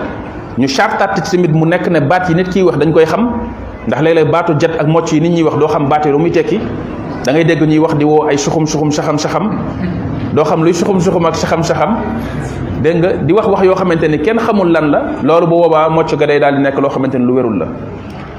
ñu 0.58 0.68
chartat 0.68 1.16
ci 1.26 1.32
tamit 1.38 1.50
mu 1.52 1.66
nekk 1.66 1.88
ne 1.90 2.00
baat 2.02 2.30
yi 2.30 2.36
nit 2.36 2.50
kiy 2.50 2.62
wax 2.62 2.78
dañ 2.78 2.92
koy 2.94 3.06
xam 3.06 3.30
ndax 3.88 4.02
léeg-léeg 4.02 4.30
baatu 4.32 4.54
jet 4.60 4.72
ak 4.80 4.88
mocc 4.88 5.12
yi 5.12 5.20
nit 5.22 5.30
ñuy 5.32 5.44
wax 5.44 5.58
doo 5.58 5.68
xam 5.68 5.88
baat 5.90 6.06
yi 6.06 6.12
lu 6.12 6.20
muy 6.20 6.30
tekki 6.32 6.60
dangay 7.26 7.44
dégg 7.44 7.64
ñuy 7.64 7.80
wax 7.80 7.96
di 7.96 8.06
woo 8.06 8.24
ay 8.28 8.38
suxum 8.38 8.66
suxum 8.68 8.92
saxam 8.92 9.18
saxam 9.18 9.50
doo 10.34 10.46
xam 10.46 10.62
luy 10.64 10.74
suxum 10.74 11.00
suxum 11.00 11.26
ak 11.26 11.36
saxam 11.36 11.64
saxam 11.64 11.98
dégg 12.84 12.98
nga 12.98 13.12
di 13.26 13.34
wax 13.34 13.48
wax 13.48 13.64
yoo 13.64 13.76
xamante 13.76 14.04
ni 14.08 14.20
kenn 14.22 14.38
xamul 14.38 14.68
lan 14.72 14.92
la 14.92 15.00
loolu 15.24 15.48
bu 15.48 15.56
boobaa 15.64 15.90
mocc 15.90 16.16
ga 16.16 16.26
day 16.28 16.40
daal 16.40 16.56
di 16.58 16.62
nekk 16.62 16.80
loo 16.80 16.90
xamante 16.90 17.16
ni 17.18 17.26
lu 17.26 17.34
wérul 17.34 17.58
la 17.58 17.66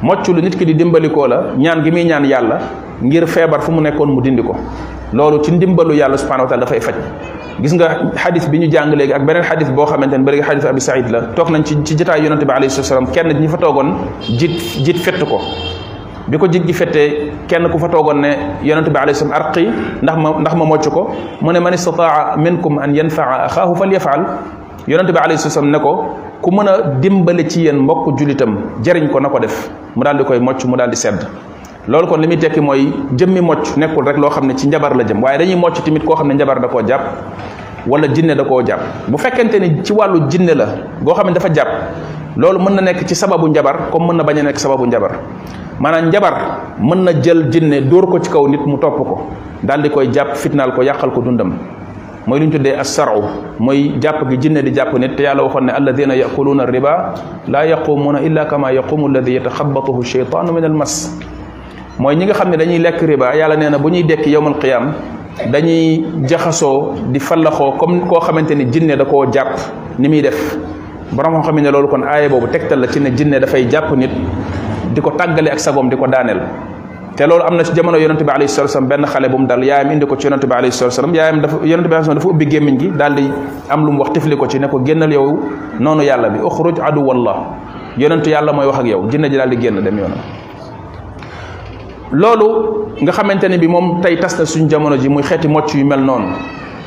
mocc 0.03 0.27
lu 0.29 0.41
nit 0.41 0.57
ki 0.57 0.65
di 0.65 0.75
dimbalikoo 0.77 1.27
la 1.27 1.43
ñaan 1.59 1.83
gi 1.83 1.91
muy 1.91 2.05
ñaan 2.05 2.25
yàlla 2.25 2.59
ngir 3.03 3.27
feebar 3.27 3.61
fu 3.63 3.73
mu 3.73 3.81
nekkoon 3.81 4.07
mu 4.13 4.21
dindi 4.23 4.43
ko 4.43 4.55
lolu 5.15 5.39
ci 5.47 5.53
ndimbalu 5.55 5.95
yàlla 5.95 6.19
subhanahu 6.19 6.47
wa 6.51 6.51
taala 6.53 6.67
fay 6.67 6.81
fajj 6.81 6.97
gis 7.63 7.73
nga 7.79 7.89
hadith 8.19 8.47
biñu 8.51 8.69
jàng 8.71 8.93
léegi 8.99 9.13
ak 9.15 9.23
benen 9.25 9.43
hadith 9.47 9.71
bo 9.71 9.87
xamante 9.87 10.19
bari 10.27 10.41
hadith 10.43 10.65
abi 10.67 10.81
saïd 10.83 11.09
la 11.15 11.21
tok 11.39 11.51
nañ 11.51 11.63
ci 11.65 11.75
ci 11.85 11.95
jotaay 11.99 12.23
yonante 12.25 12.45
bi 12.45 12.51
alayhi 12.53 12.71
salaam 12.75 13.07
kenn 13.15 13.31
ñi 13.41 13.49
fa 13.49 13.57
togon 13.59 13.95
jit 14.39 14.59
jit 14.85 14.99
fett 14.99 15.23
ko 15.23 15.39
biko 16.27 16.47
ko 16.47 16.53
gi 16.53 16.61
kenn 17.47 17.71
ku 17.71 17.79
fa 17.79 17.89
togon 17.89 18.21
ne 18.27 18.33
yonante 18.65 18.89
bi 18.91 18.99
alayhi 18.99 19.15
salatu 19.15 19.37
arqi 19.41 19.65
ndax 20.03 20.17
ma 20.23 20.29
ndax 20.41 20.55
ma 20.57 20.65
moccu 20.65 20.91
ko 20.91 21.11
mune 21.43 21.59
man 21.61 21.73
istataa 21.75 22.37
minkum 22.37 22.79
an 22.79 22.91
yanfaa 22.95 23.47
akhahu 23.47 23.75
falyaf'al 23.77 24.19
yafaal 24.19 24.27
yonante 24.89 25.13
bi 25.13 25.19
alayhi 25.19 25.39
salaam 25.51 25.71
ne 25.71 25.79
ko 25.79 25.93
ku 26.43 26.51
meuna 26.51 26.73
a 26.75 26.83
dimbale 27.01 27.47
ci 27.49 27.61
yéen 27.63 27.79
mbokk 27.87 28.19
julitam 28.19 28.57
jëriñ 28.83 29.09
ko 29.13 29.21
nako 29.21 29.39
def 29.39 29.69
mu 29.95 30.03
dal 30.03 30.19
di 30.19 30.25
koy 30.25 30.41
moccu 30.41 30.67
mu 30.67 30.77
dal 30.77 30.91
di 30.91 30.97
sedd 30.97 31.23
loolu 31.89 32.07
kon 32.09 32.21
li 32.21 32.27
muy 32.29 32.37
tekki 32.39 32.61
mooy 32.61 32.89
jëmmi 33.17 33.41
mocc 33.41 33.77
nekkul 33.77 34.05
rek 34.05 34.17
loo 34.17 34.31
xam 34.31 34.47
ne 34.47 34.55
ci 34.57 34.69
njabar 34.69 34.95
la 34.97 35.05
jëm 35.05 35.23
waaye 35.23 35.39
dañuy 35.39 35.55
mocc 35.57 35.83
tamit 35.85 36.05
koo 36.05 36.15
xam 36.17 36.29
ne 36.29 36.35
njabar 36.35 36.61
da 36.61 36.69
koo 36.69 36.81
jàpp 36.81 37.03
wala 37.87 38.09
jinne 38.13 38.35
da 38.35 38.45
koo 38.45 38.63
jàpp 38.65 38.81
bu 39.11 39.19
fekkente 39.19 39.57
ni 39.61 39.83
ci 39.85 39.93
wàllu 39.93 40.29
jinne 40.31 40.55
la 40.55 40.67
goo 41.03 41.13
xam 41.15 41.27
ne 41.29 41.33
dafa 41.35 41.49
jàpp 41.53 41.69
loolu 42.37 42.59
mën 42.59 42.75
na 42.75 42.83
nekk 42.83 43.05
ci 43.07 43.15
sababu 43.15 43.49
njabar 43.49 43.91
comme 43.93 44.07
mën 44.11 44.17
na 44.17 44.23
bañ 44.25 44.43
nekk 44.45 44.59
sababu 44.59 44.87
njabar 44.87 45.11
maanaam 45.79 46.09
njabar 46.09 46.35
mën 46.81 47.03
na 47.05 47.13
jël 47.23 47.51
jinne 47.53 47.81
dóor 47.89 48.09
ko 48.11 48.19
ci 48.21 48.31
kaw 48.31 48.47
nit 48.49 48.65
mu 48.67 48.77
topp 48.79 48.97
ko 48.97 49.27
daal 49.63 49.83
di 49.83 49.89
koy 49.91 50.09
jàpp 50.11 50.37
fitnaal 50.37 50.73
ko 50.75 50.83
yàqal 50.83 51.11
ko 51.13 51.21
dundam 51.21 51.53
mooy 52.27 52.41
lu 52.41 52.47
ñu 52.47 52.53
tuddee 52.53 52.79
assaru 52.81 53.21
mooy 53.59 53.93
jàpp 54.01 54.25
gi 54.31 54.39
jinne 54.41 54.63
di 54.63 54.71
jàpp 54.75 54.97
nit 54.99 55.17
te 55.17 55.23
yàlla 55.23 55.43
waxoon 55.45 55.65
ne 55.65 55.71
alladina 55.73 56.15
yakuluuna 56.17 56.65
riba 56.65 57.13
laa 57.49 57.65
yaqumuuna 57.67 58.21
illa 58.23 58.47
kama 58.47 58.73
yaqumu 58.73 59.07
alladi 59.09 59.35
yataxabatuhu 59.35 60.03
sheytaanu 60.03 60.53
min 60.53 60.65
al 60.65 60.73
mas 60.73 61.21
mooy 61.99 62.17
ñi 62.17 62.25
nga 62.27 62.35
xam 62.35 62.51
ne 62.51 62.57
dañuy 62.57 62.79
lekk 62.79 63.03
riba 63.03 63.35
yàlla 63.37 63.57
nee 63.57 63.69
na 63.71 63.79
bu 63.79 63.89
ñuy 63.89 64.03
dekki 64.03 64.31
yowmal 64.31 64.55
qiyaam 64.59 64.93
dañuy 65.51 66.03
jaxasoo 66.27 66.95
di 67.13 67.19
fallaxoo 67.21 67.77
comme 67.79 68.01
koo 68.09 68.19
xamante 68.21 68.51
ni 68.55 68.67
jinne 68.71 68.97
da 68.99 69.05
koo 69.05 69.27
jàpp 69.31 69.59
ni 70.01 70.09
muy 70.09 70.21
def 70.23 70.57
borom 71.13 71.41
xam 71.43 71.55
ne 71.61 71.71
loolu 71.71 71.87
kon 71.89 72.03
aaya 72.03 72.29
boobu 72.29 72.47
tegtal 72.49 72.81
la 72.81 72.89
ci 72.89 72.99
ne 72.99 73.15
jinne 73.17 73.39
dafay 73.39 73.67
jàpp 73.71 73.93
nit 73.97 74.11
di 74.93 75.01
ko 75.01 75.11
tàggale 75.13 75.49
ak 75.53 75.61
sagoom 75.61 75.89
di 75.89 75.97
ko 75.97 76.07
daaneel 76.09 76.41
te 77.17 77.25
loolu 77.29 77.45
am 77.45 77.57
na 77.59 77.63
ci 77.63 77.73
jamono 77.73 77.97
yonent 77.97 78.23
bi 78.25 78.31
alayhi 78.31 78.49
salatu 78.51 78.81
benn 78.87 79.07
xale 79.07 79.29
bu 79.31 79.39
mu 79.39 79.47
dal 79.47 79.63
yaayam 79.63 79.93
indi 79.93 80.05
ko 80.07 80.17
ci 80.17 80.27
yonent 80.27 80.45
bi 80.45 80.53
alayhi 80.53 80.73
salatu 80.73 81.15
yaayam 81.15 81.41
dafa 81.43 81.59
yonent 81.65 81.85
bi 81.87 81.91
dafa 81.95 82.27
ubbi 82.29 82.47
gi 82.51 82.61
daal 82.97 83.15
di 83.15 83.31
am 83.71 83.85
lu 83.87 83.93
mu 83.93 83.99
wax 84.01 84.11
tifli 84.15 84.37
ko 84.37 84.49
ci 84.49 84.59
ne 84.59 84.67
ko 84.67 84.81
génnal 84.85 85.13
yow 85.13 85.39
noonu 85.79 86.03
yàlla 86.03 86.29
bi 86.31 86.41
uxruj 86.43 86.79
aduwallah 86.85 87.37
yonentu 87.97 88.31
yàlla 88.31 88.53
mooy 88.53 88.67
wax 88.67 88.79
ak 88.81 88.87
yow 88.87 89.05
jinne 89.09 89.31
ji 89.31 89.37
daal 89.37 89.49
di 89.51 89.57
génn 89.59 89.81
dem 89.81 89.97
yoonam 89.97 90.19
loolu 92.11 92.91
nga 93.03 93.13
xamante 93.13 93.49
ne 93.49 93.59
bi 93.59 93.67
moom 93.67 94.01
tey 94.01 94.17
tas 94.19 94.37
na 94.39 94.45
suñu 94.45 94.69
jamono 94.69 94.97
ji 94.97 95.09
muy 95.09 95.23
xeeti 95.23 95.49
mocc 95.49 95.73
yu 95.75 95.85
mel 95.87 96.01
noonu 96.01 96.27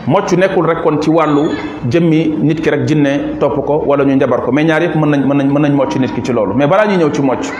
mocc 0.07 0.31
nekkul 0.33 0.65
rek 0.65 0.83
kon 0.83 1.01
ci 1.01 1.09
wàllu 1.09 1.49
jëmmi 1.89 2.33
nit 2.41 2.61
ki 2.61 2.69
rek 2.69 2.85
jinne 2.87 3.37
topp 3.39 3.65
ko 3.65 3.83
wala 3.87 4.03
ñu 4.05 4.15
njabar 4.15 4.41
ko 4.43 4.51
mais 4.51 4.63
ñaar 4.67 4.81
yëpp 4.83 4.95
mën 4.95 5.09
nañ 5.09 5.21
mën 5.25 5.37
nañ 5.37 5.47
mën 5.49 5.61
nañ 5.63 5.71
mocc 5.75 5.95
nit 5.99 6.13
ki 6.13 6.21
ci 6.23 6.31
loolu 6.31 6.53
mais 6.55 6.67
balaa 6.67 6.85
ñuy 6.85 6.97
ñëw 7.03 7.11
ci 7.13 7.21
mocc 7.21 7.51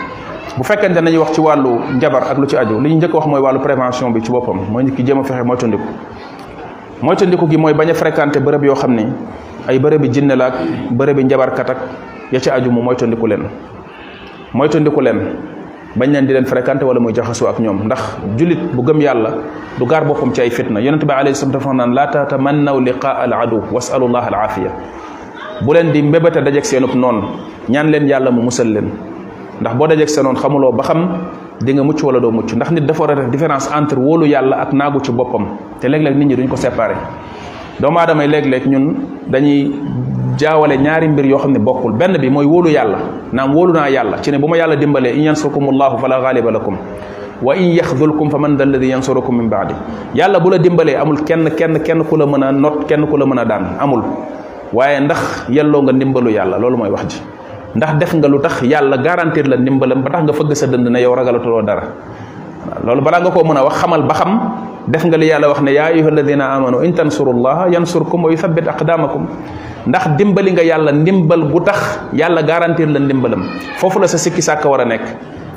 bu 0.55 0.63
fekkente 0.63 1.01
nañuy 1.01 1.17
wax 1.17 1.31
ci 1.33 1.41
wàllu 1.41 1.69
njabar 1.95 2.23
ak 2.31 2.37
lu 2.37 2.45
ci 2.47 2.55
aju 2.55 2.79
li 2.79 2.89
ñu 2.93 2.97
njëkk 2.97 3.13
wax 3.13 3.25
mooy 3.25 3.41
wàllu 3.41 3.59
prévention 3.59 4.11
bi 4.11 4.21
ci 4.23 4.31
boppam 4.31 4.57
mooy 4.71 4.83
nit 4.83 4.95
ki 4.95 5.03
jéem 5.05 5.19
a 5.19 5.23
fexe 5.23 5.43
moytandiku 5.43 5.83
moytandiku 7.01 7.49
gi 7.49 7.57
mooy 7.57 7.73
bañ 7.73 7.89
a 7.89 7.93
fréquenté 7.93 8.39
bërëb 8.39 8.63
yoo 8.65 8.75
xam 8.75 8.93
ni 8.95 9.05
ay 9.67 9.79
bërëbi 9.79 10.09
jinne 10.11 10.31
la 10.35 10.45
ak 10.45 10.53
bërëbi 10.91 11.23
njabarkat 11.25 11.69
ak 11.69 11.77
ya 12.31 12.39
ci 12.39 12.49
aju 12.49 12.69
mu 12.71 12.81
moytandiku 12.81 13.25
leen 13.27 13.43
moytandiku 14.53 15.01
leen 15.01 15.19
bañ 15.97 16.07
leen 16.13 16.27
di 16.29 16.33
leen 16.37 16.45
fréquenter 16.45 16.85
wala 16.85 16.99
muy 17.01 17.11
jaxasu 17.13 17.47
ak 17.49 17.57
ñoom 17.59 17.85
ndax 17.89 18.01
julit 18.37 18.59
bu 18.73 18.81
gëm 18.85 19.01
yàlla 19.01 19.31
du 19.79 19.85
gar 19.85 20.05
boppam 20.05 20.31
ci 20.31 20.41
ay 20.41 20.49
fitna 20.51 20.79
yonente 20.79 21.05
bi 21.05 21.11
alayhi 21.13 21.35
salatu 21.35 21.57
wa 21.57 21.63
sallam 21.65 21.93
la 21.93 22.07
ta 22.07 22.25
tatamannaw 22.25 22.79
liqa 22.81 23.07
al 23.17 23.33
adu 23.33 23.61
wasalu 23.73 24.07
llah 24.07 24.25
al 24.29 24.35
afiya 24.45 24.69
bu 25.65 25.73
leen 25.73 25.91
di 25.91 26.01
mbébata 26.03 26.41
dajek 26.41 26.65
seenub 26.65 26.93
non 26.93 27.21
ñaan 27.67 27.89
leen 27.89 28.07
yàlla 28.07 28.29
mu 28.31 28.41
musal 28.43 28.67
leen 28.69 28.89
ndax 29.59 29.73
boo 29.75 29.87
dajek 29.87 30.09
sa 30.09 30.21
noonu 30.21 30.37
xamuloo 30.39 30.71
ba 30.71 30.83
xam 30.83 30.99
di 31.61 31.73
nga 31.73 31.83
mucc 31.83 31.97
wala 32.05 32.19
doo 32.19 32.31
mucc 32.31 32.53
ndax 32.53 32.71
nit 32.71 32.85
dafa 32.85 32.99
war 33.03 33.15
def 33.15 33.29
différence 33.31 33.67
entre 33.75 33.97
wóolu 33.97 34.27
yàlla 34.29 34.61
ak 34.61 34.73
naagu 34.73 34.99
ci 35.03 35.11
boppam 35.11 35.47
te 35.79 35.87
léeg-léeg 35.89 36.15
nit 36.17 36.27
ñi 36.29 36.35
duñ 36.35 36.47
ko 36.47 36.55
séparé 36.55 36.93
doomu 37.79 37.97
aadama 37.99 38.23
yi 38.23 38.29
léeg-léeg 38.31 38.67
ñun 38.69 38.85
dañuy 39.27 39.73
jaawale 40.37 40.77
ñaari 40.77 41.07
mbir 41.09 41.25
yoo 41.25 41.39
xam 41.41 41.51
ne 41.53 41.59
bokkul 41.59 41.91
benn 41.93 42.15
bi 42.21 42.29
mooy 42.29 42.45
wolu 42.45 42.69
yàlla 42.69 42.97
naam 43.33 43.53
wóolu 43.55 43.73
naa 43.73 43.89
yàlla 43.89 44.21
ci 44.21 44.31
ne 44.31 44.37
bu 44.37 44.47
ma 44.47 44.57
yàlla 44.57 44.75
dimbalee 44.75 45.11
in 45.15 45.23
yansurkum 45.25 45.69
allahu 45.73 45.97
fala 45.97 46.19
gaaliba 46.21 46.51
lakum 46.51 46.75
wa 47.41 47.55
in 47.55 47.73
yaxdulkum 47.73 48.29
fa 48.29 48.37
man 48.37 48.57
da 48.57 48.63
alladi 48.63 48.87
yansurukum 48.87 49.37
min 49.37 49.47
baadi 49.49 49.73
yàlla 50.13 50.39
bu 50.39 50.49
la 50.51 50.57
dimbalee 50.59 50.95
amul 50.95 51.23
kenn 51.23 51.49
kenn 51.57 51.79
kenn 51.83 52.03
ku 52.05 52.15
la 52.17 52.25
mën 52.25 52.43
a 52.43 52.51
not 52.51 52.85
kenn 52.87 53.05
ku 53.07 53.17
la 53.17 53.25
mën 53.25 53.39
a 53.39 53.45
daan 53.45 53.65
amul 53.79 54.03
waaye 54.73 54.99
ndax 55.01 55.45
yelloo 55.49 55.81
nga 55.83 55.91
ndimbalu 55.93 56.29
yàlla 56.31 56.57
loolu 56.57 56.77
mooy 56.77 56.89
wax 56.89 57.07
ji 57.13 57.19
ndax 57.75 57.95
def 57.97 58.13
nga 58.15 58.27
lu 58.27 58.39
tax 58.39 58.61
yàlla 58.63 58.97
garantir 58.97 59.47
la 59.47 59.55
ndimbalam 59.57 60.01
ba 60.03 60.09
tax 60.11 60.23
nga 60.23 60.33
fëgg 60.33 60.53
sa 60.53 60.67
dënd 60.67 60.87
ne 60.89 60.99
yow 61.01 61.13
ragalatuloo 61.15 61.61
dara 61.61 61.83
loolu 62.83 62.99
balaa 63.01 63.21
nga 63.23 63.31
koo 63.31 63.43
mën 63.47 63.57
a 63.57 63.63
wax 63.63 63.73
xamal 63.81 64.01
ba 64.03 64.13
xam 64.13 64.31
def 64.87 65.03
nga 65.07 65.17
li 65.17 65.27
yàlla 65.31 65.47
wax 65.47 65.61
ne 65.63 65.71
yaa 65.71 65.89
ayyuha 65.93 66.07
alladina 66.11 66.51
amanu 66.55 66.83
in 66.83 66.93
tansurullaha 66.93 67.69
yansurkum 67.71 68.25
wa 68.27 68.31
yuthabbit 68.31 68.67
aqdamakum 68.67 69.23
ndax 69.87 70.07
dimbali 70.19 70.51
nga 70.51 70.63
yàlla 70.63 70.91
ndimbal 70.91 71.47
gu 71.47 71.59
tax 71.63 71.99
yàlla 72.13 72.43
garantir 72.43 72.87
la 72.87 72.99
ndimbalam 72.99 73.43
foofu 73.79 73.99
la 73.99 74.07
sa 74.07 74.17
sikki 74.17 74.41
sàkk 74.41 74.65
war 74.67 74.81
a 74.81 74.85
nekk 74.85 75.03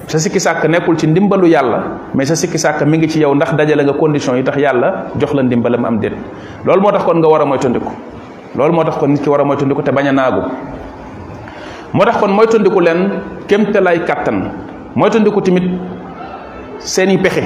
sa 0.06 0.18
sikki 0.18 0.38
sàkk 0.38 0.68
nekkul 0.70 0.96
ci 0.98 1.06
ndimbalu 1.06 1.48
yàlla 1.50 2.11
mais 2.14 2.26
sa 2.28 2.36
sikki 2.36 2.58
sàkk 2.58 2.82
mi 2.86 2.98
ngi 2.98 3.08
ci 3.08 3.20
yow 3.20 3.34
ndax 3.34 3.54
dajale 3.54 3.82
nga 3.84 3.92
condition 3.92 4.36
yi 4.36 4.42
tax 4.44 4.56
yàlla 4.56 5.11
jox 5.18 5.34
la 5.34 5.42
ndimbalam 5.42 5.84
am 5.84 5.98
déet 5.98 6.14
loolu 6.64 6.80
moo 6.82 6.92
tax 6.92 7.04
kon 7.04 7.18
nga 7.18 7.28
war 7.28 7.40
a 7.42 7.44
moytandiku 7.44 7.90
loolu 8.56 8.72
moo 8.72 8.84
tax 8.84 8.96
kon 8.98 9.08
nit 9.11 9.22
ki 9.22 9.28
war 9.28 9.40
a 9.40 9.44
moytandiku 9.44 9.82
te 9.82 9.90
bañ 9.90 10.08
a 10.08 10.12
naagu 10.12 10.42
moo 11.92 12.04
tax 12.04 12.16
kon 12.18 12.28
moytandiku 12.30 12.80
leen 12.80 13.11
kémte 13.48 13.78
lay 13.82 13.98
kàttan 13.98 14.50
moytandiku 14.94 15.40
seeni 16.85 17.18
pexe 17.20 17.45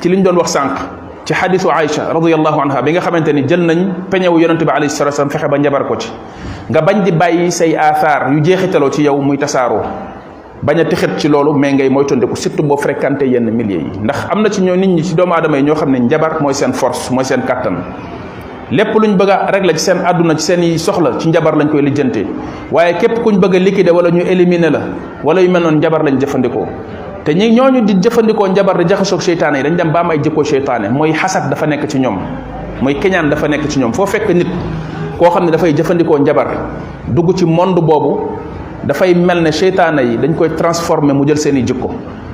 ci 0.00 0.08
ñu 0.08 0.22
doon 0.24 0.36
wax 0.40 0.52
sànq 0.56 0.74
ci 1.24 1.34
xadisu 1.36 1.68
Aïcha 1.68 2.12
radiallahu 2.12 2.58
anha 2.64 2.80
bi 2.82 2.92
nga 2.92 3.00
xamante 3.00 3.28
ni 3.32 3.44
jël 3.46 3.60
nañ 3.66 4.08
peñewu 4.10 4.38
yonente 4.40 4.64
bi 4.64 4.70
alayhi 4.72 4.88
salatu 4.90 5.16
salaam 5.16 5.30
fexe 5.30 5.48
ba 5.48 5.58
njabar 5.58 5.84
ko 5.86 5.96
ci 5.98 6.08
nga 6.70 6.80
bañ 6.80 7.04
di 7.04 7.12
bàyyi 7.12 7.50
say 7.52 7.76
aathaar 7.76 8.32
yu 8.32 8.40
jeexitaloo 8.42 8.90
ci 8.90 9.02
yow 9.02 9.20
muy 9.20 9.36
tasaaroo 9.36 9.82
bañ 10.64 10.80
a 10.80 10.84
texet 10.86 11.16
ci 11.18 11.28
loolu 11.28 11.52
mais 11.52 11.72
ngay 11.74 11.88
moytandiku 11.90 12.36
surtout 12.36 12.62
boo 12.64 12.76
fréquenté 12.76 13.26
yenn 13.28 13.50
milieu 13.50 13.80
yi 13.80 13.98
ndax 14.02 14.26
am 14.30 14.42
na 14.42 14.50
ci 14.50 14.62
ñoo 14.62 14.76
nit 14.76 14.88
ñi 14.88 15.04
ci 15.04 15.14
doomu 15.14 15.32
aadama 15.34 15.56
yi 15.58 15.62
ñoo 15.64 15.74
xam 15.74 15.90
ne 15.90 15.98
njabar 15.98 16.40
mooy 16.40 16.54
seen 16.54 16.72
force 16.72 17.10
mooy 17.12 17.24
seen 17.24 17.42
kàttan 17.44 17.74
lépp 18.70 18.94
luñ 18.94 19.14
bëgg 19.16 19.28
a 19.30 19.46
régler 19.50 19.76
ci 19.76 19.84
seen 19.84 19.98
àdduna 20.04 20.36
ci 20.36 20.42
seen 20.44 20.78
soxla 20.78 21.18
ci 21.18 21.28
njabar 21.28 21.52
lañ 21.56 21.68
koy 21.68 21.82
lijjante 21.82 22.24
waaye 22.72 22.96
képp 22.96 23.20
kuñ 23.22 23.36
bëgg 23.38 23.54
a 23.56 23.58
liquider 23.58 23.92
wala 23.92 24.10
ñu 24.10 24.20
éliminer 24.24 24.70
la 24.72 24.80
wala 25.24 25.40
yu 25.42 25.50
mel 25.50 25.62
noonu 25.62 25.76
njabar 25.78 26.00
lañ 26.02 26.16
jëfandikoo 26.18 26.66
te 27.24 27.34
ñi 27.34 27.50
ñu 27.50 27.82
di 27.84 27.94
jëfandikoo 28.00 28.48
njabar 28.48 28.76
di 28.78 28.84
jaxasoog 28.88 29.20
seytaane 29.20 29.56
yi 29.58 29.62
dañ 29.62 29.76
dem 29.76 29.90
ba 29.92 30.00
am 30.00 30.10
ay 30.10 30.20
jikko 30.22 30.42
seytaane 30.42 30.88
mooy 30.90 31.12
xasat 31.12 31.48
dafa 31.50 31.66
nekk 31.66 31.86
ci 31.88 31.98
ñoom 31.98 32.16
mooy 32.80 32.96
keñaan 32.98 33.28
dafa 33.28 33.46
nekk 33.46 33.68
ci 33.68 33.78
ñoom 33.78 33.92
foo 33.92 34.06
fekk 34.06 34.28
nit 34.30 34.48
koo 35.18 35.26
xam 35.30 35.44
ne 35.44 35.50
dafay 35.50 35.74
jëfandikoo 35.76 36.18
njabar 36.18 36.46
dugg 37.08 37.36
ci 37.36 37.44
monde 37.44 37.78
boobu 37.80 38.20
dafay 38.84 39.14
mel 39.14 39.42
ne 39.42 39.52
seytaane 39.52 40.00
yi 40.02 40.16
dañ 40.18 40.34
koy 40.34 40.54
transformer 40.56 41.12
mu 41.14 41.24
jël 41.26 41.36
seen 41.38 41.56
i 41.56 41.62
jikko 41.66 41.90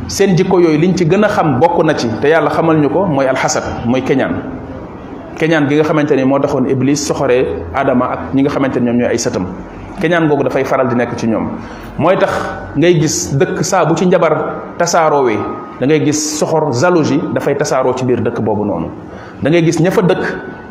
seen 0.07 0.37
jikko 0.37 0.61
yooyu 0.61 0.79
liñ 0.79 0.95
ci 0.97 1.05
gën 1.05 1.25
a 1.25 1.29
xam 1.29 1.59
bokk 1.59 1.85
na 1.85 1.95
ci 1.97 2.07
te 2.21 2.29
yàlla 2.29 2.51
xamal 2.51 2.77
ñu 2.79 2.89
ko 2.89 3.07
mooy 3.07 3.27
alxasad 3.27 3.65
mooy 3.87 4.03
keñaan 4.03 4.35
keñaan 5.37 5.67
gi 5.69 5.75
nga 5.75 5.83
xamante 5.85 6.13
ni 6.15 6.25
moo 6.25 6.39
taxoon 6.39 6.67
iblis 6.69 6.97
soxoree 7.07 7.45
aadama 7.75 8.11
ak 8.13 8.21
ñi 8.35 8.43
nga 8.43 8.51
xamante 8.51 8.77
ni 8.79 8.87
ñoom 8.87 8.97
ñooy 8.99 9.09
ay 9.11 9.19
sëtam 9.19 9.47
keñaan 10.01 10.29
googu 10.29 10.45
dafay 10.47 10.65
faral 10.65 10.89
di 10.91 10.97
nekk 10.97 11.17
ci 11.17 11.29
ñoom 11.29 11.49
mooy 11.99 12.17
tax 12.21 12.33
ngay 12.77 13.01
gis 13.01 13.33
dëkk 13.37 13.65
saa 13.65 13.85
bu 13.89 13.97
ci 13.97 14.05
njabar 14.07 14.73
tasaaroowee 14.79 15.39
da 15.81 15.85
ngay 15.87 16.05
gis 16.05 16.39
soxor 16.39 16.71
jalousie 16.77 17.21
dafay 17.33 17.57
tasaaroo 17.57 17.95
ci 17.97 18.05
biir 18.05 18.21
dëkk 18.21 18.41
boobu 18.45 18.65
noonu 18.65 18.89
da 19.43 19.49
ngay 19.51 19.65
gis 19.65 19.81
ña 19.81 19.91
fa 19.91 20.03
dëkk 20.05 20.23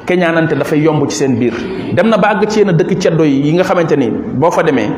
keñaanante 0.06 0.54
dafay 0.54 0.80
yomb 0.82 1.08
ci 1.10 1.16
seen 1.18 1.38
biir 1.38 1.54
dem 1.94 2.08
na 2.10 2.18
ba 2.18 2.38
àgg 2.38 2.48
ci 2.50 2.60
yenn 2.62 2.76
dëkk 2.78 2.98
ceddo 3.02 3.24
yi 3.24 3.52
nga 3.54 3.64
xamante 3.64 3.96
ni 3.98 4.10
boo 4.10 4.52
fa 4.52 4.62
demee 4.62 4.90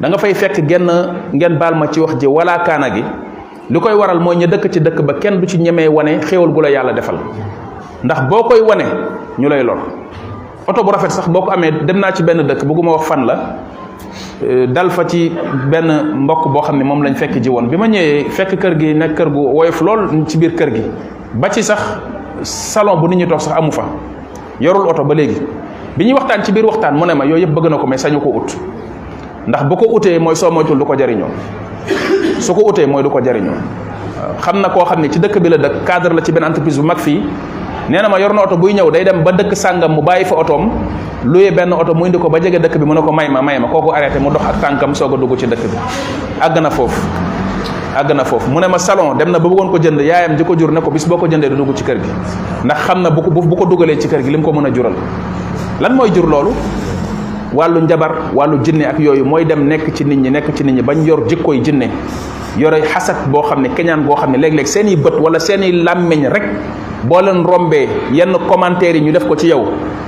danga 0.00 0.18
fay 0.18 0.34
fekk 0.34 0.66
genn 0.66 0.90
ngeen 1.32 1.56
baal 1.58 1.74
ma 1.76 1.86
ci 1.90 2.00
wax 2.00 2.16
ji 2.18 2.26
wala 2.26 2.58
kaana 2.62 2.90
gi 2.92 3.04
li 3.70 3.80
koy 3.80 3.94
waral 3.94 4.20
mooy 4.20 4.36
ña 4.36 4.46
dëkk 4.46 4.70
ci 4.72 4.80
dëkk 4.80 5.00
ba 5.02 5.14
kenn 5.20 5.38
bu 5.38 5.46
ci 5.46 5.58
ñemee 5.58 5.86
wane 5.86 6.18
xéewal 6.22 6.50
gu 6.52 6.60
la 6.60 6.68
yàlla 6.70 6.92
defal 6.92 7.18
ndax 8.02 8.20
boo 8.28 8.42
koy 8.42 8.60
wane 8.60 8.84
ñu 9.38 9.48
lay 9.48 9.62
lor 9.62 9.78
oto 10.66 10.82
bu 10.82 10.90
rafet 10.92 11.10
sax 11.14 11.28
boo 11.30 11.42
ko 11.46 11.50
amee 11.54 11.86
dem 11.86 11.98
naa 12.02 12.12
ci 12.12 12.22
benn 12.22 12.42
dëkk 12.42 12.64
bëgguma 12.66 12.92
wax 12.96 13.06
fan 13.06 13.24
la 13.26 13.34
euh, 14.42 14.66
dal 14.66 14.90
fa 14.90 15.06
ci 15.06 15.30
benn 15.70 16.12
mbokk 16.26 16.48
boo 16.52 16.60
xam 16.62 16.76
ne 16.78 16.84
moom 16.84 17.02
lañ 17.02 17.14
fekk 17.14 17.38
ji 17.40 17.48
woon 17.48 17.68
bi 17.68 17.76
ma 17.76 17.86
ñëwee 17.86 18.26
fekk 18.30 18.56
kër 18.60 18.78
gi 18.80 18.92
nekk 18.94 19.14
kër 19.16 19.30
gu 19.30 19.38
woyof 19.54 19.80
lool 19.80 20.08
ci 20.26 20.38
biir 20.38 20.54
kër 20.58 20.74
gi 20.74 20.82
ba 21.34 21.48
ci 21.50 21.62
sax 21.62 21.80
salon 22.42 22.98
bu 23.00 23.06
nit 23.08 23.16
ñi 23.16 23.26
toog 23.28 23.40
sax 23.40 23.56
amu 23.56 23.70
fa 23.72 23.84
yorul 24.60 24.88
oto 24.88 25.04
ba 25.04 25.14
léegi 25.14 25.40
bi 25.96 26.04
ñuy 26.04 26.12
waxtaan 26.14 26.44
ci 26.44 26.52
biir 26.52 26.64
waxtaan 26.64 26.96
mu 26.98 27.06
ne 27.06 27.14
ma 27.14 27.24
yooyu 27.24 27.46
yëpp 27.46 27.54
bëgg 27.54 27.70
na 27.70 27.78
ko 27.78 27.86
mais 27.86 27.98
sañu 28.02 28.20
ko 28.20 28.28
ut 28.34 28.48
ndax 29.46 29.64
bu 29.64 29.76
ko 29.76 29.84
utee 29.94 30.18
mooy 30.18 30.34
soo 30.36 30.50
moytul 30.50 30.78
du 30.78 30.84
ko 30.84 30.94
jariñoo 30.98 31.28
su 32.40 32.52
ko 32.54 32.66
utee 32.70 32.86
mooy 32.86 33.02
du 33.04 33.10
ko 33.10 33.20
jariñoo 33.22 33.54
xam 34.40 34.60
na 34.60 34.68
koo 34.70 34.84
xam 34.84 35.00
ne 35.00 35.08
ci 35.10 35.18
dëkk 35.20 35.38
bi 35.38 35.48
la 35.48 35.56
dëkk 35.58 35.84
cadre 35.86 36.12
la 36.14 36.22
ci 36.22 36.32
benn 36.32 36.44
entreprise 36.44 36.78
mag 36.80 36.98
fii 36.98 37.22
nee 37.88 38.02
na 38.02 38.08
ma 38.10 38.18
yor 38.18 38.34
na 38.34 38.42
oto 38.42 38.56
buy 38.58 38.74
ñëw 38.74 38.90
day 38.90 39.04
dem 39.06 39.22
ba 39.22 39.30
dëkk 39.32 39.54
sàngam 39.54 39.94
mu 39.94 40.02
bàyyi 40.02 40.24
fa 40.26 40.34
otoom 40.36 40.70
luye 41.24 41.50
benn 41.54 41.72
oto 41.72 41.94
mu 41.94 42.06
indi 42.06 42.18
ko 42.18 42.26
ba 42.28 42.40
jege 42.42 42.58
dëkk 42.58 42.78
bi 42.78 42.84
mu 42.86 42.94
ne 42.94 43.00
ko 43.00 43.12
may 43.14 43.28
ma 43.30 43.40
may 43.42 43.58
ma 43.58 43.68
kooku 43.70 43.92
arrêté 43.94 44.18
mu 44.18 44.30
dox 44.30 44.42
ak 44.42 44.58
tànkam 44.60 44.94
soog 44.94 45.14
a 45.14 45.16
dugg 45.16 45.36
ci 45.38 45.46
dëkk 45.46 45.62
bi 45.70 45.78
àgg 46.42 46.58
na 46.60 46.70
foofu 46.70 46.98
àgg 47.96 48.10
na 48.12 48.24
foofu 48.24 48.50
mu 48.50 48.58
ne 48.60 48.66
ma 48.66 48.78
salon 48.78 49.14
dem 49.16 49.30
na 49.30 49.38
ba 49.38 49.48
bëggoon 49.48 49.70
ko 49.70 49.78
jënd 49.78 50.00
yaayam 50.00 50.34
ji 50.36 50.44
ko 50.44 50.54
jur 50.56 50.70
ne 50.72 50.80
ko 50.80 50.90
bis 50.90 51.06
boo 51.06 51.16
ko 51.18 51.26
jëndee 51.28 51.48
du 51.48 51.56
dugg 51.56 51.74
ci 51.74 51.84
kër 51.84 51.98
gi 52.02 52.10
ndax 52.64 52.78
xam 52.86 53.02
na 53.02 53.10
bu 53.10 53.22
ko 53.22 53.30
bu 53.30 53.54
ko 53.56 53.64
dugalee 53.66 53.98
ci 53.98 54.08
kër 54.08 54.22
gi 54.22 54.30
li 54.30 54.36
mu 54.36 54.42
ko 54.42 54.52
mën 54.52 54.66
a 54.66 54.70
jural 54.74 54.94
lan 55.80 55.92
mooy 55.94 56.10
jur 56.10 56.26
loolu 56.26 56.50
wàllu 57.52 57.80
njabar 57.80 58.12
wàllu 58.34 58.62
jinne 58.64 58.82
ak 58.84 58.98
yooyu 58.98 59.24
mooy 59.24 59.44
dem 59.44 59.66
nekk 59.68 59.94
ci 59.94 60.04
nit 60.04 60.16
ñi 60.18 60.30
nekk 60.30 60.54
ci 60.56 60.64
nit 60.64 60.72
ñi 60.74 60.82
bañ 60.82 61.04
yor 61.06 61.26
jikkooy 61.28 61.60
jinne 61.62 61.88
yore 62.58 62.82
xasat 62.92 63.28
boo 63.30 63.42
xam 63.42 63.62
ne 63.62 63.68
keñaan 63.74 64.02
boo 64.06 64.16
xam 64.16 64.32
ne 64.32 64.38
léeg-léeg 64.38 64.66
seen 64.66 64.88
i 64.88 64.96
bët 64.96 65.14
wala 65.20 65.38
seeni 65.38 65.72
làmmeñ 65.72 65.84
làmmiñ 65.84 66.28
rek 66.32 66.42
boo 67.04 67.20
leen 67.20 67.44
rombee 67.44 67.88
yenn 68.12 68.32
commentaire 68.48 68.96
yi 68.98 69.02
ñu 69.04 69.12
def 69.12 69.26
ko 69.28 69.36
ci 69.36 69.48
yow 69.48 69.64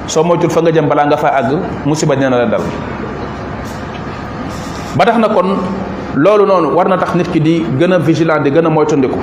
soo 0.06 0.24
moytul 0.24 0.50
fa 0.50 0.60
nga 0.62 0.70
jëm 0.72 0.86
balaa 0.88 1.06
nga 1.06 1.16
fa 1.16 1.28
àgg 1.36 1.58
musiba 1.86 2.14
dina 2.16 2.30
la 2.30 2.46
dal 2.46 2.60
ba 4.96 5.04
tax 5.04 5.18
na 5.18 5.28
kon 5.28 5.56
loolu 6.16 6.46
noonu 6.46 6.74
war 6.76 6.88
na 6.88 6.96
tax 6.96 7.14
nit 7.14 7.28
ki 7.32 7.40
di 7.40 7.62
gën 7.78 7.92
a 7.92 7.98
vigilant 7.98 8.42
di 8.42 8.50
gën 8.50 8.66
a 8.66 8.68
moytandiku 8.70 9.18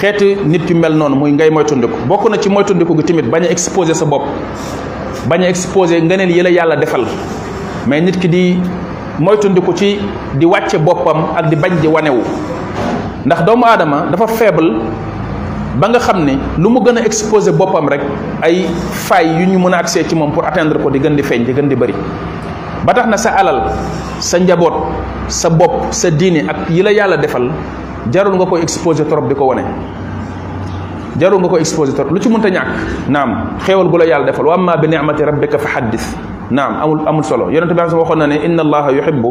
xeeti 0.00 0.36
nit 0.44 0.68
yu 0.70 0.76
mel 0.76 0.92
noonu 0.94 1.16
muy 1.16 1.30
ngay 1.32 1.50
moytandiku 1.50 1.94
bokk 2.06 2.28
na 2.30 2.36
ci 2.38 2.48
moytandiku 2.48 2.96
gi 2.98 3.02
tamit 3.04 3.26
bañ 3.30 3.44
exposé 3.48 3.94
sa 3.94 4.04
bopp 4.04 4.24
baña 5.28 5.48
exposé 5.50 6.00
ngeneel 6.00 6.30
yi 6.32 6.40
la 6.42 6.50
yàlla 6.52 6.76
defal 6.78 7.04
mais 7.86 8.00
nit 8.00 8.16
ki 8.18 8.28
di 8.28 8.56
moytundiku 9.18 9.74
ci 9.76 9.98
di 10.38 10.46
wacce 10.46 10.78
bopam 10.78 11.36
ak 11.36 11.50
di 11.50 11.56
bañ 11.56 11.80
di 11.80 11.88
wanewu 11.88 12.22
ndax 13.26 13.44
doomu 13.44 13.64
adama 13.66 14.04
dafa 14.10 14.26
faible 14.28 14.76
ba 15.76 15.88
nga 15.88 15.98
xamne 16.00 16.38
lu 16.58 16.70
mu 16.70 16.80
gëna 16.80 17.00
exposé 17.04 17.52
bopam 17.52 17.88
rek 17.88 18.00
ay 18.42 18.64
fay 18.92 19.26
yu 19.40 19.46
ñu 19.46 19.58
mëna 19.58 19.78
accès 19.78 20.04
ci 20.08 20.14
mom 20.14 20.32
pour 20.32 20.46
atteindre 20.46 20.78
ko 20.82 20.90
di 20.90 20.98
gën 21.00 21.14
di 21.16 21.22
feñ 21.22 21.44
di 21.44 21.52
gën 21.52 21.68
di 21.68 21.74
bari 21.76 21.94
ba 22.84 22.92
taxna 22.94 23.16
sa 23.16 23.30
alal 23.36 23.62
sa 24.20 24.38
njabot 24.38 24.72
sa 25.28 25.50
bop 25.50 25.92
sa 25.92 26.10
diine 26.10 26.48
ak 26.48 26.70
yi 26.70 26.82
la 26.82 26.90
yàlla 26.92 27.16
defal 27.18 27.50
jarul 28.10 28.36
nga 28.36 28.46
ko 28.46 28.56
exposé 28.56 29.04
trop 29.04 29.28
diko 29.28 29.44
ko 29.46 29.54
jarul 31.18 31.40
nga 31.42 31.48
ko 31.50 31.56
exposé 31.58 31.90
lu 31.96 32.18
ci 32.20 32.28
mënta 32.30 32.50
ñàkk 32.52 32.68
naam 33.08 33.56
xéewal 33.66 33.88
gu 33.88 33.96
la 33.98 34.04
yàlla 34.06 34.26
defal 34.30 34.46
wa 34.46 34.54
amma 34.54 34.76
bi 34.76 34.86
ni'mati 34.88 35.22
rabbika 35.24 35.58
fa 35.58 35.68
xaddis 35.80 36.14
naam 36.50 36.76
amul 36.82 37.00
amul 37.08 37.24
solo 37.24 37.50
yonente 37.50 37.74
bi 37.74 37.80
waxoon 37.80 38.16
na 38.18 38.26
ne 38.26 38.36
inna 38.44 38.62
allaha 38.62 38.92
yuhibbu 38.92 39.30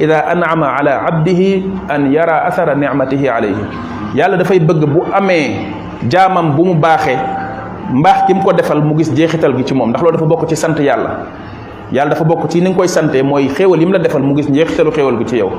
ida 0.00 0.24
an'ama 0.30 0.74
ala 0.80 1.06
abdihi 1.06 1.64
an 1.88 2.10
yara 2.10 2.46
athara 2.46 2.74
ni'matihi 2.74 3.28
alayhi 3.28 4.18
yàlla 4.18 4.36
dafay 4.36 4.58
bëgg 4.58 4.84
bu 4.90 5.02
amee 5.12 5.66
jaamam 6.08 6.54
bu 6.56 6.64
mu 6.64 6.74
baaxee 6.74 7.18
mbaax 7.92 8.26
ki 8.26 8.34
mu 8.34 8.42
ko 8.42 8.52
defal 8.52 8.80
mu 8.82 8.96
gis 8.96 9.12
jeexital 9.14 9.54
gi 9.56 9.64
ci 9.66 9.74
moom 9.74 9.90
ndax 9.90 10.02
loolu 10.02 10.16
dafa 10.16 10.24
bokk 10.26 10.48
ci 10.48 10.56
sant 10.56 10.78
yàlla 10.78 11.18
yàlla 11.92 12.10
dafa 12.10 12.24
bokk 12.24 12.48
ci 12.50 12.60
ni 12.62 12.74
koy 12.74 12.88
sante 12.88 13.22
mooy 13.22 13.48
xéewal 13.48 13.78
yi 13.78 13.86
mu 13.86 13.92
la 13.92 13.98
defal 13.98 14.22
mu 14.22 14.34
gis 14.36 14.48
njeexitalu 14.48 14.90
xéewal 14.90 15.18
gi 15.18 15.24
ci 15.26 15.36
yow 15.38 15.50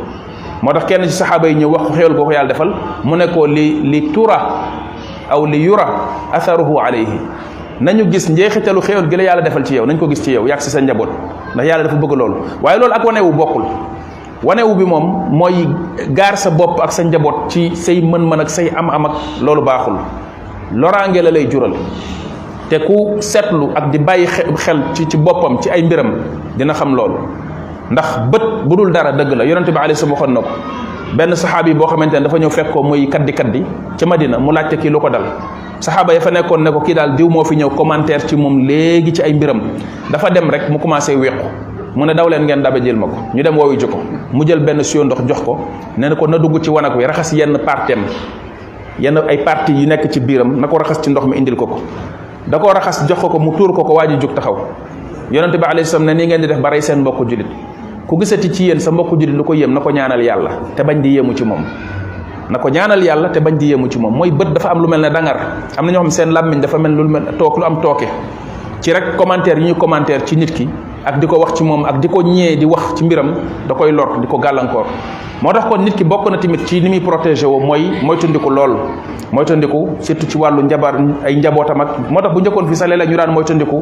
moo 0.62 0.74
tax 0.74 0.86
kenn 0.86 1.04
ci 1.04 1.12
saxaaba 1.12 1.48
yi 1.50 1.56
ñëw 1.56 1.68
wax 1.70 1.88
ko 1.88 1.94
xéewal 1.94 2.14
goo 2.16 2.32
yàlla 2.32 2.48
defal 2.54 2.72
mu 3.04 3.16
ne 3.16 3.26
li 3.52 3.82
li 3.84 4.12
tura 4.14 4.40
aw 5.32 5.42
li 5.48 5.64
yura 5.64 5.88
atharuhu 6.36 6.76
alayhi 6.80 7.20
nañu 7.80 8.06
gis 8.12 8.28
njeexitalu 8.30 8.80
xéewal 8.84 9.08
gi 9.08 9.16
la 9.16 9.24
yàlla 9.24 9.42
defal 9.42 9.64
ci 9.66 9.76
yow 9.76 9.86
nañ 9.86 9.98
ko 9.98 10.08
gis 10.10 10.22
ci 10.24 10.32
yow 10.34 10.46
yàgg 10.46 10.60
si 10.62 10.70
sa 10.70 10.80
njaboot 10.82 11.10
ndax 11.56 11.66
yàlla 11.68 11.84
dafa 11.84 11.96
bëgg 11.96 12.14
loolu 12.14 12.36
waaye 12.62 12.78
loolu 12.80 12.94
ak 12.94 13.06
wanewu 13.06 13.32
bokkul 13.32 13.64
wanewu 14.44 14.76
bi 14.76 14.84
moom 14.84 15.30
mooy 15.32 15.68
gaar 16.12 16.36
sa 16.38 16.52
bopp 16.52 16.82
ak 16.82 16.92
sa 16.92 17.04
njaboot 17.04 17.50
ci 17.50 17.72
say 17.76 18.02
mën-mën 18.02 18.42
ak 18.42 18.50
say 18.50 18.70
am-am 18.76 19.06
ak 19.06 19.12
loolu 19.42 19.62
baaxul 19.64 19.96
loraange 20.76 21.22
la 21.24 21.32
lay 21.32 21.48
jural 21.50 21.72
te 22.70 22.80
ku 22.80 23.16
seetlu 23.22 23.72
ak 23.74 23.90
di 23.92 24.00
bàyyi 24.00 24.28
xel 24.58 24.84
ci 24.94 25.08
ci 25.08 25.18
boppam 25.18 25.58
ci 25.62 25.70
ay 25.70 25.84
mbiram 25.84 26.12
dina 26.58 26.74
xam 26.74 26.94
loolu 26.94 27.16
ndax 27.90 28.18
bët 28.30 28.68
bu 28.68 28.76
dul 28.76 28.92
dara 28.92 29.12
dëgg 29.12 29.34
la 29.38 29.44
yonente 29.46 29.72
bi 29.72 29.78
alayhi 29.78 29.96
salaam 29.96 30.14
waxoon 30.14 30.34
na 30.34 30.42
ko 30.42 30.50
ben 31.16 31.32
sahabi 31.36 31.76
bo 31.76 31.88
xamantene 31.88 32.24
dafa 32.24 32.40
ñew 32.40 32.50
fekk 32.52 32.72
ko 32.72 32.84
muy 32.88 33.08
kaddi 33.12 33.34
kaddi 33.36 33.62
ci 34.00 34.06
madina 34.08 34.38
mu 34.40 34.52
laajte 34.56 34.80
ki 34.80 34.88
luko 34.90 35.10
dal 35.12 35.28
sahaba 35.84 36.14
ya 36.16 36.20
fa 36.24 36.32
nekkon 36.32 36.60
ne 36.64 36.72
ko 36.72 36.80
ki 36.80 36.94
dal 36.96 37.16
diw 37.20 37.28
mo 37.30 37.44
fi 37.44 37.58
ñew 37.60 37.70
commentaire 37.76 38.24
ci 38.28 38.36
mom 38.36 38.64
ci 39.12 39.20
ay 39.22 39.34
mbiram 39.36 39.60
dafa 40.10 40.30
dem 40.32 40.48
rek 40.50 40.70
mu 40.72 40.80
commencé 40.80 41.16
wéxu 41.16 41.44
mu 41.96 42.06
ne 42.06 42.14
daw 42.14 42.28
len 42.30 42.44
ngeen 42.48 42.62
dabe 42.64 42.80
jël 42.84 42.96
mako 42.96 43.36
ñu 43.36 43.44
dem 43.44 43.56
woowi 43.58 43.76
ji 43.80 43.86
mu 44.32 44.44
jël 44.48 44.60
ben 44.64 44.78
ndox 44.80 45.22
jox 45.28 45.42
ko 45.44 45.58
ne 45.98 46.16
ko 46.16 46.28
na 46.28 46.38
dugg 46.38 46.64
ci 46.64 46.70
wanak 46.70 46.96
wi 46.96 47.06
raxas 47.06 47.34
yenn 47.36 47.60
partem 47.66 48.04
yenn 49.00 49.18
ay 49.28 49.44
parti 49.44 49.74
yu 49.74 49.88
nekk 49.88 50.10
ci 50.10 50.20
biram 50.20 50.60
nako 50.60 50.78
raxas 50.78 51.02
ci 51.02 51.10
ndox 51.12 51.26
mi 51.28 51.38
indil 51.38 51.56
ko 51.56 51.68
ko 51.68 51.78
da 52.48 52.58
raxas 52.58 53.06
jox 53.08 53.20
ko 53.20 53.38
mu 53.38 53.52
tour 53.58 53.74
ko 53.74 53.84
ko 53.84 53.94
waa 53.96 54.08
taxaw 54.08 54.56
yaronte 55.30 55.58
bi 55.60 55.66
alayhi 55.66 55.86
salam 55.88 56.06
ne 56.08 56.14
ni 56.14 56.28
ngeen 56.28 56.42
di 56.42 56.48
def 56.48 56.60
mbokk 56.60 57.28
julit 57.28 57.48
ku 58.10 58.18
gisati 58.18 58.50
ci 58.52 58.64
yéen 58.70 58.80
sa 58.82 58.90
mbokku 58.92 59.18
jullit 59.20 59.36
lu 59.36 59.44
ko 59.44 59.54
yéem 59.54 59.72
na 59.74 59.80
ko 59.82 59.90
ñaanal 59.92 60.22
yàlla 60.22 60.74
te 60.76 60.84
bañ 60.84 61.02
di 61.02 61.14
yéemu 61.14 61.34
ci 61.36 61.44
moom 61.44 61.62
na 62.50 62.58
ko 62.58 62.70
ñaanal 62.70 63.04
yàlla 63.04 63.30
te 63.30 63.40
bañ 63.40 63.58
di 63.58 63.68
yéemu 63.70 63.90
ci 63.90 64.00
moom 64.00 64.16
mooy 64.16 64.32
bët 64.32 64.54
dafa 64.54 64.70
am 64.72 64.80
lu 64.82 64.88
mel 64.88 65.02
ne 65.02 65.10
dangar 65.10 65.38
am 65.78 65.86
na 65.86 65.92
ñoo 65.92 66.02
xam 66.02 66.12
seen 66.12 66.32
làmmiñ 66.32 66.62
dafa 66.62 66.78
mel 66.78 66.92
lu 66.94 67.08
mel 67.08 67.24
toog 67.38 67.58
lu 67.58 67.64
am 67.66 67.80
tooge 67.82 68.08
ci 68.82 68.92
rek 68.92 69.16
commentaire 69.16 69.60
yi 69.60 69.68
ñu 69.72 69.76
commentaire 69.76 70.24
ci 70.26 70.36
nit 70.36 70.52
ki 70.54 70.68
ak 71.02 71.18
di 71.18 71.26
ko 71.26 71.42
wax 71.42 71.58
ci 71.58 71.64
moom 71.66 71.86
ak 71.86 71.98
di 72.02 72.08
ko 72.10 72.22
ñee 72.22 72.56
di 72.58 72.66
wax 72.66 72.94
ci 72.96 73.04
mbiram 73.06 73.34
da 73.68 73.74
koy 73.74 73.90
lor 73.92 74.22
di 74.22 74.28
ko 74.30 74.38
gàllankoor 74.38 74.86
moo 75.42 75.52
tax 75.54 75.66
kon 75.66 75.82
nit 75.82 75.98
ki 75.98 76.04
bokk 76.06 76.30
na 76.30 76.38
tamit 76.38 76.62
ci 76.68 76.80
ni 76.80 76.90
muy 76.90 77.00
protégé 77.02 77.46
woo 77.46 77.58
mooy 77.60 77.90
moytandiku 78.06 78.50
lool 78.50 78.78
moytandiku 79.32 79.98
surtout 80.00 80.30
ci 80.30 80.38
wàllu 80.38 80.62
njabar 80.62 81.02
ay 81.26 81.36
njabootam 81.38 81.82
ak 81.82 81.90
moo 82.10 82.22
bu 82.34 82.40
njëkkoon 82.42 82.68
fii 82.70 82.76
sax 82.76 82.88
léeg-léeg 82.90 83.10
ñu 83.10 83.18
daan 83.18 83.32
moytandiku 83.34 83.78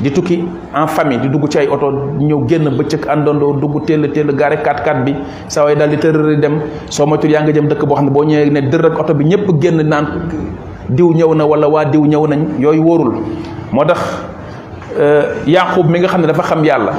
di 0.00 0.10
tukki 0.10 0.44
en 0.74 0.86
famille 0.88 1.20
di 1.20 1.28
dugg 1.28 1.46
ci 1.48 1.58
ay 1.58 1.68
oto 1.68 1.90
ñëw 2.18 2.42
génn 2.48 2.68
bëccëg 2.76 3.06
àndandoo 3.06 3.52
dugg 3.54 3.84
téel 3.86 4.10
téel 4.10 4.34
gaare 4.34 4.56
4x4 4.64 5.04
bi 5.04 5.14
saa 5.46 5.64
waay 5.64 5.76
daal 5.76 5.88
di 5.90 5.96
tërëri 5.96 6.38
dem 6.40 6.58
soo 6.90 7.06
moytul 7.06 7.30
yaa 7.30 7.42
nga 7.42 7.52
jëm 7.52 7.68
dëkk 7.68 7.84
boo 7.86 7.94
xam 7.94 8.04
ne 8.06 8.10
boo 8.10 8.24
ñëwee 8.24 8.50
ne 8.50 8.60
dër 8.68 8.90
oto 8.98 9.14
bi 9.14 9.24
ñëpp 9.26 9.60
génn 9.62 9.80
naan 9.88 10.06
diw 10.88 11.12
ñëw 11.14 11.34
na 11.36 11.44
wala 11.46 11.68
waa 11.68 11.84
diw 11.84 12.04
ñëw 12.04 12.26
nañ 12.26 12.40
yooyu 12.58 12.82
wóorul 12.82 13.14
moo 13.70 13.84
tax 13.84 14.00
yaqub 15.46 15.90
mi 15.90 16.00
nga 16.02 16.08
xam 16.10 16.22
ne 16.22 16.26
dafa 16.30 16.42
xam 16.42 16.64
yàlla 16.64 16.92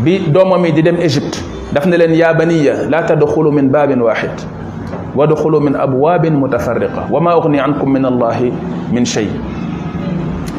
bi 0.00 0.20
doomam 0.30 0.64
yi 0.64 0.72
di 0.72 0.82
dem 0.82 0.96
égypte 0.96 1.38
daf 1.72 1.86
ne 1.86 1.96
leen 1.96 2.14
yaa 2.14 2.32
baniya 2.34 2.88
laa 2.88 3.02
tadxulu 3.04 3.50
min 3.52 3.68
baabin 3.68 4.00
waxid 4.00 4.32
wadxulu 5.14 5.60
min 5.60 5.74
abwaabin 5.76 6.34
mutafarriqa 6.38 7.08
wa 7.10 7.20
ma 7.20 7.36
ugni 7.36 7.60
ankum 7.60 7.92
min 7.92 8.04
allahi 8.04 8.52
min 8.92 9.04
shay 9.04 9.28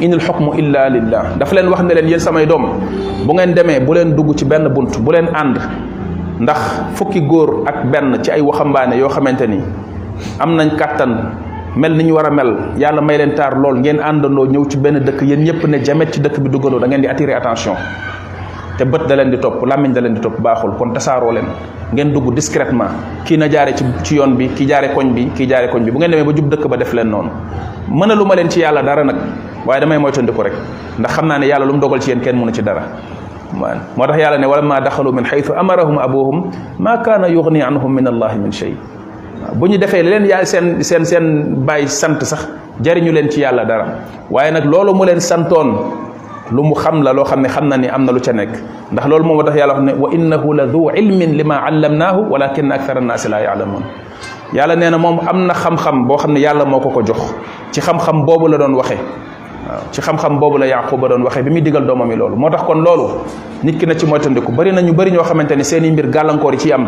in 0.00 0.12
il 0.12 0.20
xukmu 0.20 0.52
illa 0.58 0.88
lillah 0.88 1.24
daf 1.38 1.52
leen 1.52 1.68
wax 1.70 1.82
ne 1.82 1.94
leen 1.94 2.08
yéen 2.08 2.20
samay 2.20 2.46
doom 2.46 2.66
bu 3.26 3.34
ngeen 3.34 3.54
demee 3.54 3.80
bu 3.80 3.94
leen 3.94 4.14
dugg 4.14 4.36
ci 4.36 4.44
benn 4.44 4.68
bunt 4.68 4.98
bu 5.00 5.10
leen 5.12 5.26
ànd 5.34 5.58
ndax 6.40 6.60
fukki 6.94 7.20
góor 7.22 7.64
ak 7.66 7.86
benn 7.90 8.22
ci 8.22 8.30
ay 8.30 8.40
waxambaane 8.40 8.94
yoo 8.96 9.08
xamante 9.08 9.46
ni 9.48 9.60
am 10.38 10.54
nañ 10.56 10.76
kàttan 10.78 11.30
mel 11.76 11.94
ni 11.94 12.04
ñu 12.04 12.14
war 12.14 12.26
a 12.26 12.30
mel 12.30 12.48
yàlla 12.76 13.00
may 13.02 13.16
leen 13.18 13.34
taar 13.34 13.54
lool 13.58 13.78
ngeen 13.78 13.98
àndandoo 13.98 14.46
ñëw 14.46 14.64
ci 14.68 14.76
benn 14.78 14.98
dëkk 15.04 15.22
yéen 15.22 15.40
ñëpp 15.44 15.64
ne 15.66 15.78
jamet 15.84 16.12
ci 16.12 16.20
dëkk 16.20 16.40
bi 16.40 16.48
duggandoo 16.50 16.80
da 16.80 16.86
ngeen 16.86 17.00
di 17.02 17.06
attirer 17.08 17.36
attention 17.36 17.76
te 18.78 18.84
bët 18.84 19.06
da 19.06 19.14
leen 19.16 19.30
di 19.30 19.38
topp 19.38 19.62
làmmiñ 19.64 19.92
da 19.92 20.00
leen 20.00 20.14
di 20.16 20.20
topp 20.20 20.40
baaxul 20.40 20.72
kon 20.78 20.92
tasaaroo 20.92 21.32
leen 21.32 21.46
ngeen 21.92 22.12
dugg 22.12 22.34
discrètement 22.34 22.90
kii 23.24 23.36
na 23.38 23.46
jaare 23.48 23.74
ci 23.76 23.84
ci 24.02 24.16
yoon 24.16 24.34
bi 24.36 24.48
ki 24.48 24.64
jaare 24.68 24.90
koñ 24.94 25.12
bi 25.14 25.30
kii 25.34 25.46
koñ 25.46 25.80
bi 25.84 25.90
bu 25.90 25.98
ngeen 25.98 26.10
demee 26.10 26.24
ba 26.24 26.32
jub 26.34 26.48
dëkk 26.50 26.66
ba 26.68 26.76
def 26.76 26.92
leen 26.92 27.08
noonu 27.08 27.30
mën 27.88 28.10
a 28.10 28.14
lu 28.14 28.24
ma 28.24 28.34
leen 28.34 28.50
ci 28.50 28.60
yàlla 28.60 28.82
dara 28.82 29.04
nag 29.04 29.16
waaye 29.66 29.80
damay 29.80 29.98
moytandiku 29.98 30.42
rek 30.42 30.54
ndax 30.98 31.12
xam 31.14 31.26
naa 31.26 31.38
ne 31.38 31.46
yàlla 31.46 31.66
lu 31.66 31.72
mu 31.74 31.78
dogal 31.80 32.00
ci 32.00 32.10
yéen 32.10 32.20
kenn 32.20 32.36
mënu 32.36 32.52
ci 32.52 32.62
dara 32.62 32.82
waaw 33.56 33.76
moo 33.96 34.06
tax 34.06 34.18
yàlla 34.18 34.38
ne 34.38 34.46
wala 34.46 34.62
ma 34.62 34.80
daxalu 34.80 35.12
min 35.12 35.24
xaytu 35.24 35.52
amarahum 35.56 35.98
abuhum 35.98 36.50
maa 36.78 36.98
kaana 36.98 37.28
yugni 37.28 37.62
anhum 37.62 37.92
min 37.94 38.06
allahi 38.06 38.38
min 38.38 38.50
shay 38.52 38.74
bu 39.54 39.66
ñu 39.66 39.78
defee 39.80 40.02
leen 40.04 40.26
yaay 40.28 40.44
seen 40.44 40.82
seen 40.84 41.04
seen 41.04 41.26
bàyyi 41.66 41.88
sant 41.88 42.20
sax 42.22 42.46
jariñu 42.82 43.10
leen 43.12 43.30
ci 43.30 43.40
yàlla 43.40 43.64
dara 43.64 43.86
waaye 44.30 44.50
nag 44.52 44.64
loolu 44.66 44.92
mu 44.94 45.04
leen 45.06 45.20
santoon 45.20 45.72
lu 46.52 46.62
mu 46.62 46.74
xam 46.74 47.02
la 47.02 47.12
loo 47.12 47.24
xam 47.24 47.40
ne 47.40 47.48
xam 47.48 47.68
na 47.68 47.76
ni 47.78 47.88
am 47.88 48.04
na 48.04 48.12
lu 48.12 48.20
ca 48.20 48.32
nekk 48.32 48.50
ndax 48.92 49.06
loolu 49.08 49.24
moom 49.24 49.42
moo 49.42 49.50
yàlla 49.52 49.74
wax 49.74 49.82
ne 49.82 49.92
wa 49.98 50.10
innahu 50.12 50.52
la 50.54 50.66
du 50.66 50.88
ilmin 50.94 51.36
li 51.36 51.44
ma 51.44 51.58
allamnaahu 51.66 52.26
walakin 52.30 52.70
akthar 52.72 52.98
annaasi 52.98 53.28
laa 53.28 53.40
yaalamuun 53.40 53.82
yàlla 54.52 54.76
nee 54.76 54.90
na 54.90 54.98
moom 54.98 55.20
am 55.26 55.46
na 55.46 55.54
xam-xam 55.54 56.06
boo 56.06 56.16
xam 56.18 56.32
ne 56.34 56.40
yàlla 56.40 56.64
moo 56.64 56.80
ko 56.80 56.90
ko 56.90 57.02
jox 57.06 57.34
ci 57.72 57.80
xam-xam 57.80 58.24
boobu 58.26 58.48
la 58.48 58.58
doon 58.58 58.74
waxee 58.74 58.98
waaw 59.68 59.80
ci 59.92 60.00
xam-xam 60.02 60.38
boobu 60.38 60.58
la 60.58 60.66
yaquba 60.66 61.08
doon 61.08 61.22
waxee 61.22 61.42
bi 61.42 61.50
muy 61.50 61.62
digal 61.62 61.86
doomam 61.86 62.10
yi 62.10 62.16
loolu 62.16 62.36
moo 62.36 62.50
tax 62.50 62.62
kon 62.64 62.82
loolu 62.84 63.08
nit 63.62 63.78
ki 63.80 63.86
na 63.86 63.94
ci 63.98 64.06
moytandiku 64.06 64.52
bari 64.54 64.72
na 64.72 64.82
ñu 64.82 64.92
bari 64.92 65.10
ñoo 65.12 65.24
xamante 65.24 65.52
ne 65.56 65.62
seen 65.64 65.84
i 65.84 65.90
mbir 65.90 66.06
gàllankoor 66.10 66.52
yi 66.54 66.58
ci 66.58 66.72
am 66.72 66.86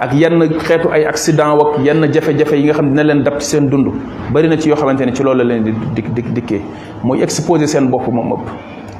ak 0.00 0.14
yenn 0.14 0.38
xeetu 0.62 0.88
ay 0.94 1.02
accident 1.06 1.58
wak 1.58 1.78
yenn 1.84 2.06
jafe-jafe 2.12 2.52
yi 2.54 2.64
nga 2.70 2.74
xamné 2.78 2.94
na 2.94 3.02
leen 3.02 3.22
dab 3.24 3.38
ci 3.42 3.46
seen 3.50 3.66
dundu 3.68 3.90
bari 4.30 4.46
na 4.48 4.54
ci 4.56 4.68
yo 4.70 4.76
xamanteni 4.78 5.10
ci 5.12 5.22
loolu 5.26 5.38
la 5.38 5.44
leen 5.44 5.62
di 5.66 5.72
dik 5.94 6.14
dik 6.14 6.26
dikkee 6.34 6.60
mooy 7.02 7.20
exposé 7.22 7.66
seen 7.66 7.88
bop 7.90 8.06
mom 8.06 8.32
ëpp 8.32 8.46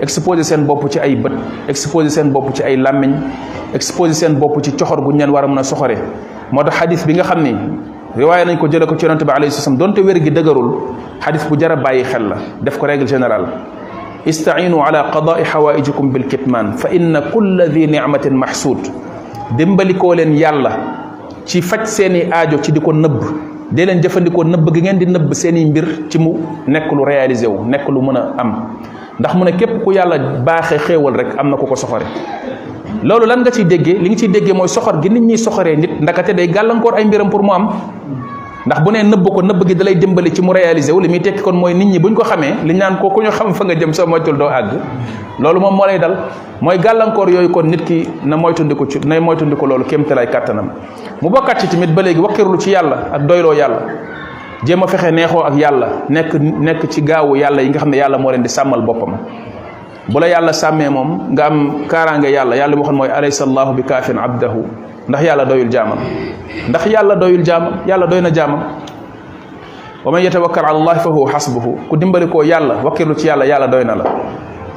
exposer 0.02 0.42
seen 0.42 0.66
bop 0.66 0.82
ci 0.90 0.98
ay 0.98 1.14
bëtt 1.14 1.32
exposer 1.70 2.10
seen 2.10 2.32
bop 2.32 2.50
ci 2.54 2.62
ay 2.64 2.76
lamiñ 2.76 3.12
exposer 3.74 4.14
seen 4.14 4.38
bop 4.38 4.60
ci 4.62 4.72
xoxor 4.76 5.00
bu 5.00 5.14
ñeen 5.14 5.30
wara 5.30 5.46
mëna 5.46 5.62
soxore 5.62 5.94
mo 6.50 6.62
do 6.64 6.70
hadith 6.70 7.06
bi 7.06 7.14
nga 7.14 7.22
xamné 7.22 7.54
riwaya 8.16 8.44
nañ 8.44 8.58
ko 8.58 8.66
jële 8.68 8.86
ko 8.86 8.96
ci 8.98 9.04
yonente 9.06 9.22
bi 9.24 9.30
alayhi 9.30 9.52
salam 9.54 9.78
donte 9.78 9.98
wér 10.00 10.18
gi 10.20 10.30
degeerul 10.32 10.80
hadith 11.20 11.46
bu 11.48 11.56
jara 11.60 11.76
bàyyi 11.76 12.02
xel 12.02 12.26
la 12.28 12.36
def 12.62 12.76
ko 12.78 12.86
règle 12.86 13.06
générale 13.06 13.46
استعينوا 14.28 14.82
على 14.82 14.98
قضاء 15.14 15.44
حوائجكم 15.44 16.10
بالكتمان 16.12 16.72
فإن 16.76 17.30
كل 17.32 17.62
ذي 17.70 17.86
نعمة 17.86 18.28
محسود 18.32 18.78
dimbalikoo 19.56 20.12
leen 20.18 20.34
yàlla 20.36 20.70
ci 21.48 21.62
faj 21.62 21.86
seeni 21.88 22.20
aajo 22.32 22.58
ci 22.62 22.72
di 22.72 22.80
ko 22.80 22.92
nëbb 22.92 23.18
dee 23.70 23.86
leen 23.86 24.00
jëfandikoo 24.02 24.44
nëbb 24.44 24.70
gi 24.74 24.80
ngeen 24.82 24.98
di 24.98 25.06
nëbb 25.06 25.32
seeni 25.34 25.64
mbir 25.70 25.84
ci 26.10 26.18
mu 26.18 26.34
nekk 26.66 26.92
lu 26.92 27.04
réalisé 27.04 27.46
wu 27.46 27.64
nekk 27.64 27.88
lu 27.88 28.00
mën 28.02 28.16
a 28.16 28.34
am 28.36 28.50
ndax 29.20 29.34
mu 29.34 29.44
ne 29.44 29.52
képp 29.56 29.82
ku 29.84 29.92
yàlla 29.92 30.18
baaxee 30.44 30.78
xéewal 30.78 31.14
rek 31.16 31.38
am 31.38 31.50
na 31.50 31.56
ku 31.56 31.66
ko 31.66 31.74
soxore 31.76 32.04
loolu 33.02 33.26
lan 33.26 33.40
nga 33.40 33.50
ciy 33.50 33.64
déggee 33.66 33.98
li 33.98 34.08
nga 34.10 34.18
ciy 34.18 34.28
déggee 34.30 34.52
mooy 34.52 34.68
soxor 34.68 35.00
gi 35.02 35.08
nit 35.10 35.22
ñi 35.22 35.38
soxoree 35.38 35.76
nit 35.76 36.00
ndakate 36.00 36.34
day 36.34 36.48
gàllankoor 36.48 36.94
ay 36.94 37.04
mbiram 37.04 37.30
pour 37.30 37.42
mu 37.42 37.52
am 37.52 37.66
ndax 38.68 38.84
bu 38.84 38.90
nee 38.92 39.02
nëbb 39.02 39.24
ko 39.32 39.40
nëbb 39.40 39.60
gi 39.68 39.74
dalay 39.76 39.94
dimbali 39.96 40.30
ci 40.36 40.42
mu 40.44 40.52
réaliser 40.52 40.92
wu 40.92 41.00
li 41.00 41.08
muy 41.08 41.20
tekki 41.22 41.40
kon 41.40 41.54
mooy 41.56 41.72
nit 41.72 41.86
ñi 41.88 41.98
buñ 41.98 42.12
ko 42.14 42.22
xamee 42.24 42.52
li 42.66 42.74
ñaan 42.74 42.98
ko 43.00 43.08
ku 43.10 43.20
ñu 43.24 43.30
xam 43.30 43.52
fa 43.54 43.64
nga 43.64 43.74
jëm 43.74 43.92
soo 43.94 44.06
moytul 44.06 44.36
doo 44.36 44.48
àgg 44.50 44.76
loolu 45.40 45.58
moom 45.60 45.74
moo 45.74 45.86
lay 45.86 45.98
dal 45.98 46.14
mooy 46.60 46.76
gàllankoor 46.78 47.28
yooyu 47.30 47.48
kon 47.50 47.62
nit 47.70 47.82
ki 47.86 47.98
na 48.24 48.36
moytundiku 48.36 48.84
ci 48.90 48.98
nay 49.06 49.20
moytundiku 49.20 49.64
loolu 49.66 49.84
kéemtalaay 49.84 50.26
kàttanam 50.28 50.70
mu 51.22 51.30
bokkat 51.30 51.60
ci 51.60 51.66
tamit 51.68 51.90
ba 51.94 52.02
léegi 52.02 52.20
wakkirlu 52.20 52.58
ci 52.60 52.70
yàlla 52.72 52.96
ak 53.14 53.22
doyloo 53.26 53.54
yàlla 53.54 53.78
jéem 54.66 54.82
a 54.82 54.86
fexe 54.86 55.10
neexoo 55.12 55.42
ak 55.44 55.54
yàlla 55.56 55.88
nekk 56.10 56.34
nekk 56.40 56.90
ci 56.92 57.00
gaawu 57.02 57.36
yàlla 57.36 57.62
yi 57.62 57.70
nga 57.70 57.78
xam 57.78 57.88
ne 57.90 57.96
yàlla 57.96 58.18
moo 58.18 58.30
leen 58.30 58.42
di 58.42 58.48
sàmmal 58.50 58.82
boppam 58.82 59.16
bu 60.12 60.18
la 60.20 60.26
yàlla 60.28 60.52
sàmmee 60.52 60.88
moom 60.90 61.32
nga 61.32 61.46
am 61.46 61.86
kaaraange 61.88 62.28
yàlla 62.30 62.54
yàlla 62.56 62.76
boo 62.76 62.84
xam 62.84 62.96
mooy 62.96 63.08
alaysa 63.08 63.44
allahu 63.44 63.72
bi 63.76 63.82
kaafin 63.82 64.18
abdahu 64.18 64.64
ndax 65.08 65.22
yàlla 65.24 65.44
doyul 65.46 65.68
jaamam 65.72 65.98
ndax 66.68 66.86
yàlla 66.86 67.16
doyul 67.20 67.44
jaamam 67.44 67.72
yàlla 67.88 68.06
doy 68.10 68.20
na 68.20 68.30
jaamam 68.30 68.60
wa 70.04 70.12
man 70.12 70.22
yatawakkal 70.24 70.64
ala 70.64 70.78
allahi 70.78 71.00
fa 71.00 71.08
huwa 71.10 71.30
xasbuhu 71.32 71.78
ku 71.88 71.96
dimbali 71.96 72.26
koo 72.28 72.42
yàlla 72.44 72.74
wakkirlu 72.84 73.14
ci 73.16 73.26
yàlla 73.26 73.44
yàlla 73.46 73.68
doy 73.68 73.84
na 73.84 73.94
la 73.94 74.04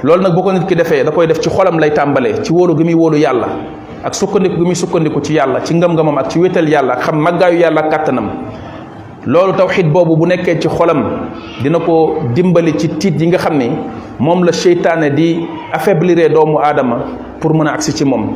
loolu 0.03 0.21
nag 0.23 0.33
bu 0.33 0.41
ko 0.43 0.51
nit 0.53 0.65
ki 0.67 0.75
defee 0.75 1.03
da 1.03 1.11
koy 1.11 1.27
def 1.27 1.41
ci 1.41 1.49
xolam 1.49 1.77
lay 1.79 1.91
tàmbalee 1.91 2.43
ci 2.43 2.53
wóolu 2.53 2.75
gi 2.77 2.83
muy 2.83 2.93
wóolu 2.93 3.17
yàlla 3.17 3.47
ak 4.05 4.15
sukkandiku 4.15 4.55
gi 4.55 4.63
muy 4.63 4.75
sukkandiku 4.75 5.19
ci 5.21 5.33
yàlla 5.35 5.63
ci 5.65 5.73
ngam 5.75 5.93
ngëmam 5.93 6.17
ak 6.17 6.29
ci 6.31 6.39
wéetal 6.39 6.69
yàlla 6.69 6.93
ak 6.93 7.01
xam 7.03 7.19
màggaayu 7.23 7.59
yàlla 7.59 7.81
ak 7.81 7.89
kàttanam 7.91 8.29
loolu 9.25 9.53
tawxid 9.57 9.91
boobu 9.91 10.15
bu 10.17 10.25
nekkee 10.27 10.59
ci 10.61 10.69
xolam 10.69 11.03
dina 11.63 11.79
ko 11.79 12.15
dimbali 12.33 12.71
ci 12.77 12.87
tiit 12.87 13.19
yi 13.19 13.27
nga 13.27 13.37
xam 13.37 13.57
ni 13.57 13.69
moom 14.19 14.43
la 14.45 14.51
seytaane 14.53 15.11
di 15.13 15.43
affaibliré 15.73 16.29
doomu 16.29 16.57
aadama 16.63 16.97
pour 17.41 17.53
mën 17.53 17.67
a 17.67 17.73
agsi 17.73 17.91
ci 17.91 18.05
moom 18.05 18.29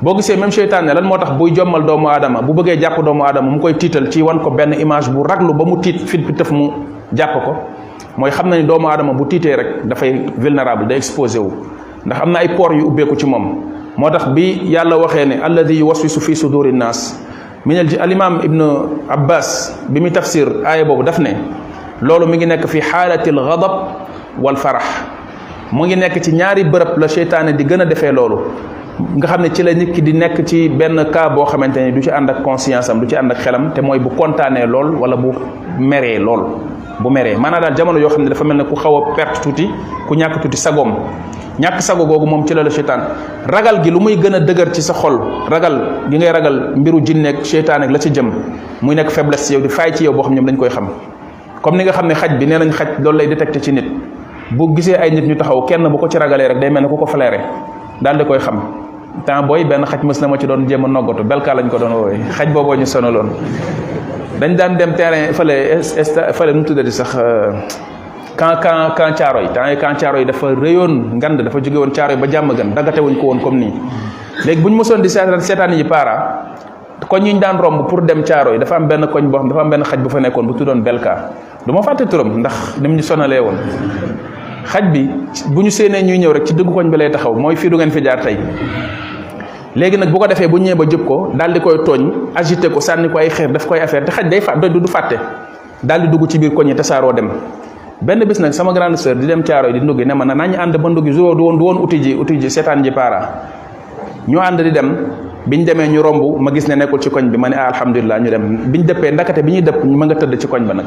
bo 0.00 0.14
gisé 0.16 0.36
même 0.38 0.50
seytaane 0.50 0.86
lan 0.94 1.02
motax 1.02 1.30
tax 1.34 1.38
buy 1.38 1.50
jommal 1.54 1.82
doomu 1.84 2.06
aadama 2.08 2.38
bu 2.42 2.52
bëggé 2.54 2.78
jàpp 2.80 3.02
doomu 3.02 3.22
aadama 3.26 3.50
mu 3.50 3.58
koy 3.58 3.74
tiital 3.74 4.06
ci 4.12 4.22
wan 4.22 4.38
ko 4.38 4.50
ben 4.50 4.72
image 4.78 5.10
bu 5.10 5.22
raglu 5.26 5.52
ba 5.52 5.64
mu 5.64 5.80
tit 5.80 5.98
fit 6.06 6.22
fi 6.24 6.32
teuf 6.34 6.52
mu 6.52 6.68
jàpp 7.12 7.32
ko 7.44 7.52
moy 8.16 8.30
xamna 8.30 8.56
ni 8.58 8.62
doomu 8.62 8.86
aadama 8.88 9.12
bu 9.12 9.24
tité 9.26 9.56
rek 9.56 9.86
da 9.86 9.96
fay 9.96 10.12
vulnérable 10.38 10.86
da 10.88 10.94
exposé 10.96 11.38
wu 11.38 11.50
ndax 12.06 12.22
amna 12.22 12.38
ay 12.38 12.48
por 12.54 12.72
yu 12.74 12.86
ubbe 12.86 13.06
ko 13.08 13.16
ci 13.18 13.26
mom 13.26 13.56
motax 13.96 14.24
bi 14.34 14.62
yàlla 14.70 14.96
waxé 14.96 15.24
ne 15.26 15.36
alladhi 15.42 15.78
yuwaswisu 15.80 16.20
fi 16.20 16.34
sudurin 16.36 16.76
nas 16.76 17.18
min 17.66 17.76
al 17.78 18.12
imam 18.12 18.38
ibnu 18.44 18.64
abbas 19.10 19.74
bi 19.88 20.00
mi 20.00 20.10
tafsir 20.12 20.46
aaya 20.64 20.84
bobu 20.84 21.02
daf 21.02 21.18
ne 21.18 21.30
lolu 22.02 22.26
mi 22.26 22.36
ngi 22.36 22.46
nek 22.46 22.68
fi 22.68 22.80
halati 22.80 23.30
al 23.30 23.36
ghadab 23.38 23.72
wal 24.40 24.54
farah 24.56 25.08
mu 25.72 25.84
ngi 25.86 25.96
nek 25.96 26.22
ci 26.22 26.30
ñaari 26.32 26.62
bërëb 26.70 26.98
la 26.98 27.08
seytaane 27.08 27.52
di 27.56 27.64
gëna 27.64 27.84
défé 27.84 28.12
lolu 28.12 28.36
nga 29.16 29.26
xam 29.30 29.42
ne 29.42 29.48
ci 29.54 29.62
la 29.62 29.72
nit 29.74 29.92
ki 29.94 30.02
di 30.02 30.12
nekk 30.12 30.44
ci 30.44 30.68
benn 30.68 30.96
cas 31.12 31.30
boo 31.32 31.44
xamante 31.44 31.76
ni 31.80 31.92
du 31.92 32.00
ci 32.02 32.10
ànd 32.10 32.28
ak 32.30 32.42
conscience 32.42 32.88
am 32.90 33.00
du 33.00 33.06
ci 33.08 33.14
ànd 33.14 33.30
ak 33.30 33.38
xelam 33.38 33.70
te 33.72 33.80
mooy 33.80 34.00
bu 34.00 34.08
kontaanee 34.10 34.66
lool 34.66 34.96
wala 34.96 35.14
bu 35.16 35.32
meree 35.78 36.18
lool 36.18 36.40
bu 36.98 37.08
meree 37.10 37.36
maanaam 37.36 37.62
daal 37.62 37.74
jamono 37.76 37.98
yoo 37.98 38.08
xam 38.08 38.24
ne 38.24 38.30
dafa 38.30 38.44
mel 38.44 38.56
ne 38.56 38.62
ku 38.64 38.74
xaw 38.74 39.14
perte 39.14 39.40
tuuti 39.42 39.68
ku 40.08 40.14
ñàkk 40.14 40.40
tuuti 40.42 40.56
sagoom 40.56 40.94
ñàkk 41.60 41.80
sago 41.80 42.06
googu 42.06 42.26
moom 42.26 42.44
ci 42.46 42.54
la 42.54 42.62
la 42.64 42.70
seytaan 42.70 43.00
ragal 43.46 43.82
gi 43.84 43.90
lu 43.90 44.00
muy 44.00 44.16
gën 44.16 44.34
a 44.34 44.40
dëgër 44.40 44.72
ci 44.72 44.82
sa 44.82 44.92
xol 44.94 45.20
ragal 45.48 46.02
gi 46.10 46.16
ngay 46.16 46.32
ragal 46.32 46.72
mbiru 46.76 47.00
jinneeg 47.04 47.44
seytaan 47.44 47.82
ak 47.82 47.90
la 47.92 47.98
ci 48.00 48.10
jëm 48.12 48.30
muy 48.82 48.94
nekk 48.96 49.10
faiblesse 49.10 49.46
ci 49.46 49.52
yow 49.54 49.60
di 49.60 49.68
faay 49.68 49.92
ci 49.94 50.04
yow 50.04 50.12
boo 50.12 50.22
xam 50.22 50.34
ñoom 50.34 50.46
dañ 50.46 50.56
koy 50.56 50.70
xam 50.70 50.88
comme 51.62 51.76
ni 51.76 51.84
nga 51.84 51.92
xam 51.92 52.06
ne 52.08 52.14
xaj 52.14 52.32
bi 52.36 52.46
nee 52.46 52.58
nañ 52.58 52.72
xaj 52.72 52.88
loolu 52.98 53.18
lay 53.18 53.28
détecté 53.28 53.60
ci 53.60 53.72
nit 53.72 53.84
bu 54.50 54.74
gisee 54.74 54.96
ay 54.96 55.10
nit 55.12 55.22
ñu 55.24 55.36
taxaw 55.36 55.64
kenn 55.66 55.86
bu 55.88 55.98
ko 55.98 56.08
ci 56.08 56.18
ragalee 56.18 56.48
rek 56.48 56.58
day 56.58 56.70
mel 56.70 56.82
ne 56.82 56.88
ku 56.88 56.96
ko 56.96 57.06
faleere 57.06 57.38
daal 58.00 58.16
di 58.18 58.24
koy 58.24 58.38
xam 58.40 58.86
temps 59.26 59.46
boy 59.46 59.64
bena 59.64 59.86
xaj 59.86 60.02
musna 60.04 60.28
ma 60.28 60.36
ci 60.38 60.46
doon 60.46 60.66
jema 60.68 60.86
nogoto 60.88 61.24
belka 61.24 61.54
lañ 61.54 61.66
ko 61.70 61.78
doon 61.78 61.92
woy 61.94 62.16
xaj 62.36 62.48
bobo 62.52 62.74
ñu 62.74 62.86
sonaloon 62.86 63.28
dañ 64.40 64.54
daan 64.56 64.76
dem 64.78 64.92
terrain 64.94 65.32
fële 65.32 65.82
fele 66.34 66.52
nu 66.52 66.62
tudde 66.64 66.90
sax 66.90 67.16
kan 68.36 68.54
kan 68.62 68.92
kan 68.96 69.14
charoy 69.18 69.44
yi 69.48 69.76
kan 69.80 69.94
caaro 70.00 70.24
dafa 70.24 70.46
reyon 70.54 71.18
ngand 71.18 71.42
dafa 71.42 71.58
jóge 71.60 71.76
won 71.78 71.90
ba 72.20 72.26
jam 72.30 72.48
gan 72.56 72.68
dagate 72.76 73.00
wuñ 73.00 73.16
ko 73.18 73.26
won 73.30 73.38
comme 73.42 73.58
ni 73.58 73.70
leg 74.46 74.58
buñ 74.62 74.72
mësoon 74.78 75.02
di 75.02 75.08
yi 75.08 75.84
para 75.84 76.14
ko 77.08 77.16
ñu 77.18 77.32
daan 77.40 77.56
romb 77.58 77.88
pour 77.88 78.02
dem 78.02 78.22
charoy 78.24 78.58
dafa 78.58 78.76
am 78.76 78.86
ben 78.86 79.00
koñ 79.06 79.26
bo 79.30 79.38
dafa 79.48 79.60
am 79.60 79.70
ben 79.70 79.82
xaj 79.84 79.98
bu 80.00 80.08
fa 80.08 80.20
nekkon 80.20 80.46
bu 80.46 80.54
tudon 80.54 80.80
belka 80.86 81.14
du 81.66 81.72
ma 81.72 81.82
fàtte 81.82 82.02
ndax 82.06 82.78
ni 82.80 82.88
ñu 82.88 83.02
sonalé 83.02 83.40
won 83.40 83.56
xaj 84.70 84.84
bi 84.92 85.02
bu 85.50 85.62
ñu 85.62 85.70
ñuy 85.98 86.18
ñëw 86.22 86.32
rek 86.32 86.44
ci 86.46 86.54
dëgg 86.54 86.70
koñ 86.74 86.90
bi 86.90 86.96
lay 86.96 87.10
taxaw 87.10 87.34
moy 87.34 87.56
fi 87.56 87.68
du 87.70 87.76
ngeen 87.76 87.90
fi 87.90 88.00
jaar 88.04 88.20
tay 88.20 88.36
léegi 89.76 89.98
nag 90.00 90.08
bu 90.10 90.16
ko 90.18 90.24
defee 90.26 90.48
bu 90.48 90.56
ñëwee 90.58 90.74
ba 90.78 90.84
jëpp 90.88 91.04
ko 91.04 91.16
daal 91.36 91.52
di 91.52 91.60
koy 91.60 91.76
tooñ 91.84 92.32
agité 92.34 92.70
ko 92.72 92.80
sànni 92.80 93.08
ko 93.12 93.18
ay 93.20 93.28
xeer 93.28 93.48
daf 93.52 93.66
koy 93.68 93.80
affaire 93.80 94.04
te 94.04 94.10
xaj 94.12 94.28
day 94.30 94.40
fa 94.40 94.54
du 94.60 94.80
fàtte 94.88 95.18
daal 95.82 96.00
di 96.02 96.08
dugg 96.08 96.26
ci 96.28 96.38
biir 96.38 96.54
koñi 96.54 96.74
tasaaroo 96.74 97.12
dem 97.12 97.28
benn 98.00 98.24
bis 98.24 98.38
nag 98.40 98.52
sama 98.52 98.72
grande 98.72 98.96
sœur 98.96 99.16
di 99.18 99.26
dem 99.26 99.42
caaro 99.42 99.70
di 99.72 99.80
nduggi 99.80 100.04
ne 100.06 100.14
ma 100.14 100.24
na 100.24 100.34
nañu 100.34 100.56
ànd 100.58 100.76
ba 100.78 100.88
nduggi 100.88 101.10
du 101.10 101.20
woon 101.24 101.56
du 101.58 101.64
woon 101.64 101.76
uti 101.82 102.00
ji 102.02 102.14
uti 102.14 102.40
ji 102.40 102.48
seetaan 102.50 102.82
ji 102.82 102.90
para 102.90 103.20
ñu 104.26 104.38
ànd 104.40 104.62
di 104.62 104.70
dem 104.72 104.96
bi 105.46 105.56
ñu 105.58 105.64
demee 105.64 105.88
ñu 105.88 106.00
romb 106.02 106.40
ma 106.40 106.50
gis 106.52 106.66
ne 106.68 106.74
nekkul 106.74 107.00
ci 107.00 107.10
koñ 107.10 107.28
bi 107.28 107.36
ma 107.36 107.48
ne 107.48 107.54
ah 107.56 107.68
alhamdulilah 107.74 108.20
ñu 108.20 108.30
dem 108.30 108.58
ñu 108.72 108.78
dëppee 108.84 109.10
ndakate 109.12 109.42
bi 109.42 109.52
ñuy 109.52 109.62
dëpp 109.62 109.84
ma 109.84 110.04
nga 110.06 110.14
tëdd 110.14 110.38
ci 110.38 110.46
koñ 110.48 110.64
ba 110.64 110.72
nag 110.74 110.86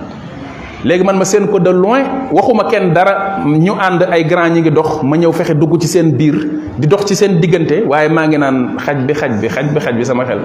léegi 0.84 1.04
man 1.06 1.14
ma 1.18 1.26
seen 1.26 1.46
ko 1.48 1.60
de 1.62 1.70
loin 1.70 2.04
waxuma 2.34 2.66
kenn 2.72 2.90
dara 2.94 3.40
ñu 3.46 3.74
ànd 3.78 4.02
ay 4.12 4.26
grand 4.26 4.52
ñi 4.54 4.62
ngi 4.66 4.72
dox 4.74 5.04
ma 5.04 5.16
ñëw 5.18 5.32
fexe 5.32 5.54
dugg 5.54 5.78
ci 5.80 5.88
seen 5.88 6.12
biir 6.18 6.34
di 6.78 6.88
dox 6.88 7.06
ci 7.06 7.16
seen 7.16 7.40
diggante 7.40 7.86
waaye 7.88 8.10
maa 8.10 8.26
ngi 8.28 8.38
naan 8.38 8.78
xaj 8.82 8.98
bi 9.06 9.14
xaj 9.14 9.32
bi 9.42 9.48
xaj 9.50 9.66
bi 9.74 9.80
xaj 9.80 9.94
bi 9.96 10.06
sama 10.06 10.26
xel 10.26 10.40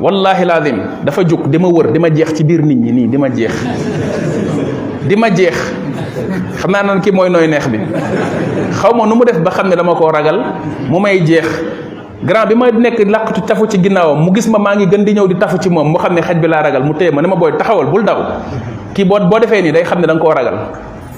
wallahi 0.00 0.44
lazim 0.44 0.76
dafa 1.04 1.22
jóg 1.24 1.48
di 1.48 1.56
ma 1.58 1.68
wër 1.68 1.88
di 1.92 1.98
ma 1.98 2.08
jeex 2.14 2.34
ci 2.36 2.44
biir 2.44 2.60
nit 2.62 2.76
ñi 2.76 2.92
nii 2.92 3.06
di 3.08 3.16
ma 3.16 3.28
jeex 3.30 3.54
di 5.08 5.16
ma 5.16 5.30
jeex 5.34 5.56
xam 6.60 6.70
naa 6.70 6.82
naan 6.84 7.00
kii 7.00 7.12
mooy 7.12 7.30
nooy 7.30 7.48
neex 7.48 7.64
bi 7.68 7.78
xaw 8.76 8.92
ma 8.94 9.06
nu 9.06 9.14
mu 9.14 9.24
def 9.24 9.40
ba 9.40 9.50
xam 9.50 9.68
ne 9.68 9.74
dama 9.76 9.94
koo 9.94 10.10
ragal 10.10 10.36
mu 10.90 11.00
may 11.00 11.24
jeex 11.24 11.48
grand 12.24 12.46
bi 12.46 12.54
ma 12.54 12.68
nekk 12.70 13.08
làqatu 13.08 13.40
tafu 13.40 13.64
ci 13.68 13.78
ginnaawam 13.82 14.20
mu 14.22 14.32
gis 14.34 14.46
ma 14.48 14.58
maa 14.58 14.76
ngi 14.76 14.84
gën 14.86 15.04
di 15.04 15.12
ñëw 15.14 15.26
di 15.28 15.34
tafu 15.36 15.56
ci 15.60 15.70
moom 15.70 15.88
mu 15.92 15.96
xam 15.98 16.12
ne 16.14 16.20
xaj 16.20 16.36
bi 16.36 16.46
laa 16.46 16.60
ragal 16.62 16.84
mu 16.84 16.92
téye 16.94 17.10
ma 17.10 17.22
ne 17.22 17.26
ma 17.28 17.36
booy 17.36 17.56
taxawal 17.56 17.86
bul 17.90 18.04
daw 18.04 18.20
ki 18.98 19.06
bo 19.06 19.14
bo 19.30 19.38
defé 19.38 19.62
ni 19.62 19.70
day 19.70 19.86
xamné 19.86 20.10
dang 20.10 20.18
ko 20.18 20.34
ragal 20.34 20.58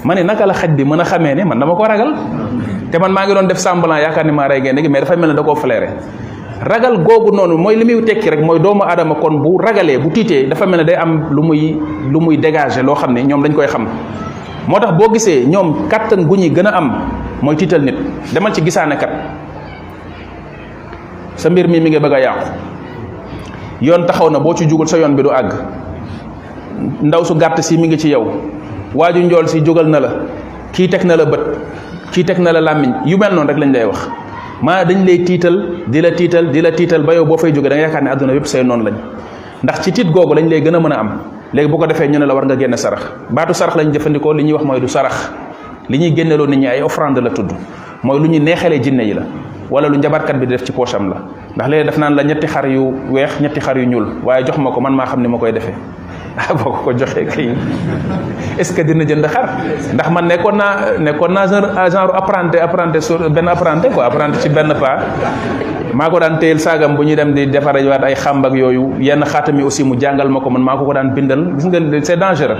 mané 0.05 0.21
naka 0.21 0.45
la 0.45 0.53
xaj 0.53 0.69
bi 0.77 0.85
mën 0.85 1.01
a 1.01 1.17
man 1.49 1.57
dama 1.57 1.73
ko 1.73 1.81
ragal 1.81 2.13
té 2.93 2.99
man 3.01 3.09
ma 3.09 3.25
ngi 3.25 3.33
don 3.33 3.47
def 3.49 3.57
semblant 3.57 3.97
yakar 3.97 4.21
ni 4.23 4.29
ma 4.31 4.45
ray 4.47 4.61
gaynde 4.61 4.85
gi 4.85 4.89
mais 4.89 5.01
dafa 5.01 5.17
melni 5.17 5.41
flairé 5.57 5.89
ragal 6.61 7.01
googu 7.01 7.33
noonu 7.35 7.57
moy 7.57 7.75
limi 7.75 7.95
muy 7.95 8.03
tekki 8.05 8.29
rek 8.29 8.41
moy 8.45 8.59
doomu 8.61 8.85
adama 8.85 9.15
kon 9.15 9.41
bu 9.41 9.57
ragalé 9.57 9.97
bu 9.97 10.11
tité 10.11 10.45
dafa 10.47 10.65
melni 10.67 10.85
day 10.85 10.95
am 10.95 11.27
lu 11.33 11.41
muy 11.41 11.79
lu 12.11 12.19
muy 12.19 12.37
dégager 12.37 12.83
lo 12.83 12.93
xamné 12.93 13.23
ñom 13.25 13.41
dañ 13.41 13.53
koy 13.55 13.65
xam 13.67 13.87
motax 14.67 14.91
bo 14.93 15.09
gisé 15.13 15.43
ñom 15.49 15.87
katan 15.89 16.21
guñu 16.27 16.49
gëna 16.53 16.69
am 16.69 16.91
moy 17.41 17.55
tiital 17.55 17.81
nit 17.81 17.95
dama 18.31 18.51
ci 18.53 18.61
gisaane 18.63 18.95
kat 18.97 19.09
sa 21.35 21.49
mbir 21.49 21.67
mi 21.67 21.79
mi 21.81 21.89
nga 21.89 21.99
bëgga 21.99 22.15
a 22.15 22.19
yàqu 22.21 22.45
yoon 23.81 24.05
taxaw 24.05 24.29
na 24.29 24.39
ci 24.55 24.67
jugul 24.69 24.87
sa 24.87 24.97
yoon 24.97 25.15
bi 25.15 25.23
du 25.23 25.31
ag 25.31 25.55
ndaw 27.05 27.23
su 27.23 27.35
gatt 27.37 27.59
si 27.61 27.77
mi 27.77 27.87
ngi 27.89 27.97
ci 27.97 28.09
yow 28.11 28.25
waju 28.95 29.47
si 29.47 29.61
jogal 29.63 29.85
na 29.87 29.99
la 29.99 30.09
ki 30.73 30.87
tek 30.89 31.03
na 31.05 31.15
la 31.15 31.25
bët 31.25 31.43
ki 32.11 32.23
tek 32.25 32.39
na 32.39 32.51
la 32.51 32.59
làmmiñ 32.61 33.05
yu 33.05 33.17
mel 33.17 33.33
non 33.33 33.45
rek 33.47 33.57
lañ 33.57 33.71
lay 33.71 33.85
wax 33.85 34.07
ma 34.61 34.83
dañ 34.83 35.05
lay 35.05 35.23
tital 35.23 35.85
dila 35.87 36.11
tital 36.11 36.51
dila 36.51 36.71
tital 36.71 37.01
la 37.01 37.05
tiital 37.05 37.05
ba 37.05 37.13
yow 37.15 37.25
boo 37.25 37.37
fay 37.37 37.51
joge 37.53 37.69
da 37.69 37.75
nga 37.75 37.87
yakane 37.87 38.07
aduna 38.09 38.33
àdduna 38.33 38.45
say 38.47 38.63
lañ 38.63 38.83
ndax 39.63 39.81
ci 39.83 39.91
tit 39.91 40.05
lañ 40.07 40.47
lay 40.49 40.61
gëna 40.61 40.79
mëna 40.79 40.95
am 40.97 41.19
leg 41.53 41.69
bu 41.69 41.77
ko 41.77 41.85
defee 41.85 42.07
ñu 42.07 42.19
ne 42.19 42.25
la 42.25 42.33
war 42.33 42.45
nga 42.45 42.55
genn 42.57 42.75
sarax 42.77 43.01
baatu 43.29 43.53
sarax 43.53 43.75
lañ 43.75 43.91
jëfëndiko 43.91 44.33
li 44.33 44.43
ñi 44.45 44.53
wax 44.53 44.63
moy 44.65 44.79
du 44.79 44.87
sarax 44.87 45.31
li 45.87 45.97
ñi 45.99 46.13
gennelo 46.15 46.47
nit 46.47 46.57
ñi 46.59 46.67
ay 46.67 46.81
offrande 46.81 47.19
la 47.21 47.29
tuddu 47.29 47.53
moy 48.03 48.19
lu 48.19 48.27
ñi 48.27 48.39
neexale 48.39 48.81
jinne 48.81 49.01
yi 49.03 49.13
la 49.13 49.21
wala 49.69 49.87
lu 49.87 49.99
kat 50.01 50.33
bi 50.37 50.45
def 50.47 50.63
ci 50.65 50.71
poosam 50.71 51.09
la 51.09 51.15
ndax 51.55 51.67
léegi 51.69 51.85
def 51.85 51.97
naan 51.97 52.15
la 52.15 52.23
ñetti 52.23 52.47
xar 52.47 52.67
yu 52.67 52.91
wex 53.11 53.39
ñetti 53.39 53.59
xar 53.59 53.77
yu 53.77 53.85
ñul 53.87 54.05
waye 54.23 54.45
jox 54.45 54.57
mako 54.57 54.81
man 54.81 54.93
ma 54.95 55.05
xamni 55.05 55.27
makoy 55.27 55.51
ah 56.39 56.47
boo 56.55 56.71
ko 56.87 56.95
joxee 56.95 57.27
kay 57.27 57.51
est-ce 58.55 58.71
que 58.71 58.83
dina 58.87 59.03
jënd 59.03 59.27
xar 59.27 59.47
ndax 59.97 60.07
man 60.11 60.29
nekkoon 60.31 60.55
naa 60.55 60.95
nekkoon 60.95 61.33
naa 61.35 61.43
genre 61.47 61.69
ah, 62.15 62.23
apprenti 62.23 62.55
apprenti 62.59 63.01
sur 63.03 63.19
benn 63.27 63.51
apprenti 63.51 63.91
ko 63.91 63.99
apprenti 64.01 64.39
ci 64.39 64.47
benn 64.49 64.71
pas 64.79 65.03
maa 65.91 66.07
ko 66.07 66.19
daan 66.23 66.39
téyel 66.39 66.55
saagam 66.59 66.95
bu 66.95 67.03
ñuy 67.03 67.15
dem 67.19 67.33
di 67.35 67.45
defaree 67.51 67.83
waat 67.83 68.03
ay 68.07 68.15
xàmb 68.15 68.47
yooyu 68.55 68.95
yenn 69.03 69.23
xaatam 69.27 69.59
yi 69.59 69.63
aussi 69.63 69.83
mu 69.83 69.95
jàngal 69.99 70.29
ma 70.31 70.39
ko 70.39 70.49
man 70.49 70.61
maa 70.63 70.77
ko 70.79 70.85
ko 70.87 70.93
daan 70.93 71.11
bindal 71.13 71.51
gis 71.59 71.65
nga 71.67 71.79
c'est 72.03 72.15
dangereux 72.15 72.59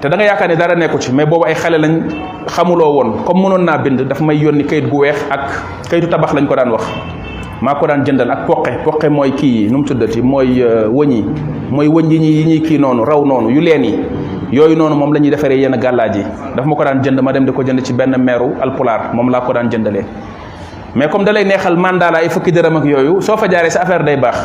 te 0.00 0.08
da 0.08 0.16
nga 0.16 0.24
yaakaar 0.24 0.48
ne 0.48 0.56
dara 0.56 0.74
nekku 0.74 0.96
ci 0.98 1.12
mais 1.12 1.26
boobu 1.26 1.44
ay 1.46 1.54
xale 1.54 1.76
lañ 1.76 2.08
xamuloo 2.48 2.94
woon 2.96 3.10
comme 3.28 3.42
mënoon 3.44 3.60
naa 3.64 3.76
bind 3.78 4.00
dafa 4.08 4.24
may 4.24 4.36
yónni 4.40 4.64
kayit 4.64 4.88
gu 4.88 4.96
weex 5.04 5.20
ak 5.30 5.52
kayitu 5.90 6.08
tabax 6.08 6.32
lañ 6.32 6.46
ko 6.48 6.54
daan 6.56 6.72
wax. 6.72 6.88
maa 7.60 7.76
ko 7.76 7.84
daan 7.86 8.04
jëndal 8.04 8.30
ak 8.32 8.46
poqe 8.48 8.70
poqe 8.84 9.08
mooy 9.12 9.36
kii 9.36 9.68
nu 9.68 9.84
mu 9.84 9.84
tuddati 9.84 10.22
mooy 10.24 10.64
euh, 10.64 10.88
wëñ 10.88 11.10
yi 11.12 11.22
mooy 11.70 11.88
wëñ 11.88 12.08
yi 12.10 12.18
ñuy 12.18 12.32
yi 12.40 12.44
ñuy 12.46 12.60
kii 12.62 12.78
noonu 12.78 13.04
raw 13.04 13.20
noonu 13.24 13.50
yu 13.50 13.60
leen 13.60 13.84
yi 13.84 13.98
yooyu 14.52 14.74
noonu 14.76 14.96
moom 14.96 15.12
la 15.12 15.20
ñuy 15.20 15.30
defaree 15.30 15.60
yenn 15.60 15.76
gàllaaj 15.76 16.16
yi 16.16 16.24
daf 16.56 16.64
ma 16.64 16.74
ko 16.74 16.84
daan 16.84 17.02
jënd 17.04 17.20
ma 17.20 17.32
dem 17.32 17.44
di 17.44 17.52
ko 17.52 17.62
jënd 17.62 17.82
ci 17.84 17.92
benn 17.92 18.16
meeru 18.18 18.54
alpulaar 18.62 19.12
moom 19.14 19.28
laa 19.28 19.40
ko 19.42 19.52
daan 19.52 19.68
jëndalee 19.70 20.04
mais 20.94 21.08
comme 21.08 21.24
dalay 21.24 21.44
lay 21.44 21.52
neexal 21.52 21.76
mandat 21.76 22.10
la 22.10 22.18
ay 22.20 22.30
fukki 22.30 22.50
dërëm 22.50 22.76
ak 22.76 22.84
yooyu 22.84 23.20
soo 23.20 23.36
fa 23.36 23.46
jaaree 23.46 23.70
sa 23.70 23.80
affaire 23.82 24.04
day 24.04 24.16
baax 24.16 24.40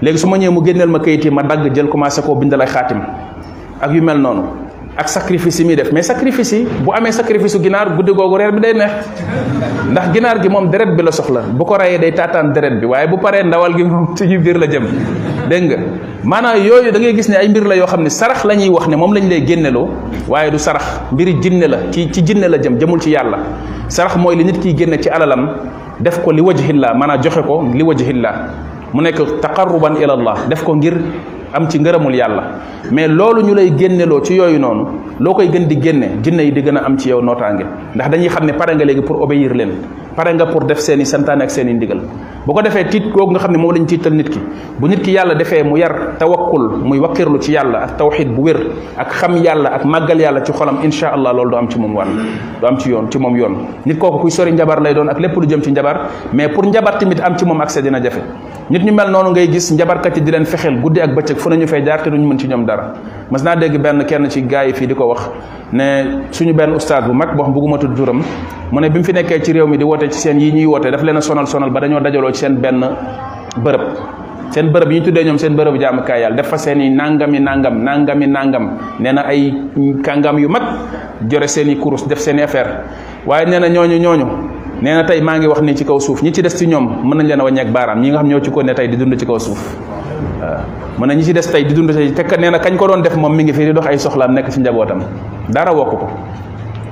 léegi 0.00 0.18
su 0.18 0.28
ma 0.28 0.36
ñëwee 0.38 0.50
mu 0.54 0.64
génneel 0.64 0.88
ma 0.88 1.00
kayit 1.00 1.24
yi 1.24 1.30
ma 1.30 1.42
dagg 1.42 1.74
jël 1.74 1.88
commencé 1.88 2.22
koo 2.22 2.36
bindal 2.36 2.60
ay 2.62 2.68
xaatim 2.68 3.00
ak 3.82 3.90
yu 3.92 4.00
mel 4.02 4.18
noonu 4.18 4.42
ak 5.00 5.08
sacrifice 5.08 5.58
yi 5.58 5.64
muy 5.64 5.76
def 5.80 5.90
mais 5.96 6.04
sacrifice 6.04 6.60
bu 6.84 6.92
amee 6.92 7.10
sacrifice 7.16 7.56
u 7.56 7.60
ginaar 7.64 7.96
guddi 7.96 8.12
googu 8.12 8.36
reer 8.36 8.52
bi 8.52 8.60
day 8.60 8.74
neex 8.76 8.92
ndax 9.92 10.12
ginaar 10.12 10.36
gi 10.44 10.48
moom 10.52 10.68
deret 10.74 10.92
bi 10.94 11.02
la 11.02 11.10
soxla 11.18 11.40
bu 11.56 11.64
ko 11.64 11.74
reyee 11.80 11.98
day 12.04 12.12
taataan 12.12 12.52
deret 12.52 12.76
bi 12.78 12.84
waaye 12.92 13.08
bu 13.08 13.16
paree 13.16 13.42
ndawal 13.48 13.72
gi 13.78 13.82
moom 13.84 14.14
ci 14.18 14.24
biir 14.36 14.58
la 14.60 14.66
jëm 14.74 14.84
dégg 15.48 15.64
nga 15.70 15.76
maanaam 16.32 16.58
yooyu 16.66 16.92
dangay 16.92 17.14
gis 17.16 17.28
ne 17.32 17.36
ay 17.40 17.48
mbir 17.48 17.64
la 17.64 17.74
yoo 17.80 17.86
xam 17.86 18.02
ne 18.04 18.10
sarax 18.10 18.44
la 18.44 18.54
ñuy 18.54 18.68
wax 18.76 18.86
ne 18.92 18.96
moom 18.96 19.12
lañ 19.16 19.24
lay 19.32 19.40
génneloo 19.40 19.88
waaye 20.28 20.50
du 20.50 20.58
sarax 20.58 20.84
mbiri 21.12 21.40
jinne 21.40 21.66
la 21.66 21.78
ci 21.90 22.08
ci 22.12 22.20
jinne 22.26 22.44
la 22.46 22.58
jëm 22.58 22.76
jëmul 22.78 23.00
ci 23.00 23.10
yàlla 23.10 23.38
sarax 23.88 24.16
mooy 24.16 24.36
li 24.36 24.44
nit 24.44 24.60
kiy 24.60 24.76
génne 24.76 25.00
ci 25.00 25.08
alalam 25.08 25.48
def 26.00 26.20
ko 26.24 26.30
li 26.32 26.42
wajhillah 26.42 26.92
maanaam 26.94 27.22
joxe 27.22 27.40
ko 27.46 27.64
li 27.74 27.82
wajhillah 27.82 28.34
mu 28.92 29.00
nekk 29.02 29.40
taqarruban 29.40 29.94
ilallah 29.96 30.46
def 30.50 30.62
ko 30.62 30.74
ngir 30.76 30.96
am 31.52 31.66
ci 31.70 31.76
ngërëmul 31.80 32.14
yàlla 32.14 32.42
mais 32.92 33.08
loolu 33.08 33.40
ñu 33.42 33.54
lay 33.54 33.72
génneloo 33.76 34.22
ci 34.22 34.34
yooyu 34.34 34.58
noonu 34.58 34.82
loo 35.18 35.34
koy 35.34 35.48
gën 35.50 35.66
di 35.66 35.80
génne 35.80 36.20
jinne 36.22 36.40
yi 36.42 36.52
di 36.52 36.62
gën 36.62 36.76
a 36.76 36.84
am 36.84 36.96
ci 36.98 37.08
yow 37.08 37.20
nootaange 37.20 37.64
ndax 37.94 38.10
dañuy 38.10 38.28
xam 38.28 38.44
ne 38.46 38.52
pare 38.52 38.74
nga 38.74 38.84
léegi 38.84 39.02
pour 39.02 39.20
obéir 39.22 39.52
leen 39.54 39.70
pare 40.20 40.36
nga 40.36 40.44
pour 40.44 40.68
def 40.68 40.76
seeni 40.84 41.02
i 41.02 41.06
santaane 41.08 41.40
ak 41.40 41.50
seeni 41.50 41.72
i 41.72 41.74
ndigal 41.80 42.00
bu 42.44 42.52
ko 42.52 42.60
defee 42.60 42.84
tiit 42.92 43.08
googu 43.16 43.32
nga 43.32 43.40
xam 43.40 43.52
ne 43.52 43.56
moom 43.60 43.72
lañ 43.74 43.86
tiital 43.88 44.12
nit 44.12 44.28
ki 44.28 44.38
bu 44.78 44.86
nit 44.92 45.00
ki 45.00 45.12
yàlla 45.16 45.34
defee 45.40 45.62
mu 45.64 45.78
yar 45.80 46.16
tawakkul 46.20 46.66
muy 46.84 46.98
wakkirlu 47.00 47.40
ci 47.40 47.52
yàlla 47.56 47.84
ak 47.88 47.96
tawxid 47.96 48.28
bu 48.36 48.42
wér 48.44 48.60
ak 49.00 49.14
xam 49.16 49.38
yàlla 49.40 49.72
ak 49.72 49.84
màggal 49.86 50.20
yàlla 50.20 50.44
ci 50.44 50.52
xolam 50.52 50.80
insha 50.84 51.08
allah 51.16 51.32
loolu 51.32 51.50
du 51.52 51.56
am 51.56 51.68
ci 51.72 51.78
moom 51.78 51.96
wàll 51.96 52.08
du 52.60 52.66
am 52.66 52.76
ci 52.78 52.90
yoon 52.90 53.06
ci 53.10 53.18
moom 53.18 53.34
yoon 53.36 53.54
nit 53.86 53.96
kooku 53.98 54.18
kuy 54.18 54.30
sori 54.30 54.52
njabar 54.52 54.80
lay 54.82 54.92
doon 54.94 55.08
ak 55.08 55.18
lépp 55.20 55.36
lu 55.36 55.46
jëm 55.46 55.62
ci 55.62 55.70
njabar 55.70 55.96
mais 56.34 56.48
pour 56.50 56.66
njabar 56.68 56.98
tamit 56.98 57.20
am 57.20 57.38
ci 57.38 57.44
moom 57.46 57.60
accès 57.62 57.80
dina 57.80 58.00
jafe 58.02 58.20
nit 58.70 58.84
ñu 58.84 58.92
mel 58.92 59.10
noonu 59.10 59.30
ngay 59.32 59.48
gis 59.48 59.70
njabarkat 59.72 60.16
yi 60.18 60.22
di 60.22 60.30
leen 60.30 60.44
fexeel 60.44 60.80
guddi 60.82 61.00
ak 61.00 61.14
bëccëg 61.16 61.36
fu 61.38 61.48
nañu 61.48 61.66
fay 61.66 61.82
jaar 61.82 62.02
te 62.02 62.10
duñu 62.10 62.26
mën 62.28 62.38
ci 62.38 62.46
ñoom 62.46 62.66
dara 62.66 62.92
benn 63.80 64.04
kenn 64.04 64.28
ci 64.28 64.42
gars 64.46 64.66
yi 64.68 64.74
fii 64.74 64.86
di 64.86 64.94
ko 64.94 65.06
wax 65.08 65.30
ne 65.72 66.24
suñu 66.30 66.52
benn 66.52 66.74
ustaas 66.74 67.04
bu 67.06 67.12
mag 67.12 67.34
boo 67.34 67.44
xam 67.44 67.52
bugguma 67.54 67.78
tudd 67.78 67.96
mune 68.72 68.88
bimu 68.90 69.04
fi 69.04 69.12
nekké 69.12 69.42
ci 69.42 69.52
réew 69.52 69.66
mi 69.66 69.76
di 69.78 69.84
woté 69.84 70.08
ci 70.10 70.18
seen 70.18 70.38
yi 70.40 70.50
ñuy 70.52 70.66
woté 70.66 70.90
daf 70.90 71.02
leena 71.02 71.20
sonal 71.20 71.46
sonal 71.46 71.70
ba 71.70 71.80
dañu 71.80 72.00
dajalo 72.00 72.30
ci 72.32 72.40
seen 72.40 72.56
ben 72.58 72.78
bërëb 73.56 73.80
seen 74.52 74.70
bërëb 74.70 74.90
yi 74.90 74.98
ñu 75.00 75.04
tuddee 75.04 75.24
ñoom 75.24 75.38
seen 75.38 75.56
jaam 75.56 75.76
jaamukaay 75.78 76.20
yalla 76.20 76.34
def 76.36 76.46
fa 76.48 76.56
seen 76.56 76.94
nangami 76.94 77.40
nangam 77.40 77.82
nangami 77.82 78.26
nangam 78.28 78.70
néna 79.00 79.22
ay 79.24 79.52
kangam 80.04 80.38
yu 80.38 80.48
mag 80.48 80.62
jore 81.28 81.48
seen 81.48 81.76
kurus 81.80 82.06
def 82.06 82.18
seen 82.20 82.38
affaire 82.38 82.84
waye 83.26 83.44
néna 83.46 83.66
ñoñu 83.68 83.98
ñoñu 83.98 84.26
néna 84.80 85.02
tay 85.02 85.20
maangi 85.20 85.46
wax 85.48 85.62
ni 85.62 85.74
ci 85.76 85.84
kaw 85.84 85.98
suuf 85.98 86.22
ñi 86.22 86.32
ci 86.32 86.40
dess 86.40 86.56
ci 86.56 86.66
ñom 86.68 87.02
mën 87.04 87.14
nañ 87.16 87.26
leena 87.26 87.42
a 87.42 87.44
wàññeek 87.46 87.68
ñi 87.96 88.08
nga 88.08 88.18
xam 88.18 88.28
ñoo 88.28 88.40
ci 88.40 88.50
ko 88.52 88.62
né 88.62 88.72
tay 88.72 88.88
di 88.88 88.96
dund 88.96 89.16
ci 89.18 89.26
kaw 89.26 89.38
suuf 89.40 89.76
mën 90.96 91.22
ci 91.22 91.32
dess 91.32 91.50
tay 91.50 91.64
di 91.66 91.72
dund 91.74 91.90
kañ 91.90 92.76
ko 92.76 92.86
doon 92.86 93.02
def 93.02 93.16
mom 93.16 93.34
mi 93.34 93.42
ngi 93.42 93.52
fi 93.52 93.64
di 93.64 93.72
dox 93.72 93.86
ay 93.88 93.98
soxlaam 93.98 94.32
nek 94.32 94.48
ci 94.48 94.60
njabotam 94.60 95.00
dara 95.48 95.72
wokk 95.72 96.04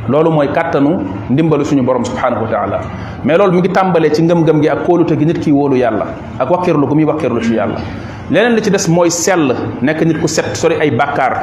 loolu 0.08 0.30
mooy 0.32 0.48
kàttanu 0.48 0.90
ndimbalu 1.30 1.64
suñu 1.64 1.82
borom 1.84 2.04
subhanahu 2.04 2.44
wa 2.44 2.50
taala 2.50 2.80
mais 3.24 3.36
loolu 3.38 3.52
mi 3.52 3.58
ngi 3.60 3.68
tàmbalee 3.68 4.10
ci 4.14 4.22
ngëm-ngëm 4.22 4.60
gi 4.62 4.68
ak 4.68 4.78
kóolute 4.86 5.12
gi 5.18 5.24
nit 5.26 5.38
ki 5.40 5.52
wóolu 5.52 5.76
yàlla 5.76 6.06
ak 6.40 6.50
wakkeerlu 6.50 6.86
gu 6.88 6.94
muy 6.94 7.04
wakkeerlu 7.04 7.40
ci 7.44 7.54
yàlla 7.54 7.76
leneen 8.30 8.54
li 8.56 8.62
ci 8.64 8.70
des 8.70 8.88
mooy 8.88 9.10
sell 9.10 9.54
nekk 9.82 10.00
nit 10.02 10.18
ku 10.20 10.26
set 10.26 10.56
sori 10.56 10.74
ay 10.80 10.90
bàkkaar 10.90 11.34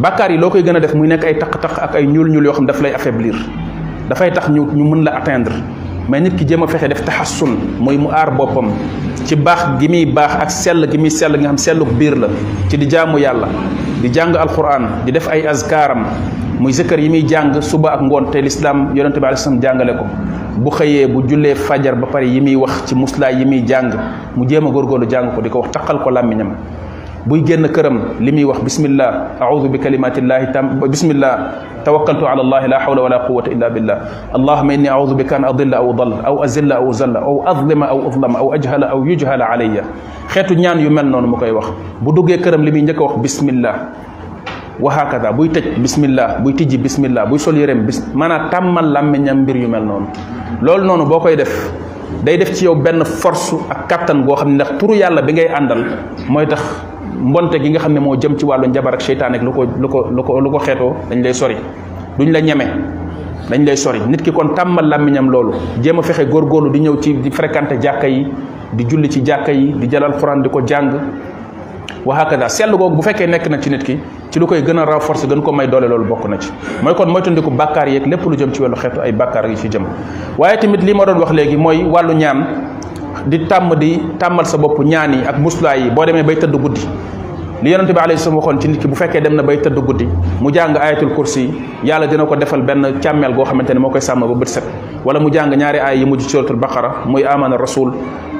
bàkkaar 0.00 0.30
yi 0.30 0.38
loo 0.38 0.50
koy 0.50 0.62
gën 0.62 0.76
a 0.76 0.80
def 0.80 0.94
muy 0.94 1.08
nekk 1.08 1.24
ay 1.24 1.34
taq-taq 1.38 1.78
ak 1.78 1.94
ay 1.96 2.06
ñuul 2.06 2.30
ñuul 2.30 2.44
yoo 2.46 2.54
xam 2.54 2.66
daf 2.66 2.80
lay 2.80 2.94
affaiblir 2.94 3.34
dafay 4.08 4.30
tax 4.32 4.48
ñu 4.48 4.64
ñu 4.74 4.84
mën 4.84 5.04
la 5.04 5.10
atteindre 5.16 5.54
mais 6.08 6.22
nit 6.22 6.34
ki 6.36 6.44
jéem 6.48 6.62
a 6.62 6.66
fexe 6.66 6.88
def 6.88 7.02
taxasun 7.04 7.52
mooy 7.84 7.96
mu 7.98 8.08
aar 8.08 8.30
boppam 8.36 8.68
ci 9.26 9.36
baax 9.36 9.60
gi 9.78 9.88
muy 9.88 10.04
baax 10.06 10.32
ak 10.44 10.50
sell 10.50 10.86
gi 10.90 10.96
muy 10.98 11.10
sell 11.10 11.34
nga 11.38 11.48
xam 11.48 11.58
selluk 11.58 11.90
biir 11.98 12.16
la 12.16 12.28
ci 12.70 12.76
di 12.78 12.86
jaamu 12.88 13.18
yàlla 13.18 13.46
di 14.00 14.08
jàng 14.10 14.34
alquran 14.34 14.84
di 15.04 15.12
def 15.12 15.28
ay 15.28 15.46
azkaaram 15.46 16.00
muy 16.58 16.72
zikar 16.72 16.98
yi 16.98 17.08
muy 17.10 17.22
jàng 17.28 17.60
suba 17.60 17.90
ak 17.90 18.00
ngoon 18.00 18.30
te 18.32 18.40
lislaam 18.40 18.96
yonente 18.96 19.20
bi 19.20 19.26
aleyhi 19.26 19.42
salaam 19.42 19.60
jàngale 19.60 19.96
ko 19.98 20.04
bu 20.62 20.70
xëyee 20.70 21.06
bu 21.12 21.22
jullee 21.28 21.54
fajar 21.54 21.94
ba 21.94 22.06
pare 22.06 22.24
yi 22.24 22.40
muy 22.40 22.56
wax 22.56 22.82
ci 22.86 22.94
muslaay 22.94 23.36
yi 23.40 23.44
muy 23.44 23.60
jàng 23.68 23.90
mu 24.34 24.44
jéem 24.48 24.66
a 24.66 24.70
góorgóorlu 24.70 25.06
jàng 25.10 25.32
ko 25.36 25.40
di 25.42 25.48
ko 25.50 25.58
wax 25.60 25.70
taqal 25.72 26.00
ko 26.02 26.10
làmmiñam 26.10 26.54
buy 27.28 27.44
génn 27.44 27.62
këram 27.68 28.00
li 28.24 28.32
muy 28.32 28.44
wax 28.48 28.60
bismillah 28.64 29.36
audu 29.38 29.68
bi 29.68 29.76
kalimatillahi 29.78 30.48
tam 30.56 30.80
bismillah 30.80 31.60
tawakkaltu 31.84 32.24
ala 32.24 32.40
allahi 32.40 32.70
la 32.72 32.78
hawla 32.80 33.02
wala 33.04 33.18
quwata 33.28 33.52
illa 33.52 33.68
billah 33.68 33.98
allahuma 34.32 34.72
inni 34.72 34.88
audu 34.88 35.12
bika 35.14 35.36
an 35.36 35.44
adilla 35.44 35.76
aw 35.84 35.92
dal 35.92 36.14
aw 36.24 36.40
azilla 36.42 36.80
aw 36.80 36.88
zalla 36.90 37.20
aw 37.20 37.44
adlima 37.44 37.86
aw 37.92 38.00
udlama 38.08 38.40
xeetu 40.32 40.54
ñaan 40.56 40.80
yu 40.80 40.88
mel 40.88 41.04
noonu 41.04 41.28
mu 41.28 41.36
koy 41.36 41.50
wax 41.52 41.66
bu 42.00 42.12
duggee 42.16 42.38
këram 42.40 42.64
li 42.64 42.72
muy 42.72 42.82
njëkk 42.88 42.96
wax 42.98 43.12
bismillah 43.20 43.74
wa 44.80 44.88
hakada 44.90 45.28
buy 45.36 45.50
tëj 45.52 45.76
bismillah 45.84 46.40
buy 46.40 46.54
tijji 46.56 46.78
bismillah 46.80 47.26
buy 47.28 47.36
sol 47.38 47.58
yéreem 47.60 47.84
bis 47.84 48.00
maanaam 48.16 48.48
tàmmal 48.50 48.88
làmmiñam 48.90 49.42
mbir 49.44 49.56
yu 49.56 49.68
mel 49.68 49.84
noonu 49.84 50.06
loolu 50.64 50.84
noonu 50.84 51.04
boo 51.04 51.20
koy 51.20 51.36
def 51.36 51.52
day 52.24 52.38
def 52.40 52.54
ci 52.56 52.64
yow 52.64 52.74
benn 52.74 53.04
force 53.04 53.52
ak 53.70 53.84
kattan 53.88 54.24
goo 54.24 54.34
xam 54.36 54.48
ne 54.48 54.54
ndax 54.54 54.70
turu 54.78 54.94
yàlla 54.94 55.20
bi 55.22 55.32
ngay 55.32 55.48
àndal 55.60 55.84
mooy 56.28 56.46
tax 56.46 56.62
mbonte 57.20 57.58
gi 57.60 57.70
nga 57.70 57.78
xam 57.80 57.92
ne 57.92 58.00
moo 58.00 58.16
jëm 58.16 58.36
ci 58.38 58.44
wàllu 58.44 58.66
njabar 58.68 58.94
ak 58.94 59.00
seytaan 59.02 59.34
ak 59.34 59.42
lu 59.42 59.52
ko 59.52 59.62
lu 59.78 59.88
ko 59.88 60.06
lu 60.10 60.22
ko 60.22 60.40
lu 60.40 60.50
ko 60.50 60.58
xeetoo 60.58 60.94
dañ 61.10 61.22
lay 61.22 61.32
sori 61.34 61.56
duñ 62.18 62.30
la 62.30 62.40
ñeme 62.40 62.64
dañ 63.50 63.64
lay 63.64 63.76
sori 63.76 64.00
nit 64.08 64.22
ki 64.22 64.30
kon 64.32 64.54
tàmmal 64.54 64.88
làmmiñam 64.88 65.30
loolu 65.30 65.52
jéem 65.82 65.98
a 65.98 66.02
fexe 66.02 66.24
góor 66.26 66.44
góorgóorlu 66.46 66.70
di 66.70 66.78
ñëw 66.80 66.96
ci 67.00 67.14
di 67.20 67.30
fréquenté 67.30 67.78
jàkka 67.80 68.06
yi 68.06 68.26
di 68.72 68.84
julli 68.86 69.08
ci 69.10 69.22
jàkka 69.24 69.50
yi 69.52 69.72
di 69.76 69.86
jëlal 69.88 70.12
Alxuraan 70.12 70.42
di 70.42 70.48
ko 70.48 70.60
jàng 70.66 70.90
wa 72.04 72.14
hakada 72.16 72.48
sell 72.48 72.70
googu 72.76 72.96
bu 72.96 73.02
fekkee 73.02 73.26
nekk 73.26 73.46
na 73.48 73.58
ci 73.60 73.70
nit 73.70 73.82
ki 73.82 73.98
ci 74.30 74.38
lu 74.38 74.46
koy 74.46 74.62
gën 74.62 74.78
a 74.78 74.84
renforcer 74.84 75.26
gën 75.28 75.42
ko 75.42 75.52
may 75.52 75.66
doole 75.68 75.88
loolu 75.88 76.04
bokk 76.04 76.28
na 76.28 76.38
ci 76.38 76.50
mooy 76.82 76.94
kon 76.94 77.06
moytandiku 77.10 77.50
bàkkaar 77.50 77.88
yeeg 77.88 78.06
lépp 78.06 78.24
lu 78.24 78.36
jëm 78.36 78.52
ci 78.54 78.60
wàllu 78.62 78.76
xeetu 78.76 79.00
ay 79.00 79.12
bàkkaar 79.12 79.46
yi 79.48 79.56
ci 79.56 79.68
jëm 79.68 79.84
waaye 80.38 80.58
léegi 81.32 81.56
mooy 81.56 81.84
wàllu 81.84 82.12
ñaan 82.14 82.44
di 83.26 83.42
tàmm 83.48 83.74
di 83.74 83.98
tàmmal 84.20 84.46
sa 84.46 84.58
bopp 84.60 84.78
ñaan 84.84 85.12
yi 85.14 85.22
ak 85.26 85.38
muslaay 85.40 85.80
yi 85.82 85.90
boo 85.90 86.04
demee 86.06 86.22
bay 86.22 86.36
tëdd 86.36 86.54
guddi 86.60 86.82
li 87.62 87.70
yonente 87.70 87.90
bi 87.92 87.98
sa 88.14 88.30
salaam 88.30 88.38
waxoon 88.38 88.60
ci 88.60 88.68
nit 88.68 88.86
bu 88.86 88.94
fekkee 88.94 89.20
dem 89.20 89.34
na 89.34 89.42
bay 89.42 89.56
tëdd 89.58 89.78
guddi 89.82 90.06
mu 90.40 90.50
jàng 90.52 90.76
ayatul 90.76 91.10
kursi 91.16 91.50
yàlla 91.82 92.06
dina 92.06 92.26
ko 92.26 92.34
defal 92.36 92.62
benn 92.62 93.00
càmmeel 93.02 93.34
goo 93.34 93.44
xamante 93.44 93.70
ne 93.74 93.78
moo 93.80 93.90
koy 93.90 94.00
sàmm 94.00 94.20
ba 94.20 94.34
bët 94.34 94.48
set 94.48 94.64
wala 95.04 95.18
mu 95.20 95.30
jàng 95.32 95.50
ñaari 95.50 95.78
aay 95.80 95.98
yi 95.98 96.04
mujj 96.04 96.28
suratul 96.30 96.56
baqara 96.56 97.04
muy 97.06 97.24
amana 97.24 97.56
rasul 97.56 97.90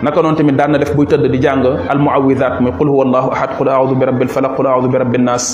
naka 0.02 0.22
noonu 0.22 0.36
tamit 0.36 0.56
daan 0.56 0.70
na 0.70 0.78
def 0.78 0.94
buy 0.94 1.06
tëdd 1.06 1.26
di 1.30 1.38
jàng 1.42 1.64
al 1.94 1.98
muawidat 1.98 2.60
muy 2.62 2.70
qul 2.78 2.88
huwa 2.90 3.04
allahu 3.04 3.32
ahad 3.32 3.56
qul 3.58 3.68
aaudu 3.68 3.96
bi 3.98 4.04
rabbil 4.06 4.28
falaq 4.28 4.54
qul 4.56 4.66
aaudu 4.66 4.86
bi 4.88 4.96
rabbin 4.98 5.24
nas 5.24 5.46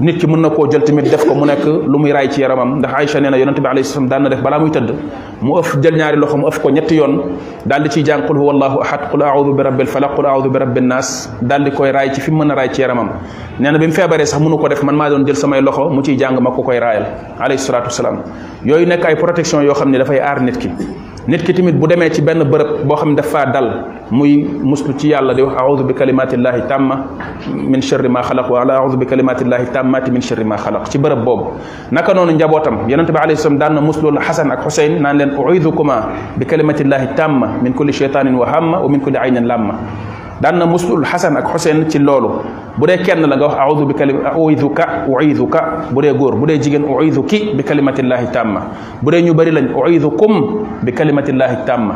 nit 0.00 0.18
ki 0.20 0.26
mën 0.26 0.40
na 0.42 0.50
koo 0.50 0.66
jël 0.70 0.82
tamit 0.84 1.04
def 1.08 1.24
ko 1.24 1.34
mu 1.34 1.44
nekk 1.46 1.64
lu 1.64 1.98
muy 1.98 2.12
raay 2.12 2.28
ci 2.30 2.42
yaramam 2.42 2.78
ndax 2.80 2.90
Aïcha 2.98 3.18
nee 3.20 3.30
na 3.30 3.36
yonente 3.38 3.60
bi 3.60 3.66
alayhi 3.66 3.84
salaam 3.88 4.08
daan 4.10 4.20
na 4.24 4.28
def 4.28 4.42
balaa 4.42 4.58
muy 4.58 4.70
tëdd 4.70 4.92
mu 5.40 5.56
ëf 5.58 5.78
jël 5.82 5.96
ñaari 5.96 6.16
loxo 6.18 6.36
mu 6.36 6.46
ëf 6.48 6.58
ko 6.60 6.70
ñetti 6.70 6.96
yoon 6.98 7.16
daal 7.64 7.82
di 7.82 7.88
ciy 7.88 8.04
jàng 8.04 8.26
qul 8.26 8.36
huwa 8.36 8.52
allahu 8.52 8.80
ahad 8.82 9.08
qul 9.10 9.22
aaudu 9.22 9.54
bi 9.54 9.62
rabbil 9.62 9.86
falaq 9.86 10.14
qul 10.16 10.26
aaudu 10.26 10.50
bi 10.50 10.58
rabbin 10.58 10.82
nas 10.88 11.30
daal 11.40 11.64
di 11.64 11.70
koy 11.70 11.90
raay 11.90 12.12
ci 12.12 12.20
fi 12.20 12.30
mu 12.30 12.44
mën 12.44 12.50
a 12.50 12.54
raay 12.56 12.68
ci 12.74 12.82
yaramam 12.82 13.08
nee 13.58 13.70
na 13.70 13.78
bi 13.78 13.86
mu 13.86 13.92
feebaree 13.94 14.26
sax 14.26 14.38
mënu 14.42 14.58
ko 14.58 14.68
def 14.68 14.82
man 14.82 14.94
maa 14.96 15.08
doon 15.08 15.24
jël 15.24 15.36
samay 15.36 15.62
loxo 15.62 15.88
mu 15.88 16.02
ciy 16.04 16.16
jàng 16.18 16.36
ma 16.42 16.50
ko 16.50 16.62
koy 16.62 16.78
raayal 16.78 17.06
alayhi 17.40 17.58
salaatu 17.62 17.86
wasalaam 17.88 18.20
yooyu 18.66 18.86
nekk 18.86 19.04
ay 19.06 19.16
protection 19.16 19.62
yoo 19.64 19.72
xam 19.74 19.90
ne 19.90 19.96
dafay 19.98 20.20
aar 20.20 20.40
nit 20.42 20.56
ki 20.58 20.68
nit 21.28 21.44
ki 21.44 21.52
timit 21.52 21.74
bu 21.76 21.86
démé 21.86 22.08
ci 22.10 22.22
ben 22.22 22.38
bërëb 22.40 22.86
bo 22.88 22.94
xam 22.96 23.14
dafa 23.14 23.44
dal 23.52 23.66
muy 24.10 24.44
muslu 24.64 24.94
ci 24.98 25.08
yàlla 25.08 25.34
di 25.34 25.42
wax 25.42 25.54
a'udhu 25.60 25.84
bi 25.84 25.92
kalimati 25.92 26.36
llahi 26.38 26.62
tàmma 26.68 26.96
min 27.52 27.80
sharri 27.82 28.08
ma 28.08 28.22
xalaq 28.22 28.48
wala 28.50 28.78
a'udhu 28.78 28.96
bi 28.96 29.04
kalimati 29.04 29.44
llahi 29.44 29.66
tàmmati 29.72 30.10
min 30.10 30.22
sharri 30.22 30.42
ma 30.44 30.56
khalaq 30.56 30.88
ci 30.90 30.96
bërëb 30.98 31.22
bob 31.22 31.40
naka 31.92 32.14
nonu 32.14 32.32
njabotam 32.32 32.78
yonente 32.88 33.10
bi 33.12 33.18
alayhi 33.18 33.36
salam 33.42 33.58
dan 33.58 33.74
na 33.74 33.80
muslu 33.82 34.10
la 34.10 34.20
ak 34.22 34.62
xuseyn 34.64 35.02
nan 35.02 35.16
len 35.18 35.30
a'udhukuma 35.36 35.96
bi 36.38 36.44
kalimati 36.46 36.84
llahi 36.84 37.06
tàmma 37.16 37.46
min 37.62 37.72
kulli 37.74 37.92
shaytanin 37.92 38.32
wa 38.34 38.46
hamma 38.48 38.78
wa 38.80 38.88
min 38.88 38.98
kulli 39.00 39.18
aynin 39.18 39.44
lamma 39.44 39.74
daan 40.38 40.58
musul 40.70 41.02
hasan 41.02 41.34
ak 41.38 41.50
xuseen 41.50 41.90
ci 41.90 41.98
lolu 41.98 42.42
budé 42.78 43.02
kenn 43.02 43.22
la 43.26 43.34
nga 43.36 43.46
wax 43.50 43.56
a'udhu 43.58 43.84
bi 43.90 43.94
kalimati 43.94 44.26
a'udhuka 44.30 44.84
u'idhuka 45.10 45.90
budé 45.90 46.14
gor 46.14 46.38
budé 46.38 46.58
jigen 46.62 46.86
u'idhuki 46.86 47.54
bi 47.58 47.62
kalimati 47.66 48.02
llahi 48.02 48.30
tàmma 48.30 48.60
budé 49.02 49.22
ñu 49.26 49.34
bari 49.34 49.50
lañ 49.50 49.74
u'idhukum 49.74 50.32
bi 50.82 50.92
kalimati 50.94 51.32
llahi 51.32 51.56
tàmma 51.66 51.94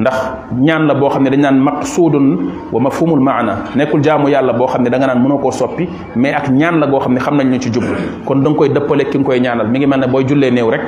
ndax 0.00 0.16
ñaan 0.60 0.86
la 0.86 0.94
bo 0.94 1.08
xam 1.10 1.24
dañ 1.24 1.40
nan 1.40 1.58
maqsudun 1.58 2.36
wa 2.72 2.80
mafhumul 2.80 3.20
ma'na 3.20 3.72
nekul 3.74 4.00
jaamu 4.02 4.28
yàlla 4.28 4.52
bo 4.52 4.66
xam 4.66 4.84
da 4.84 4.98
nga 4.98 5.06
nan 5.14 5.22
mënoo 5.24 5.38
koo 5.40 5.50
soppi 5.50 5.88
mais 6.14 6.34
ak 6.34 6.48
ñaan 6.50 6.78
la 6.80 6.86
boo 6.86 7.00
xam 7.00 7.14
ne 7.14 7.20
xam 7.20 7.36
nañ 7.36 7.48
ñu 7.50 7.58
ci 7.60 7.70
jublu 7.72 7.96
kon 8.24 8.42
dang 8.44 8.54
koy 8.54 8.68
dëppale 8.68 9.08
ki 9.10 9.18
ngoy 9.18 9.40
ñaanal 9.40 9.66
mi 9.66 9.78
ngi 9.78 9.86
mel 9.86 10.00
boy 10.00 10.08
booy 10.22 10.26
jullee 10.26 10.50
néew 10.50 10.70
rek 10.70 10.82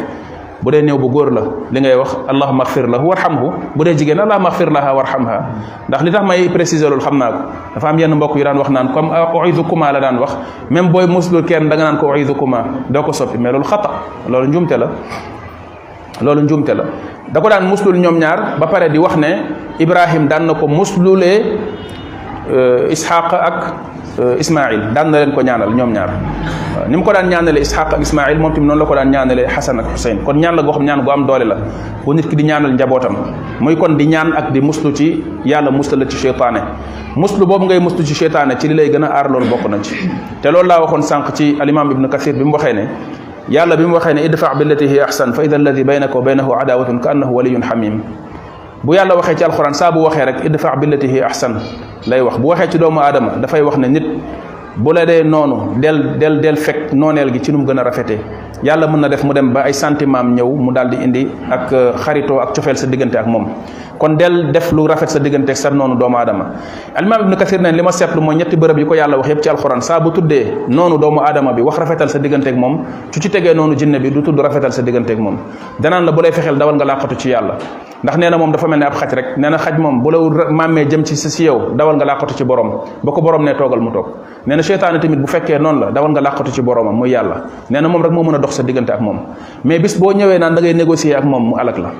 bu 0.62 0.68
dee 0.72 0.82
néew 0.82 0.98
bu 1.00 1.08
góor 1.08 1.32
la 1.32 1.42
li 1.72 1.80
ngay 1.80 1.96
wax 1.96 2.12
allahuma 2.28 2.62
axfir 2.64 2.84
lahu 2.84 3.08
warhamhu 3.08 3.72
bu 3.74 3.82
dee 3.84 3.96
jigéen 3.96 4.20
allahuma 4.20 4.48
axfir 4.52 4.68
laha 4.68 4.92
warhamha 4.92 5.36
ndax 5.88 6.00
li 6.04 6.10
tax 6.12 6.22
may 6.28 6.48
préciser 6.52 6.92
loolu 6.92 7.00
xam 7.00 7.16
naa 7.16 7.32
ko 7.32 7.40
dafa 7.76 7.88
am 7.88 7.98
yenn 7.98 8.12
mbokk 8.14 8.36
yu 8.36 8.44
daan 8.44 8.58
wax 8.60 8.68
naan 8.68 8.92
comme 8.92 9.08
uidukuma 9.10 9.92
la 9.92 10.00
daan 10.00 10.20
wax 10.20 10.36
même 10.68 10.88
booy 10.92 11.06
muslul 11.06 11.44
kenn 11.44 11.68
da 11.68 11.76
nga 11.76 11.84
naan 11.90 11.96
ko 11.98 12.12
uidukuma 12.12 12.84
doo 12.88 13.02
ko 13.02 13.12
soppi 13.12 13.38
mais 13.38 13.52
loolu 13.52 13.64
xata 13.64 13.88
loolu 14.28 14.46
njuumte 14.48 14.76
la 14.76 14.86
loolu 16.20 16.40
njuumte 16.44 16.74
la 16.74 16.84
da 17.32 17.40
ko 17.40 17.48
daan 17.48 17.64
muslul 17.64 17.96
ñoom 17.96 18.18
ñaar 18.18 18.58
ba 18.60 18.66
pare 18.68 18.90
di 18.92 18.98
wax 18.98 19.16
ne 19.16 19.32
ibrahim 19.78 20.28
daan 20.28 20.46
na 20.46 20.54
ko 20.54 20.68
muslulee 20.68 21.40
isxaq 22.92 23.32
ak 23.32 23.56
Euh, 24.20 24.36
Ismaïl 24.36 24.92
daan 24.92 25.08
na 25.08 25.24
leen 25.24 25.32
ko 25.32 25.40
ñaanal 25.40 25.72
ñoom 25.72 25.96
ñaar 25.96 26.10
euh, 26.76 26.84
ni 26.92 27.00
ko 27.02 27.08
daan 27.10 27.30
ñaanale 27.32 27.56
Ishaq 27.64 27.88
ak 27.96 28.02
Ismaïl 28.04 28.36
moom 28.36 28.52
tamit 28.52 28.66
noonu 28.68 28.80
la 28.80 28.84
ko 28.84 28.94
daan 28.94 29.08
ñaanale 29.08 29.48
Xasan 29.48 29.78
ak 29.80 29.96
Xuseyn 29.96 30.18
kon 30.24 30.34
ñaan 30.36 30.56
la 30.56 30.62
goo 30.62 30.74
xam 30.76 30.84
ñaan 30.84 31.00
gu 31.04 31.10
am 31.10 31.24
doole 31.26 31.46
la 31.48 31.56
bu 32.04 32.12
nit 32.12 32.28
ki 32.28 32.36
di 32.36 32.42
ñaanal 32.44 32.72
njabootam 32.74 33.16
muy 33.60 33.76
kon 33.78 33.96
di 33.96 34.06
ñaan 34.08 34.32
ak 34.36 34.52
di 34.52 34.60
muslu 34.60 34.92
ci 34.94 35.24
yàlla 35.46 35.70
musla 35.70 35.96
la 35.96 36.04
ci 36.06 36.18
seytaane 36.18 36.60
muslu 37.16 37.46
boobu 37.46 37.64
ngay 37.64 37.80
muslu 37.80 38.04
ci 38.04 38.14
seytaane 38.14 38.58
ci 38.60 38.68
li 38.68 38.74
lay 38.74 38.90
gën 38.90 39.02
a 39.02 39.06
aar 39.08 39.30
loolu 39.30 39.46
bokk 39.46 39.70
na 39.70 39.78
ci 39.82 39.96
te 40.42 40.50
loolu 40.52 40.68
laa 40.68 40.80
waxoon 40.82 41.00
sànq 41.02 41.32
ci 41.32 41.56
alimaam 41.58 41.90
Ibnu 41.90 42.06
Kathir 42.10 42.34
bi 42.34 42.44
mu 42.44 42.52
waxee 42.52 42.74
ne 42.74 42.84
yàlla 43.48 43.74
bi 43.76 43.84
mu 43.86 43.94
waxee 43.94 44.12
ne 44.12 44.20
idfa 44.26 44.52
billati 44.54 44.86
hiya 44.86 45.06
ahsan 45.08 45.32
fa 45.32 45.42
ida 45.44 45.56
alladi 45.56 45.82
baynaka 45.84 46.14
wa 46.14 46.20
baynahu 46.22 46.52
adawatun 46.60 47.00
ka 47.00 47.10
annahu 47.12 47.32
waliyun 47.36 47.62
bu 48.82 48.94
yàlla 48.94 49.14
waxee 49.16 49.36
ci 49.36 49.44
alxuraan 49.44 49.74
saa 49.74 49.92
bu 49.94 50.00
waxee 50.04 50.24
rek 50.24 50.44
idfa 50.44 50.76
billati 50.80 51.08
hi 51.08 51.20
ahsan 51.22 51.60
lay 52.06 52.20
wax 52.20 52.36
bu 52.38 52.48
waxee 52.48 52.70
ci 52.72 52.78
doomu 52.78 53.00
aadama 53.00 53.32
dafay 53.42 53.62
wax 53.62 53.76
ne 53.78 53.88
nit 53.88 54.06
bu 54.78 54.92
la 54.92 55.04
dee 55.08 55.24
noonu 55.30 55.80
del 55.82 56.16
del 56.20 56.40
del 56.42 56.56
fekk 56.56 56.92
nooneel 56.92 57.32
gi 57.32 57.42
ci 57.42 57.50
nu 57.50 57.58
mu 57.58 57.64
gën 57.66 57.78
a 57.80 57.82
rafetee 57.82 58.18
yàlla 58.62 58.86
mën 58.86 59.00
na 59.00 59.08
def 59.08 59.22
mu 59.24 59.32
dem 59.34 59.52
ba 59.52 59.62
ay 59.62 59.72
sentiment 59.72 60.22
ñëw 60.34 60.48
mu 60.54 60.72
daal 60.72 60.88
di 60.90 60.96
indi 61.02 61.26
ak 61.50 61.72
euh, 61.72 61.92
xaritoo 61.96 62.38
ak 62.40 62.54
cofeel 62.54 62.76
sa 62.76 62.86
diggante 62.86 63.16
ak 63.18 63.26
moom 63.26 63.46
kon 63.98 64.10
del 64.16 64.50
def 64.52 64.70
lu 64.72 64.86
rafet 64.86 65.08
sa 65.08 65.18
diggante 65.18 65.50
ak 65.50 65.56
sa 65.56 65.68
noonu 65.70 65.96
doomu 65.96 66.16
aadama 66.16 66.50
alimaam 66.94 67.22
ibnu 67.22 67.36
kasir 67.36 67.58
li 67.60 67.82
ma 67.82 67.90
seetlu 67.90 68.20
mooy 68.20 68.36
ñetti 68.36 68.56
bërëb 68.56 68.78
yi 68.78 68.84
ko 68.86 68.94
yàlla 68.94 69.16
wax 69.16 69.28
yëpp 69.28 69.42
ci 69.42 69.48
alxuraan 69.48 69.80
saa 69.80 69.98
bu 70.00 70.12
tuddee 70.12 70.46
noonu 70.68 70.98
doomu 70.98 71.18
aadama 71.20 71.52
bi 71.52 71.62
wax 71.62 71.76
rafetal 71.78 72.08
sa 72.08 72.18
diggante 72.20 72.52
moom 72.52 72.84
su 73.10 73.20
ci 73.20 73.28
tegee 73.28 73.52
noonu 73.54 73.74
jinne 73.74 73.98
bi 74.00 74.08
du 74.10 74.22
tudd 74.22 74.38
rafetal 74.40 74.72
sa 74.72 74.82
diggante 74.82 75.10
ak 75.12 75.18
moom 75.18 75.36
danaan 75.80 76.04
la 76.04 76.12
bu 76.12 76.20
lay 76.22 76.30
fexeel 76.32 76.56
dawal 76.56 76.76
nga 76.76 76.84
làqatu 76.84 77.16
ci 77.18 77.28
yàlla 77.30 77.56
ndax 78.04 78.16
nee 78.16 78.30
na 78.30 78.36
moom 78.38 78.52
dafa 78.52 78.68
mel 78.68 78.78
ne 78.78 78.84
ab 78.86 78.94
xaj 78.94 79.12
rek 79.14 79.36
nee 79.36 79.50
na 79.50 79.58
xaj 79.58 79.78
moom 79.78 80.00
bu 80.02 80.10
la 80.10 80.18
màmmee 80.50 80.86
jëm 80.86 81.04
ci 81.04 81.16
si 81.16 81.42
yow 81.44 81.74
dawal 81.76 81.96
nga 81.96 82.04
làqatu 82.04 82.34
ci 82.34 82.44
borom 82.44 82.70
ba 83.02 83.12
ko 83.12 83.20
borom 83.20 83.42
ne 83.44 83.52
toogal 83.54 83.80
mu 83.80 83.90
na 84.60 84.62
seytaane 84.68 84.98
tamit 85.02 85.16
bu 85.16 85.26
fekkee 85.34 85.58
noonu 85.64 85.80
la 85.82 85.88
dawal 85.96 86.10
nga 86.12 86.20
làqatu 86.26 86.50
ci 86.56 86.60
boromam 86.68 86.94
muy 87.00 87.10
yàlla 87.14 87.36
nee 87.70 87.80
na 87.80 87.88
moom 87.88 88.02
rek 88.02 88.12
moo 88.12 88.22
mën 88.22 88.34
a 88.34 88.38
dox 88.38 88.50
sa 88.58 88.62
diggante 88.62 88.90
ak 88.94 89.00
moom 89.00 89.16
mais 89.64 89.78
bis 89.78 89.94
boo 89.98 90.12
ñëwee 90.12 90.38
naan 90.38 90.54
da 90.54 90.60
ngay 90.60 90.74
négocier 90.74 91.16
ak 91.18 91.24
moom 91.24 91.48
mu 91.50 91.54
alak 91.58 91.78
la 91.78 91.90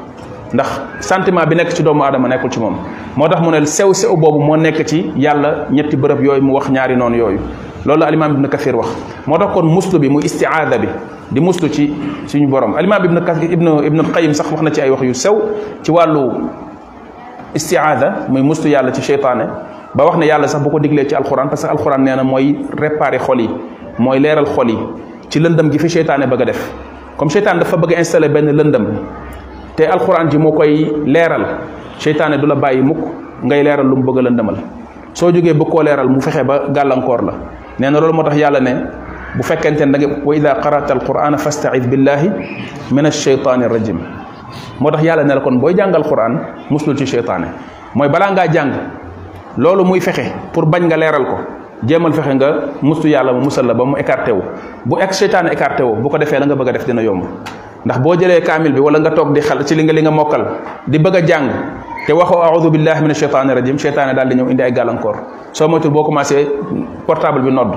ndax 0.53 0.69
sentiment 1.01 1.47
bi 1.49 1.55
nekk 1.57 1.73
ci 1.75 1.83
doomu 1.83 2.03
aadama 2.03 2.29
nekkul 2.29 2.51
ci 2.53 2.61
moom 2.61 2.75
moo 3.17 3.29
tax 3.29 3.41
mu 3.41 3.51
ne 3.51 3.65
sew 3.67 3.93
sew 3.95 4.15
boobu 4.17 4.41
moo 4.41 4.57
nekk 4.59 4.87
ci 4.87 5.11
yàlla 5.17 5.67
ñetti 5.73 5.97
bërëb 5.97 6.21
yooyu 6.25 6.43
mu 6.43 6.53
wax 6.53 6.69
ñaari 6.71 6.97
noonu 6.97 7.17
yooyu 7.17 7.39
loolu 7.87 8.01
la 8.01 8.07
alimaam 8.07 8.33
ibnu 8.33 8.49
kasir 8.49 8.75
wax 8.77 8.89
moo 9.27 9.39
tax 9.39 9.53
kon 9.55 9.63
muslu 9.67 9.99
bi 9.99 10.09
muy 10.11 10.23
istiaada 10.25 10.77
bi 10.79 10.89
di 11.33 11.41
muslu 11.41 11.67
ci 11.73 11.89
suñu 12.27 12.47
borom 12.49 12.75
alimaam 12.77 13.03
ibnu 13.05 13.21
kasir 13.25 13.51
ibnu 13.53 13.83
ibnu 13.87 14.03
qayim 14.13 14.35
sax 14.35 14.51
wax 14.53 14.61
na 14.63 14.71
ci 14.71 14.81
ay 14.83 14.91
wax 14.91 15.03
yu 15.03 15.15
sew 15.15 15.35
ci 15.83 15.91
wàllu 15.93 16.49
istiaada 17.55 18.27
muy 18.29 18.43
muslu 18.43 18.69
yàlla 18.69 18.93
ci 18.93 19.01
cheytaane 19.03 19.45
ba 19.95 20.05
wax 20.07 20.17
ne 20.19 20.27
yàlla 20.27 20.47
sax 20.49 20.63
bu 20.63 20.71
ko 20.71 20.79
diglee 20.81 21.07
ci 21.09 21.15
alxuraan 21.15 21.49
parce 21.49 21.65
que 21.65 21.71
alxuraan 21.71 21.99
nee 22.03 22.15
na 22.15 22.23
mooy 22.23 22.57
réparer 22.79 23.19
xol 23.21 23.41
yi 23.41 23.49
mooy 23.99 24.21
leeral 24.21 24.47
xol 24.47 24.69
yi 24.71 24.79
ci 25.29 25.41
lëndëm 25.41 25.71
gi 25.73 25.79
fi 25.79 25.89
seytaane 25.91 26.27
bëgg 26.29 26.41
a 26.43 26.45
def 26.45 26.71
comme 27.17 27.31
seytaan 27.31 27.59
dafa 27.59 27.77
bëgg 27.77 27.95
a 27.95 27.99
installé 27.99 28.29
benn 28.29 28.47
lëndëm 28.53 28.87
te 29.77 29.83
alxuraan 29.89 30.29
ji 30.31 30.37
moo 30.39 30.53
koy 30.53 30.93
leeral 31.07 31.45
seytaane 31.99 32.39
du 32.41 32.47
la 32.47 32.55
bàyyi 32.55 32.83
mukk 32.83 32.99
ngay 33.45 33.63
leeral 33.65 33.87
lu 33.87 33.97
mu 33.97 34.03
bëgg 34.13 34.19
a 34.19 34.23
lëndëmal 34.29 34.57
soo 35.13 35.33
jógee 35.35 35.55
bëgg 35.55 35.69
koo 35.71 35.83
leeral 35.83 36.09
mu 36.09 36.21
fexe 36.21 36.45
ba 36.45 36.67
gàllankoor 36.69 37.23
la 37.23 37.33
nee 37.79 37.91
na 37.91 37.99
loolu 38.01 38.13
moo 38.13 38.23
tax 38.23 38.37
yàlla 38.37 38.61
ne 38.61 38.71
bu 39.37 39.43
fekkente 39.43 39.81
da 39.91 39.99
nga 39.99 40.07
wa 40.25 40.37
ida 40.37 40.55
qarata 40.63 40.95
alqur'ana 40.95 41.37
fastaid 41.37 41.89
billahi 41.91 42.31
min 42.93 43.07
alcheytaani 43.07 43.65
rajim 43.69 43.99
moo 44.79 44.91
tax 44.91 45.03
yàlla 45.03 45.25
ne 45.25 45.35
la 45.35 45.41
kon 45.41 45.57
booy 45.59 45.75
jàngal 45.77 46.03
qur'an 46.05 46.39
muslul 46.71 46.97
ci 46.97 47.07
seytaane 47.07 47.47
mooy 47.95 48.09
balaa 48.09 48.31
ngaa 48.33 48.47
jàng 48.53 48.71
loolu 49.59 49.83
muy 49.85 49.99
fexe 50.01 50.31
pour 50.55 50.67
bañ 50.71 50.87
nga 50.87 50.95
léral 50.97 51.25
ko 51.27 51.37
djémal 51.83 52.13
fexe 52.15 52.35
nga 52.39 52.47
mustu 52.85 53.09
yàlla 53.11 53.33
mu 53.35 53.45
musal 53.51 53.67
la 53.67 53.75
ba 53.75 53.83
mu 53.85 53.97
écarté 53.99 54.31
wu 54.31 54.43
bu 54.87 54.97
ex 55.03 55.19
shaytan 55.19 55.47
écarté 55.51 55.83
wu 55.83 55.97
bu 55.99 56.07
ko 56.09 56.19
défé 56.19 56.39
la 56.39 56.47
nga 56.47 56.55
bëgg 56.55 56.71
def 56.73 56.87
dina 56.87 57.03
yomb 57.03 57.23
ndax 57.85 57.99
bo 58.01 58.15
jëlé 58.15 58.43
kamil 58.43 58.71
bi 58.73 58.79
wala 58.81 59.01
nga 59.01 59.11
tok 59.11 59.33
di 59.33 59.41
xal 59.41 59.65
ci 59.65 59.75
li 59.75 59.83
nga 59.85 59.93
li 59.93 60.03
nga 60.03 60.11
mokal 60.11 60.47
di 60.87 60.99
bëgg 60.99 61.25
jàng 61.27 61.51
te 62.07 62.13
waxo 62.13 62.41
a'udhu 62.43 62.71
billahi 62.71 63.03
minash 63.03 63.19
shaytanir 63.19 63.55
rajim 63.57 63.79
shaytan 63.79 64.15
dal 64.15 64.29
di 64.29 64.35
ñëw 64.37 64.49
indi 64.51 64.63
ay 64.63 64.73
so 65.53 65.69
mo 65.69 65.81
tur 65.81 65.91
boo 65.91 66.05
commencé 66.05 66.47
portable 67.07 67.41
bi 67.43 67.51
nodd 67.51 67.73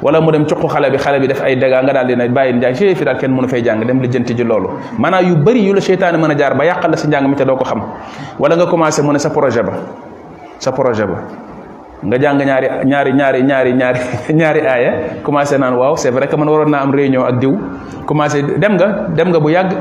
wala 0.00 0.20
mu 0.20 0.30
dem 0.32 0.46
cuq 0.46 0.70
xale 0.72 0.90
bi 0.90 0.96
xale 0.96 1.20
bi 1.20 1.26
def 1.28 1.42
ay 1.42 1.56
dégâts 1.56 1.82
nga 1.84 1.92
dal 1.92 2.06
di 2.06 2.16
nay 2.16 2.28
bàyyi 2.28 2.52
njàng 2.56 2.74
ci 2.74 2.94
fi 2.94 3.04
dal 3.04 3.18
kenn 3.18 3.32
mënu 3.34 3.48
fay 3.48 3.60
jàng 3.62 3.84
dem 3.84 4.00
lijjanti 4.00 4.34
ji 4.34 4.44
loolu 4.44 4.68
maanaam 4.98 5.26
yu 5.26 5.36
bari 5.36 5.60
yu 5.66 5.74
la 5.74 5.80
shaytan 5.80 6.16
mëna 6.16 6.34
jaar 6.36 6.54
ba 6.56 6.64
yàqal 6.64 6.90
la 6.90 6.96
ci 6.96 7.08
jang 7.10 7.28
mi 7.28 7.34
te 7.34 7.44
doo 7.44 7.56
ko 7.56 7.64
xam 7.64 7.82
wala 8.38 8.56
nga 8.56 8.66
commencé 8.66 9.02
mëna 9.02 9.18
sa 9.18 9.28
projet 9.30 9.62
ba 9.64 9.72
sa 10.60 10.70
projet 10.70 11.06
ba 11.08 11.18
nga 12.04 12.18
jang 12.20 12.36
ñaari 12.38 12.66
ñaari 12.84 13.10
ñaari 13.16 13.40
ñaari 13.48 13.70
ñaari 13.72 14.00
ñaari 14.36 14.60
aya 14.60 14.80
eh? 14.80 14.92
commencé 15.22 15.56
nan 15.58 15.74
waw 15.74 15.96
c'est 15.96 16.10
vrai 16.10 16.26
que 16.28 16.36
man 16.36 16.48
waroon 16.48 16.70
naa 16.70 16.80
am 16.82 16.92
réunion 16.92 17.24
ak 17.24 17.38
diw 17.38 17.56
commencé 18.06 18.42
dem 18.58 18.74
nga 18.76 19.08
dem 19.08 19.28
nga 19.30 19.40
bu 19.40 19.48
yag 19.48 19.72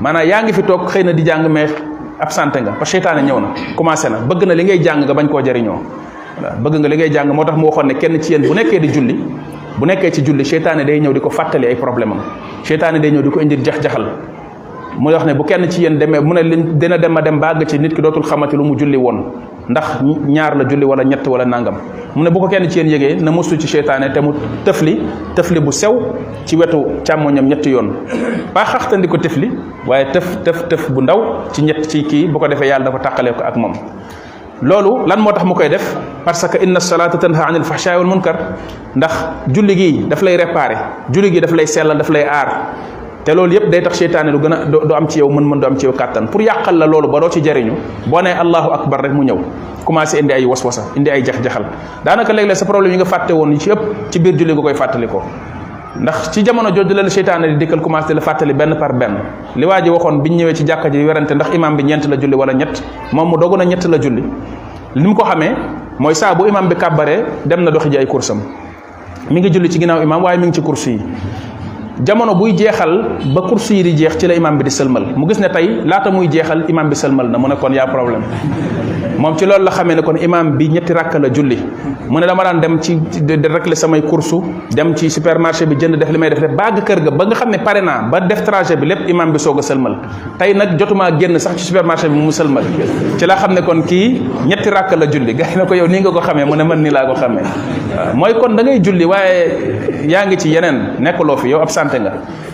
manana 0.00 0.24
yaangi 0.24 0.52
fi 0.52 0.62
tok 0.62 0.88
xeyna 0.90 1.12
di 1.12 1.22
jang 1.24 1.46
mais 1.48 1.70
absenté 2.20 2.60
nga 2.60 2.72
parce 2.78 2.90
que 2.90 2.98
seytaane 2.98 3.22
ñëw 3.24 3.40
na 3.40 3.48
commencé 3.76 4.08
na 4.10 4.18
bëgg 4.18 4.44
na 4.46 4.54
li 4.54 4.64
ngay 4.64 4.82
jang 4.82 5.02
nga 5.04 5.14
bañ 5.14 5.28
ko 5.28 5.40
jariño 5.40 5.72
bëgg 6.62 6.78
nga 6.80 6.88
li 6.88 6.96
ngay 6.96 7.10
jang 7.12 7.30
motax 7.32 7.56
mo 7.56 7.70
xone 7.70 7.94
kenn 7.94 8.20
ci 8.20 8.32
yeen 8.32 8.42
bu 8.42 8.54
nekké 8.54 8.80
di 8.80 8.88
julli 8.92 9.14
bu 9.78 9.84
nekké 9.86 10.10
ci 10.10 10.22
julli 10.24 10.44
seytaane 10.44 10.84
day 10.84 10.98
ñew 11.00 11.12
diko 11.12 11.30
fatali 11.30 11.66
ay 11.66 11.76
problème 11.76 12.12
am 12.14 12.98
day 12.98 13.10
ñew 13.10 13.22
diko 13.22 13.40
indi 13.40 13.56
jax 13.62 13.78
jaxal 13.80 14.04
mu 14.98 15.10
wax 15.14 15.24
ne 15.24 15.34
bu 15.34 15.44
kenn 15.44 15.68
ci 15.70 15.82
yéen 15.82 15.96
demé 15.98 16.20
mu 16.20 16.34
ne 16.34 16.42
dina 16.78 16.98
dem 16.98 17.12
ma 17.12 17.20
dem 17.22 17.38
bag 17.38 17.64
ci 17.68 17.78
nit 17.78 17.94
ki 17.94 18.02
dotul 18.02 18.22
xamati 18.22 18.56
lu 18.56 18.64
mu 18.64 18.76
julli 18.76 18.96
won 18.96 19.16
ndax 19.68 19.86
ñaar 20.34 20.56
la 20.56 20.64
julli 20.68 20.84
wala 20.84 21.04
ñett 21.04 21.24
wala 21.26 21.44
nangam 21.44 21.76
mu 22.16 22.22
ne 22.22 22.30
bu 22.30 22.40
ko 22.40 22.48
kenn 22.48 22.68
ci 22.68 22.78
yéen 22.80 22.88
yegge 22.88 23.22
na 23.22 23.30
mustu 23.30 23.56
ci 23.58 23.66
sheytane 23.68 24.12
te 24.12 24.18
mu 24.20 24.32
tëfli 24.64 24.94
tëfli 25.36 25.60
bu 25.60 25.70
sew 25.70 25.92
ci 26.44 26.56
wetu 26.56 26.78
càmmoñam 27.04 27.46
ñett 27.46 27.64
yoon 27.66 27.88
pas 28.52 28.64
xaxtandi 28.72 29.06
ko 29.08 29.18
tëfli 29.18 29.48
waye 29.86 30.04
tëf 30.12 30.42
tëf 30.44 30.64
tëf 30.68 30.90
bu 30.90 31.00
ndaw 31.02 31.18
ci 31.52 31.62
ñett 31.62 31.86
ci 31.88 32.02
ki 32.02 32.26
bu 32.26 32.38
ko 32.38 32.48
defé 32.48 32.66
yàlla 32.66 32.84
dafa 32.86 32.98
takale 32.98 33.30
ko 33.36 33.42
ak 33.44 33.56
mom 33.56 33.72
loolu 34.62 35.06
lan 35.06 35.20
motax 35.20 35.44
mu 35.44 35.54
koy 35.54 35.68
def 35.68 35.96
parce 36.24 36.48
que 36.48 36.58
inna 36.64 36.80
salata 36.80 37.18
tanha 37.18 37.44
anil 37.46 37.62
fahshaai 37.62 37.96
wal 37.98 38.06
munkar 38.08 38.34
ndax 38.96 39.14
julli 39.52 39.76
gi 39.76 39.98
daf 40.08 40.22
lay 40.22 40.36
réparer 40.36 40.76
julli 41.12 41.30
gi 41.32 41.40
daf 41.40 41.52
lay 41.52 41.66
sellal 41.68 41.96
daf 41.96 42.08
lay 42.10 42.24
ar 42.24 42.48
te 43.28 43.34
loolu 43.36 43.52
yëpp 43.52 43.68
day 43.68 43.82
tax 43.84 43.98
seytaane 43.98 44.32
du 44.32 44.38
gën 44.40 44.52
a 44.52 44.64
du 44.64 44.94
am 44.96 45.06
ci 45.08 45.18
yow 45.18 45.28
mën-mën 45.28 45.60
du 45.60 45.66
am 45.66 45.76
ci 45.78 45.84
yow 45.84 45.92
kàttan 45.92 46.28
pour 46.28 46.40
yàqal 46.40 46.78
la 46.78 46.86
loolu 46.86 47.08
ba 47.08 47.20
doo 47.20 47.28
ci 47.30 47.42
jariñu 47.44 47.72
boo 48.06 48.22
nee 48.22 48.32
allahu 48.32 48.72
akbar 48.72 49.00
rek 49.02 49.12
mu 49.12 49.22
ñëw 49.22 49.36
commencé 49.84 50.18
indi 50.20 50.32
ay 50.32 50.44
waswasa 50.46 50.82
indi 50.96 51.10
ay 51.10 51.22
jax-jaxal 51.22 51.62
daanaka 52.06 52.32
léeg-léeg 52.32 52.56
sa 52.56 52.64
problème 52.64 52.92
yi 52.92 52.96
nga 52.96 53.04
fàtte 53.04 53.32
woon 53.32 53.50
yi 53.52 53.58
ci 53.60 53.68
ëpp 53.68 53.78
ci 54.10 54.18
biir 54.18 54.34
julli 54.38 54.52
nga 54.54 54.62
koy 54.62 54.74
fàttalikoo 54.74 55.20
ndax 56.00 56.30
ci 56.32 56.42
jamono 56.42 56.70
jooju 56.74 56.94
la 56.94 57.02
la 57.02 57.10
seytaane 57.10 57.48
di 57.50 57.56
dikkal 57.58 57.80
commencé 57.82 58.14
la 58.14 58.20
fàttali 58.22 58.54
benn 58.54 58.76
par 58.78 58.94
benn 58.94 59.16
li 59.56 59.64
waa 59.66 59.82
ji 59.84 59.90
waxoon 59.90 60.22
biñ 60.22 60.36
ñëwee 60.36 60.54
ci 60.54 60.64
jàkka 60.66 60.88
ji 60.90 61.04
werante 61.04 61.32
ndax 61.34 61.48
imam 61.54 61.76
bi 61.76 61.82
ñeent 61.84 62.06
la 62.08 62.16
julli 62.18 62.34
wala 62.34 62.52
ñett 62.54 62.82
moom 63.12 63.28
mu 63.28 63.36
dogu 63.36 63.56
na 63.58 63.64
ñett 63.66 63.84
la 63.84 63.98
li 63.98 65.02
mu 65.06 65.14
ko 65.14 65.22
xamee 65.24 65.52
mooy 65.98 66.14
saa 66.14 66.34
bu 66.34 66.46
imam 66.46 66.66
bi 66.66 66.74
kàbbaree 66.76 67.24
dem 67.44 67.62
na 67.62 67.70
doxi 67.70 67.90
ji 67.90 67.98
ay 67.98 68.06
kursam 68.06 68.40
mi 69.30 69.40
ngi 69.40 69.50
julli 69.50 69.70
ci 69.70 69.78
ginnaaw 69.78 70.00
imam 70.02 70.22
waaye 70.22 70.38
mi 70.38 70.46
ngi 70.46 70.54
ci 70.54 70.62
course 70.62 70.96
jamono 72.06 72.34
buy 72.36 72.54
jeexal 72.56 72.92
ba 73.34 73.42
course 73.42 73.70
yi 73.74 73.82
di 73.82 73.94
jeex 73.96 74.18
ci 74.18 74.26
la 74.26 74.34
imam 74.34 74.56
bi 74.56 74.62
di 74.64 74.70
sëlmal 74.70 75.14
mu 75.16 75.26
gis 75.26 75.38
ne 75.40 75.48
tey 75.50 75.82
laata 75.84 76.10
muy 76.10 76.28
jeexal 76.28 76.64
imam 76.68 76.88
bi 76.88 76.94
sëlmal 76.94 77.28
na 77.30 77.38
mu 77.38 77.46
ne 77.48 77.56
kon 77.56 77.72
yaa 77.72 77.86
problème 77.90 78.22
moom 79.18 79.36
ci 79.36 79.44
loolu 79.46 79.64
la 79.64 79.70
xamee 79.70 79.96
ne 79.96 80.02
kon 80.02 80.16
imaam 80.16 80.56
bi 80.56 80.68
ñetti 80.68 80.92
rakk 80.92 81.14
la 81.18 81.28
julli 81.30 81.58
mu 82.08 82.18
ne 82.20 82.26
dama 82.26 82.42
daan 82.44 82.60
dem 82.60 82.80
ci 82.80 82.96
di 83.10 83.34
régler 83.34 83.76
samay 83.76 84.02
course 84.02 84.34
dem 84.70 84.94
ci 84.94 85.10
supermarché 85.10 85.66
bi 85.66 85.74
jënd 85.74 85.96
def 85.96 86.08
li 86.12 86.18
may 86.18 86.28
def 86.30 86.38
def 86.40 86.52
baag 86.54 86.82
kër 86.84 87.00
ga 87.02 87.10
ba 87.10 87.24
nga 87.26 87.34
xam 87.34 87.50
ne 87.50 87.58
pare 87.58 87.80
naa 87.80 88.02
ba 88.02 88.20
def 88.20 88.42
trajet 88.44 88.76
bi 88.78 88.86
lépp 88.86 89.08
imaam 89.08 89.32
bi 89.32 89.38
soog 89.38 89.58
a 89.58 89.62
sëlmal 89.62 89.98
tey 90.38 90.54
nag 90.54 90.78
jotumaa 90.78 91.10
génn 91.18 91.38
sax 91.38 91.56
ci 91.56 91.64
supermarché 91.64 92.08
bi 92.08 92.16
mu 92.16 92.30
sëlmal 92.30 92.64
ci 93.18 93.26
la 93.26 93.34
xam 93.34 93.52
ne 93.54 93.60
kon 93.62 93.82
kii 93.82 94.22
ñetti 94.46 94.70
rakk 94.70 94.94
la 94.96 95.06
julli 95.10 95.34
gars 95.34 95.54
yi 95.54 95.64
ko 95.66 95.74
yow 95.74 95.86
nii 95.88 96.00
nga 96.00 96.10
ko 96.12 96.20
xamee 96.20 96.44
mu 96.44 96.54
ne 96.54 96.62
mën 96.64 96.76
nii 96.82 96.90
laa 96.90 97.06
ko 97.06 97.14
xamee 97.16 97.42
mooy 98.14 98.34
kon 98.38 98.54
da 98.54 98.62
ngay 98.62 98.80
julli 98.80 99.04
waaye 99.04 100.06
yaa 100.06 100.26
ngi 100.26 100.38
ci 100.38 100.48
yeneen 100.54 100.92
nekkuloo 101.00 101.36
fi 101.38 101.48
yow 101.48 101.60
absenté 101.60 101.98
nga 101.98 102.12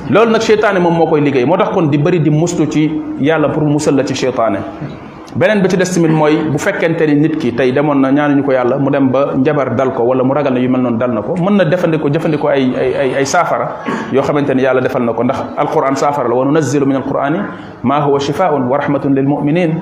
loolu 0.09 0.31
nag 0.31 0.41
seytaane 0.41 0.79
moom 0.79 0.95
moo 0.97 1.07
koy 1.09 1.21
liggéey 1.21 1.45
moo 1.45 1.57
tax 1.59 1.71
kon 1.75 1.91
di 1.91 1.99
bëri 1.99 2.21
di 2.23 2.31
mustu 2.31 2.67
ci 2.71 2.89
yàlla 3.21 3.49
pour 3.51 3.65
musal 3.65 3.95
la 3.97 4.05
ci 4.05 4.15
seytaane 4.15 5.04
benen 5.37 5.61
bi 5.63 5.69
ci 5.69 5.77
dess 5.77 5.93
tamit 5.99 6.11
moy 6.11 6.37
bu 6.51 6.59
fekente 6.59 7.03
ni 7.09 7.15
nit 7.17 7.39
ki 7.41 7.53
tay 7.55 7.73
demoon 7.73 7.97
na 8.01 8.11
ñaanu 8.13 8.37
ñuko 8.37 8.53
yàlla 8.53 8.79
mu 8.79 8.91
dem 8.91 9.09
ba 9.11 9.33
njabar 9.37 9.75
dal 9.75 9.91
ko 9.93 10.05
wala 10.05 10.23
mu 10.25 10.33
ragal 10.33 10.57
yu 10.59 10.69
mel 10.69 10.81
non 10.81 10.93
dal 10.97 11.11
nako 11.11 11.35
mën 11.37 11.57
na 11.57 11.65
defandiko 11.65 12.09
jëfandiko 12.09 12.47
ay 12.49 12.71
ay 12.77 13.15
ay 13.19 13.25
safara 13.25 13.79
yo 14.13 14.23
xamanteni 14.23 14.63
yàlla 14.63 14.81
defal 14.81 15.03
nako 15.03 15.25
ndax 15.25 15.39
alquran 15.57 15.97
safara 15.97 16.29
la 16.29 16.35
wa 16.37 16.45
nunzilu 16.45 16.87
min 16.87 16.97
alqurani 16.97 17.39
ma 17.83 18.01
huwa 18.07 18.21
shifaa'un 18.21 18.63
wa 18.69 18.79
rahmatun 18.79 19.15
lil 19.15 19.25
muminin 19.27 19.79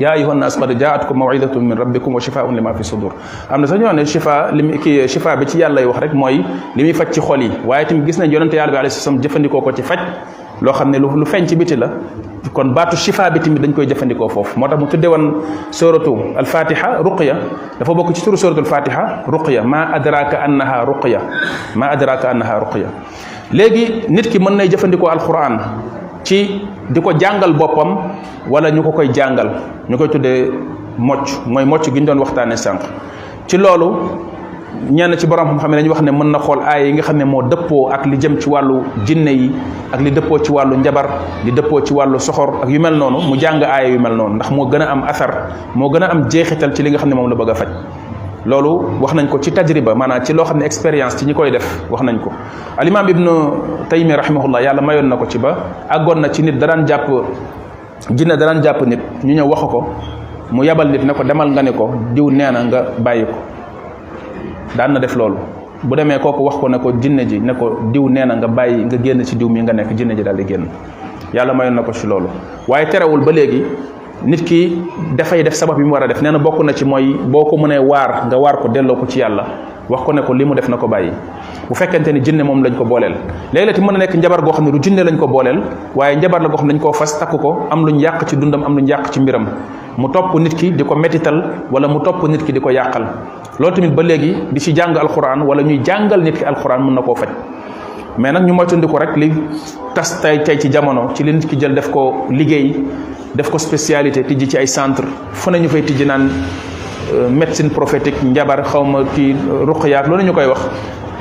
يا 0.00 0.12
ايها 0.12 0.32
الناس 0.32 0.58
قد 0.60 0.78
جاءتكم 0.78 1.18
موعظه 1.18 1.60
من 1.60 1.72
ربكم 1.72 2.14
وشفاء 2.14 2.50
لما 2.50 2.72
في 2.72 2.80
الصدور 2.80 3.12
امنا 3.54 3.66
سا 3.66 3.76
ñone 3.80 4.04
shifa 4.04 4.52
لم 4.52 4.76
ki 4.76 5.08
شفاء 5.08 5.36
bi 5.38 5.46
ci 5.48 5.58
yalla 5.58 5.86
wax 5.88 5.98
rek 6.00 6.12
moy 6.14 6.44
limi 6.76 6.92
fajj 6.92 7.10
ci 7.16 7.20
xol 7.20 7.40
yi 7.42 7.50
waye 7.64 7.86
tim 7.86 8.04
gis 8.04 8.18
nañ 8.18 8.28
yonent 8.30 8.52
yalla 8.52 8.72
bi 8.72 8.76
alayhi 8.78 8.90
salam 8.92 9.20
jëfëndiko 9.22 9.62
ko 9.62 9.72
ci 9.72 9.82
fajj 9.82 10.00
lo 10.60 10.72
xamne 10.72 10.98
lu 10.98 11.24
feñ 11.24 11.48
biti 11.56 11.76
la 11.76 11.88
kon 12.52 12.74
baatu 12.76 12.94
shifa 12.96 13.30
bi 13.32 13.40
tamit 13.40 13.60
dañ 13.62 13.72
koy 13.74 13.86
jëfandikoo 13.86 14.28
foofu 14.28 14.58
moo 14.58 14.68
tax 14.68 14.78
mu 14.78 14.86
tudde 14.86 15.06
woon 15.08 15.42
suratu 15.70 16.16
alfatiha 16.38 17.02
ruqya 17.02 17.34
dafa 17.78 17.92
bokk 17.94 18.14
ci 18.14 18.22
turu 18.22 18.36
suratu 18.36 18.60
alfatiha 18.60 19.22
ruqya 19.26 19.62
maa 19.64 19.90
adraka 19.94 20.42
annaha 20.44 20.84
ruqya 20.84 21.20
maa 21.74 21.88
adraka 21.90 22.30
annaha 22.30 22.58
ruqya 22.60 22.86
léegi 23.52 24.08
nit 24.10 24.28
ki 24.30 24.38
mën 24.38 24.56
nay 24.56 24.68
jëfandikoo 24.68 25.08
alquran 25.08 25.58
ci 26.22 26.60
di 26.90 27.00
ko 27.00 27.12
jàngal 27.18 27.52
boppam 27.54 27.96
wala 28.50 28.70
ñu 28.70 28.82
ko 28.82 28.92
koy 28.92 29.08
jàngal 29.12 29.48
ñu 29.88 29.96
koy 29.98 30.08
tuddee 30.08 30.50
mocc 30.98 31.28
mooy 31.46 31.64
mocc 31.64 31.84
gi 31.92 32.00
ñu 32.00 32.06
doon 32.06 32.18
waxtaane 32.18 32.56
sànq 32.56 32.80
ci 33.46 33.56
loolu 33.56 33.90
ñenn 34.90 35.16
ci 35.18 35.26
borom 35.26 35.48
xam-xam 35.56 35.70
ne 35.72 35.76
dañu 35.80 35.88
wax 35.90 36.00
ne 36.02 36.10
mën 36.12 36.30
na 36.30 36.38
xool 36.38 36.58
aay 36.60 36.86
yi 36.88 36.92
nga 36.94 37.02
xam 37.02 37.16
ne 37.16 37.24
moo 37.24 37.42
dëppoo 37.42 37.88
ak 37.90 38.06
li 38.06 38.16
jëm 38.18 38.38
ci 38.38 38.48
wàllu 38.48 38.82
jinne 39.04 39.28
yi 39.30 39.50
ak 39.92 40.00
li 40.00 40.10
dëppoo 40.12 40.40
ci 40.44 40.52
wàllu 40.52 40.76
njabar 40.76 41.06
li 41.44 41.50
dëppoo 41.50 41.82
ci 41.84 41.92
wàllu 41.94 42.18
soxor 42.20 42.62
ak 42.62 42.68
yu 42.68 42.78
mel 42.80 42.94
noonu 42.94 43.18
mu 43.28 43.36
jàng 43.40 43.62
aaya 43.62 43.88
yu 43.88 43.98
mel 43.98 44.12
noonu 44.14 44.34
ndax 44.36 44.50
moo 44.52 44.66
gën 44.66 44.82
a 44.82 44.86
am 44.92 45.02
asar 45.08 45.34
moo 45.74 45.88
gën 45.90 46.02
a 46.02 46.06
am 46.12 46.28
jeexital 46.30 46.72
ci 46.74 46.82
li 46.82 46.90
nga 46.90 46.98
xam 46.98 47.08
ne 47.08 47.14
moom 47.14 47.28
la 47.28 47.34
bëgg 47.34 47.50
a 47.50 47.54
faj 47.54 47.68
loolu 48.46 49.00
wax 49.00 49.14
nañ 49.14 49.26
ko 49.28 49.38
ci 49.40 49.50
tajriba 49.50 49.94
maanaa 49.94 50.22
ci 50.22 50.32
loo 50.32 50.44
xam 50.44 50.58
ne 50.58 50.64
expérience 50.64 51.16
ci 51.16 51.24
ñi 51.24 51.34
koy 51.34 51.50
def 51.50 51.82
wax 51.90 52.02
nañ 52.02 52.18
ko 52.20 52.30
alimaam 52.76 53.08
ibnu 53.08 53.30
taymi 53.88 54.12
rahimahullah 54.16 54.62
yàlla 54.62 54.82
mayoon 54.82 55.08
na 55.08 55.16
ko 55.16 55.26
ci 55.26 55.38
ba 55.38 55.56
àggoon 55.90 56.20
na 56.20 56.28
ci 56.32 56.42
nit 56.42 56.58
daraan 56.58 56.86
jàpp 56.86 57.08
jinne 58.14 58.36
daraan 58.36 58.62
jàpp 58.62 58.82
nit 58.86 59.00
ñu 59.24 59.34
ñëw 59.34 59.48
wax 59.48 59.60
ko 59.60 59.84
mu 60.52 60.62
yabal 60.62 60.88
nit 60.88 61.02
ne 61.04 61.12
ko 61.12 61.24
demal 61.24 61.50
nga 61.50 61.62
ne 61.62 61.72
ko 61.72 61.90
diw 62.14 62.30
nee 62.30 62.50
na 62.52 62.62
nga 62.62 62.84
bàyyi 62.98 63.24
ko 63.24 63.34
daan 64.74 64.92
na 64.92 64.98
def 65.00 65.14
loolu 65.14 65.36
bu 65.86 65.94
demee 65.96 66.18
kooku 66.18 66.42
wax 66.42 66.56
ko 66.58 66.66
ne 66.68 66.78
ko 66.80 66.90
jinne 67.00 67.28
ji 67.28 67.38
ne 67.38 67.52
ko 67.54 67.78
diw 67.92 68.08
nee 68.08 68.24
na 68.24 68.34
nga 68.36 68.46
bàyyi 68.48 68.82
nga 68.88 68.96
génn 68.96 69.22
ci 69.24 69.36
diw 69.36 69.46
mi 69.48 69.62
nga 69.62 69.72
nekk 69.76 69.94
jinne 69.96 70.16
ji 70.16 70.22
daal 70.24 70.36
di 70.36 70.44
génn 70.44 70.66
yàlla 71.32 71.52
mayoon 71.54 71.74
na 71.76 71.82
ko 71.82 71.92
ci 71.92 72.06
loolu 72.06 72.26
waaye 72.66 72.88
terewul 72.90 73.20
ba 73.24 73.32
léegi 73.32 73.62
nit 74.24 74.42
ki 74.44 74.60
dafay 75.16 75.42
def 75.44 75.54
sabab 75.54 75.78
yi 75.78 75.84
mu 75.84 75.92
war 75.92 76.02
a 76.04 76.08
def 76.08 76.22
nee 76.22 76.30
na 76.32 76.38
bokk 76.38 76.62
na 76.64 76.72
ci 76.74 76.84
mooy 76.84 77.14
boo 77.26 77.44
ko 77.44 77.56
mënee 77.56 77.78
waar 77.78 78.26
nga 78.26 78.38
waar 78.38 78.56
ko 78.60 78.68
delloo 78.68 78.96
ko 78.96 79.06
ci 79.06 79.20
yàlla 79.20 79.46
wax 79.88 80.00
ko 80.04 80.12
ne 80.12 80.22
ko 80.22 80.34
li 80.34 80.44
mu 80.44 80.54
def 80.54 80.68
na 80.68 80.76
ko 80.76 80.86
bàyyi 80.88 81.10
bu 81.68 81.74
fekkente 81.74 82.08
ni 82.12 82.20
jinne 82.24 82.42
moom 82.42 82.62
lañ 82.62 82.74
ko 82.74 82.84
booleel 82.84 83.14
léeg-léeg 83.52 83.78
mën 83.80 83.94
a 83.94 83.98
nekk 83.98 84.14
njabar 84.16 84.42
goo 84.42 84.52
xam 84.52 84.64
ne 84.66 84.70
du 84.72 84.80
jinne 84.82 85.00
lañ 85.02 85.16
ko 85.18 85.26
booleel 85.26 85.62
waaye 85.94 86.16
njabar 86.16 86.40
la 86.40 86.48
goo 86.48 86.56
xam 86.56 86.66
ne 86.66 86.74
dañ 86.74 86.78
koo 86.82 86.92
fas 86.92 87.18
takk 87.18 87.30
ko 87.40 87.66
am 87.70 87.84
ñu 87.86 88.00
yàq 88.00 88.24
ci 88.28 88.36
dundam 88.36 88.64
am 88.64 88.76
luñ 88.76 88.86
yàq 88.88 89.10
ci 89.12 89.20
mbiram 89.20 89.46
mu 89.96 90.08
topp 90.10 90.34
nit 90.40 90.54
ki 90.56 90.72
di 90.74 90.84
ko 90.84 90.94
métital 90.96 91.42
wala 91.70 91.88
mu 91.88 92.00
topp 92.00 92.22
nit 92.28 92.44
ki 92.44 92.52
di 92.52 92.60
ko 92.60 92.70
yàqal 92.70 93.04
loolu 93.58 93.74
tamit 93.74 93.90
ba 93.92 94.02
léegi 94.02 94.34
di 94.50 94.60
ci 94.60 94.72
jàng 94.74 94.96
alxuraan 94.96 95.42
wala 95.46 95.62
ñuy 95.62 95.78
jàngal 95.84 96.20
nit 96.22 96.32
ki 96.36 96.44
alxuraan 96.44 96.80
mën 96.82 96.94
na 96.94 97.02
koo 97.02 97.14
faj 97.14 97.28
mais 98.18 98.32
nag 98.32 98.46
ñu 98.46 98.52
moytandiku 98.54 98.96
rek 98.96 99.16
li 99.16 99.32
tas 99.94 100.20
tay 100.20 100.42
tay 100.42 100.58
ci 100.58 100.68
jamono 100.70 101.12
ci 101.14 101.22
li 101.22 101.32
nit 101.32 101.46
ki 101.46 101.56
jël 101.58 101.74
def 101.74 101.90
ko 101.90 102.26
liggéey 102.30 102.74
def 103.34 103.50
ko 103.50 103.58
spécialité 103.58 104.24
tijji 104.24 104.48
ci 104.48 104.56
ay 104.56 104.66
centre 104.66 105.04
fu 105.32 105.50
ne 105.50 105.58
ñu 105.58 105.68
fay 105.68 105.82
tijji 105.82 106.04
naan 106.06 106.30
Euh, 107.14 107.28
médecine 107.30 107.70
prophétique 107.70 108.18
njabar 108.26 108.64
xaw 108.66 108.82
ma 108.82 109.04
kii 109.14 109.30
ruqyaak 109.64 110.08
loolu 110.10 110.24
ñu 110.26 110.32
koy 110.34 110.46
wax 110.46 110.58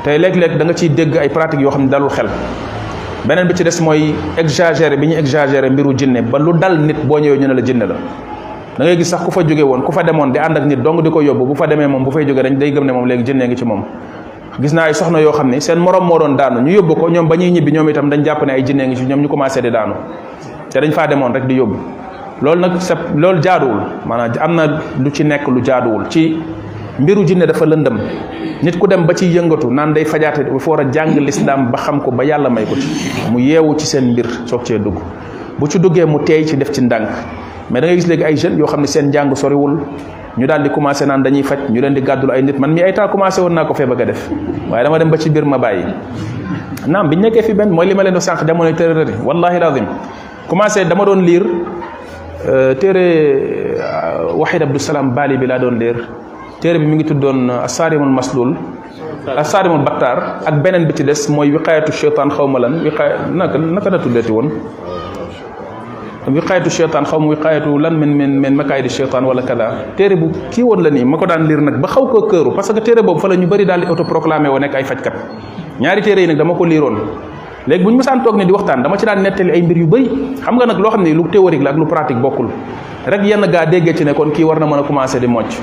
te 0.04 0.18
léeg-léeg 0.18 0.58
da 0.58 0.66
nga 0.66 0.74
ciy 0.74 0.90
dégg 0.90 1.16
ay 1.16 1.30
pratiques 1.30 1.62
yoo 1.62 1.70
xam 1.70 1.84
ne 1.84 1.90
dalul 1.90 2.10
xel 2.10 2.26
beneen 3.24 3.46
bi 3.48 3.54
ci 3.54 3.64
des 3.64 3.80
mooy 3.84 4.16
exagéré 4.36 4.98
bi 4.98 5.06
ñu 5.10 5.14
exagéré 5.14 5.70
mbiru 5.70 5.96
jinne 5.96 6.22
ba 6.24 6.40
lu 6.40 6.54
dal 6.60 6.80
nit 6.80 6.98
boo 7.06 7.20
ñëwee 7.20 7.38
ñu 7.38 7.48
ne 7.48 7.54
la 7.54 7.62
jinne 7.64 7.80
la 7.82 7.86
da 8.80 8.84
ngay 8.84 8.98
gis 8.98 9.06
sax 9.06 9.26
ku 9.26 9.30
fa 9.32 9.42
jóge 9.44 9.62
woon 9.62 9.82
ku 9.84 9.92
fa 9.92 10.02
demoon 10.02 10.32
di 10.32 10.40
ànd 10.40 10.58
ak 10.58 10.64
nit 10.66 10.78
dong 10.82 11.04
di 11.04 11.10
ko 11.12 11.22
yóbbu 11.22 11.46
bu 11.46 11.54
fa 11.56 11.68
demee 11.68 11.86
moom 11.86 12.04
bu 12.04 12.10
fay 12.10 12.26
jógee 12.28 12.42
dañ 12.42 12.58
day 12.58 12.72
gëm 12.72 12.84
ne 12.84 12.92
moom 12.92 13.06
léegi 13.06 13.22
jinne 13.24 13.44
ngi 13.46 13.56
ci 13.56 13.64
moom 13.66 13.84
gis 14.60 14.72
naa 14.74 14.86
ay 14.90 14.94
soxna 14.96 15.20
yoo 15.22 15.34
xam 15.34 15.50
ne 15.52 15.60
seen 15.60 15.78
morom 15.78 16.04
moo 16.08 16.18
doon 16.18 16.36
daanu 16.36 16.62
ñu 16.62 16.74
yóbbu 16.80 16.96
ko 16.96 17.10
ñoom 17.12 17.28
ba 17.28 17.36
ñuy 17.36 17.52
ñibbi 17.52 17.72
ñoom 17.72 17.90
itam 17.92 18.10
jàpp 18.24 18.42
ne 18.44 18.54
ay 18.54 18.64
jinne 18.66 18.88
ngi 18.88 18.96
ci 18.96 19.06
ñoom 19.06 19.22
ñu 19.22 19.28
commencé 19.28 19.62
di 19.62 19.70
dañ 19.70 19.94
faa 20.92 21.06
demoon 21.06 21.32
rek 21.32 21.46
di 21.46 21.54
yóbbu 21.58 21.78
lool 22.44 22.60
nag 22.60 22.74
sa 22.84 22.96
loolu 23.16 23.40
jaaduwul 23.42 24.04
maanaam 24.06 24.44
am 24.48 24.54
na 24.60 24.66
lu 25.00 25.10
ci 25.16 25.24
nekk 25.24 25.48
lu 25.48 25.62
jaaduwul 25.64 26.10
ci 26.12 26.36
mbiru 27.00 27.24
jinne 27.26 27.46
dafa 27.48 27.64
lëndëm 27.66 27.96
nit 28.64 28.78
ku 28.78 28.88
dem 28.88 29.06
ba 29.06 29.14
ci 29.16 29.32
yëngatu 29.32 29.72
naan 29.72 29.94
day 29.94 30.04
fajaate 30.04 30.44
dafa 30.44 30.70
war 30.70 30.80
a 30.82 30.86
jàng 30.92 31.16
lislaam 31.20 31.72
ba 31.72 31.78
xam 31.78 32.02
ko 32.02 32.12
ba 32.12 32.24
yàlla 32.26 32.50
may 32.50 32.66
ko 32.66 32.76
ci 32.76 32.90
mu 33.32 33.40
yeewu 33.40 33.76
ci 33.80 33.86
seen 33.86 34.12
mbir 34.12 34.26
soo 34.46 34.60
cee 34.66 34.78
dugg 34.78 34.98
bu 35.60 35.68
ci 35.70 35.80
duggee 35.80 36.06
mu 36.06 36.20
teey 36.26 36.44
ci 36.46 36.58
def 36.58 36.72
ci 36.74 36.82
ndànk 36.82 37.08
mais 37.72 37.82
da 37.82 37.88
ngay 37.88 37.96
gis 38.00 38.08
léegi 38.08 38.24
ay 38.24 38.36
jeunes 38.36 38.58
yoo 38.58 38.68
xam 38.68 38.82
ne 38.82 38.88
seen 38.88 39.08
njàng 39.10 39.32
soriwul 39.34 39.80
ñu 40.38 40.46
daal 40.48 40.62
di 40.64 40.70
commencé 40.70 41.06
naan 41.06 41.24
dañuy 41.24 41.42
faj 41.44 41.60
ñu 41.70 41.80
leen 41.82 41.94
di 41.94 42.02
gàddul 42.02 42.32
ay 42.32 42.44
nit 42.44 42.60
man 42.60 42.74
mi 42.74 42.84
ay 42.84 42.94
temps 42.94 43.08
commencé 43.08 43.40
woon 43.42 43.52
naa 43.54 43.64
ko 43.64 43.74
fee 43.74 43.86
bëgg 43.86 44.02
a 44.02 44.06
def 44.06 44.30
waaye 44.70 44.84
dama 44.84 45.00
dem 45.00 45.10
ba 45.10 45.18
ci 45.18 45.30
biir 45.30 45.46
ma 45.46 45.58
bàyyi 45.58 45.86
naam 46.86 47.08
biñ 47.10 47.22
nekkee 47.22 47.42
fi 47.42 47.54
mooy 47.54 47.88
li 47.88 47.94
ma 47.96 48.04
leen 48.04 48.20
sànq 48.20 48.44
jamonoy 48.46 48.74
tërërëri 48.74 49.14
wallahi 49.24 49.60
lazim 49.60 49.86
commencé 50.48 50.84
dama 50.86 51.06
doon 51.06 51.24
تيري 52.80 53.10
وحيد 54.42 54.62
عبد 54.64 54.76
السلام 54.76 55.12
بالي 55.18 55.38
بلا 55.42 55.58
دون 55.58 55.78
دير 55.82 55.98
تيري 56.62 56.78
مي 56.80 56.86
ميغي 56.86 57.04
تودون 57.10 57.50
اساريم 57.50 58.04
المسلول 58.04 58.56
اساريم 59.28 59.74
البتار 59.76 60.18
اك 60.50 60.54
بنن 60.64 60.84
بيتي 60.88 61.04
ديس 61.04 61.30
موي 61.32 61.56
وقايه 61.56 61.86
الشيطان 61.90 62.30
خومالن 62.36 62.74
وقايه 62.88 63.14
نك 63.40 63.54
نك 63.56 63.88
دا 63.94 63.98
تودتي 63.98 64.32
وون 64.34 64.48
وقايه 66.40 66.66
الشيطان 66.72 67.06
خوم 67.10 67.24
وقايه 67.34 67.60
لن 67.84 67.94
من 68.02 68.12
من 68.18 68.32
من 68.42 68.54
مكايد 68.60 68.86
الشيطان 68.94 69.24
ولا 69.30 69.42
كذا 69.42 69.68
تيري 69.98 70.16
بو 70.22 70.28
كي 70.54 70.62
وون 70.64 70.80
لاني 70.84 71.04
ماكو 71.12 71.26
دان 71.26 71.42
لير 71.50 71.60
نك 71.68 71.74
با 71.74 71.88
خاو 71.88 72.06
كو 72.14 72.20
كيرو 72.32 72.50
باسكو 72.58 72.80
تيري 72.88 73.02
بوب 73.02 73.18
فلا 73.24 73.36
ني 73.36 73.46
بري 73.46 73.64
دال 73.70 73.86
اوتو 73.86 74.04
بروكلامي 74.12 74.50
و 74.54 74.58
نك 74.64 74.76
اي 74.76 74.84
فاج 74.90 75.00
كات 75.06 75.14
نياري 75.82 76.02
تيري 76.06 76.26
نك 76.30 76.36
داما 76.38 76.54
كو 76.58 76.66
ليرون 76.66 76.98
leg 77.68 77.82
buñu 77.82 77.98
mësan 78.02 78.22
tok 78.22 78.26
toog 78.26 78.38
ne 78.38 78.46
di 78.46 78.52
waxtan 78.54 78.82
dama 78.84 78.98
ci 78.98 79.06
daan 79.06 79.22
nettali 79.24 79.52
ay 79.52 79.62
mbir 79.64 79.78
yu 79.78 79.88
bari 79.90 80.08
xam 80.42 80.56
nga 80.58 80.66
nak 80.70 80.78
lo 80.80 80.90
xam 80.90 81.04
lu 81.06 81.24
théorique 81.32 81.64
la 81.64 81.72
ak 81.74 81.78
lu 81.78 81.86
pratique 81.86 82.22
bokul 82.22 82.48
rek 83.08 83.22
yenn 83.26 83.42
ga 83.52 83.66
déggé 83.66 83.96
ci 83.96 84.04
ne 84.06 84.14
kon 84.14 84.30
ki 84.32 84.44
war 84.44 84.60
na 84.60 84.68
commencé 84.84 85.20
di 85.20 85.26
moccu 85.26 85.58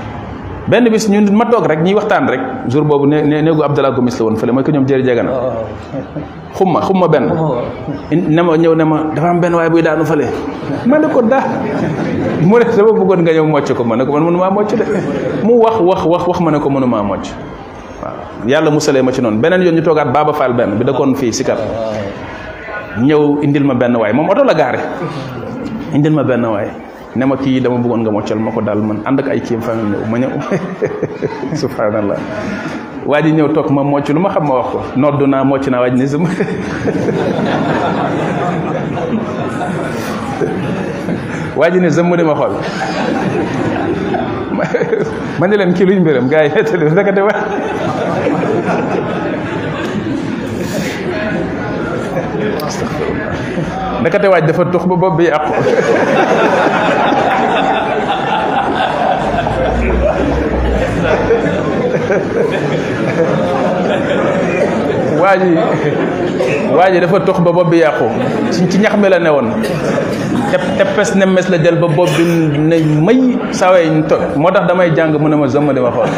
benn 0.66 0.88
bis 0.90 1.08
ñun 1.08 1.30
ma 1.32 1.44
tok 1.46 1.66
rek 1.68 1.80
ñi 1.82 1.94
waxtan 1.94 2.26
rek 2.28 2.40
jour 2.68 2.82
bobu 2.84 3.06
ne 3.06 3.22
ne 3.22 3.52
Abdallah 3.62 3.92
Gomis 3.94 4.18
la 4.18 4.24
woon 4.24 4.36
fële 4.36 4.50
moy 4.52 4.64
ko 4.64 4.72
ñom 4.72 4.84
jëri 4.86 5.04
jégana 5.04 5.30
oh. 5.30 6.00
xuma 6.58 6.80
xuma 6.80 7.06
benn 7.08 7.30
oh. 7.30 7.58
ne 8.10 8.42
ma 8.42 8.56
ñëw 8.56 8.84
ma 8.84 9.04
dafa 9.14 9.28
am 9.28 9.40
benn 9.40 9.54
way 9.54 9.70
bu 9.70 9.80
daanu 9.82 10.04
fële 10.04 10.26
man 10.86 11.02
ko 11.12 11.22
da 11.22 11.38
mu 12.42 12.58
ne 12.58 12.64
sama 12.72 12.92
bëggon 12.92 13.22
nga 13.22 13.32
ñew 13.32 13.46
moccu 13.46 13.74
ko 13.74 13.84
man 13.84 13.98
ne 13.98 14.04
ko 14.06 14.12
man 14.12 14.24
mënumaa 14.24 14.50
moccu 14.50 14.74
de 14.74 14.84
mu 15.44 15.52
wax 15.62 15.76
wax 15.80 16.04
wax 16.04 16.26
wax 16.26 16.40
mana 16.40 16.58
ne 16.58 16.62
ko 16.62 16.68
ma 16.68 16.86
moccu 17.02 17.30
yàlla 18.46 18.70
musalee 18.70 19.02
ma 19.02 19.10
ci 19.12 19.20
noonu 19.22 19.40
beneen 19.40 19.62
yoon 19.62 19.74
ñu 19.78 19.82
toogaat 19.82 20.12
Baba 20.12 20.32
Fall 20.32 20.52
benn 20.52 20.78
bi 20.78 20.84
dëkkoon 20.84 21.14
fii 21.16 21.32
Sikar 21.32 21.56
ñëw 22.98 23.38
indil 23.42 23.64
ma 23.64 23.74
benn 23.74 23.96
waay 23.96 24.12
moom 24.12 24.28
oto 24.30 24.44
la 24.44 24.54
gaare 24.54 24.78
indil 25.94 26.12
ma 26.12 26.22
benn 26.22 26.44
waay 26.44 26.66
ne 27.14 27.24
ma 27.24 27.36
kii 27.36 27.60
dama 27.60 27.78
bëggoon 27.78 28.00
nga 28.02 28.10
moccal 28.10 28.38
ma 28.38 28.50
ko 28.50 28.60
daal 28.62 28.78
man 28.82 29.00
ànd 29.06 29.20
ak 29.20 29.28
ay 29.28 29.40
kii 29.40 29.58
famille 29.62 29.96
ñëw 30.08 30.18
ñëw 30.18 30.30
subhanallah 31.60 32.16
waa 33.06 33.20
ji 33.22 33.32
ñëw 33.32 33.48
toog 33.54 33.70
ma 33.70 33.82
mocc 33.82 34.08
lu 34.10 34.20
ma 34.20 34.28
xam 34.30 34.46
ma 34.46 34.54
wax 34.58 34.66
ko 34.74 34.78
noddu 34.96 35.26
naa 35.26 35.44
mocc 35.44 35.66
naa 35.70 35.80
waaj 35.86 35.94
ni 35.94 36.06
sum 36.08 36.26
waa 41.56 41.68
ji 41.70 41.78
ne 41.80 41.88
zëmm 41.90 42.16
di 42.16 42.22
ma 42.26 42.34
xool 42.34 42.52
ma 45.40 45.46
ne 45.46 45.56
leen 45.56 45.72
kii 45.74 45.86
luñ 45.86 46.00
mbiram 46.02 46.28
gars 46.28 46.42
yi 46.42 46.48
nettali 46.52 46.90
ndekete 46.90 47.20
wa 47.22 47.32
ndekete 54.02 54.26
waaj 54.28 54.44
dafa 54.44 54.64
tux 54.68 54.82
ba 54.86 54.96
bopp 54.98 55.18
yàqu 55.22 55.54
waa 66.76 66.90
ji 66.90 67.00
dafa 67.00 67.18
tux 67.22 67.38
ba 67.40 67.52
bopp 67.54 67.70
bi 67.70 67.78
yàqu 67.80 68.06
ci 68.50 68.78
ñax 68.78 68.96
mi 69.00 69.08
la 69.08 69.18
ne 69.18 69.30
woon 69.30 69.48
te 70.52 70.56
teppes 70.76 71.14
nemmes 71.16 71.48
la 71.48 71.56
jël 71.62 71.76
ba 71.80 71.86
bopp 71.88 72.10
ne 72.18 72.76
may 73.06 73.38
sawee 73.52 73.86
ñu 73.88 74.04
moo 74.36 74.50
tax 74.50 74.66
damay 74.68 74.90
jàng 74.96 75.16
mu 75.18 75.28
ne 75.28 75.36
ma 75.36 75.46
zëmmali 75.48 75.80
ma 75.80 75.90
xool 75.90 76.10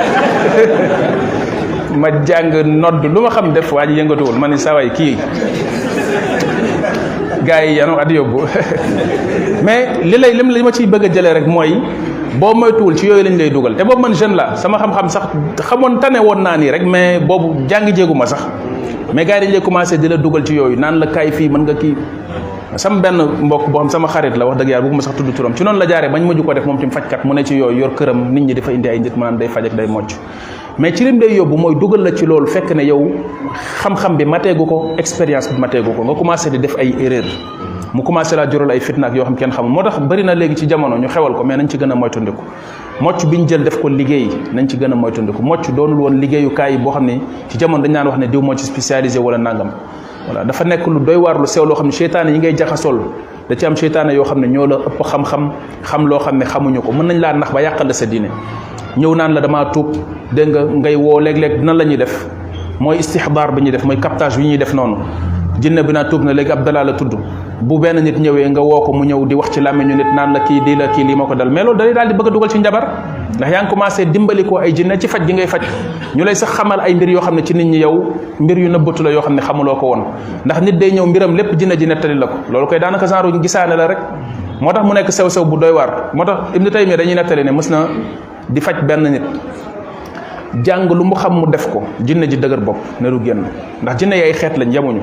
ma 1.97 2.09
jàng 2.27 2.79
nodd 2.81 3.05
lu 3.07 3.21
ma 3.23 3.31
xam 3.31 3.53
def 3.55 3.73
waa 3.73 3.87
ji 3.87 4.03
ma 4.41 4.47
ni 4.49 4.57
saway 4.59 4.89
kii 4.97 5.16
gaa 7.47 7.61
yi 7.65 7.75
yanu 7.79 7.95
at 8.03 8.09
yóbbu 8.11 8.41
mais 9.65 10.01
li 10.05 10.16
lay 10.19 10.35
lim 10.35 10.49
li 10.51 10.62
ma 10.62 10.71
ciy 10.71 10.87
bëgg 10.87 11.12
jëlee 11.15 11.33
rek 11.35 11.47
mooy 11.47 11.75
boo 12.41 12.55
moytuwul 12.55 12.97
ci 12.97 13.07
lañ 13.09 13.37
lay 13.39 13.51
dugal 13.51 13.75
te 13.77 13.85
boobu 13.85 14.01
man 14.03 14.12
jeune 14.15 14.35
la 14.37 14.57
sama 14.57 14.79
xam-xam 14.79 15.09
sax 15.09 15.23
xamoon 15.69 16.01
tane 16.01 16.19
woon 16.19 16.43
naa 16.43 16.57
nii 16.57 16.71
rek 16.71 16.85
mais 16.87 17.21
boobu 17.21 17.66
jàngi 17.69 17.93
jéegu 17.95 18.15
ma 18.15 18.27
sax 18.27 18.43
mais 19.15 19.25
gars 19.27 19.41
yi 19.41 19.47
dañ 19.47 19.53
lay 19.53 19.61
commencé 19.62 19.99
di 19.99 20.09
dugal 20.09 20.45
ci 20.47 20.55
yooyu 20.55 20.77
naan 20.77 20.99
la 21.01 21.07
kaay 21.07 21.31
fii 21.31 21.49
mën 21.49 21.62
nga 21.62 21.75
kii 21.75 21.95
sam 22.77 23.01
benn 23.03 23.19
mbokk 23.43 23.69
boo 23.71 23.79
xam 23.83 23.91
sama 23.91 24.09
xarit 24.09 24.37
la 24.37 24.47
wax 24.47 24.57
dëgg 24.59 24.69
yàlla 24.71 24.83
bëgguma 24.85 25.03
sax 25.03 25.15
tudd 25.16 25.35
turam 25.37 25.53
ci 25.57 25.62
noonu 25.65 25.79
la 25.79 25.87
jaare 25.87 26.09
bañ 26.11 26.23
mujj 26.27 26.41
ko 26.47 26.53
def 26.55 26.66
moom 26.66 26.79
ci 26.81 26.87
fajkat 26.91 27.25
mu 27.25 27.35
ne 27.35 27.45
ci 27.45 27.55
yooyu 27.59 27.79
yor 27.81 27.91
këram 27.95 28.33
nit 28.33 28.45
ñi 28.47 28.55
dafa 28.55 28.73
indi 28.73 28.89
ay 28.89 28.99
nit 29.01 29.16
maanaam 29.16 29.39
day 29.39 29.49
faj 29.49 29.66
ak 29.66 29.75
day 29.77 29.87
mocc 29.87 30.12
mais 30.77 30.93
ci 30.99 31.05
lim 31.05 31.21
lay 31.21 31.37
yóbbu 31.37 31.57
mooy 31.57 31.75
dugal 31.77 32.01
la 32.01 32.11
ci 32.17 32.27
loolu 32.27 32.47
fekk 32.49 32.75
ne 32.75 32.83
yow 32.83 33.01
xam-xam 33.83 34.17
bi 34.17 34.25
mateegu 34.25 34.67
ko 34.67 34.95
expérience 34.99 35.49
bi 35.53 35.61
mateegu 35.61 35.93
ko 35.95 36.03
nga 36.03 36.15
commencé 36.19 36.51
di 36.51 36.59
def 36.59 36.75
ay 36.79 36.93
erreur 36.99 37.23
mu 37.95 38.03
commencé 38.03 38.35
laa 38.35 38.49
jural 38.51 38.69
ay 38.73 38.81
fitna 38.81 39.09
yoo 39.15 39.23
xam 39.25 39.37
kenn 39.37 39.51
xamul 39.53 39.71
moo 39.71 39.83
tax 39.85 39.99
bëri 40.01 40.25
na 40.25 40.35
léegi 40.35 40.57
ci 40.57 40.67
jamono 40.69 40.97
ñu 40.99 41.07
xewal 41.07 41.35
ko 41.37 41.45
mais 41.45 41.57
nañ 41.59 41.67
gën 41.67 41.93
a 41.93 41.95
moytandiku 41.95 42.43
mocc 43.01 43.25
bi 43.27 43.37
ñu 43.39 43.47
jël 43.49 43.63
def 43.63 43.81
ko 43.81 43.89
liggéey 43.89 44.29
nañ 44.53 44.69
ci 44.69 44.77
gën 44.77 44.91
a 44.93 44.97
moytandiku 44.97 45.41
mocc 45.43 45.71
doonul 45.77 46.01
woon 46.01 46.15
liggéeyukaay 46.21 46.73
yi 46.73 46.79
boo 46.79 46.91
xam 46.93 47.05
ne 47.07 47.21
ci 47.49 47.57
jamono 47.57 47.83
dañ 47.85 47.93
naan 47.93 48.07
wax 48.09 48.19
ne 48.19 48.27
diw 48.27 48.43
moo 48.43 48.55
ci 48.57 48.69
wala 49.21 49.39
nangam 49.39 49.71
voilà 50.27 50.45
dafa 50.45 50.65
nekk 50.65 50.85
lu 50.89 50.99
doy 51.07 51.15
waar 51.15 51.39
lu 51.39 51.47
sew 51.47 51.65
loo 51.65 51.75
xam 51.77 51.87
ne 51.87 51.93
seytaane 51.93 52.31
yi 52.31 52.39
ngay 52.39 52.55
jaxasool 52.57 52.99
da 53.49 53.67
am 53.69 53.77
seytaane 53.77 54.13
yoo 54.13 54.25
xam 54.25 54.41
ne 54.41 54.49
ñoo 54.49 54.67
la 54.67 54.77
ëpp 54.79 55.01
xam-xam 55.05 55.53
xam 55.87 56.07
loo 56.09 56.19
xam 56.19 56.37
ne 56.39 56.45
xamuñu 56.45 56.83
ko 56.83 56.91
mën 56.91 57.07
nañ 57.07 57.19
laa 57.21 57.33
ndax 57.35 57.53
ba 57.53 57.61
yàqal 57.63 57.87
la 57.87 57.93
sa 57.95 58.07
dine 58.07 58.27
ñëw 58.97 59.15
naan 59.16 59.35
la 59.35 59.41
damaa 59.43 59.66
tuub 59.73 59.89
dégg 60.33 60.51
nga 60.51 60.61
ngay 60.62 60.95
woo 60.97 61.19
léeg-léeg 61.21 61.62
na 61.62 61.73
la 61.75 61.85
ñuy 61.85 61.97
def 61.97 62.27
mooy 62.81 62.99
istixbaar 62.99 63.53
bi 63.55 63.62
ñu 63.62 63.71
def 63.73 63.85
mooy 63.85 63.97
captage 63.97 64.37
bi 64.37 64.47
ñuy 64.47 64.57
def 64.59 64.73
noonu 64.73 64.97
jinne 65.61 65.83
bi 65.83 65.93
naa 65.93 66.05
tuub 66.05 66.23
na 66.23 66.33
léegi 66.33 66.53
Abdallah 66.53 66.85
la 66.85 66.93
tudd 66.95 67.12
bu 67.61 67.79
benn 67.81 68.01
nit 68.05 68.19
ñëwee 68.19 68.49
nga 68.51 68.61
woo 68.61 68.83
ko 68.83 68.93
mu 68.93 69.05
ñëw 69.05 69.27
di 69.27 69.35
wax 69.35 69.51
ci 69.51 69.61
làmmiñu 69.61 69.97
nit 69.97 70.07
naan 70.15 70.33
la 70.33 70.41
kii 70.41 70.61
di 70.61 70.77
la 70.77 70.89
kii 70.89 71.03
lii 71.05 71.15
moo 71.16 71.27
ko 71.27 71.35
dal 71.35 71.51
mais 71.51 71.65
loolu 71.65 71.93
daal 71.93 72.09
di 72.09 72.15
bëgg 72.15 72.31
dugal 72.33 72.49
ci 72.49 72.59
njabar 72.59 72.89
ndax 73.37 73.51
yaa 73.51 73.62
ngi 73.65 73.69
commencé 73.71 74.45
ko 74.49 74.59
ay 74.59 74.73
jinne 74.75 74.97
ci 75.01 75.09
faj 75.09 75.27
gi 75.27 75.33
ngay 75.33 75.47
faj 75.49 75.62
ñu 76.15 76.23
lay 76.25 76.35
sax 76.37 76.53
xamal 76.53 76.79
ay 76.81 76.95
mbir 76.95 77.09
yoo 77.09 77.21
xam 77.21 77.35
ne 77.35 77.43
ci 77.45 77.53
nit 77.55 77.65
ñi 77.66 77.79
yow 77.79 78.12
mbir 78.41 78.59
yu 78.59 78.69
nëbbatu 78.69 79.03
la 79.03 79.11
yoo 79.11 79.23
xam 79.23 79.35
ne 79.35 79.41
xamuloo 79.41 79.75
ko 79.77 79.87
woon 79.87 80.03
ndax 80.45 80.61
nit 80.62 80.79
day 80.79 80.93
ñëw 80.93 81.07
mbiram 81.07 81.37
lépp 81.37 81.57
jinne 81.59 81.77
ji 81.77 81.87
nettali 81.87 82.15
la 82.15 82.27
ko 82.29 82.35
loolu 82.53 82.66
koy 82.69 82.79
daanaka 82.79 83.07
genre 83.07 83.41
gisaane 83.43 83.77
la 83.77 83.87
rek 83.89 83.99
moo 84.61 84.73
tax 84.73 84.85
mu 84.87 84.93
nekk 84.93 85.11
sew-sew 85.12 85.45
bu 85.45 85.57
doy 85.59 85.71
war 85.73 86.11
moo 86.12 86.25
tax 86.25 86.55
Ibnu 86.55 86.71
Taymiya 86.71 86.97
dañuy 86.97 87.15
nettali 87.15 87.43
ne 87.43 87.51
mës 87.51 87.71
na 87.71 87.87
di 88.51 88.61
faj 88.61 88.77
ben 88.87 89.01
nit 89.09 89.23
jàng 90.65 90.91
lu 90.93 91.05
mu 91.05 91.15
xam 91.16 91.41
mu 91.41 91.47
def 91.51 91.69
ko 91.73 91.83
jinne 92.01 92.25
ji 92.29 92.37
deugar 92.39 92.61
bop 92.61 92.77
ne 93.01 93.09
du 93.11 93.19
génn 93.25 93.43
ndax 93.83 93.99
jinne 93.99 94.15
yay 94.16 94.33
xet 94.33 94.57
lañ 94.59 94.73
yamuñu 94.73 95.01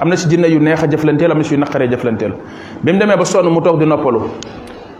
amna 0.00 0.16
ci 0.16 0.28
jinne 0.28 0.46
yu 0.46 0.60
neex 0.60 0.84
jeflantel 0.90 1.30
amna 1.30 1.42
ci 1.44 1.54
yu 1.54 1.60
nakare 1.60 1.88
jeflantel 1.90 2.32
bim 2.82 2.98
deme 2.98 3.16
ba 3.16 3.24
sonu 3.24 3.48
mu 3.50 3.60
tok 3.60 3.78
di 3.78 3.86
noppalu 3.86 4.20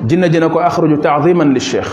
jinne 0.03 0.31
ji 0.31 0.39
ne 0.41 0.49
ko 0.49 0.59
axruju 0.61 0.95
li 1.53 1.61
sheikh 1.61 1.89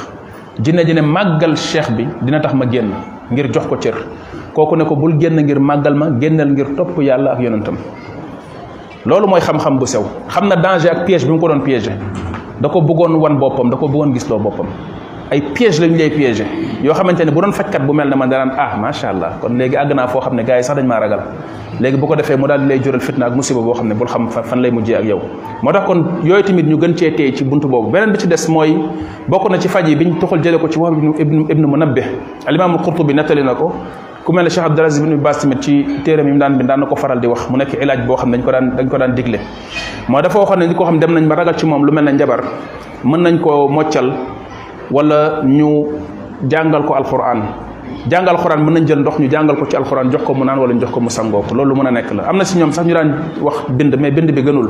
jinne 0.59 0.85
ji 0.85 0.93
ne 0.93 1.01
magal 1.01 1.55
sheikh 1.57 1.89
bi 1.91 2.07
dina 2.21 2.39
tax 2.39 2.53
ma 2.53 2.65
génn 2.65 2.91
ngir 3.31 3.51
jox 3.51 3.65
ko 3.67 3.75
cër 3.75 3.95
koku 4.53 4.75
ne 4.75 4.85
ko 4.85 4.95
bul 4.95 5.17
génn 5.17 5.35
ngir 5.43 5.59
magal 5.59 5.93
ma 5.93 6.09
génnal 6.19 6.49
ngir 6.51 6.75
top 6.75 6.97
yàlla 6.99 7.31
ak 7.33 7.39
yonentam 7.41 7.75
lolou 9.05 9.27
moy 9.27 9.41
xam-xam 9.41 9.77
bu 9.79 9.85
sew 9.85 10.03
xamna 10.27 10.55
danger 10.55 10.91
ak 10.91 11.05
piège 11.05 11.25
bimu 11.25 11.39
ko 11.39 11.47
don 11.49 11.59
piéger 11.61 11.97
dako 12.59 12.81
bëggoon 12.81 13.15
wan 13.19 13.37
boppam 13.39 13.69
da 13.69 13.75
ko 13.77 13.87
bëggoon 13.87 14.13
gisloo 14.13 14.39
ay 15.33 15.39
piège 15.55 15.79
la 15.79 15.87
ñu 15.87 15.95
lay 15.95 16.09
piégé 16.11 16.43
yo 16.83 16.91
xamanteni 16.93 17.31
bu 17.31 17.39
doon 17.39 17.53
fajj 17.55 17.71
kat 17.71 17.79
bu 17.87 17.93
mel 17.93 18.09
ne 18.09 18.15
man 18.17 18.27
danaan 18.29 18.51
ah 18.59 18.91
sha 18.91 19.09
allah 19.11 19.39
kon 19.41 19.53
légui 19.57 19.77
agna 19.77 20.05
fo 20.07 20.19
xamné 20.19 20.43
gaay 20.43 20.61
sax 20.61 20.75
dañ 20.75 20.85
ma 20.85 20.99
ragal 20.99 21.21
légui 21.79 21.97
bu 22.01 22.05
ko 22.05 22.15
défé 22.17 22.35
mu 22.35 22.47
dal 22.49 22.67
lay 22.67 22.83
jural 22.83 22.99
fitna 22.99 23.27
ak 23.27 23.33
musiba 23.37 23.61
bo 23.61 23.73
xamné 23.73 23.93
ne 23.93 23.95
bul 23.95 24.07
xam 24.09 24.27
fan 24.29 24.57
lay 24.59 24.71
mujjé 24.71 24.95
ak 24.95 25.05
yow 25.05 25.21
moo 25.63 25.71
tax 25.71 25.85
kon 25.85 26.03
yoy 26.25 26.43
timit 26.43 26.63
ñu 26.65 26.77
gën 26.77 26.95
ci 26.97 27.11
té 27.15 27.31
ci 27.33 27.45
buntu 27.45 27.67
bobu 27.69 27.89
benen 27.93 28.11
bi 28.11 28.17
ci 28.19 28.27
dess 28.27 28.45
moy 28.49 28.75
bokku 29.29 29.49
na 29.49 29.57
ci 29.57 29.69
faj 29.69 29.87
yi 29.87 29.95
biñ 29.95 30.19
toxal 30.19 30.43
jële 30.43 30.57
ko 30.59 30.67
ci 30.67 30.77
wa 30.79 30.89
ibn 30.91 31.45
ibn 31.49 31.65
munabbih 31.65 32.05
alimaamul 32.47 32.81
qurtubi 32.83 33.13
nettali 33.13 33.41
na 33.43 33.55
ko 33.55 33.71
ku 34.25 34.33
mel 34.33 34.49
Cheikh 34.49 34.65
Abdul 34.65 34.85
ibn 34.97 35.09
bin 35.15 35.21
Baas 35.21 35.47
ci 35.61 35.85
téram 36.03 36.27
yi 36.27 36.33
mu 36.33 36.39
daan 36.39 36.57
bi 36.57 36.65
daan 36.67 36.79
na 36.81 36.87
ko 36.87 36.95
faral 36.97 37.21
di 37.21 37.27
wax 37.27 37.47
mu 37.49 37.55
nek 37.57 37.71
ilaaj 37.81 38.01
bo 38.05 38.17
xamné 38.17 38.37
dañ 38.37 38.43
ko 38.43 38.51
daan 38.51 38.75
dañ 38.75 38.87
ko 38.89 38.97
daan 38.97 39.15
digle 39.15 39.39
mo 40.09 40.21
dafa 40.21 40.39
waxone 40.39 40.65
ñi 40.67 40.75
ko 40.75 40.83
xam 40.85 40.99
dem 40.99 41.13
nañ 41.13 41.25
ba 41.27 41.35
ragal 41.35 41.55
ci 41.55 41.65
mom 41.65 41.83
lu 41.85 41.91
mel 41.93 42.13
njabar 42.13 42.41
man 43.05 43.21
nañ 43.21 43.39
ko 43.39 43.69
moccal 43.69 44.11
wala 44.89 45.41
ñu 45.45 45.85
jàngal 46.49 46.81
ko 46.87 46.95
alxuraan 46.95 47.43
jàngal 48.09 48.35
alxuraan 48.35 48.63
mën 48.65 48.73
nañ 48.73 48.85
jël 48.87 48.99
ndox 48.99 49.19
ñu 49.19 49.27
jàngal 49.29 49.55
ko 49.57 49.65
ci 49.69 49.75
alxuraan 49.77 50.09
jox 50.11 50.23
ko 50.23 50.33
mu 50.33 50.45
naan 50.45 50.57
wala 50.59 50.73
ñu 50.73 50.79
jox 50.79 50.91
ko 50.91 50.99
mu 50.99 51.09
sangoo 51.09 51.43
loolu 51.53 51.75
mën 51.75 51.87
a 51.87 51.91
nekk 51.91 52.11
la 52.13 52.23
am 52.29 52.37
na 52.37 52.45
si 52.45 52.57
ñoom 52.57 52.71
sax 52.71 52.85
ñu 52.87 52.93
daan 52.93 53.15
wax 53.41 53.57
bind 53.69 53.95
mais 53.99 54.11
bind 54.11 54.31
bi 54.31 54.41
gënul 54.41 54.69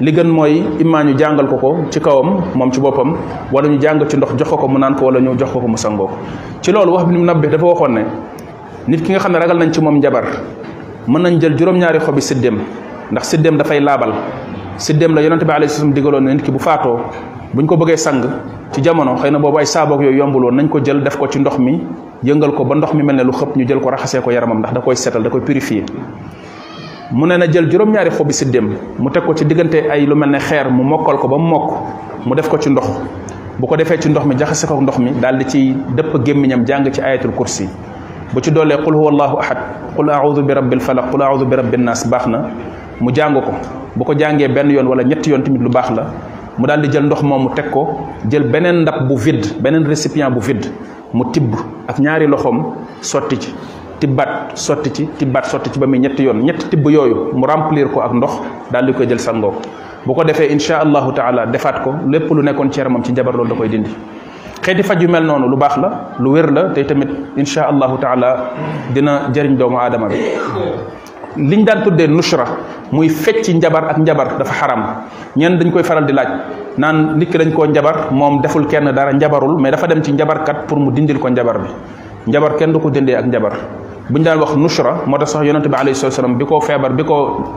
li 0.00 0.12
gën 0.12 0.24
mooy 0.28 0.62
immaa 0.78 1.02
ñu 1.02 1.14
jàngal 1.18 1.48
ko 1.48 1.56
ko 1.56 1.76
ci 1.90 2.00
kawam 2.00 2.42
moom 2.54 2.70
ci 2.72 2.80
boppam 2.80 3.14
wala 3.52 3.68
ñu 3.68 3.78
jàng 3.80 4.06
ci 4.08 4.16
ndox 4.16 4.36
jox 4.38 4.48
ko 4.50 4.56
ko 4.56 4.68
mu 4.68 4.78
naan 4.78 4.94
ko 4.94 5.06
wala 5.06 5.18
ñu 5.20 5.34
jox 5.38 5.50
ko 5.50 5.60
ko 5.60 5.66
mu 5.66 5.76
sangoo 5.76 6.06
ko 6.06 6.12
ci 6.62 6.70
loolu 6.70 6.92
wax 6.92 7.04
bi 7.08 7.16
mu 7.16 7.24
nabbe 7.24 7.46
dafa 7.48 7.64
waxoon 7.66 7.90
ne 7.92 8.00
nit 8.88 9.02
ki 9.02 9.10
nga 9.12 9.18
xam 9.20 9.32
ne 9.32 9.38
ragal 9.38 9.58
nañ 9.58 9.72
ci 9.72 9.80
moom 9.80 9.96
njabar 9.98 10.24
mën 11.06 11.20
nañ 11.20 11.38
jël 11.40 11.56
juróom-ñaari 11.58 11.98
xobi 11.98 12.20
siddéem 12.22 12.58
ndax 13.10 13.24
siddéem 13.26 13.56
dafay 13.56 13.80
laabal 13.80 14.12
siddéem 14.76 15.14
la 15.14 15.20
yonente 15.22 15.44
bi 15.44 15.50
alayhi 15.52 15.68
salaam 15.72 15.92
digaloon 15.92 16.22
ne 16.24 16.34
nit 16.34 16.42
ki 16.42 16.50
bu 16.52 16.58
faatoo 16.58 16.98
buñ 17.54 17.66
ko 17.68 17.76
bëggee 17.76 17.96
sang 18.00 18.22
ci 18.72 18.80
jamono 18.82 19.14
xëy 19.20 19.30
na 19.30 19.38
boobu 19.38 19.58
ay 19.60 19.66
saaboog 19.68 20.00
yooyu 20.02 20.16
yombul 20.18 20.44
woon 20.48 20.56
nañ 20.56 20.68
ko 20.72 20.80
jël 20.82 21.02
def 21.04 21.18
ko 21.18 21.28
ci 21.30 21.38
ndox 21.38 21.58
mi 21.58 21.76
yëngal 22.24 22.52
ko 22.56 22.64
ba 22.64 22.74
ndox 22.76 22.94
mi 22.94 23.02
mel 23.02 23.16
ne 23.16 23.22
lu 23.24 23.30
xëpp 23.32 23.56
ñu 23.56 23.66
jël 23.68 23.78
ko 23.80 23.90
raxasee 23.90 24.20
ko 24.22 24.30
yaramam 24.30 24.58
ndax 24.58 24.72
da 24.72 24.80
koy 24.80 24.96
setal 24.96 25.22
da 25.22 25.28
koy 25.28 25.40
purifier 25.42 25.84
mu 27.12 27.26
ne 27.26 27.36
na 27.36 27.46
jël 27.52 27.68
juróom-ñaari 27.70 28.10
xobi 28.10 28.32
si 28.32 28.46
dem 28.48 28.70
mu 28.98 29.10
teg 29.10 29.24
ko 29.24 29.34
ci 29.36 29.44
diggante 29.44 29.86
ay 29.90 30.06
lu 30.06 30.14
mel 30.16 30.30
ne 30.30 30.38
xeer 30.38 30.70
mu 30.70 30.82
mokkal 30.82 31.16
ko 31.18 31.28
ba 31.28 31.36
mu 31.36 31.44
mokk 31.46 31.70
mu 32.24 32.34
def 32.34 32.48
ko 32.48 32.56
ci 32.58 32.70
ndox 32.70 32.88
bu 33.58 33.66
ko 33.66 33.76
defee 33.76 34.00
ci 34.00 34.08
ndox 34.08 34.24
mi 34.24 34.34
jaxase 34.38 34.66
ko 34.66 34.80
ndox 34.80 34.98
mi 34.98 35.12
daal 35.20 35.36
di 35.36 35.44
ci 35.46 35.74
dëpp 35.94 36.24
gémmiñam 36.24 36.64
jàng 36.66 36.90
ci 36.90 37.02
ayatul 37.02 37.32
kursi 37.32 37.68
bu 38.32 38.40
ci 38.40 38.50
doolee 38.50 38.78
qul 38.82 38.94
huwa 38.94 39.10
allahu 39.12 39.36
ahad 39.42 39.58
qul 39.96 40.08
a'udhu 40.08 40.42
bi 40.42 40.54
rabbil 40.54 40.80
falaq 40.80 41.10
qul 41.10 41.20
a'udhu 41.20 41.44
bi 41.44 41.56
rabbin 41.56 41.82
nas 41.84 42.02
baax 42.08 42.26
na 42.28 42.48
mu 43.00 43.12
jàng 43.14 43.34
ko 43.34 43.50
bu 43.94 44.04
ko 44.04 44.14
jàngee 44.16 44.48
benn 44.48 44.70
yoon 44.70 44.86
wala 44.86 45.02
ñetti 45.04 45.28
yoon 45.30 45.42
timit 45.42 45.58
lu 45.60 45.68
baax 45.68 45.90
la 45.90 46.06
mu 46.58 46.64
daal 46.68 46.80
di 46.82 46.88
jël 46.92 47.06
ndox 47.08 47.22
moom 47.24 47.44
mu 47.44 47.50
teg 47.54 47.70
ko 47.72 47.88
jël 48.28 48.44
beneen 48.50 48.82
ndab 48.84 49.08
bu 49.08 49.16
vide 49.16 49.48
beneen 49.62 49.84
récipient 49.88 50.30
bu 50.32 50.40
vide 50.40 50.68
mu 51.12 51.24
tibb 51.32 51.54
ak 51.88 51.96
ñaari 52.00 52.26
loxoom 52.28 52.74
sotti 53.00 53.36
ci 53.38 53.50
tibbaat 54.00 54.52
sotti 54.58 54.90
ci 54.92 55.08
tibbaat 55.16 55.46
sotti 55.46 55.70
ci 55.72 55.78
ba 55.78 55.86
muy 55.86 55.98
ñetti 56.00 56.22
yoon 56.22 56.42
ñetti 56.44 56.68
tibb 56.68 56.86
yooyu 56.88 57.32
mu 57.32 57.46
remplir 57.46 57.88
ko 57.90 58.00
ak 58.02 58.12
ndox 58.12 58.32
daal 58.70 58.86
di 58.86 58.92
koy 58.92 59.06
jël 59.08 59.18
sangoo 59.20 59.50
ko 59.52 59.62
bu 60.06 60.14
ko 60.14 60.24
defee 60.24 60.52
incha 60.52 60.80
allahu 60.80 61.12
taala 61.12 61.46
defaat 61.46 61.82
ko 61.82 61.94
lépp 62.08 62.30
lu 62.30 62.42
nekkoon 62.42 62.70
ci 62.70 62.80
moom 62.88 63.02
ci 63.04 63.12
njabar 63.12 63.32
loolu 63.34 63.48
da 63.50 63.54
koy 63.56 63.68
dindi 63.68 63.90
xeeti 64.62 64.82
faj 64.82 65.02
yu 65.02 65.08
mel 65.08 65.24
noonu 65.24 65.48
lu 65.48 65.56
baax 65.56 65.76
la 65.76 66.14
lu 66.18 66.30
wér 66.32 66.50
la 66.52 66.62
tey 66.74 66.84
tamit 66.84 67.08
incha 67.36 67.68
allahu 67.68 67.96
taala 67.98 68.50
dina 68.92 69.28
jëriñ 69.32 69.56
doomu 69.56 69.78
aadama 69.78 70.08
bi 70.08 70.16
liñ 71.36 71.64
daan 71.64 71.82
tuddé 71.84 72.06
nushra 72.08 72.44
muy 72.90 73.08
fecc 73.08 73.48
njabar 73.56 73.88
ak 73.90 73.98
njabar 73.98 74.36
dafa 74.38 74.52
haram 74.62 74.82
ñen 75.36 75.58
dañ 75.58 75.70
koy 75.72 75.82
faral 75.82 76.04
di 76.04 76.12
laaj 76.12 76.28
naan 76.76 77.16
nit 77.18 77.26
ki 77.30 77.38
dañ 77.38 77.52
ko 77.52 77.66
njabar 77.66 78.12
mom 78.12 78.40
deful 78.42 78.66
kenn 78.66 78.92
dara 78.92 79.12
njabarul 79.12 79.58
mais 79.60 79.70
dafa 79.72 79.86
dem 79.86 80.02
ci 80.02 80.12
kat 80.16 80.66
pour 80.66 80.78
mu 80.78 80.90
dindil 80.92 81.18
ko 81.18 81.28
njabar 81.28 81.58
bi 81.60 81.70
njabar 82.26 82.56
kenn 82.58 82.72
du 82.72 82.78
ko 82.80 82.88
ak 82.88 83.26
njabar 83.26 83.52
buñ 84.10 84.22
daan 84.22 84.38
wax 84.40 84.56
nushra 84.56 85.04
mo 85.06 85.16
tax 85.16 85.30
sax 85.32 85.44
yonente 85.46 85.68
bi 85.68 85.74
alayhi 85.74 85.94
salatu 85.94 86.12
wasalam 86.16 86.36
bi 86.38 86.44
ko 86.44 86.60
feebar 86.60 86.92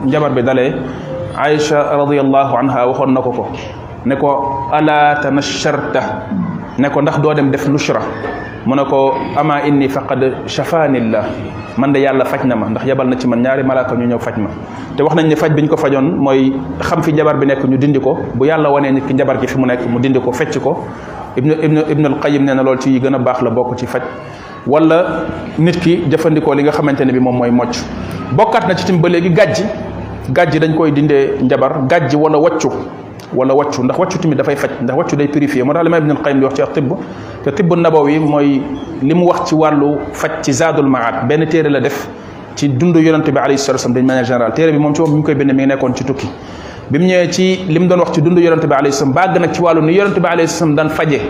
njabar 0.06 0.30
bi 0.30 0.42
dalé 0.42 0.72
aisha 1.38 1.96
radiyallahu 1.96 2.56
anha 2.56 2.86
waxon 2.88 3.12
nako 3.12 3.30
ko 3.32 3.46
ne 4.06 4.16
ko 4.16 4.68
ala 4.72 5.16
tanasharta 5.22 6.00
ne 6.78 6.88
ko 6.88 7.00
ndax 7.02 7.20
do 7.20 7.34
dem 7.34 7.50
def 7.50 7.68
nushra 7.68 8.00
mu 8.64 8.74
ama 9.36 9.60
inni 9.66 9.88
faqad 9.88 10.46
shafaani 10.48 10.96
man 11.78 11.92
de 11.92 11.98
yàlla 12.00 12.24
faj 12.24 12.44
na 12.44 12.56
ma 12.56 12.68
ndax 12.70 12.84
yebal 12.86 13.06
na 13.06 13.16
ci 13.18 13.26
man 13.26 13.40
ñaari 13.40 13.62
malaaka 13.62 13.94
ñu 13.94 14.06
ñëw 14.06 14.18
faj 14.18 14.36
ma 14.38 14.50
te 14.96 15.02
wax 15.02 15.14
nañ 15.14 15.26
ne 15.28 15.36
faj 15.36 15.52
bi 15.52 15.62
ñu 15.62 15.68
ko 15.68 15.76
fajoon 15.76 16.02
mooy 16.16 16.52
xam 16.80 17.02
fi 17.02 17.12
njabar 17.12 17.36
bi 17.36 17.46
nekk 17.46 17.64
ñu 17.64 17.76
dindi 17.76 17.98
ko 18.00 18.16
bu 18.34 18.44
yàlla 18.46 18.68
wanee 18.70 18.90
nit 18.92 19.06
ki 19.06 19.12
njabar 19.14 19.38
gi 19.40 19.46
fi 19.46 19.58
mu 19.58 19.66
nekk 19.66 19.86
mu 19.88 19.98
dindi 20.00 20.18
ko 20.20 20.32
fecc 20.32 20.58
ko 20.58 20.84
ibnu 21.36 21.54
ibnu 21.62 21.82
ibnul 21.90 22.18
qayim 22.20 22.44
nee 22.44 22.54
na 22.54 22.62
lool 22.62 22.78
ci 22.80 22.98
gën 22.98 23.14
a 23.14 23.18
baax 23.18 23.42
la 23.42 23.50
bokk 23.50 23.76
ci 23.78 23.86
faj 23.86 24.02
wala 24.66 25.04
nit 25.58 25.78
ki 25.80 26.04
jëfandikoo 26.10 26.54
li 26.54 26.62
nga 26.62 26.72
xamante 26.72 27.00
ne 27.04 27.12
bi 27.12 27.18
moom 27.20 27.36
mooy 27.36 27.50
mocc 27.50 27.76
bokkaat 28.32 28.66
na 28.68 28.74
ci 28.76 28.84
tim 28.84 28.98
ba 29.00 29.08
léegi 29.08 29.30
gàjji 29.32 29.64
gàjji 30.30 30.58
dañ 30.58 30.74
koy 30.74 30.92
dindee 30.92 31.36
njabar 31.42 31.80
gàjji 31.86 32.16
wala 32.16 32.38
waccu 32.38 32.70
ولا 33.34 33.54
واتشو 33.58 33.82
ندخ 33.82 33.98
واتشو 34.00 34.18
تمي 34.22 34.34
دافاي 34.38 34.54
فاج 34.56 34.70
ندخ 34.86 34.94
واتشو 34.94 35.16
داي 35.18 35.26
بيريفي 35.32 35.62
مو 35.66 35.72
دال 35.72 35.86
امام 35.88 36.02
ابن 36.06 36.10
القيم 36.20 36.38
لي 36.40 36.46
الطب 36.46 36.90
تي 37.56 37.62
النبوي 37.76 38.18
موي 38.22 38.50
لي 39.02 39.14
مو 39.14 39.26
واخ 39.30 39.38
تي 39.48 39.54
والو 39.62 39.88
تي 40.44 40.52
زاد 40.52 40.78
المعاد 40.78 41.26
بن 41.28 41.42
تيري 41.48 41.68
لا 41.72 41.78
ديف 41.82 41.96
تي 42.58 42.66
دوندو 42.78 42.98
يونتبي 43.06 43.38
عليه 43.44 43.56
الصلاه 43.60 43.76
والسلام 43.78 43.94
بن 43.96 44.04
مانيا 44.08 44.22
جينيرال 44.30 44.54
تيري 44.56 44.70
بي 44.74 44.78
موم 44.84 44.92
تي 44.96 45.02
مو 45.18 45.22
كاي 45.26 45.34
بن 45.40 45.48
مي 45.56 45.64
تي 45.96 46.04
توكي 46.08 46.28
بيم 46.92 47.02
نيي 47.08 47.26
تي 47.34 47.46
لي 47.72 47.78
مدون 47.82 48.00
واخ 48.02 48.10
تي 48.14 48.20
دوندو 48.26 48.40
يونتبي 48.46 48.74
عليه 48.80 48.90
الصلاه 48.94 49.12
باغ 49.18 49.34
نك 49.42 49.50
تي 49.56 49.60
والو 49.64 49.80
ني 49.86 49.92
يونتبي 49.98 50.28
عليه 50.32 50.44
الصلاه 50.50 50.76
دان 50.78 50.88
فاجي 50.96 51.20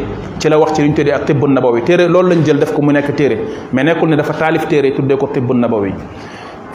تي 0.41 0.49
لا 0.51 0.57
واخ 0.63 0.71
تي 0.75 0.81
الطب 1.19 1.43
النبوي 1.51 1.81
تيري 1.89 2.05
لول 2.15 2.25
لا 2.29 2.35
نجل 2.41 2.57
داف 2.63 2.71
كو 2.77 2.81
مو 2.87 2.91
نيك 2.97 3.09
تيري 3.19 3.37
مي 3.75 3.83
نيكول 3.87 4.09
ني 4.11 4.17
دافا 4.21 4.33
تاليف 4.41 4.65
تيري 4.71 4.91
تودي 4.97 5.17
كو 5.21 5.27
الطب 5.29 5.49
النبوي 5.57 5.93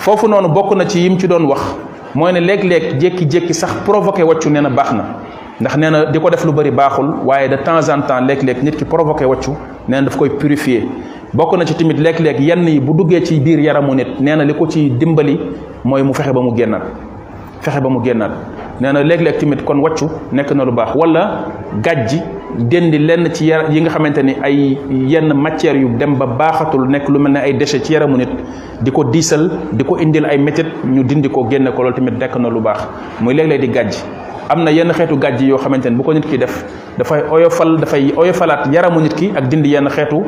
فوفو 0.03 0.25
نونو 0.31 0.47
بوكو 0.57 0.73
نا 0.79 0.83
تي 0.91 0.97
يم 1.07 1.15
تي 1.21 1.27
دون 1.31 1.45
واخ 1.53 1.63
mooy 2.15 2.31
ne 2.31 2.39
léeg-léeg 2.39 2.99
jékki-jékki 3.01 3.53
sax 3.53 3.71
provoqué 3.85 4.23
waccu 4.23 4.49
nee 4.49 4.61
na 4.61 4.69
baax 4.69 4.91
na 4.91 5.03
ndax 5.59 5.75
nee 5.77 5.89
na 5.89 6.05
di 6.11 6.19
ko 6.19 6.29
def 6.29 6.43
lu 6.45 6.51
bëri 6.51 6.71
baaxul 6.71 7.05
waaye 7.25 7.49
de 7.49 7.55
temps 7.57 7.87
en 7.91 8.01
temps 8.03 8.21
léeg-léeg 8.27 8.63
nit 8.63 8.71
ki 8.75 8.85
provoqué 8.85 9.25
wàccu 9.25 9.51
nee 9.87 9.95
na 9.95 10.01
daf 10.05 10.17
koy 10.17 10.29
purifier 10.29 10.83
bokk 11.33 11.57
na 11.57 11.65
ci 11.65 11.75
tamit 11.75 11.93
léeg-léeg 11.99 12.39
yenn 12.39 12.67
yi 12.67 12.79
bu 12.79 12.93
duggee 12.93 13.23
ci 13.23 13.39
biir 13.39 13.59
yaramu 13.61 13.95
nit 13.95 14.19
nee 14.19 14.35
na 14.35 14.43
li 14.43 14.53
ko 14.53 14.67
ci 14.67 14.89
dimbali 14.89 15.39
mooy 15.83 16.01
mu 16.03 16.13
fexe 16.13 16.33
ba 16.33 16.41
mu 16.41 16.51
génnaat 16.53 16.83
fexe 17.61 17.79
ba 17.81 17.89
mu 17.89 17.99
génnaat 18.03 18.31
nee 18.81 18.91
na 18.93 19.03
léeg-léeg 19.05 19.37
tamit 19.37 19.61
kon 19.63 19.77
wàccu 19.83 20.05
nekk 20.33 20.49
na 20.57 20.65
lu 20.65 20.71
baax 20.71 20.95
wala 20.97 21.23
gàjji 21.85 22.19
dendi 22.57 22.97
lenn 22.97 23.29
ci 23.31 23.45
yar 23.45 23.69
yi 23.69 23.81
nga 23.81 23.91
xamante 23.91 24.23
ni 24.25 24.33
ay 24.41 24.75
yenn 25.11 25.33
matières 25.33 25.77
yu 25.79 25.87
dem 25.99 26.15
ba 26.17 26.25
baaxatul 26.25 26.87
nekk 26.89 27.07
lu 27.09 27.19
mel 27.19 27.31
ne 27.33 27.37
ay 27.39 27.53
déchets 27.53 27.85
ci 27.85 27.93
yaramu 27.93 28.17
nit 28.17 28.29
di 28.81 28.91
ko 28.91 29.03
diisal 29.03 29.51
di 29.71 29.83
ko 29.83 29.97
indil 29.97 30.25
ay 30.25 30.37
métit 30.39 30.65
ñu 30.85 31.03
dindi 31.03 31.29
ko 31.29 31.45
génne 31.49 31.67
ko 31.75 31.83
loolu 31.83 31.95
tamit 31.95 32.17
nekk 32.19 32.35
na 32.37 32.49
lu 32.49 32.59
baax 32.59 32.87
muy 33.21 33.35
léeg-léeg 33.35 33.61
di 33.61 33.67
gàjji 33.69 34.01
am 34.49 34.63
na 34.63 34.71
yenn 34.71 34.91
xeetu 34.91 35.15
gàjj 35.17 35.41
yoo 35.47 35.57
xamante 35.59 35.85
ni 35.85 35.95
bu 35.97 36.03
ko 36.03 36.13
nit 36.15 36.25
ki 36.27 36.37
def 36.39 36.63
dafay 36.97 37.21
oyofal 37.31 37.77
dafay 37.77 38.11
oyofalaat 38.17 38.65
yaramu 38.73 38.99
nit 39.01 39.13
ki 39.13 39.31
ak 39.35 39.47
dindi 39.47 39.69
yenn 39.75 39.89
xeetu 39.89 40.21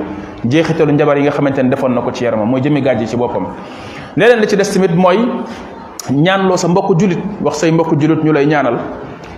jeexitalu 0.47 0.91
njabar 0.91 1.17
yi 1.17 1.23
nga 1.23 1.31
xamante 1.31 1.57
ni 1.63 1.69
defoon 1.71 1.89
na 1.93 2.01
ko 2.01 2.11
ci 2.13 2.23
yaramam 2.25 2.47
mooy 2.49 2.61
jëmi 2.61 2.81
gàjji 2.81 3.07
ci 3.07 3.17
boppam 3.17 3.47
ñaan 6.11 6.47
loo 6.49 6.57
sa 6.57 6.67
mbokk 6.67 6.99
julit 6.99 7.19
wax 7.41 7.55
say 7.55 7.71
mbokk 7.71 7.95
julit 7.97 8.23
ñu 8.23 8.33
lay 8.33 8.45
ñaanal 8.45 8.75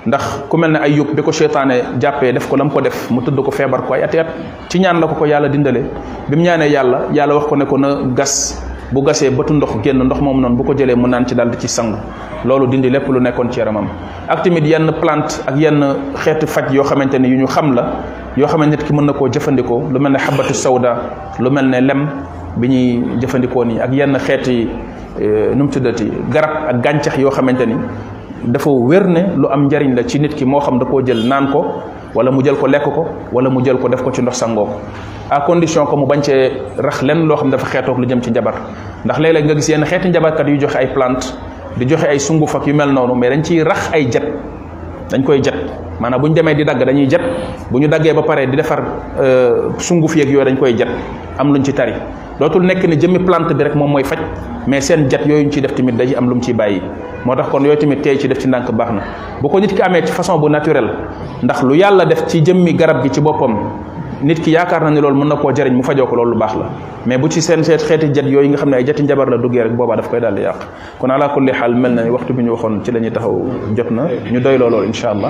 ndax 0.07 0.45
ku 0.49 0.57
mel 0.57 0.71
ne 0.71 0.77
Ayub 0.79 1.13
bi 1.15 1.21
ko 1.21 1.31
seytaane 1.31 1.97
jàppee 1.99 2.31
def 2.33 2.47
ko 2.49 2.55
la 2.57 2.63
mu 2.63 2.71
ko 2.71 2.81
def 2.81 3.09
mu 3.11 3.21
tëdd 3.21 3.35
ko 3.43 3.51
feebar 3.51 3.81
ko 3.85 3.93
ay 3.93 4.03
ati 4.03 4.17
at 4.19 4.27
ci 4.69 4.79
ñaan 4.79 4.99
la 4.99 5.07
ko 5.07 5.15
ko 5.15 5.25
yàlla 5.25 5.49
dindale 5.49 5.81
bi 6.29 6.35
mu 6.35 6.41
ñaanee 6.41 6.69
yàlla 6.69 7.01
yàlla 7.13 7.35
wax 7.35 7.45
ko 7.49 7.55
ne 7.55 7.65
ko 7.65 7.77
na 7.77 7.87
gas 8.15 8.61
bu 8.91 9.01
gasee 9.03 9.29
bëtu 9.29 9.53
ndox 9.53 9.77
génn 9.83 10.03
ndox 10.05 10.19
moom 10.21 10.41
noonu 10.41 10.55
bu 10.55 10.63
ko 10.63 10.73
jëlee 10.75 10.95
mu 10.95 11.07
naan 11.07 11.25
ci 11.27 11.35
daal 11.35 11.49
di 11.51 11.57
ci 11.59 11.67
sangu 11.67 11.97
loolu 12.45 12.67
dindi 12.71 12.89
lépp 12.89 13.07
lu 13.07 13.19
nekkoon 13.19 13.51
ci 13.51 13.59
yaramam 13.59 13.85
ak 14.27 14.41
tamit 14.43 14.65
yenn 14.67 14.91
plante 15.01 15.41
ak 15.47 15.57
yenn 15.57 15.83
xeetu 16.15 16.47
faj 16.47 16.71
yoo 16.73 16.83
xamante 16.83 17.15
ne 17.19 17.27
yu 17.27 17.37
ñu 17.37 17.47
xam 17.47 17.73
la 17.75 17.85
yoo 18.37 18.47
xamante 18.47 18.73
nit 18.77 18.83
ki 18.85 18.93
mën 18.93 19.05
na 19.05 19.13
koo 19.13 19.27
jëfandikoo 19.31 19.83
lu 19.91 19.99
mel 19.99 20.11
ne 20.13 20.17
xabatu 20.19 20.53
sawda 20.53 20.95
mel 21.39 22.05
bi 22.57 22.68
ñuy 22.69 23.03
jëfandikoo 23.19 23.64
nii 23.68 23.80
ak 23.80 23.91
yenn 23.94 24.15
xeeti 24.19 24.68
euh, 25.22 25.56
nu 25.56 25.64
mu 25.65 25.69
tuddati 25.69 26.07
garab 26.32 26.69
ak 26.72 26.82
gàncax 26.84 27.18
yoo 27.19 27.30
xamante 27.30 27.65
ni 27.65 27.76
dafa 28.48 28.69
wér 28.69 29.07
ne 29.07 29.19
lu 29.36 29.48
am 29.52 29.65
njariñ 29.68 29.94
la 29.95 30.03
ci 30.06 30.19
nit 30.19 30.34
ki 30.36 30.45
moo 30.45 30.60
xam 30.60 30.80
da 30.80 30.86
koo 30.86 31.02
jël 31.06 31.27
naan 31.27 31.49
ko 31.52 31.65
wala 32.14 32.32
mu 32.32 32.41
jël 32.44 32.56
ko 32.56 32.68
lekk 32.68 32.84
ko 32.84 33.06
wala 33.34 33.49
mu 33.49 33.61
jël 33.64 33.77
ko 33.77 33.88
def 33.90 34.02
ko 34.03 34.11
ci 34.14 34.22
ndox 34.22 34.36
sangoo 34.38 34.65
ko 34.65 34.77
à 35.30 35.41
condition 35.41 35.86
que 35.86 35.95
mu 35.98 36.06
bañ 36.06 36.22
cee 36.23 36.52
rax 36.77 37.02
lenn 37.02 37.27
loo 37.27 37.36
xam 37.38 37.52
dafa 37.52 37.68
xeetoog 37.68 37.98
lu 37.99 38.06
jëm 38.07 38.22
ci 38.22 38.30
njabar 38.32 38.53
ndax 39.06 39.19
léeg-léeg 39.19 39.45
nga 39.45 39.56
gis 39.56 39.68
yenn 39.69 39.84
xeeti 39.86 40.10
njabarkat 40.10 40.48
yu 40.48 40.57
joxe 40.61 40.76
ay 40.77 40.88
plante 40.94 41.27
di 41.76 41.86
joxe 41.90 42.06
ay 42.07 42.19
sunguf 42.19 42.56
ak 42.56 42.65
yu 42.68 42.73
mel 42.73 42.91
noonu 42.94 43.15
mais 43.15 43.30
dañ 43.32 43.44
ciy 43.44 43.61
rax 43.64 43.90
ay 43.94 44.06
jet 44.10 44.23
dañ 45.10 45.23
koy 45.23 45.41
jet 45.44 45.56
maanaam 45.99 46.22
bu 46.22 46.27
ñu 46.30 46.34
demee 46.36 46.56
di 46.56 46.64
dagg 46.64 46.82
dañuy 46.86 47.07
jet 47.10 47.22
bu 47.72 47.80
ñu 47.80 47.88
daggee 47.88 48.14
ba 48.14 48.22
pare 48.22 48.48
di 48.48 48.56
defar 48.56 48.82
euh, 49.22 49.69
sunguf 49.77 50.15
yeeg 50.15 50.30
yooyu 50.30 50.45
dañ 50.45 50.57
koy 50.57 50.73
jet 50.77 50.88
am 51.38 51.52
luñ 51.52 51.64
ci 51.64 51.73
tari 51.73 51.94
lootul 52.40 52.66
nekk 52.68 52.84
ne 52.90 52.98
jëmmi 52.99 53.20
plante 53.24 53.53
bi 53.56 53.64
rek 53.64 53.76
moom 53.80 53.91
mooy 53.95 54.03
faj 54.03 54.20
mais 54.72 54.82
seen 54.84 55.07
jat 55.10 55.26
yooyu 55.26 55.45
ñu 55.45 55.52
ciy 55.52 55.62
def 55.62 55.76
tamit 55.76 55.94
dañuy 55.95 56.16
am 56.16 56.28
lu 56.28 56.36
mu 56.36 56.41
ciy 56.41 56.53
bàyyi 56.53 56.82
moo 57.26 57.36
tax 57.36 57.48
kon 57.49 57.64
yooyu 57.66 57.78
tamit 57.80 58.02
tey 58.02 58.18
ci 58.20 58.28
def 58.28 58.40
ci 58.40 58.48
ndànk 58.48 58.72
baax 58.72 58.90
na 58.91 59.02
bu 59.41 59.48
ko 59.49 59.60
nit 59.60 59.74
ki 59.74 59.82
amee 59.82 60.03
ci 60.06 60.12
façon 60.12 60.40
bu 60.40 60.49
naturel 60.49 60.90
ndax 61.44 61.64
lu 61.64 61.76
yàlla 61.78 62.06
def 62.06 62.26
ci 62.28 62.41
jëmmi 62.44 62.74
garab 62.76 63.02
gi 63.03 63.10
ci 63.10 63.22
boppam 63.22 63.56
nit 64.23 64.39
ki 64.43 64.51
yaakar 64.51 64.81
na 64.83 64.89
ni 64.91 65.01
loolu 65.01 65.19
mën 65.19 65.27
na 65.29 65.35
ko 65.35 65.51
jëriñ 65.51 65.75
mu 65.75 65.83
fajo 65.83 66.05
ko 66.07 66.15
loolu 66.15 66.31
lu 66.31 66.37
baax 66.39 66.55
la 66.55 66.69
mais 67.05 67.17
bu 67.17 67.27
ci 67.29 67.41
sen 67.41 67.61
set 67.63 67.81
xéti 67.83 68.11
jet 68.13 68.25
yoy 68.25 68.47
nga 68.47 68.57
xamné 68.57 68.77
ay 68.77 68.83
jati 68.85 69.03
njabar 69.03 69.27
la 69.29 69.37
rek 69.37 69.71
boba 69.75 69.95
daf 69.97 70.09
koy 70.09 70.19
dal 70.21 70.37
yaq 70.39 70.55
kon 70.99 71.09
ala 71.11 71.29
kulli 71.29 71.51
hal 71.51 71.73
melna 71.75 72.03
ni 72.03 72.09
waxtu 72.09 72.31
biñu 72.33 72.51
waxon 72.51 72.79
ci 72.83 72.91
lañu 72.91 73.09
taxaw 73.11 73.35
jotna 73.75 74.03
ñu 74.31 74.39
doy 74.39 74.57
loo 74.57 74.83
inshallah 74.85 75.27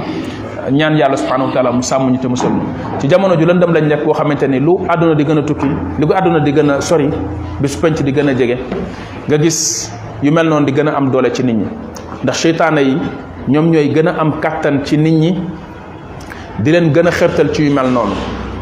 allah 0.60 0.72
ñaan 0.72 0.96
yalla 0.98 1.18
subhanahu 1.18 1.48
wa 1.48 1.54
taala 1.54 1.72
mu 1.72 1.82
sàmm 1.82 2.12
ñu 2.12 2.18
te 2.20 2.28
mu 2.28 2.36
ñu 2.36 2.62
ci 3.00 3.08
jamono 3.10 3.36
ju 3.40 3.46
lëndam 3.46 3.72
lañ 3.74 3.88
nek 3.88 4.04
ko 4.04 4.14
xamanteni 4.14 4.60
lu 4.60 4.74
aduna 4.88 5.16
di 5.16 5.24
gëna 5.26 5.42
tukki 5.42 5.66
lu 5.98 6.08
aduna 6.14 6.40
di 6.40 6.52
gëna 6.54 6.82
sori 6.82 7.10
bis 7.60 7.76
penc 7.78 8.02
di 8.04 8.12
gëna 8.12 8.34
jégé 8.36 8.58
nga 9.28 9.38
gis 9.38 9.92
yu 10.22 10.32
mel 10.32 10.48
non 10.48 10.62
di 10.64 10.72
gëna 10.72 10.94
am 10.96 11.10
doole 11.10 11.32
ci 11.34 11.44
nit 11.44 11.54
ñi 11.56 11.66
ndax 12.24 12.38
shaytané 12.40 12.82
yi 12.84 12.98
ñom 13.48 13.72
ñoy 13.72 13.90
gëna 13.92 14.16
am 14.20 14.40
kattan 14.40 14.84
ci 14.84 14.98
nit 14.98 15.12
ñi 15.14 15.34
di 16.60 16.72
leen 16.72 16.92
gëna 16.92 17.10
ci 17.12 17.64
yu 17.64 17.74
mel 17.74 17.88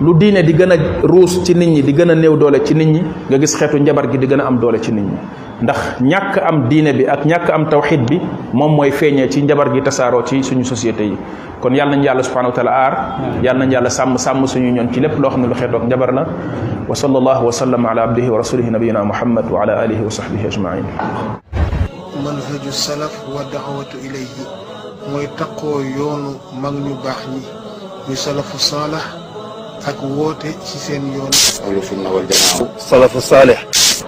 lu 0.01 0.15
diine 0.17 0.41
di 0.41 0.53
gën 0.57 0.71
a 0.73 0.77
ruus 1.05 1.43
ci 1.45 1.53
nit 1.53 1.67
ñi 1.69 1.81
di 1.85 1.93
gën 1.93 2.09
a 2.09 2.15
néew 2.15 2.35
doole 2.37 2.63
ci 2.65 2.73
nit 2.73 2.85
ñi 2.87 3.01
nga 3.29 3.37
gis 3.37 3.53
xeetu 3.53 3.77
njabar 3.77 4.09
gi 4.09 4.17
di 4.17 4.25
gën 4.25 4.39
a 4.39 4.45
am 4.45 4.57
doole 4.57 4.79
ci 4.81 4.91
nit 4.91 5.03
ñi 5.05 5.15
ndax 5.61 6.01
ñàkk 6.01 6.39
am 6.41 6.67
diine 6.67 6.93
bi 6.93 7.05
ak 7.05 7.25
ñàkk 7.25 7.49
am 7.51 7.69
tawxid 7.69 8.09
bi 8.09 8.19
moom 8.53 8.73
mooy 8.75 8.89
feeñee 8.91 9.29
ci 9.29 9.41
njabar 9.43 9.71
gi 9.71 9.81
tasaaroo 9.81 10.23
ci 10.25 10.41
suñu 10.41 10.63
société 10.63 11.03
yi 11.05 11.17
kon 11.61 11.73
yàlla 11.75 11.91
nañu 11.95 12.03
yàlla 12.05 12.23
subhanahu 12.23 12.49
wa 12.49 12.55
taala 12.55 12.71
aar 12.71 12.93
yàlla 13.43 13.65
nañu 13.65 13.89
sàmm 13.89 14.17
sàmm 14.17 14.45
suñu 14.45 14.71
ñoon 14.73 14.89
ci 14.91 14.99
lépp 14.99 15.19
loo 15.19 15.29
xam 15.29 15.41
ne 15.41 15.47
lu 15.47 15.53
xeetoog 15.53 15.83
njabar 15.85 16.11
la 16.13 16.25
wa 16.87 16.95
sallallahu 16.95 17.45
wa 17.45 17.51
sallam 17.51 17.85
ala 17.85 18.03
abdihi 18.03 18.29
wa 18.29 18.37
rasulihi 18.37 18.69
nabiyina 18.71 19.03
muhammad 19.03 19.45
wa 19.51 19.61
ala 19.61 19.79
alihi 19.81 20.01
wa 20.01 20.09
sahbihi 20.09 20.47
ajmain 20.47 20.83
manhaju 22.25 22.71
salaf 22.71 23.13
wa 23.29 23.45
daawatu 23.53 23.97
ilayhi 24.01 24.41
mooy 25.11 25.27
taqoo 25.37 25.81
yoonu 25.85 26.39
mag 26.59 26.73
ñu 26.73 26.97
baax 27.03 27.27
ñi 27.29 27.41
muy 28.07 28.15
salafu 28.17 28.57
saalax 28.57 29.22
ak 29.83 29.99
woote 29.99 30.47
ci 30.63 30.75
seen 30.79 31.03
yoon 31.11 31.27
ahlu 31.67 31.83
sunna 31.83 32.07
wal 32.07 32.23
jamaa 32.23 32.71
salafu 32.79 33.19
saalih 33.19 33.59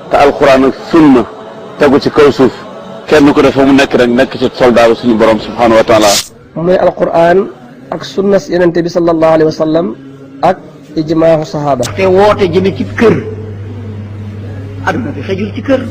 te 0.07 0.15
alquran 0.15 0.71
ak 0.71 0.75
sunna 0.87 1.23
tegu 1.75 1.99
ci 1.99 2.07
kaw 2.15 2.31
suuf 2.31 2.53
kenn 3.11 3.27
ku 3.35 3.43
defa 3.43 3.59
mu 3.67 3.75
nekk 3.75 3.91
rek 3.99 4.07
nekk 4.07 4.31
ci 4.39 4.47
soldat 4.55 4.95
suñu 4.95 5.19
borom 5.19 5.35
subhanahu 5.39 5.75
wa 5.79 5.83
taala 5.85 6.07
muy 6.55 6.79
alquran 6.79 7.51
ak 7.91 8.01
sunna 8.07 8.39
si 8.39 8.55
yenente 8.55 8.79
bi 8.87 8.87
sallallahu 8.89 9.33
alayhi 9.35 9.51
wa 9.51 9.57
sallam 9.63 9.85
ak 10.47 10.57
ijmaahu 10.95 11.43
sahaba 11.43 11.83
te 11.95 12.07
woote 12.07 12.47
jëme 12.47 12.71
ci 12.71 12.87
kër 12.99 13.15
aduna 14.87 15.11
fi 15.11 15.21
xejul 15.27 15.49
ci 15.59 15.59
kër 15.61 15.81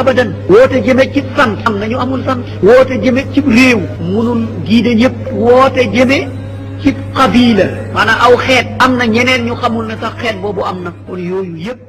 abadan 0.00 0.28
woote 0.48 0.80
jëme 0.80 1.04
ci 1.12 1.20
sant 1.36 1.60
am 1.68 1.76
nañu 1.84 2.00
amul 2.00 2.24
sant 2.24 2.40
woote 2.64 2.96
jëme 3.04 3.20
ci 3.36 3.44
réew 3.44 3.80
munul 4.00 4.40
giide 4.64 4.94
ñëpp 4.96 5.32
woote 5.36 5.84
jëme 5.92 6.43
ci 6.82 6.90
xabiila 7.16 7.66
maanaam 7.94 8.22
aw 8.26 8.34
xeet 8.44 8.66
am 8.84 8.92
na 8.98 9.04
ñeneen 9.14 9.42
ñu 9.46 9.54
xamul 9.60 9.84
ne 9.88 9.94
sax 10.02 10.12
xeet 10.22 10.36
boobu 10.42 10.60
am 10.70 10.78
na 10.84 10.90
kon 11.06 11.20
yooyu 11.30 11.54
yëpp 11.66 11.80